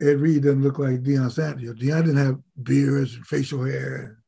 Ed 0.00 0.20
Reed 0.20 0.42
doesn't 0.42 0.62
look 0.62 0.78
like 0.78 1.02
Deion 1.02 1.30
Sanders. 1.30 1.74
Deion 1.78 2.04
didn't 2.04 2.16
have 2.16 2.38
beards 2.62 3.14
and 3.14 3.26
facial 3.26 3.64
hair. 3.64 4.18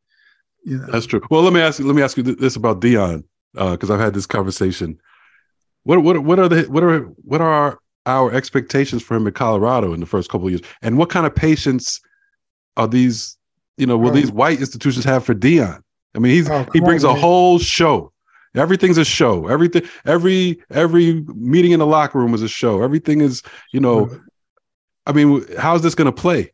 You 0.64 0.78
know, 0.78 0.86
that's 0.90 1.06
true. 1.06 1.20
Well, 1.30 1.42
let 1.42 1.52
me 1.52 1.60
ask 1.60 1.78
you. 1.78 1.86
Let 1.86 1.96
me 1.96 2.02
ask 2.02 2.16
you 2.16 2.22
this 2.22 2.56
about 2.56 2.80
Deion, 2.80 3.24
because 3.54 3.90
uh, 3.90 3.94
I've 3.94 4.00
had 4.00 4.14
this 4.14 4.26
conversation. 4.26 4.98
What 5.84 6.02
what 6.02 6.18
what 6.24 6.38
are 6.38 6.48
the 6.48 6.62
what 6.64 6.82
are 6.82 7.00
what 7.00 7.40
are 7.40 7.50
our, 7.52 7.78
our 8.06 8.32
expectations 8.32 9.02
for 9.02 9.16
him 9.16 9.26
in 9.26 9.32
Colorado 9.32 9.92
in 9.92 10.00
the 10.00 10.06
first 10.06 10.30
couple 10.30 10.46
of 10.48 10.52
years, 10.52 10.62
and 10.82 10.98
what 10.98 11.08
kind 11.10 11.26
of 11.26 11.34
patience 11.34 12.00
are 12.76 12.88
these? 12.88 13.36
You 13.76 13.86
know, 13.86 13.98
will 13.98 14.10
Oh. 14.10 14.14
these 14.14 14.32
white 14.32 14.58
institutions 14.58 15.04
have 15.04 15.24
for 15.24 15.34
Deion? 15.34 15.80
I 16.14 16.18
mean, 16.18 16.32
he's 16.32 16.48
Oh, 16.48 16.66
he 16.72 16.80
brings 16.80 17.04
on, 17.04 17.10
a 17.10 17.14
man. 17.14 17.22
whole 17.22 17.58
show. 17.58 18.10
Everything's 18.54 18.96
a 18.98 19.04
show. 19.04 19.48
Everything, 19.48 19.82
every 20.06 20.62
every 20.70 21.22
meeting 21.34 21.72
in 21.72 21.78
the 21.78 21.86
locker 21.86 22.18
room 22.18 22.32
is 22.34 22.40
a 22.42 22.48
show. 22.48 22.82
Everything 22.82 23.20
is, 23.20 23.42
you 23.72 23.80
know. 23.80 24.08
I 25.06 25.12
mean, 25.12 25.44
how's 25.56 25.82
this 25.82 25.94
going 25.94 26.06
to 26.06 26.12
play? 26.12 26.52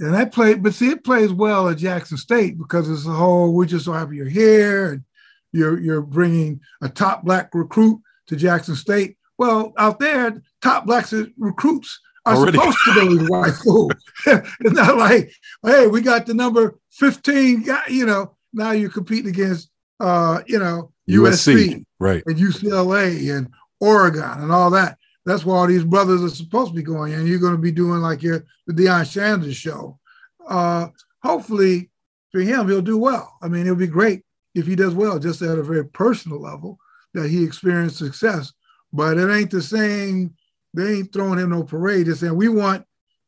and 0.00 0.14
that 0.14 0.32
played, 0.32 0.62
but 0.62 0.72
see, 0.74 0.88
it 0.88 1.04
plays 1.04 1.32
well 1.32 1.68
at 1.68 1.76
Jackson 1.76 2.16
State 2.16 2.56
because 2.56 2.88
it's 2.88 3.06
a 3.06 3.12
whole. 3.12 3.52
We're 3.52 3.66
just 3.66 3.84
so 3.84 3.92
happy 3.92 4.16
you're 4.16 4.28
here, 4.28 4.92
and 4.92 5.04
you're 5.52 5.78
you're 5.78 6.00
bringing 6.00 6.60
a 6.80 6.88
top 6.88 7.22
black 7.22 7.54
recruit 7.54 8.00
to 8.28 8.36
Jackson 8.36 8.76
State. 8.76 9.18
Well, 9.36 9.72
out 9.76 9.98
there, 9.98 10.42
top 10.62 10.86
black 10.86 11.06
recruits 11.38 12.00
are 12.24 12.36
Already. 12.36 12.58
supposed 12.58 12.78
to 12.86 12.94
go 12.94 13.18
to 13.18 13.26
white 13.26 13.52
school. 13.52 13.90
it's 14.26 14.72
not 14.72 14.96
like, 14.96 15.32
hey, 15.64 15.86
we 15.86 16.00
got 16.00 16.26
the 16.26 16.34
number 16.34 16.78
15 16.92 17.62
guy, 17.62 17.82
you 17.88 18.04
know, 18.06 18.36
now 18.52 18.72
you're 18.72 18.90
competing 18.90 19.30
against, 19.30 19.70
uh, 20.00 20.42
you 20.46 20.58
know, 20.58 20.92
USC, 21.08 21.84
right? 21.98 22.22
and 22.26 22.36
UCLA 22.36 23.34
and 23.34 23.48
Oregon 23.80 24.22
and 24.22 24.52
all 24.52 24.70
that. 24.70 24.98
That's 25.26 25.44
where 25.44 25.56
all 25.56 25.66
these 25.66 25.84
brothers 25.84 26.22
are 26.22 26.34
supposed 26.34 26.70
to 26.70 26.76
be 26.76 26.82
going. 26.82 27.12
And 27.14 27.28
you're 27.28 27.38
going 27.38 27.54
to 27.54 27.58
be 27.58 27.72
doing 27.72 28.00
like 28.00 28.22
your 28.22 28.44
the 28.66 28.72
Deion 28.72 29.06
Sanders 29.06 29.56
show. 29.56 29.98
Uh, 30.46 30.88
hopefully 31.22 31.90
for 32.32 32.40
him, 32.40 32.68
he'll 32.68 32.82
do 32.82 32.98
well. 32.98 33.36
I 33.42 33.48
mean, 33.48 33.62
it'll 33.62 33.76
be 33.76 33.86
great 33.86 34.24
if 34.54 34.66
he 34.66 34.74
does 34.74 34.94
well, 34.94 35.18
just 35.18 35.42
at 35.42 35.58
a 35.58 35.62
very 35.62 35.86
personal 35.86 36.40
level, 36.40 36.78
that 37.14 37.28
he 37.28 37.44
experienced 37.44 37.98
success. 37.98 38.52
But 38.92 39.18
it 39.18 39.30
ain't 39.30 39.50
the 39.50 39.62
same. 39.62 40.34
They 40.74 40.94
ain't 40.94 41.12
throwing 41.12 41.38
him 41.38 41.50
no 41.50 41.64
parade. 41.64 42.06
They're 42.06 42.14
saying 42.14 42.34
we 42.34 42.48
want, 42.48 42.84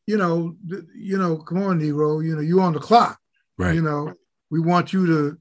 you 0.07 0.17
know, 0.17 0.57
you 0.97 1.19
know, 1.19 1.37
come 1.39 1.63
on, 1.63 1.81
Negro, 1.81 2.25
you 2.25 2.35
know, 2.35 2.41
you 2.41 2.61
on 2.61 2.73
the 2.73 2.81
clock. 2.81 3.19
Right. 3.59 3.75
You 3.75 3.83
know, 3.83 4.15
we 4.51 4.61
want 4.61 4.93
you 4.93 5.07
to, 5.07 5.39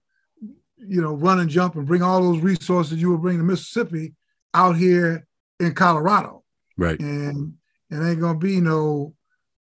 you 0.78 1.02
know, 1.02 1.14
run 1.14 1.40
and 1.40 1.50
jump 1.50 1.76
and 1.76 1.88
bring 1.88 2.02
all 2.02 2.22
those 2.22 2.42
resources 2.42 3.02
you 3.02 3.10
will 3.10 3.18
bring 3.18 3.38
to 3.38 3.44
Mississippi 3.44 4.14
out 4.54 4.76
here 4.76 5.26
in 5.60 5.74
Colorado. 5.74 6.41
Right. 6.82 7.00
And 7.00 7.54
it 7.90 7.96
ain't 8.02 8.20
gonna 8.20 8.40
be 8.40 8.60
no, 8.60 9.14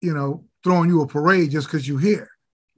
you 0.00 0.14
know, 0.14 0.44
throwing 0.62 0.90
you 0.90 1.00
a 1.02 1.06
parade 1.06 1.50
just 1.50 1.66
because 1.66 1.88
you're 1.88 2.00
here. 2.00 2.28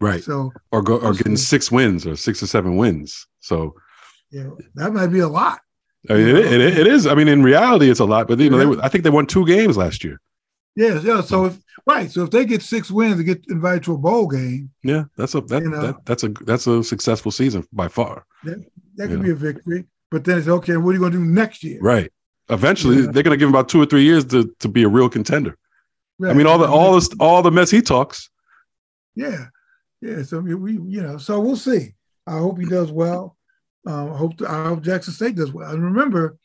Right. 0.01 0.23
So 0.23 0.53
Or 0.71 0.83
go 0.83 0.99
or 0.99 1.13
getting 1.13 1.37
six 1.37 1.71
wins 1.73 2.07
or 2.07 2.17
six 2.17 2.43
or 2.43 2.47
seven 2.47 2.77
wins. 2.77 3.27
So 3.41 3.75
know, 4.33 4.59
that 4.77 4.93
might 4.93 5.09
be 5.09 5.19
a 5.21 5.29
lot. 5.29 5.61
I 6.09 6.15
mean, 6.15 6.29
it, 6.29 6.37
it, 6.37 6.79
it 6.79 6.87
is. 6.87 7.07
I 7.07 7.15
mean, 7.15 7.29
in 7.29 7.43
reality, 7.43 7.91
it's 7.91 8.01
a 8.01 8.05
lot. 8.05 8.29
But 8.29 8.39
you 8.39 8.49
know, 8.49 8.75
they, 8.75 8.83
I 8.83 8.89
think 8.89 9.05
they 9.05 9.11
won 9.11 9.27
two 9.27 9.45
games 9.45 9.77
last 9.77 10.03
year. 10.05 10.21
Yeah, 10.77 11.01
yeah. 11.01 11.21
So 11.21 11.47
if 11.47 11.59
right, 11.87 12.11
so 12.11 12.23
if 12.23 12.31
they 12.31 12.45
get 12.45 12.63
six 12.63 12.91
wins 12.91 13.17
and 13.17 13.27
get 13.27 13.45
invited 13.49 13.83
to 13.85 13.95
a 13.95 13.99
bowl 13.99 14.29
game, 14.29 14.71
Yeah, 14.83 15.05
that's 15.17 15.35
a 15.35 15.41
that, 15.43 15.63
You 15.63 15.71
know. 15.71 15.83
that 15.83 16.07
that's 16.07 16.23
a 16.23 16.29
that's 16.29 16.67
a 16.67 16.83
successful 16.85 17.33
season 17.33 17.67
by 17.73 17.89
far. 17.89 18.25
that 18.45 18.65
could 18.97 19.11
Yeah. 19.11 19.17
be 19.17 19.31
a 19.31 19.35
victory. 19.35 19.85
But 20.11 20.25
then 20.25 20.39
it's 20.39 20.49
okay. 20.49 20.77
What 20.77 20.91
are 20.91 20.93
you 20.95 20.99
going 21.01 21.13
to 21.13 21.19
do 21.19 21.25
next 21.25 21.63
year? 21.63 21.81
Right. 21.81 22.11
Eventually, 22.51 22.97
Yeah. 22.97 23.11
they're 23.13 23.23
going 23.23 23.33
to 23.33 23.37
give 23.37 23.49
him 23.49 23.55
about 23.55 23.69
two 23.69 23.81
or 23.81 23.87
three 23.87 24.03
years 24.03 24.25
to 24.27 24.53
to 24.61 24.69
be 24.69 24.83
a 24.83 24.89
real 24.89 25.09
contender. 25.09 25.57
I 26.23 26.35
mean, 26.35 26.47
all 26.47 26.59
the 26.59 26.69
all 26.69 26.95
this 26.95 27.09
all 27.19 27.43
the 27.43 27.51
mess 27.51 27.71
he 27.71 27.81
talks. 27.81 28.29
Yeah, 29.15 29.47
yeah. 30.03 30.23
So 30.23 30.41
we, 30.41 30.73
you 30.75 31.01
know, 31.03 31.17
so 31.19 31.41
we'll 31.41 31.57
see. 31.57 31.95
I 32.27 32.39
hope 32.39 32.59
he 32.59 32.67
does 32.67 32.93
well. 32.93 33.37
Um, 33.87 34.13
I 34.13 34.17
hope 34.17 34.33
I 34.47 34.65
hope 34.69 34.83
Jackson 34.83 35.15
State 35.15 35.37
does 35.37 35.53
well. 35.53 35.71
And 35.73 35.83
remember, 35.83 36.37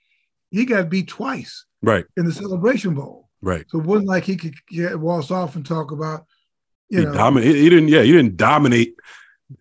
he 0.51 0.65
got 0.65 0.89
beat 0.89 1.07
twice 1.09 1.65
Right. 1.81 2.05
in 2.15 2.25
the 2.25 2.31
Celebration 2.31 2.93
Bowl, 2.95 3.29
Right. 3.41 3.65
so 3.69 3.79
it 3.79 3.85
wasn't 3.85 4.07
like 4.07 4.23
he 4.23 4.37
could 4.37 4.55
get 4.69 4.97
waltz 4.99 5.29
off 5.31 5.55
and 5.57 5.65
talk 5.65 5.91
about, 5.91 6.25
you 6.89 6.99
he 6.99 7.05
know. 7.05 7.31
He 7.37 7.69
didn't. 7.69 7.89
Yeah, 7.89 8.03
he 8.03 8.11
didn't 8.13 8.37
dominate 8.37 8.95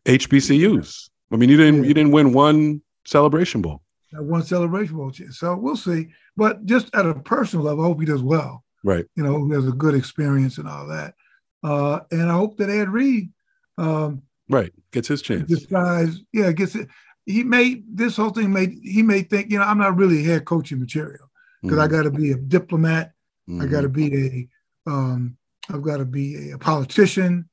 HBCUs. 0.07 1.11
I 1.32 1.36
mean, 1.36 1.49
you 1.49 1.57
didn't. 1.57 1.84
You 1.84 1.95
didn't 1.95 2.12
win 2.12 2.32
one 2.32 2.82
celebration 3.05 3.62
bowl. 3.62 3.82
That 4.14 4.22
one 4.22 4.42
Celebration 4.42 4.96
Bowl. 4.96 5.10
chance. 5.10 5.38
So 5.38 5.56
we'll 5.56 5.76
see. 5.76 6.08
But 6.36 6.64
just 6.66 6.94
at 6.94 7.06
a 7.06 7.14
personal 7.14 7.64
level, 7.64 7.84
I 7.84 7.88
hope 7.88 8.00
he 8.00 8.06
does 8.06 8.22
well. 8.22 8.64
Right. 8.82 9.06
You 9.16 9.22
know, 9.22 9.46
he 9.46 9.54
has 9.54 9.66
a 9.66 9.72
good 9.72 9.94
experience 9.94 10.58
and 10.58 10.68
all 10.68 10.86
that. 10.88 11.14
Uh, 11.62 12.00
and 12.10 12.30
I 12.30 12.34
hope 12.34 12.58
that 12.58 12.70
Ed 12.70 12.88
Reed 12.88 13.30
um, 13.78 14.22
Right. 14.48 14.72
Gets 14.92 15.08
his 15.08 15.22
chance. 15.22 15.48
decides, 15.48 16.20
yeah, 16.32 16.52
gets 16.52 16.74
it. 16.74 16.88
He 17.26 17.42
may 17.42 17.82
this 17.88 18.16
whole 18.16 18.30
thing 18.30 18.52
made 18.52 18.78
he 18.82 19.02
may 19.02 19.22
think, 19.22 19.50
you 19.50 19.58
know, 19.58 19.64
I'm 19.64 19.78
not 19.78 19.96
really 19.96 20.22
head 20.22 20.44
coaching 20.44 20.78
material 20.78 21.30
because 21.62 21.78
I 21.78 21.88
got 21.88 22.02
to 22.02 22.10
be 22.10 22.32
a 22.32 22.36
diplomat. 22.36 23.12
I 23.60 23.66
got 23.66 23.80
to 23.80 23.88
be 23.88 24.48
a, 24.86 24.90
um, 24.90 25.36
I've 25.70 25.82
got 25.82 25.98
to 25.98 26.04
be 26.04 26.50
a 26.50 26.58
politician. 26.58 27.48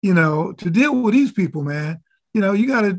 You 0.00 0.14
know, 0.14 0.52
to 0.52 0.70
deal 0.70 0.94
with 1.02 1.12
these 1.12 1.32
people, 1.32 1.62
man. 1.62 2.00
You 2.32 2.40
know, 2.40 2.52
you 2.52 2.66
got 2.66 2.82
to 2.82 2.98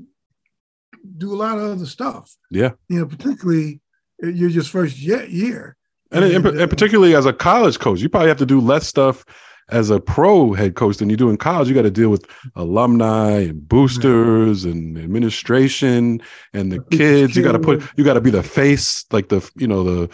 do 1.18 1.34
a 1.34 1.36
lot 1.36 1.58
of 1.58 1.64
other 1.64 1.86
stuff. 1.86 2.36
Yeah. 2.50 2.72
You 2.90 3.00
know, 3.00 3.06
particularly 3.06 3.82
uh, 4.24 4.28
you're 4.28 4.50
just 4.50 4.70
first 4.70 4.98
ye- 5.00 5.28
year. 5.28 5.76
And, 6.12 6.24
and, 6.26 6.46
And, 6.46 6.58
uh, 6.58 6.62
and 6.62 6.70
particularly 6.70 7.16
as 7.16 7.26
a 7.26 7.34
college 7.34 7.80
coach, 7.80 8.02
you 8.02 8.10
probably 8.10 8.30
have 8.30 8.38
to 8.38 8.46
do 8.46 8.60
less 8.60 8.86
stuff 8.88 9.26
as 9.70 9.90
a 9.90 10.02
pro 10.02 10.52
head 10.54 10.76
coach 10.76 10.98
than 10.98 11.10
you 11.10 11.16
do 11.16 11.30
in 11.30 11.38
college. 11.38 11.70
You 11.70 11.74
got 11.74 11.84
to 11.84 11.92
deal 11.92 12.10
with 12.10 12.26
alumni 12.56 13.40
and 13.40 13.68
boosters 13.68 14.66
and 14.66 14.98
administration 14.98 16.22
and 16.54 16.72
the 16.72 16.80
kids. 16.92 17.36
You 17.38 17.44
got 17.44 17.54
to 17.54 17.60
put 17.60 17.82
you 17.96 18.04
got 18.04 18.16
to 18.16 18.22
be 18.22 18.32
the 18.32 18.44
face, 18.44 19.06
like 19.12 19.30
the 19.30 19.50
you 19.56 19.68
know 19.68 19.84
the 19.84 20.10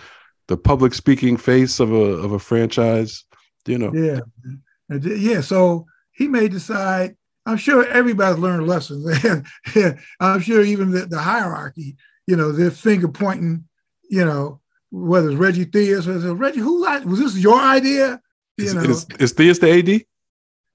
the 0.48 0.58
public 0.58 0.94
speaking 0.94 1.38
face 1.38 1.80
of 1.80 1.92
a 1.92 1.96
of 1.96 2.32
a 2.32 2.40
franchise. 2.40 3.24
You 3.66 3.80
know, 3.80 3.92
Yeah. 3.94 4.20
Yeah. 4.90 5.42
So 5.42 5.88
he 6.12 6.28
may 6.28 6.48
decide. 6.48 7.18
I'm 7.48 7.58
sure 7.58 7.88
everybody's 7.88 8.40
learned 8.40 8.68
lessons. 8.68 9.08
I'm 10.20 10.42
sure 10.42 10.62
even 10.62 10.92
the, 10.92 11.06
the 11.06 11.18
hierarchy, 11.20 11.96
you 12.28 12.36
know, 12.36 12.52
they're 12.52 12.72
finger 12.72 13.08
pointing, 13.08 13.64
you 14.10 14.26
know, 14.26 14.60
whether 14.92 15.30
it's 15.30 15.38
Reggie 15.38 15.66
Theus 15.66 16.08
or 16.08 16.36
Reggie, 16.36 16.60
who 16.60 16.82
was 16.82 17.20
this 17.20 17.38
your 17.38 17.60
idea? 17.60 18.22
You 18.58 18.66
is, 18.66 18.74
know, 18.76 18.82
is, 18.82 19.08
is 19.20 19.34
Theus 19.34 19.60
the 19.60 19.72
AD? 19.72 20.04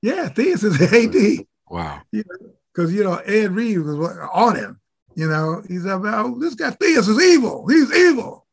yeah, 0.00 0.28
Theus 0.30 0.64
is 0.64 0.78
the 0.78 1.38
AD 1.40 1.46
Wow. 1.68 2.02
because 2.10 2.92
you 2.92 3.02
know 3.04 3.16
Ed 3.16 3.52
Reed 3.52 3.78
was 3.78 4.26
on 4.32 4.56
him. 4.56 4.80
You 5.14 5.28
know, 5.28 5.62
he's 5.68 5.84
about 5.84 6.40
this 6.40 6.54
guy 6.54 6.70
Theus 6.70 7.08
is 7.08 7.20
evil. 7.22 7.66
He's 7.68 7.92
evil. 7.94 8.46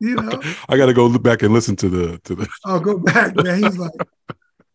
You 0.00 0.16
know, 0.22 0.40
I 0.68 0.76
got 0.76 0.86
to 0.86 0.94
go 0.94 1.06
look 1.06 1.22
back 1.22 1.42
and 1.42 1.52
listen 1.52 1.76
to 1.76 1.88
the 1.88 2.18
to 2.24 2.34
the. 2.34 2.48
I'll 2.64 2.80
go 2.80 2.98
back, 2.98 3.34
man. 3.36 3.62
He's 3.62 3.78
like, 3.78 3.92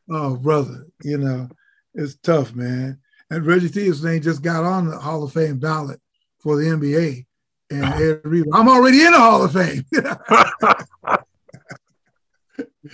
oh, 0.09 0.35
brother, 0.37 0.87
you 1.03 1.17
know, 1.17 1.47
it's 1.93 2.15
tough, 2.15 2.53
man. 2.55 2.99
And 3.29 3.45
Reggie 3.45 3.69
Theus 3.69 4.03
name 4.03 4.21
just 4.21 4.41
got 4.41 4.63
on 4.63 4.87
the 4.87 4.97
Hall 4.97 5.23
of 5.23 5.33
Fame 5.33 5.57
ballot 5.59 5.99
for 6.39 6.57
the 6.57 6.65
NBA. 6.65 7.25
And 7.69 7.83
Ed 8.01 8.21
Reed, 8.25 8.45
I'm 8.53 8.67
already 8.67 9.03
in 9.05 9.11
the 9.13 9.19
Hall 9.19 9.43
of 9.43 9.53
Fame. 9.53 9.85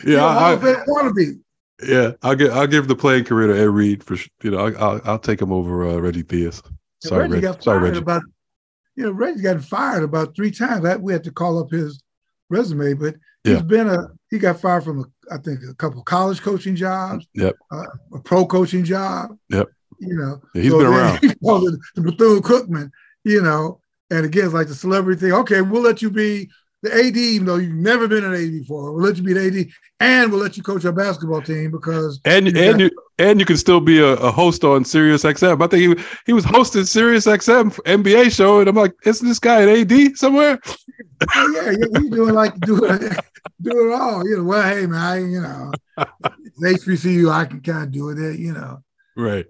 Yeah, 0.06 0.20
Hall 0.20 0.30
I, 0.30 0.52
of 0.54 0.62
Fame 0.62 0.76
wannabe. 0.88 1.40
yeah. 1.84 2.12
I'll 2.22 2.36
give 2.36 2.52
I'll 2.52 2.68
give 2.68 2.88
the 2.88 2.96
playing 2.96 3.24
career 3.24 3.48
to 3.48 3.60
Ed 3.60 3.70
Reed 3.70 4.04
for 4.04 4.16
you 4.44 4.52
know. 4.52 4.58
I, 4.68 4.72
I'll 4.74 5.02
I'll 5.06 5.20
take 5.20 5.42
him 5.42 5.52
over 5.52 5.88
uh, 5.88 5.98
Reggie 5.98 6.24
Theus. 6.24 6.62
Sorry, 7.00 7.28
Reggie 7.28 7.42
got 7.42 7.64
Sorry, 7.64 7.80
Reggie. 7.80 8.00
about, 8.00 8.24
you 8.96 9.04
know, 9.06 9.12
Reggie 9.12 9.42
got 9.42 9.64
fired 9.64 10.04
about 10.04 10.36
three 10.36 10.52
times. 10.52 10.86
We 11.00 11.14
had 11.14 11.24
to 11.24 11.32
call 11.32 11.58
up 11.60 11.72
his 11.72 12.02
resume, 12.50 12.94
but 12.96 13.16
he's 13.48 13.56
Yeah. 13.58 13.62
been 13.64 13.88
a 13.90 14.08
he 14.30 14.40
got 14.40 14.60
fired 14.60 14.84
from 14.84 15.00
a, 15.00 15.34
I 15.34 15.38
think 15.38 15.60
a 15.70 15.74
couple 15.74 16.02
college 16.04 16.42
coaching 16.42 16.76
jobs, 16.76 17.26
Yep. 17.34 17.56
uh, 17.72 17.84
a 18.14 18.20
pro 18.20 18.46
coaching 18.46 18.84
job. 18.84 19.38
Yep. 19.50 19.70
You 20.00 20.16
know, 20.16 20.42
Yeah, 20.54 20.62
he's 20.62 20.72
been 20.74 20.86
around. 20.86 21.20
he 21.22 21.34
called 21.36 21.70
the 21.96 22.02
Bethune 22.02 22.42
Cookman, 22.42 22.92
you 23.24 23.42
know, 23.42 23.80
and 24.12 24.26
again, 24.26 24.46
it's 24.46 24.54
like 24.54 24.68
the 24.68 24.76
celebrity 24.76 25.20
thing. 25.20 25.32
Okay, 25.34 25.62
we'll 25.62 25.82
let 25.82 26.02
you 26.02 26.10
be 26.10 26.50
the 26.84 26.94
AD, 26.94 27.18
even 27.18 27.48
though 27.48 27.56
you've 27.56 27.74
never 27.74 28.08
been 28.08 28.24
an 28.24 28.34
AD 28.34 28.52
before. 28.52 28.92
We'll 28.92 29.04
let 29.04 29.18
you 29.18 29.24
be 29.24 29.32
an 29.32 29.60
AD, 29.60 29.68
and 30.00 30.32
we'll 30.32 30.42
let 30.42 30.58
you 30.58 30.64
coach 30.64 30.86
our 30.86 30.92
basketball 30.92 31.42
team 31.42 31.72
because 31.72 32.20
And 32.26 32.48
you 32.48 32.62
and 32.62 32.80
you 32.80 32.92
and 33.18 33.40
you 33.40 33.46
can 33.46 33.58
still 33.58 33.80
be 33.80 34.00
a, 34.00 34.14
a 34.14 34.32
host 34.32 34.64
on 34.64 34.86
Sirius 34.86 35.24
XM. 35.24 35.64
I 35.64 35.68
think 35.68 35.98
he 35.98 36.06
he 36.26 36.34
was 36.34 36.46
hosting 36.46 36.86
Sirius 36.86 37.26
XM 37.26 37.74
NBA 37.82 38.36
show, 38.36 38.60
and 38.60 38.70
I'm 38.70 38.76
like, 38.76 38.94
isn't 39.06 39.28
this 39.28 39.40
guy 39.40 39.62
an 39.62 39.70
AD 39.70 40.18
somewhere? 40.18 40.60
oh, 41.36 41.52
yeah, 41.56 41.72
yeah, 41.72 42.00
he's 42.00 42.10
doing 42.12 42.34
like 42.34 42.58
do 42.60 42.86
it, 42.86 43.20
do 43.62 43.92
it 43.92 43.94
all. 43.94 44.28
You 44.28 44.38
know, 44.38 44.44
well, 44.44 44.64
hey 44.64 44.86
man, 44.86 45.02
I, 45.02 45.20
you 45.20 45.42
know, 45.42 45.72
it's 46.46 46.86
HBCU, 46.86 47.32
I 47.32 47.46
can 47.46 47.62
kind 47.62 47.84
of 47.84 47.92
do 47.92 48.10
it, 48.10 48.40
you 48.40 48.54
know. 48.54 48.84
Right. 49.16 49.46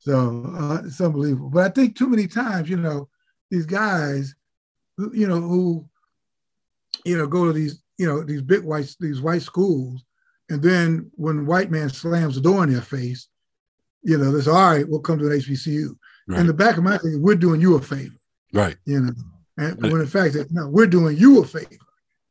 So 0.00 0.52
uh, 0.58 0.82
it's 0.86 1.00
unbelievable. 1.00 1.50
But 1.50 1.66
I 1.66 1.68
think 1.68 1.96
too 1.96 2.08
many 2.08 2.26
times, 2.26 2.68
you 2.68 2.76
know, 2.76 3.08
these 3.50 3.66
guys, 3.66 4.34
you 5.12 5.28
know, 5.28 5.40
who, 5.40 5.87
you 7.04 7.16
know, 7.16 7.26
go 7.26 7.44
to 7.46 7.52
these, 7.52 7.82
you 7.96 8.06
know, 8.06 8.22
these 8.22 8.42
big 8.42 8.62
white, 8.62 8.94
these 9.00 9.20
white 9.20 9.42
schools, 9.42 10.02
and 10.50 10.62
then 10.62 11.10
when 11.16 11.46
white 11.46 11.70
man 11.70 11.88
slams 11.90 12.36
the 12.36 12.40
door 12.40 12.64
in 12.64 12.72
their 12.72 12.82
face, 12.82 13.28
you 14.02 14.16
know, 14.16 14.30
this 14.32 14.46
all 14.48 14.70
right, 14.72 14.88
we'll 14.88 15.00
come 15.00 15.18
to 15.18 15.26
an 15.26 15.32
HBCU. 15.38 15.96
Right. 16.28 16.40
In 16.40 16.46
the 16.46 16.54
back 16.54 16.76
of 16.76 16.84
my 16.84 16.92
head, 16.92 17.00
we're 17.18 17.34
doing 17.34 17.60
you 17.60 17.76
a 17.76 17.82
favor, 17.82 18.14
Right. 18.52 18.76
you 18.84 19.00
know, 19.00 19.12
and 19.56 19.82
Right. 19.82 19.92
when 19.92 20.00
in 20.00 20.06
fact, 20.06 20.34
that, 20.34 20.52
no, 20.52 20.68
we're 20.68 20.86
doing 20.86 21.16
you 21.16 21.40
a 21.40 21.44
favor. 21.44 21.68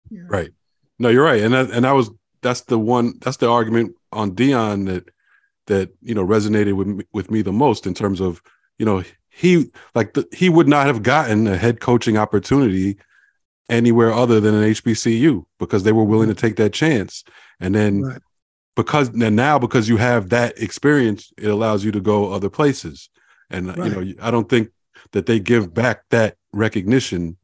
You 0.10 0.24
know? 0.24 0.30
Right. 0.30 0.52
No, 1.00 1.10
you're 1.10 1.24
right. 1.24 1.42
And 1.42 1.54
that, 1.54 1.72
and 1.72 1.86
that 1.86 1.92
was 1.92 2.10
that's 2.42 2.62
the 2.62 2.80
one 2.80 3.14
that's 3.22 3.38
the 3.38 3.50
argument 3.50 3.96
on 4.12 4.32
Deion 4.32 4.86
that 4.86 5.10
that 5.68 5.90
you 6.02 6.16
know 6.16 6.26
resonated 6.26 6.74
with 6.74 6.88
me, 6.88 7.04
with 7.14 7.30
me 7.30 7.42
the 7.42 7.52
most 7.52 7.86
in 7.86 7.94
terms 7.94 8.22
of 8.22 8.42
you 8.80 8.86
know 8.86 9.04
he 9.30 9.70
like 9.96 10.14
the, 10.14 10.28
he 10.32 10.50
would 10.50 10.68
not 10.68 10.88
have 10.88 11.04
gotten 11.04 11.46
a 11.48 11.58
head 11.58 11.80
coaching 11.80 12.18
opportunity 12.18 12.98
anywhere 13.70 14.14
other 14.14 14.40
than 14.40 14.56
an 14.56 14.64
HBCU 14.64 15.46
because 15.60 15.84
they 15.84 15.92
were 15.92 16.04
willing 16.04 16.30
to 16.30 16.36
take 16.36 16.56
that 16.58 16.74
chance. 16.74 17.24
And 17.60 17.76
then 17.76 18.02
Right. 18.02 18.22
because 18.76 19.10
and 19.10 19.36
now 19.36 19.60
because 19.60 19.90
you 19.90 19.98
have 19.98 20.30
that 20.30 20.58
experience, 20.62 21.32
it 21.38 21.48
allows 21.50 21.84
you 21.84 21.92
to 21.92 22.00
go 22.00 22.32
other 22.32 22.50
places. 22.50 23.10
And 23.50 23.68
you 23.78 23.90
know, 23.90 24.14
I 24.22 24.32
don't 24.32 24.50
think 24.50 24.70
that 25.12 25.26
they 25.26 25.40
give 25.40 25.74
back 25.74 26.04
that 26.10 26.36
recognition, 26.54 27.38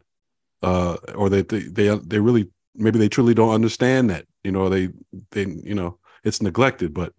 uh, 0.62 0.98
or 1.16 1.30
that 1.30 1.50
they, 1.50 1.60
they 1.62 1.96
they 1.98 2.20
really 2.20 2.50
maybe 2.76 3.00
they 3.00 3.10
truly 3.10 3.34
don't 3.34 3.54
understand 3.54 4.10
that. 4.10 4.26
You 4.44 4.52
know, 4.52 4.70
they 4.70 4.90
they 5.32 5.46
you 5.46 5.76
know 5.76 5.98
it's 6.24 6.42
neglected, 6.42 6.94
but 6.94 7.14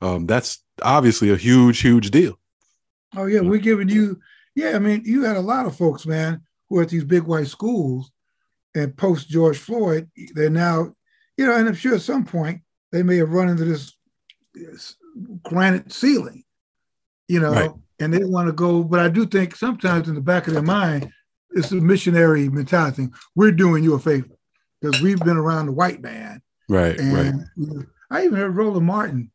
um, 0.00 0.26
that's 0.26 0.62
obviously 0.82 1.30
a 1.30 1.36
huge 1.36 1.80
huge 1.80 2.10
deal. 2.10 2.38
Oh 3.16 3.26
yeah, 3.26 3.40
we're 3.40 3.58
giving 3.58 3.88
you. 3.88 4.20
Yeah, 4.54 4.74
I 4.74 4.78
mean, 4.78 5.02
you 5.04 5.22
had 5.22 5.36
a 5.36 5.40
lot 5.40 5.66
of 5.66 5.76
folks, 5.76 6.06
man, 6.06 6.42
who 6.68 6.78
are 6.78 6.82
at 6.82 6.88
these 6.88 7.04
big 7.04 7.22
white 7.24 7.46
schools, 7.46 8.10
and 8.76 8.96
post 8.96 9.28
George 9.28 9.58
Floyd, 9.58 10.08
they're 10.34 10.50
now, 10.50 10.94
you 11.36 11.46
know, 11.46 11.54
and 11.56 11.66
I'm 11.68 11.74
sure 11.74 11.94
at 11.94 12.02
some 12.02 12.24
point 12.24 12.60
they 12.92 13.02
may 13.02 13.16
have 13.16 13.30
run 13.32 13.48
into 13.48 13.64
this, 13.64 13.96
granite 15.42 15.92
ceiling, 15.92 16.44
you 17.28 17.40
know, 17.40 17.52
Right. 17.52 17.70
and 18.00 18.12
they 18.12 18.24
want 18.24 18.48
to 18.48 18.52
go. 18.52 18.82
But 18.84 19.00
I 19.00 19.08
do 19.08 19.26
think 19.26 19.56
sometimes 19.56 20.08
in 20.08 20.14
the 20.14 20.20
back 20.20 20.46
of 20.46 20.54
their 20.54 20.62
mind, 20.62 21.10
it's 21.50 21.72
a 21.72 21.76
missionary 21.76 22.48
mentality. 22.48 22.96
thing. 22.96 23.14
We're 23.34 23.52
doing 23.52 23.82
you 23.82 23.94
a 23.94 23.98
favor 23.98 24.28
because 24.80 25.00
we've 25.00 25.18
been 25.20 25.36
around 25.38 25.66
the 25.66 25.72
white 25.72 26.02
man, 26.02 26.42
Right, 26.68 26.98
and 26.98 27.44
right, 27.56 27.86
I 28.10 28.24
even 28.24 28.38
heard 28.38 28.54
Roland 28.56 28.86
Martin, 28.86 29.30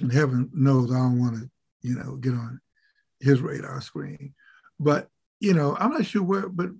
and 0.00 0.12
heaven 0.12 0.50
knows 0.54 0.90
I 0.90 0.96
don't 0.96 1.18
want 1.20 1.36
to, 1.36 1.50
you 1.82 1.96
know, 1.96 2.16
get 2.16 2.32
on 2.32 2.60
his 3.20 3.40
radar 3.40 3.80
screen. 3.82 4.34
But, 4.80 5.08
you 5.40 5.52
know, 5.54 5.76
I'm 5.78 5.90
not 5.90 6.06
sure 6.06 6.22
where, 6.22 6.48
but, 6.48 6.70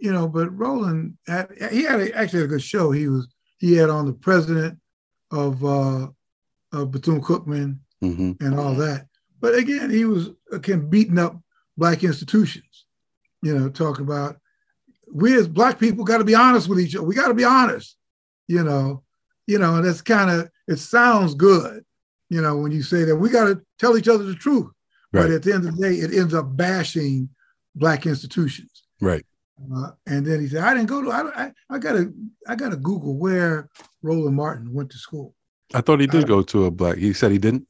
you 0.00 0.12
know, 0.12 0.26
but 0.28 0.56
Roland, 0.56 1.16
had, 1.26 1.50
he 1.70 1.82
had 1.82 2.00
a, 2.00 2.16
actually 2.16 2.40
had 2.40 2.46
a 2.46 2.54
good 2.54 2.62
show. 2.62 2.90
He 2.90 3.08
was, 3.08 3.28
he 3.58 3.74
had 3.74 3.90
on 3.90 4.06
the 4.06 4.12
president 4.12 4.78
of, 5.30 5.64
uh, 5.64 6.08
of 6.72 6.90
Bethune 6.90 7.20
Cookman 7.20 7.78
hmm 8.00 8.32
and 8.40 8.58
all 8.58 8.74
that. 8.74 9.06
But 9.40 9.54
again, 9.54 9.90
he 9.90 10.04
was 10.04 10.30
again 10.52 10.88
beating 10.88 11.18
up 11.18 11.36
black 11.76 12.04
institutions, 12.04 12.86
you 13.42 13.56
know, 13.56 13.68
talking 13.68 14.04
about 14.04 14.38
we 15.12 15.36
as 15.36 15.48
black 15.48 15.78
people 15.78 16.04
got 16.04 16.18
to 16.18 16.24
be 16.24 16.34
honest 16.34 16.68
with 16.68 16.80
each 16.80 16.94
other. 16.94 17.06
We 17.06 17.14
got 17.14 17.28
to 17.28 17.34
be 17.34 17.44
honest, 17.44 17.96
you 18.48 18.62
know, 18.62 19.02
you 19.46 19.58
know, 19.58 19.76
and 19.76 19.84
that's 19.84 20.02
kind 20.02 20.30
of 20.30 20.50
it 20.68 20.78
sounds 20.78 21.34
good, 21.34 21.84
you 22.28 22.40
know, 22.40 22.56
when 22.56 22.72
you 22.72 22.82
say 22.82 23.04
that 23.04 23.16
we 23.16 23.28
got 23.28 23.44
to 23.44 23.60
tell 23.78 23.98
each 23.98 24.08
other 24.08 24.24
the 24.24 24.34
truth. 24.34 24.70
Right. 25.12 25.22
But 25.22 25.30
at 25.32 25.42
the 25.42 25.52
end 25.52 25.66
of 25.66 25.76
the 25.76 25.82
day, 25.82 25.94
it 25.96 26.14
ends 26.14 26.34
up 26.34 26.56
bashing 26.56 27.30
black 27.74 28.06
institutions. 28.06 28.84
Right. 29.00 29.24
Uh, 29.74 29.90
and 30.06 30.26
then 30.26 30.40
he 30.40 30.48
said, 30.48 30.62
"I 30.62 30.74
didn't 30.74 30.88
go 30.88 31.02
to. 31.02 31.10
I, 31.10 31.44
I, 31.44 31.52
I 31.68 31.78
gotta. 31.78 32.12
I 32.46 32.54
gotta 32.54 32.76
Google 32.76 33.16
where 33.18 33.68
Roland 34.02 34.36
Martin 34.36 34.72
went 34.72 34.90
to 34.90 34.98
school." 34.98 35.34
I 35.74 35.80
thought 35.80 36.00
he 36.00 36.06
did 36.06 36.26
go 36.26 36.42
to 36.42 36.64
a 36.64 36.70
black. 36.70 36.96
He 36.96 37.12
said 37.12 37.30
he 37.30 37.38
didn't. 37.38 37.66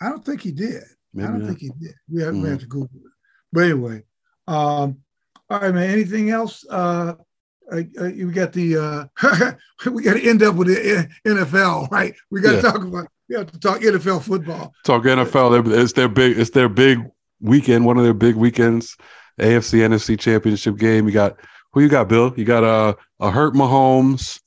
I 0.00 0.08
don't 0.10 0.24
think 0.24 0.42
he 0.42 0.52
did. 0.52 0.82
Maybe 1.12 1.26
I 1.26 1.30
don't 1.30 1.40
not. 1.40 1.48
think 1.48 1.60
he 1.60 1.70
did. 1.80 1.94
We 2.08 2.22
have, 2.22 2.34
mm. 2.34 2.42
we 2.42 2.48
have 2.50 2.60
to 2.60 2.66
Google 2.66 2.90
it. 2.94 3.12
But 3.52 3.64
anyway, 3.64 4.02
um, 4.46 4.98
all 5.50 5.60
right, 5.60 5.74
man. 5.74 5.90
Anything 5.90 6.30
else? 6.30 6.64
Uh, 6.68 7.14
uh, 7.70 7.82
we 8.00 8.32
got 8.32 8.52
the 8.52 8.76
uh, 8.76 9.52
we 9.90 10.02
got 10.02 10.14
to 10.14 10.28
end 10.28 10.42
up 10.42 10.54
with 10.54 10.68
the 10.68 11.08
NFL, 11.26 11.90
right? 11.90 12.14
We 12.30 12.40
got 12.40 12.50
to 12.50 12.56
yeah. 12.56 12.62
talk 12.62 12.82
about 12.82 13.08
we 13.28 13.36
have 13.36 13.50
to 13.50 13.58
talk 13.58 13.80
NFL 13.80 14.22
football. 14.22 14.74
Talk 14.84 15.02
NFL. 15.04 15.66
It's 15.76 15.92
their 15.92 16.08
big. 16.08 16.38
It's 16.38 16.50
their 16.50 16.68
big 16.68 17.00
weekend. 17.40 17.84
One 17.84 17.98
of 17.98 18.04
their 18.04 18.14
big 18.14 18.36
weekends. 18.36 18.96
AFC 19.38 19.80
NFC 19.80 20.18
Championship 20.18 20.76
game. 20.76 21.06
You 21.06 21.12
got 21.12 21.36
who 21.72 21.80
you 21.80 21.88
got, 21.88 22.08
Bill? 22.08 22.32
You 22.36 22.44
got 22.44 22.64
a 22.64 22.96
a 23.20 23.30
hurt 23.30 23.54
Mahomes 23.54 24.40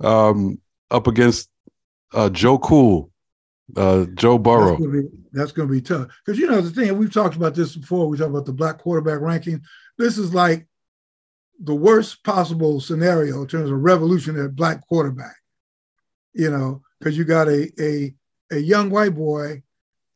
um, 0.00 0.60
up 0.90 1.06
against 1.06 1.48
uh, 2.12 2.30
Joe 2.30 2.58
Cool, 2.58 3.10
uh, 3.76 4.06
Joe 4.14 4.38
Burrow. 4.38 4.78
That's 5.32 5.52
going 5.52 5.68
to 5.68 5.74
be 5.74 5.80
tough 5.80 6.08
because 6.24 6.38
you 6.38 6.48
know 6.48 6.60
the 6.60 6.70
thing 6.70 6.96
we've 6.98 7.12
talked 7.12 7.36
about 7.36 7.54
this 7.54 7.76
before. 7.76 8.08
We 8.08 8.18
talked 8.18 8.30
about 8.30 8.46
the 8.46 8.52
black 8.52 8.78
quarterback 8.78 9.20
ranking. 9.20 9.62
This 9.98 10.18
is 10.18 10.34
like 10.34 10.66
the 11.62 11.74
worst 11.74 12.24
possible 12.24 12.80
scenario 12.80 13.42
in 13.42 13.46
terms 13.46 13.70
of 13.70 13.78
revolutionary 13.78 14.48
black 14.48 14.86
quarterback. 14.88 15.36
You 16.32 16.50
know, 16.50 16.82
because 16.98 17.16
you 17.16 17.24
got 17.24 17.48
a 17.48 17.70
a 17.80 18.14
a 18.52 18.58
young 18.58 18.90
white 18.90 19.14
boy, 19.14 19.62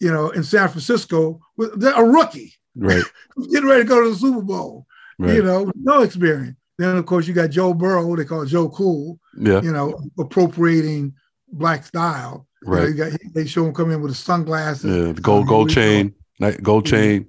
you 0.00 0.12
know, 0.12 0.30
in 0.30 0.42
San 0.42 0.68
Francisco 0.68 1.40
with 1.56 1.82
a 1.84 2.04
rookie, 2.04 2.54
right, 2.76 3.02
getting 3.50 3.68
ready 3.68 3.82
to 3.82 3.88
go 3.88 4.02
to 4.02 4.10
the 4.10 4.16
Super 4.16 4.42
Bowl. 4.42 4.86
Right. 5.18 5.34
You 5.34 5.42
know, 5.42 5.70
no 5.76 6.02
experience. 6.02 6.56
Then 6.76 6.96
of 6.96 7.06
course 7.06 7.26
you 7.28 7.34
got 7.34 7.50
Joe 7.50 7.72
Burrow, 7.72 8.16
they 8.16 8.24
call 8.24 8.44
Joe 8.44 8.68
Cool. 8.68 9.18
Yeah, 9.38 9.62
you 9.62 9.72
know, 9.72 10.00
appropriating 10.18 11.14
black 11.48 11.84
style. 11.84 12.46
Right. 12.64 12.88
You 12.88 12.94
know, 12.94 13.10
got, 13.10 13.20
they 13.32 13.46
show 13.46 13.64
him 13.66 13.74
come 13.74 13.90
in 13.90 14.00
with 14.00 14.12
the 14.12 14.16
sunglasses. 14.16 14.84
Yeah, 14.84 15.12
the 15.12 15.20
gold 15.20 15.46
gold 15.46 15.70
chain, 15.70 16.14
gold 16.62 16.86
chain. 16.86 17.26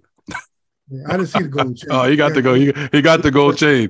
Yeah, 0.90 1.02
I 1.08 1.18
didn't 1.18 1.28
see 1.28 1.44
the 1.44 1.50
gold 1.50 1.78
chain. 1.78 1.90
oh, 1.92 2.08
he 2.08 2.16
got 2.16 2.30
yeah. 2.30 2.34
the 2.36 2.42
gold. 2.42 2.58
He, 2.58 2.74
he 2.92 3.02
got 3.02 3.22
the 3.22 3.32
gold 3.32 3.58
chain. 3.58 3.90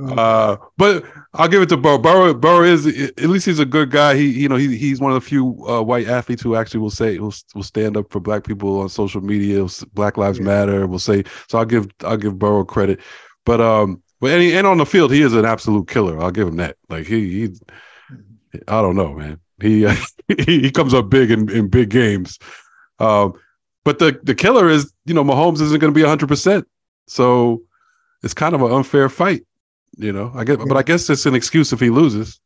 Uh, 0.00 0.56
but 0.76 1.04
I'll 1.34 1.48
give 1.48 1.62
it 1.62 1.68
to 1.70 1.76
Burrow. 1.76 1.98
Burrow, 1.98 2.32
Burrow 2.32 2.62
is 2.62 2.86
at 2.86 3.24
least 3.24 3.46
he's 3.46 3.58
a 3.58 3.64
good 3.64 3.90
guy. 3.90 4.14
He, 4.14 4.26
you 4.26 4.48
know, 4.48 4.56
he 4.56 4.76
he's 4.76 5.00
one 5.00 5.10
of 5.10 5.20
the 5.20 5.28
few 5.28 5.66
uh, 5.66 5.82
white 5.82 6.06
athletes 6.06 6.42
who 6.42 6.54
actually 6.54 6.80
will 6.80 6.90
say 6.90 7.18
will, 7.18 7.34
will 7.54 7.62
stand 7.62 7.96
up 7.96 8.10
for 8.10 8.20
black 8.20 8.44
people 8.44 8.80
on 8.80 8.88
social 8.88 9.20
media. 9.20 9.66
Black 9.94 10.16
Lives 10.16 10.38
yeah. 10.38 10.44
Matter. 10.44 10.86
Will 10.86 10.98
say 10.98 11.24
so. 11.48 11.58
I'll 11.58 11.64
give 11.64 11.88
I'll 12.04 12.16
give 12.16 12.38
Burrow 12.38 12.64
credit. 12.64 13.00
But 13.44 13.60
um, 13.60 14.02
but 14.20 14.30
any 14.30 14.52
and 14.54 14.66
on 14.66 14.78
the 14.78 14.86
field, 14.86 15.12
he 15.12 15.22
is 15.22 15.34
an 15.34 15.44
absolute 15.44 15.88
killer. 15.88 16.20
I'll 16.20 16.30
give 16.30 16.48
him 16.48 16.56
that. 16.56 16.76
Like 16.88 17.06
he, 17.06 17.46
he 17.46 17.54
I 18.68 18.80
don't 18.80 18.96
know, 18.96 19.14
man. 19.14 19.40
He 19.60 19.88
he 20.44 20.70
comes 20.70 20.94
up 20.94 21.10
big 21.10 21.32
in, 21.32 21.50
in 21.50 21.66
big 21.66 21.88
games. 21.88 22.38
Um, 23.00 23.32
but 23.84 23.98
the 23.98 24.20
the 24.22 24.34
killer 24.34 24.68
is, 24.68 24.92
you 25.04 25.14
know, 25.14 25.24
Mahomes 25.24 25.60
isn't 25.60 25.80
going 25.80 25.92
to 25.92 25.98
be 25.98 26.06
hundred 26.06 26.28
percent, 26.28 26.68
so 27.08 27.62
it's 28.22 28.34
kind 28.34 28.54
of 28.54 28.62
an 28.62 28.70
unfair 28.70 29.08
fight. 29.08 29.42
You 29.98 30.12
know, 30.12 30.32
I 30.34 30.44
guess, 30.44 30.58
yeah. 30.58 30.64
but 30.66 30.76
I 30.76 30.82
guess 30.82 31.10
it's 31.10 31.26
an 31.26 31.34
excuse 31.34 31.72
if 31.72 31.80
he 31.80 31.90
loses. 31.90 32.40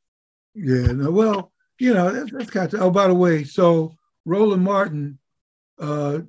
Yeah. 0.54 0.92
No, 0.92 1.10
well, 1.10 1.52
you 1.78 1.92
know, 1.92 2.10
that's, 2.10 2.32
that's 2.32 2.50
kind 2.50 2.72
of. 2.72 2.80
Oh, 2.80 2.90
by 2.90 3.06
the 3.06 3.14
way, 3.14 3.44
so 3.44 3.94
Roland 4.24 4.64
Martin, 4.64 5.18
uh, 5.78 6.20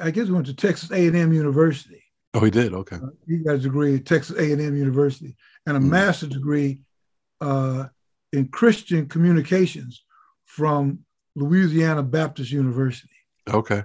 I 0.00 0.10
guess 0.10 0.26
he 0.26 0.32
went 0.32 0.46
to 0.46 0.54
Texas 0.54 0.90
A 0.90 1.06
and 1.06 1.16
M 1.16 1.32
University. 1.32 2.02
Oh, 2.34 2.40
he 2.40 2.50
did. 2.50 2.72
Okay. 2.72 2.96
Uh, 2.96 3.10
he 3.28 3.38
got 3.38 3.56
a 3.56 3.58
degree 3.58 3.96
at 3.96 4.06
Texas 4.06 4.36
A 4.38 4.52
and 4.52 4.60
M 4.60 4.76
University 4.76 5.36
and 5.66 5.76
a 5.76 5.80
mm. 5.80 5.90
master's 5.90 6.30
degree 6.30 6.80
uh, 7.42 7.86
in 8.32 8.48
Christian 8.48 9.06
communications 9.06 10.02
from 10.46 11.00
Louisiana 11.34 12.02
Baptist 12.02 12.50
University. 12.50 13.08
Okay. 13.48 13.82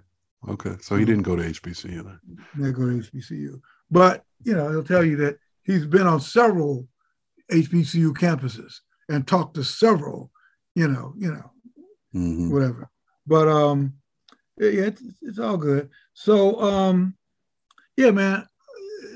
Okay. 0.48 0.76
So 0.82 0.96
he 0.96 1.06
didn't 1.06 1.24
go 1.24 1.36
to 1.36 1.44
HBCU 1.44 2.04
then. 2.04 2.20
Didn't 2.56 2.74
go 2.74 2.86
to 2.86 3.10
HBCU. 3.12 3.60
But, 3.90 4.24
you 4.44 4.54
know, 4.54 4.70
he'll 4.70 4.84
tell 4.84 5.04
you 5.04 5.18
that 5.18 5.40
he's 5.68 5.86
been 5.86 6.08
on 6.08 6.20
several 6.20 6.88
HBCU 7.52 8.14
campuses 8.14 8.80
and 9.10 9.28
talked 9.28 9.54
to 9.56 9.64
several, 9.64 10.32
you 10.74 10.88
know, 10.88 11.14
you 11.18 11.32
know, 11.32 11.52
mm-hmm. 12.16 12.52
whatever. 12.52 12.90
But 13.28 13.48
um 13.48 13.94
yeah, 14.58 14.86
it's, 14.86 15.02
it's 15.22 15.40
all 15.40 15.58
good. 15.58 15.90
So 16.14 16.60
um 16.62 17.16
yeah, 17.96 18.12
man, 18.12 18.48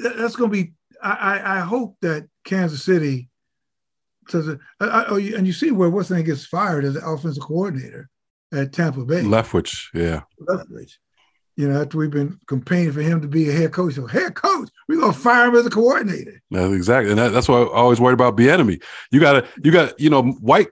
that's 0.03 0.35
gonna 0.35 0.51
be 0.51 0.73
I, 1.03 1.57
I 1.57 1.59
hope 1.61 1.97
that 2.01 2.27
Kansas 2.45 2.83
City 2.83 3.31
says, 4.29 4.49
I, 4.79 4.85
I, 4.85 5.05
oh, 5.07 5.15
and 5.15 5.47
you 5.47 5.53
see 5.53 5.71
where 5.71 5.89
what's 5.89 6.11
name 6.11 6.25
gets 6.25 6.45
fired 6.45 6.85
as 6.85 6.93
the 6.93 7.03
offensive 7.03 7.41
coordinator 7.41 8.07
at 8.53 8.71
Tampa 8.71 9.03
Bay. 9.03 9.23
Leftwich, 9.23 9.87
yeah. 9.95 10.21
Leftwich. 10.47 10.97
You 11.57 11.69
know, 11.69 11.81
after 11.81 11.97
we've 11.97 12.09
been 12.09 12.39
campaigning 12.47 12.93
for 12.93 13.01
him 13.01 13.21
to 13.21 13.27
be 13.27 13.49
a 13.49 13.51
head 13.51 13.73
coach, 13.73 13.95
so 13.95 14.07
head 14.07 14.35
coach, 14.35 14.69
we're 14.87 14.99
gonna 14.99 15.13
fire 15.13 15.47
him 15.47 15.55
as 15.55 15.65
a 15.65 15.69
coordinator. 15.69 16.41
That's 16.49 16.73
exactly, 16.73 17.11
and 17.11 17.19
that, 17.19 17.33
that's 17.33 17.47
why 17.47 17.61
I 17.61 17.67
always 17.67 17.99
worried 17.99 18.13
about 18.13 18.37
Bieniemy. 18.37 18.81
You 19.11 19.19
gotta, 19.19 19.45
you 19.63 19.71
got, 19.71 19.99
you 19.99 20.09
know, 20.09 20.23
white 20.23 20.69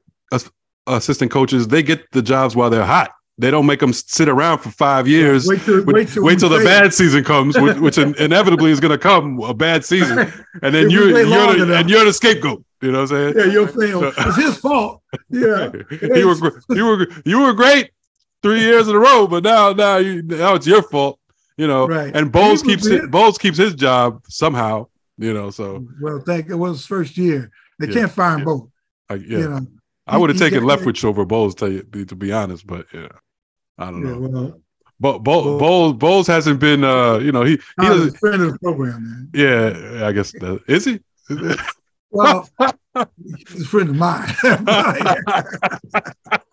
assistant 0.89 1.31
coaches, 1.31 1.67
they 1.67 1.83
get 1.83 2.11
the 2.11 2.21
jobs 2.21 2.55
while 2.55 2.69
they're 2.69 2.85
hot. 2.85 3.11
They 3.37 3.51
don't 3.51 3.65
make 3.65 3.79
them 3.79 3.93
sit 3.93 4.27
around 4.27 4.57
for 4.59 4.69
five 4.69 5.07
years. 5.07 5.47
Wait 5.47 5.61
till, 5.61 5.85
wait 5.85 6.09
till, 6.09 6.23
wait 6.23 6.39
till 6.39 6.49
the 6.49 6.63
bad 6.63 6.93
season 6.93 7.23
comes, 7.23 7.57
which, 7.57 7.77
which 7.77 7.97
inevitably 8.19 8.71
is 8.71 8.81
going 8.81 8.91
to 8.91 8.97
come 8.97 9.39
a 9.39 9.53
bad 9.53 9.85
season, 9.85 10.19
and 10.61 10.75
then 10.75 10.89
you're 10.89 11.09
you're 11.09 11.65
the, 11.65 11.77
and 11.77 11.89
you're 11.89 12.03
the 12.03 12.11
scapegoat. 12.11 12.65
You 12.81 12.91
know 12.91 13.03
what 13.03 13.11
I'm 13.11 13.33
saying? 13.33 13.37
Yeah, 13.37 13.53
you're 13.53 13.69
saying 13.69 14.13
it's 14.17 14.35
his 14.35 14.57
fault. 14.57 15.01
Yeah, 15.29 15.71
you 16.01 16.27
were 16.27 16.61
you 16.69 16.85
were 16.85 17.07
you 17.25 17.39
were 17.39 17.53
great 17.53 17.91
three 18.41 18.61
years 18.61 18.87
in 18.87 18.95
a 18.95 18.99
row, 18.99 19.27
but 19.27 19.43
now 19.43 19.73
now 19.73 19.97
you 19.97 20.21
now 20.23 20.55
it's 20.55 20.67
your 20.67 20.83
fault. 20.83 21.19
You 21.57 21.67
know, 21.67 21.87
right? 21.87 22.15
And 22.15 22.31
Bowles 22.31 22.63
keeps 22.63 22.85
it, 22.85 23.11
Bowles 23.11 23.37
keeps 23.37 23.57
his 23.57 23.75
job 23.75 24.23
somehow. 24.27 24.87
You 25.17 25.33
know, 25.33 25.49
so 25.49 25.85
well, 26.01 26.21
thank 26.25 26.49
it 26.49 26.55
was 26.55 26.77
his 26.77 26.85
first 26.85 27.17
year. 27.17 27.51
They 27.79 27.87
yeah, 27.87 27.93
can't 27.93 28.11
fire 28.11 28.37
yeah. 28.37 28.45
both. 28.45 28.69
I, 29.09 29.15
yeah. 29.15 29.37
You 29.39 29.49
know, 29.49 29.67
I 30.07 30.17
would 30.17 30.29
have 30.29 30.39
taken 30.39 30.63
Leftwich 30.63 31.03
over 31.03 31.25
Bowles, 31.25 31.55
to, 31.55 31.69
you, 31.69 32.05
to 32.05 32.15
be 32.15 32.31
honest, 32.31 32.65
but 32.65 32.87
yeah. 32.93 33.09
I 33.77 33.91
don't 33.91 34.03
know. 34.03 34.19
Well, 34.19 34.61
but 34.99 35.19
Bo- 35.19 35.57
Bowles, 35.57 35.93
Bowles 35.93 36.27
hasn't 36.27 36.59
been. 36.59 36.83
Uh, 36.83 37.19
you 37.19 37.31
know, 37.31 37.43
he 37.43 37.59
he 37.79 37.87
a 37.87 38.11
friend 38.11 38.41
of 38.41 38.53
the 38.53 38.59
program, 38.59 39.03
man. 39.03 39.29
Yeah, 39.33 40.05
I 40.05 40.11
guess 40.11 40.31
that, 40.33 40.61
is 40.67 40.85
he. 40.85 40.99
well, 42.11 42.49
he's 43.25 43.61
a 43.61 43.65
friend 43.65 43.89
of 43.89 43.95
mine. 43.95 44.33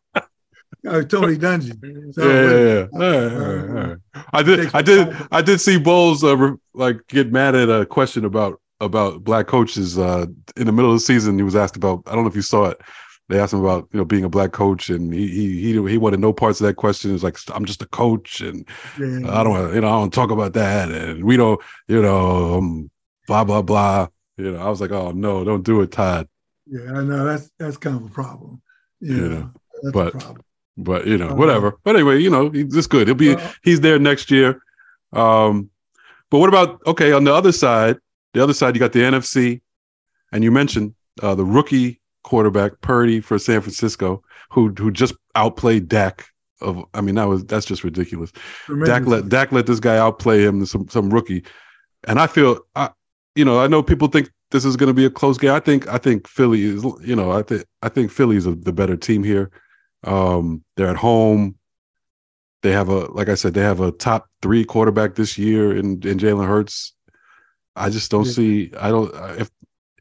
Uh, 0.87 1.03
Tony 1.09 1.37
Dungy. 1.37 2.15
So, 2.15 2.29
yeah, 2.29 2.51
yeah, 2.51 2.75
yeah. 2.75 2.87
All 2.93 2.99
right, 3.01 3.33
all 3.33 3.55
right, 3.55 3.69
all 3.69 3.89
right. 3.89 3.99
I 4.33 4.43
did, 4.43 4.75
I 4.75 4.83
did, 4.83 5.17
I 5.33 5.43
did 5.43 5.61
see 5.61 5.79
Bowles 5.79 6.23
uh, 6.25 6.37
re- 6.37 6.57
like 6.75 7.07
get 7.09 7.33
mad 7.33 7.55
at 7.55 7.69
a 7.69 7.87
question 7.87 8.25
about 8.25 8.61
about 8.81 9.25
black 9.25 9.47
coaches 9.47 9.99
uh, 9.99 10.27
in 10.57 10.67
the 10.67 10.73
middle 10.73 10.91
of 10.91 10.97
the 10.97 11.01
season. 11.01 11.37
He 11.37 11.43
was 11.43 11.57
asked 11.57 11.77
about. 11.77 12.03
I 12.07 12.15
don't 12.15 12.25
know 12.25 12.31
if 12.31 12.37
you 12.37 12.43
saw 12.43 12.67
it 12.67 12.81
they 13.29 13.41
asked 13.41 13.53
him 13.53 13.61
about 13.61 13.89
you 13.93 13.99
know 13.99 14.05
being 14.05 14.25
a 14.25 14.29
black 14.29 14.53
coach, 14.53 14.89
and 14.89 15.13
he 15.13 15.27
he 15.29 15.73
he, 15.73 15.89
he 15.89 15.99
wanted 15.99 16.21
no 16.21 16.33
parts 16.33 16.61
of 16.61 16.67
that 16.67 16.75
question. 16.75 17.15
It's 17.15 17.25
like 17.25 17.39
I'm 17.53 17.65
just 17.65 17.83
a 17.83 17.87
coach, 17.87 18.41
and 18.41 18.67
yeah. 18.99 19.39
I 19.39 19.43
don't 19.43 19.75
you 19.75 19.81
know 19.81 19.89
I 19.89 20.01
don't 20.01 20.13
talk 20.13 20.31
about 20.31 20.53
that, 20.53 20.91
and 20.91 21.25
we 21.25 21.37
don't 21.37 21.61
you 21.89 22.03
know 22.03 22.59
um, 22.59 22.91
blah 23.27 23.45
blah 23.45 23.63
blah. 23.63 24.09
You 24.37 24.53
know, 24.53 24.59
I 24.59 24.69
was 24.69 24.81
like, 24.81 24.93
oh 24.93 25.11
no, 25.11 25.45
don't 25.45 25.65
do 25.65 25.81
it, 25.81 25.93
Todd. 25.93 26.29
Yeah, 26.67 26.93
I 26.93 27.03
know 27.03 27.25
that's 27.25 27.51
that's 27.59 27.77
kind 27.77 27.97
of 27.97 28.07
a 28.07 28.11
problem. 28.11 28.63
You 29.01 29.29
know, 29.29 29.51
but 29.93 30.15
but 30.77 31.07
you 31.07 31.19
know 31.19 31.31
uh, 31.31 31.35
whatever. 31.35 31.79
But 31.85 31.97
anyway, 31.97 32.21
you 32.21 32.31
know 32.31 32.51
it's 32.53 32.87
good. 32.87 33.09
He'll 33.09 33.15
be 33.15 33.37
he's 33.63 33.81
there 33.81 33.99
next 33.99 34.31
year. 34.31 34.61
Um, 35.13 35.71
but 36.31 36.39
what 36.39 36.49
about 36.49 36.81
okay 36.87 37.13
on 37.13 37.25
the 37.25 37.35
other 37.35 37.53
side? 37.53 37.99
The 38.33 38.43
other 38.43 38.55
side, 38.55 38.75
you 38.75 38.81
got 38.81 38.93
the 38.93 39.01
NFC, 39.01 39.61
and 40.33 40.45
you 40.45 40.51
mentioned 40.51 40.95
uh, 41.23 41.35
the 41.35 41.45
rookie 41.45 42.01
quarterback 42.23 42.81
Purdy 42.81 43.21
for 43.21 43.39
San 43.39 43.61
Francisco, 43.61 44.23
who 44.51 44.69
who 44.77 44.91
just 44.91 45.15
outplayed 45.35 45.89
Dak. 45.89 46.27
Of 46.61 46.85
I 46.95 47.01
mean 47.01 47.15
that 47.17 47.29
was 47.29 47.45
that's 47.45 47.67
just 47.67 47.85
ridiculous. 47.85 48.33
Dak 48.85 49.07
let 49.07 49.29
Dak 49.29 49.53
let 49.53 49.67
this 49.67 49.81
guy 49.81 49.97
outplay 49.97 50.43
him, 50.43 50.65
some 50.67 50.89
some 50.89 51.11
rookie, 51.11 51.45
and 52.05 52.19
I 52.19 52.27
feel 52.27 52.61
I 52.75 52.91
you 53.35 53.45
know 53.45 53.61
I 53.61 53.67
know 53.67 53.83
people 53.83 54.09
think 54.09 54.31
this 54.51 54.65
is 54.65 54.77
going 54.77 54.89
to 54.89 54.95
be 54.95 55.05
a 55.05 55.11
close 55.11 55.39
game. 55.39 55.53
I 55.53 55.61
think 55.61 55.89
I 55.89 55.99
think 55.99 56.27
Philly 56.27 56.63
is 56.65 56.85
you 57.03 57.15
know 57.17 57.31
I 57.33 57.43
think 57.43 57.65
I 57.83 57.89
think 57.89 58.11
Philly 58.11 58.37
is 58.37 58.47
a, 58.47 58.55
the 58.55 58.73
better 58.73 58.97
team 58.97 59.23
here. 59.23 59.51
Um, 60.05 60.65
they're 60.77 60.89
at 60.89 60.97
home. 60.97 61.57
They 62.63 62.73
have 62.73 62.89
a 62.89 63.07
like 63.13 63.29
I 63.29 63.35
said 63.35 63.55
they 63.55 63.61
have 63.61 63.81
a 63.81 63.93
top 63.93 64.29
three 64.43 64.65
quarterback 64.65 65.15
this 65.15 65.39
year 65.39 65.77
in 65.77 66.03
in 66.07 66.19
Jalen 66.19 66.47
Hurts. 66.47 66.95
I 67.75 67.91
just 67.91 68.11
don't 68.11 68.27
yeah. 68.27 68.33
see 68.33 68.73
I 68.79 68.91
don't 68.91 69.13
if 69.39 69.51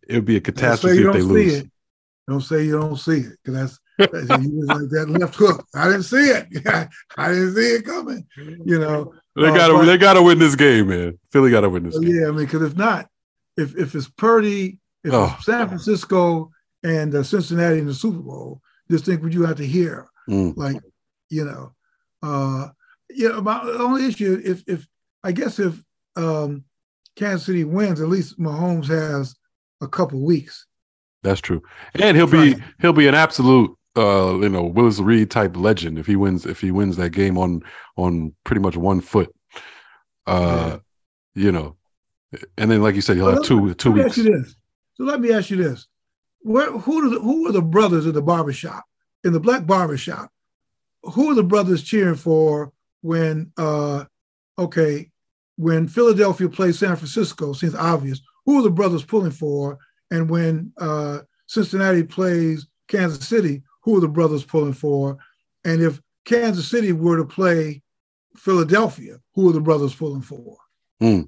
it 0.07 0.15
would 0.15 0.25
be 0.25 0.37
a 0.37 0.41
catastrophe 0.41 1.03
if 1.03 1.13
they 1.13 1.21
lose. 1.21 1.53
It. 1.59 1.71
Don't 2.27 2.41
say 2.41 2.63
you 2.63 2.79
don't 2.79 2.97
see 2.97 3.19
it 3.19 3.37
because 3.43 3.79
that's, 3.99 4.11
that's 4.11 4.29
like 4.29 4.89
that 4.89 5.07
left 5.09 5.35
hook. 5.35 5.65
I 5.75 5.85
didn't 5.85 6.03
see 6.03 6.17
it. 6.17 6.47
I 7.17 7.27
didn't 7.27 7.55
see 7.55 7.75
it 7.75 7.85
coming. 7.85 8.25
You 8.35 8.79
know, 8.79 9.13
they 9.35 9.43
got 9.43 9.67
to 9.67 9.75
uh, 9.75 9.85
they 9.85 9.97
got 9.97 10.13
to 10.13 10.23
win 10.23 10.39
this 10.39 10.55
game, 10.55 10.87
man. 10.87 11.19
Philly 11.31 11.51
got 11.51 11.61
to 11.61 11.69
win 11.69 11.83
this. 11.83 11.99
Game. 11.99 12.15
Yeah, 12.15 12.27
I 12.27 12.31
mean, 12.31 12.45
because 12.45 12.63
if 12.63 12.75
not, 12.75 13.07
if 13.57 13.75
if 13.77 13.93
it's 13.93 14.09
Purdy, 14.09 14.79
if 15.03 15.13
oh. 15.13 15.35
it's 15.37 15.45
San 15.45 15.67
Francisco 15.67 16.51
and 16.83 17.13
uh, 17.13 17.21
Cincinnati 17.21 17.79
in 17.79 17.85
the 17.85 17.93
Super 17.93 18.19
Bowl, 18.19 18.61
just 18.89 19.05
think 19.05 19.23
what 19.23 19.33
you 19.33 19.43
have 19.43 19.57
to 19.57 19.65
hear. 19.65 20.07
Mm. 20.29 20.55
Like, 20.55 20.77
you 21.29 21.45
know, 21.45 21.73
uh, 22.21 22.69
you 23.09 23.29
know, 23.29 23.41
my 23.41 23.61
only 23.61 24.05
issue 24.05 24.41
if 24.43 24.63
if 24.67 24.87
I 25.23 25.31
guess 25.31 25.59
if 25.59 25.81
um, 26.15 26.63
Kansas 27.15 27.45
City 27.45 27.63
wins, 27.63 28.01
at 28.01 28.07
least 28.07 28.39
Mahomes 28.39 28.87
has 28.87 29.35
a 29.81 29.87
couple 29.87 30.19
weeks. 30.19 30.65
That's 31.23 31.41
true, 31.41 31.63
and 31.99 32.15
he'll 32.15 32.27
be 32.27 32.55
he'll 32.81 32.93
be 32.93 33.07
an 33.07 33.15
absolute 33.15 33.75
uh, 33.97 34.37
you 34.41 34.49
know 34.49 34.63
Willis 34.63 34.99
Reed 34.99 35.31
type 35.31 35.57
legend 35.57 35.97
if 35.97 36.05
he 36.05 36.15
wins 36.15 36.45
if 36.45 36.61
he 36.61 36.71
wins 36.71 36.97
that 36.97 37.11
game 37.11 37.37
on 37.37 37.61
on 37.97 38.33
pretty 38.43 38.61
much 38.61 38.77
one 38.77 39.01
foot. 39.01 39.33
Uh, 40.27 40.77
yeah. 41.35 41.43
you 41.43 41.51
know, 41.51 41.75
and 42.57 42.69
then 42.69 42.81
like 42.81 42.95
you 42.95 43.01
said, 43.01 43.15
he'll 43.15 43.31
have 43.31 43.43
two 43.43 43.73
two 43.75 43.91
weeks. 43.91 44.15
So 44.15 45.03
let 45.03 45.19
me 45.19 45.33
ask 45.33 45.49
you 45.49 45.57
this: 45.57 45.87
Where 46.45 46.71
who 46.71 47.09
the, 47.09 47.19
who 47.19 47.47
are 47.47 47.51
the 47.51 47.63
brothers 47.63 48.05
in 48.05 48.13
the 48.13 48.21
barbershop 48.21 48.85
in 49.23 49.33
the 49.33 49.39
black 49.39 49.65
barbershop? 49.65 50.29
Who 51.01 51.31
are 51.31 51.33
the 51.33 51.43
brothers 51.43 51.81
cheering 51.81 52.13
for 52.13 52.71
when 53.01 53.51
uh 53.57 54.05
okay 54.59 55.09
when 55.55 55.87
Philadelphia 55.87 56.47
plays 56.47 56.77
San 56.77 56.97
Francisco? 56.97 57.53
Seems 57.53 57.73
obvious. 57.73 58.21
Who 58.45 58.59
are 58.59 58.61
the 58.61 58.69
brothers 58.69 59.03
pulling 59.03 59.31
for? 59.31 59.79
And 60.11 60.29
when 60.29 60.71
uh, 60.77 61.21
Cincinnati 61.47 62.03
plays 62.03 62.67
Kansas 62.87 63.27
City, 63.27 63.63
who 63.81 63.97
are 63.97 64.01
the 64.01 64.07
brothers 64.07 64.43
pulling 64.43 64.73
for? 64.73 65.17
And 65.63 65.81
if 65.81 65.99
Kansas 66.25 66.67
City 66.67 66.91
were 66.91 67.17
to 67.17 67.25
play 67.25 67.81
Philadelphia, 68.37 69.17
who 69.33 69.49
are 69.49 69.53
the 69.53 69.61
brothers 69.61 69.95
pulling 69.95 70.21
for? 70.21 70.57
Mm. 71.01 71.27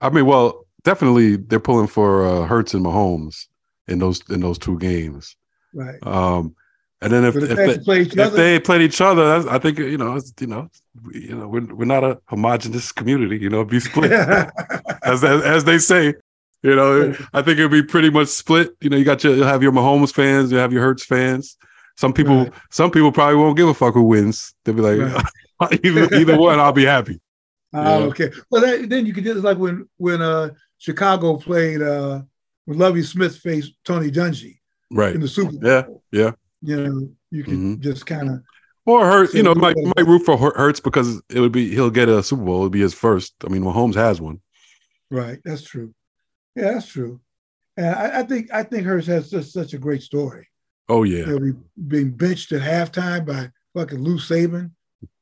I 0.00 0.08
mean, 0.08 0.24
well, 0.24 0.64
definitely 0.84 1.36
they're 1.36 1.60
pulling 1.60 1.86
for 1.86 2.26
uh, 2.26 2.46
Hurts 2.46 2.74
and 2.74 2.84
Mahomes 2.84 3.46
in 3.86 3.98
those 3.98 4.22
in 4.30 4.40
those 4.40 4.58
two 4.58 4.78
games. 4.78 5.36
Right. 5.72 5.98
Um, 6.06 6.54
and 7.00 7.12
then 7.12 7.24
if 7.24 7.36
if, 7.36 7.50
if, 7.50 7.84
they, 7.84 8.00
if 8.00 8.32
they 8.32 8.58
played 8.58 8.82
each 8.82 9.00
other, 9.00 9.44
I 9.48 9.58
think 9.58 9.78
you 9.78 9.98
know, 9.98 10.20
you 10.40 10.46
know, 10.46 10.68
you 11.12 11.36
know, 11.36 11.48
we're, 11.48 11.74
we're 11.74 11.84
not 11.84 12.02
a 12.02 12.20
homogenous 12.26 12.90
community. 12.90 13.38
You 13.38 13.50
know, 13.50 13.64
be 13.64 13.78
split 13.78 14.10
as, 15.02 15.22
as, 15.22 15.42
as 15.42 15.64
they 15.64 15.78
say. 15.78 16.14
You 16.62 16.74
know, 16.74 17.14
I 17.32 17.42
think 17.42 17.60
it'd 17.60 17.70
be 17.70 17.84
pretty 17.84 18.10
much 18.10 18.28
split. 18.28 18.74
You 18.80 18.90
know, 18.90 18.96
you 18.96 19.04
got 19.04 19.22
your 19.22 19.36
you'll 19.36 19.46
have 19.46 19.62
your 19.62 19.70
Mahomes 19.70 20.12
fans, 20.12 20.50
you 20.50 20.58
have 20.58 20.72
your 20.72 20.82
Hurts 20.82 21.04
fans. 21.04 21.56
Some 21.96 22.12
people, 22.12 22.44
right. 22.44 22.52
some 22.70 22.90
people 22.90 23.12
probably 23.12 23.36
won't 23.36 23.56
give 23.56 23.68
a 23.68 23.74
fuck 23.74 23.94
who 23.94 24.02
wins. 24.02 24.54
They'll 24.64 24.74
be 24.74 24.82
like, 24.82 25.24
right. 25.60 25.84
either 25.84 26.14
either 26.14 26.36
one, 26.36 26.58
I'll 26.58 26.72
be 26.72 26.84
happy. 26.84 27.20
Oh, 27.74 28.04
okay. 28.04 28.30
Well, 28.50 28.62
that, 28.62 28.88
then 28.88 29.04
you 29.04 29.12
could 29.12 29.24
just 29.24 29.44
like 29.44 29.58
when 29.58 29.86
when 29.98 30.22
uh 30.22 30.48
Chicago 30.78 31.36
played 31.36 31.82
uh 31.82 32.22
when 32.64 32.78
Lovie 32.78 33.02
Smith 33.02 33.36
faced 33.38 33.72
Tony 33.84 34.10
Dungy, 34.10 34.58
right 34.90 35.14
in 35.14 35.20
the 35.20 35.28
Super 35.28 35.52
Bowl. 35.52 35.60
Yeah, 35.62 35.82
yeah. 36.12 36.30
You 36.60 36.84
know, 36.84 37.08
you 37.30 37.44
can 37.44 37.54
mm-hmm. 37.54 37.82
just 37.82 38.06
kind 38.06 38.30
of 38.30 38.42
or 38.88 39.04
hurt. 39.04 39.34
You 39.34 39.42
know, 39.42 39.54
might 39.54 39.76
might 39.76 40.06
root 40.06 40.24
for 40.24 40.36
Hurts 40.36 40.80
because 40.80 41.20
it 41.28 41.40
would 41.40 41.52
be 41.52 41.70
he'll 41.70 41.90
get 41.90 42.08
a 42.08 42.22
Super 42.22 42.44
Bowl. 42.44 42.60
It 42.60 42.62
would 42.64 42.72
be 42.72 42.80
his 42.80 42.94
first. 42.94 43.34
I 43.44 43.48
mean, 43.48 43.62
Mahomes 43.62 43.94
has 43.94 44.20
one. 44.20 44.40
Right. 45.10 45.38
That's 45.44 45.62
true. 45.62 45.94
Yeah, 46.56 46.72
that's 46.72 46.86
true. 46.86 47.20
And 47.76 47.94
I, 47.94 48.20
I 48.20 48.22
think 48.22 48.52
I 48.52 48.62
think 48.62 48.86
Hurts 48.86 49.06
has 49.06 49.30
just 49.30 49.52
such 49.52 49.74
a 49.74 49.78
great 49.78 50.02
story. 50.02 50.48
Oh 50.88 51.02
yeah. 51.02 51.24
He'll 51.26 51.40
be 51.40 51.52
being 51.86 52.10
benched 52.10 52.52
at 52.52 52.62
halftime 52.62 53.26
by 53.26 53.50
fucking 53.74 54.02
Lou 54.02 54.16
Saban. 54.16 54.70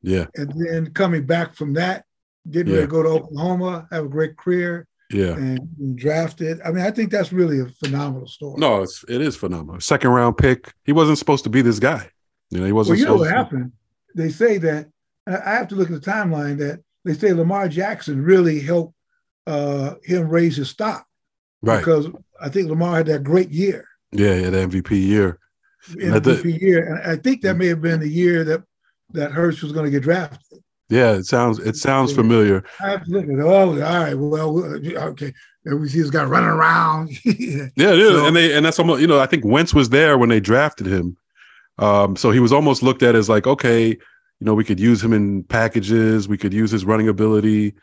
Yeah. 0.00 0.26
And 0.36 0.52
then 0.56 0.92
coming 0.92 1.26
back 1.26 1.54
from 1.54 1.74
that, 1.74 2.04
getting 2.48 2.68
yeah. 2.68 2.80
ready 2.80 2.86
to 2.86 2.90
go 2.90 3.02
to 3.02 3.08
Oklahoma, 3.08 3.88
have 3.90 4.04
a 4.04 4.08
great 4.08 4.36
career. 4.36 4.86
Yeah. 5.10 5.34
And 5.34 5.96
drafted. 5.96 6.60
I 6.64 6.72
mean, 6.72 6.84
I 6.84 6.90
think 6.90 7.10
that's 7.10 7.32
really 7.32 7.60
a 7.60 7.66
phenomenal 7.66 8.26
story. 8.26 8.58
No, 8.58 8.82
it's 8.82 9.04
it 9.08 9.20
is 9.20 9.36
phenomenal. 9.36 9.80
Second 9.80 10.10
round 10.10 10.36
pick. 10.36 10.72
He 10.84 10.92
wasn't 10.92 11.18
supposed 11.18 11.44
to 11.44 11.50
be 11.50 11.62
this 11.62 11.78
guy. 11.78 12.10
You 12.50 12.60
know, 12.60 12.66
he 12.66 12.72
wasn't. 12.72 12.98
Well, 12.98 13.00
you 13.00 13.06
know 13.06 13.16
what 13.16 13.28
to... 13.28 13.36
happened? 13.36 13.72
They 14.14 14.30
say 14.30 14.58
that 14.58 14.88
I 15.26 15.52
have 15.54 15.68
to 15.68 15.74
look 15.74 15.90
at 15.90 16.02
the 16.02 16.10
timeline 16.10 16.58
that 16.58 16.80
they 17.04 17.14
say 17.14 17.32
Lamar 17.32 17.68
Jackson 17.68 18.22
really 18.22 18.60
helped 18.60 18.94
uh, 19.46 19.94
him 20.02 20.28
raise 20.28 20.56
his 20.56 20.70
stock. 20.70 21.06
Right. 21.62 21.78
Because 21.78 22.08
I 22.40 22.48
think 22.48 22.68
Lamar 22.68 22.96
had 22.96 23.06
that 23.06 23.24
great 23.24 23.50
year. 23.50 23.86
Yeah, 24.12 24.34
yeah, 24.34 24.50
the 24.50 24.58
MVP 24.58 24.90
year. 24.90 25.38
MVP 25.90 26.42
the, 26.42 26.58
year. 26.60 26.86
And 26.86 27.10
I 27.10 27.16
think 27.16 27.42
that 27.42 27.56
may 27.56 27.66
have 27.66 27.80
been 27.80 28.00
the 28.00 28.08
year 28.08 28.44
that 28.44 28.62
that 29.10 29.32
Hurts 29.32 29.62
was 29.62 29.72
going 29.72 29.84
to 29.84 29.90
get 29.90 30.02
drafted. 30.02 30.62
Yeah, 30.88 31.12
it 31.12 31.26
sounds 31.26 31.58
it 31.58 31.76
sounds 31.76 32.12
familiar. 32.12 32.64
Absolutely. 32.80 33.42
Oh, 33.42 33.48
all 33.48 33.74
right. 33.74 34.14
Well, 34.14 34.58
okay. 35.10 35.32
And 35.64 35.80
we 35.80 35.88
see 35.88 36.00
this 36.00 36.10
guy 36.10 36.22
running 36.24 36.48
around. 36.48 37.10
yeah, 37.24 37.66
yeah. 37.74 37.92
So, 37.92 38.26
and 38.26 38.36
they 38.36 38.56
and 38.56 38.64
that's 38.64 38.78
almost 38.78 39.00
you 39.00 39.08
know 39.08 39.18
I 39.18 39.26
think 39.26 39.44
Wentz 39.44 39.74
was 39.74 39.88
there 39.88 40.16
when 40.16 40.28
they 40.28 40.38
drafted 40.38 40.86
him, 40.86 41.16
um, 41.78 42.14
so 42.14 42.30
he 42.30 42.38
was 42.38 42.52
almost 42.52 42.84
looked 42.84 43.02
at 43.02 43.16
as 43.16 43.28
like 43.28 43.48
okay, 43.48 43.98
you 44.40 44.44
know, 44.44 44.54
we 44.54 44.64
could 44.64 44.80
use 44.80 45.02
him 45.02 45.12
in 45.12 45.44
packages, 45.44 46.28
we 46.28 46.36
could 46.36 46.52
use 46.52 46.70
his 46.70 46.84
running 46.84 47.08
ability, 47.08 47.74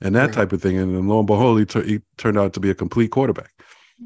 and 0.00 0.14
that 0.16 0.32
type 0.32 0.52
of 0.52 0.62
thing. 0.62 0.78
And 0.78 0.96
then 0.96 1.06
lo 1.06 1.18
and 1.18 1.26
behold, 1.26 1.58
he, 1.58 1.66
t- 1.66 1.86
he 1.86 2.00
turned 2.16 2.38
out 2.38 2.54
to 2.54 2.60
be 2.60 2.70
a 2.70 2.74
complete 2.74 3.10
quarterback. 3.10 3.52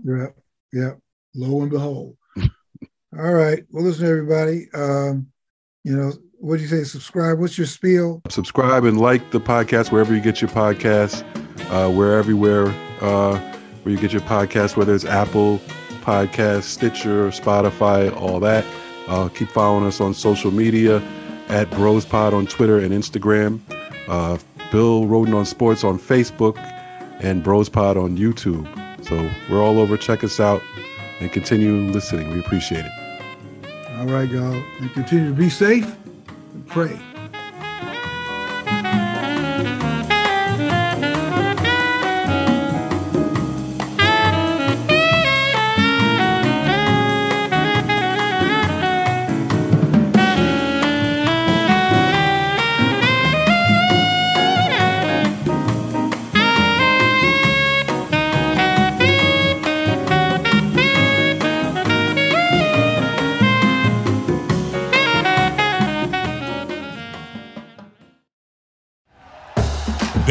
Yeah, 0.04 0.26
yeah. 0.72 0.92
Lo 1.34 1.62
and 1.62 1.70
behold. 1.70 2.16
All 2.36 3.32
right. 3.32 3.64
Well, 3.70 3.84
listen, 3.84 4.06
everybody. 4.06 4.68
Um, 4.74 5.28
you 5.84 5.96
know, 5.96 6.12
what 6.38 6.56
do 6.56 6.62
you 6.62 6.68
say? 6.68 6.84
Subscribe. 6.84 7.38
What's 7.38 7.56
your 7.56 7.66
spiel? 7.66 8.20
Subscribe 8.28 8.84
and 8.84 9.00
like 9.00 9.30
the 9.30 9.40
podcast 9.40 9.90
wherever 9.90 10.14
you 10.14 10.20
get 10.20 10.40
your 10.40 10.50
podcasts. 10.50 11.24
Uh, 11.70 11.90
we're 11.90 12.16
everywhere 12.18 12.68
uh, 13.00 13.38
where 13.82 13.94
you 13.94 14.00
get 14.00 14.12
your 14.12 14.22
podcast, 14.22 14.76
whether 14.76 14.94
it's 14.94 15.04
Apple 15.04 15.58
Podcast, 16.02 16.64
Stitcher, 16.64 17.28
Spotify, 17.28 18.14
all 18.20 18.40
that. 18.40 18.64
Uh, 19.08 19.28
keep 19.28 19.48
following 19.48 19.86
us 19.86 20.00
on 20.00 20.14
social 20.14 20.50
media 20.50 20.98
at 21.48 21.68
BrosPod 21.70 22.32
on 22.32 22.46
Twitter 22.46 22.78
and 22.78 22.92
Instagram. 22.92 23.60
Uh, 24.08 24.38
Bill 24.70 25.04
Rhoden 25.04 25.34
on 25.34 25.46
Sports 25.46 25.84
on 25.84 25.98
Facebook 25.98 26.56
and 27.20 27.42
BrosPod 27.42 27.96
on 27.96 28.16
YouTube. 28.16 28.66
So 29.06 29.30
we're 29.50 29.62
all 29.62 29.78
over. 29.78 29.96
Check 29.96 30.22
us 30.22 30.40
out 30.40 30.60
and 31.20 31.32
continue 31.32 31.90
listening. 31.92 32.30
We 32.32 32.40
appreciate 32.40 32.84
it. 32.84 32.92
All 33.98 34.06
right, 34.06 34.28
y'all. 34.28 34.62
And 34.80 34.92
continue 34.92 35.30
to 35.30 35.34
be 35.34 35.48
safe 35.48 35.96
pray. 36.62 37.05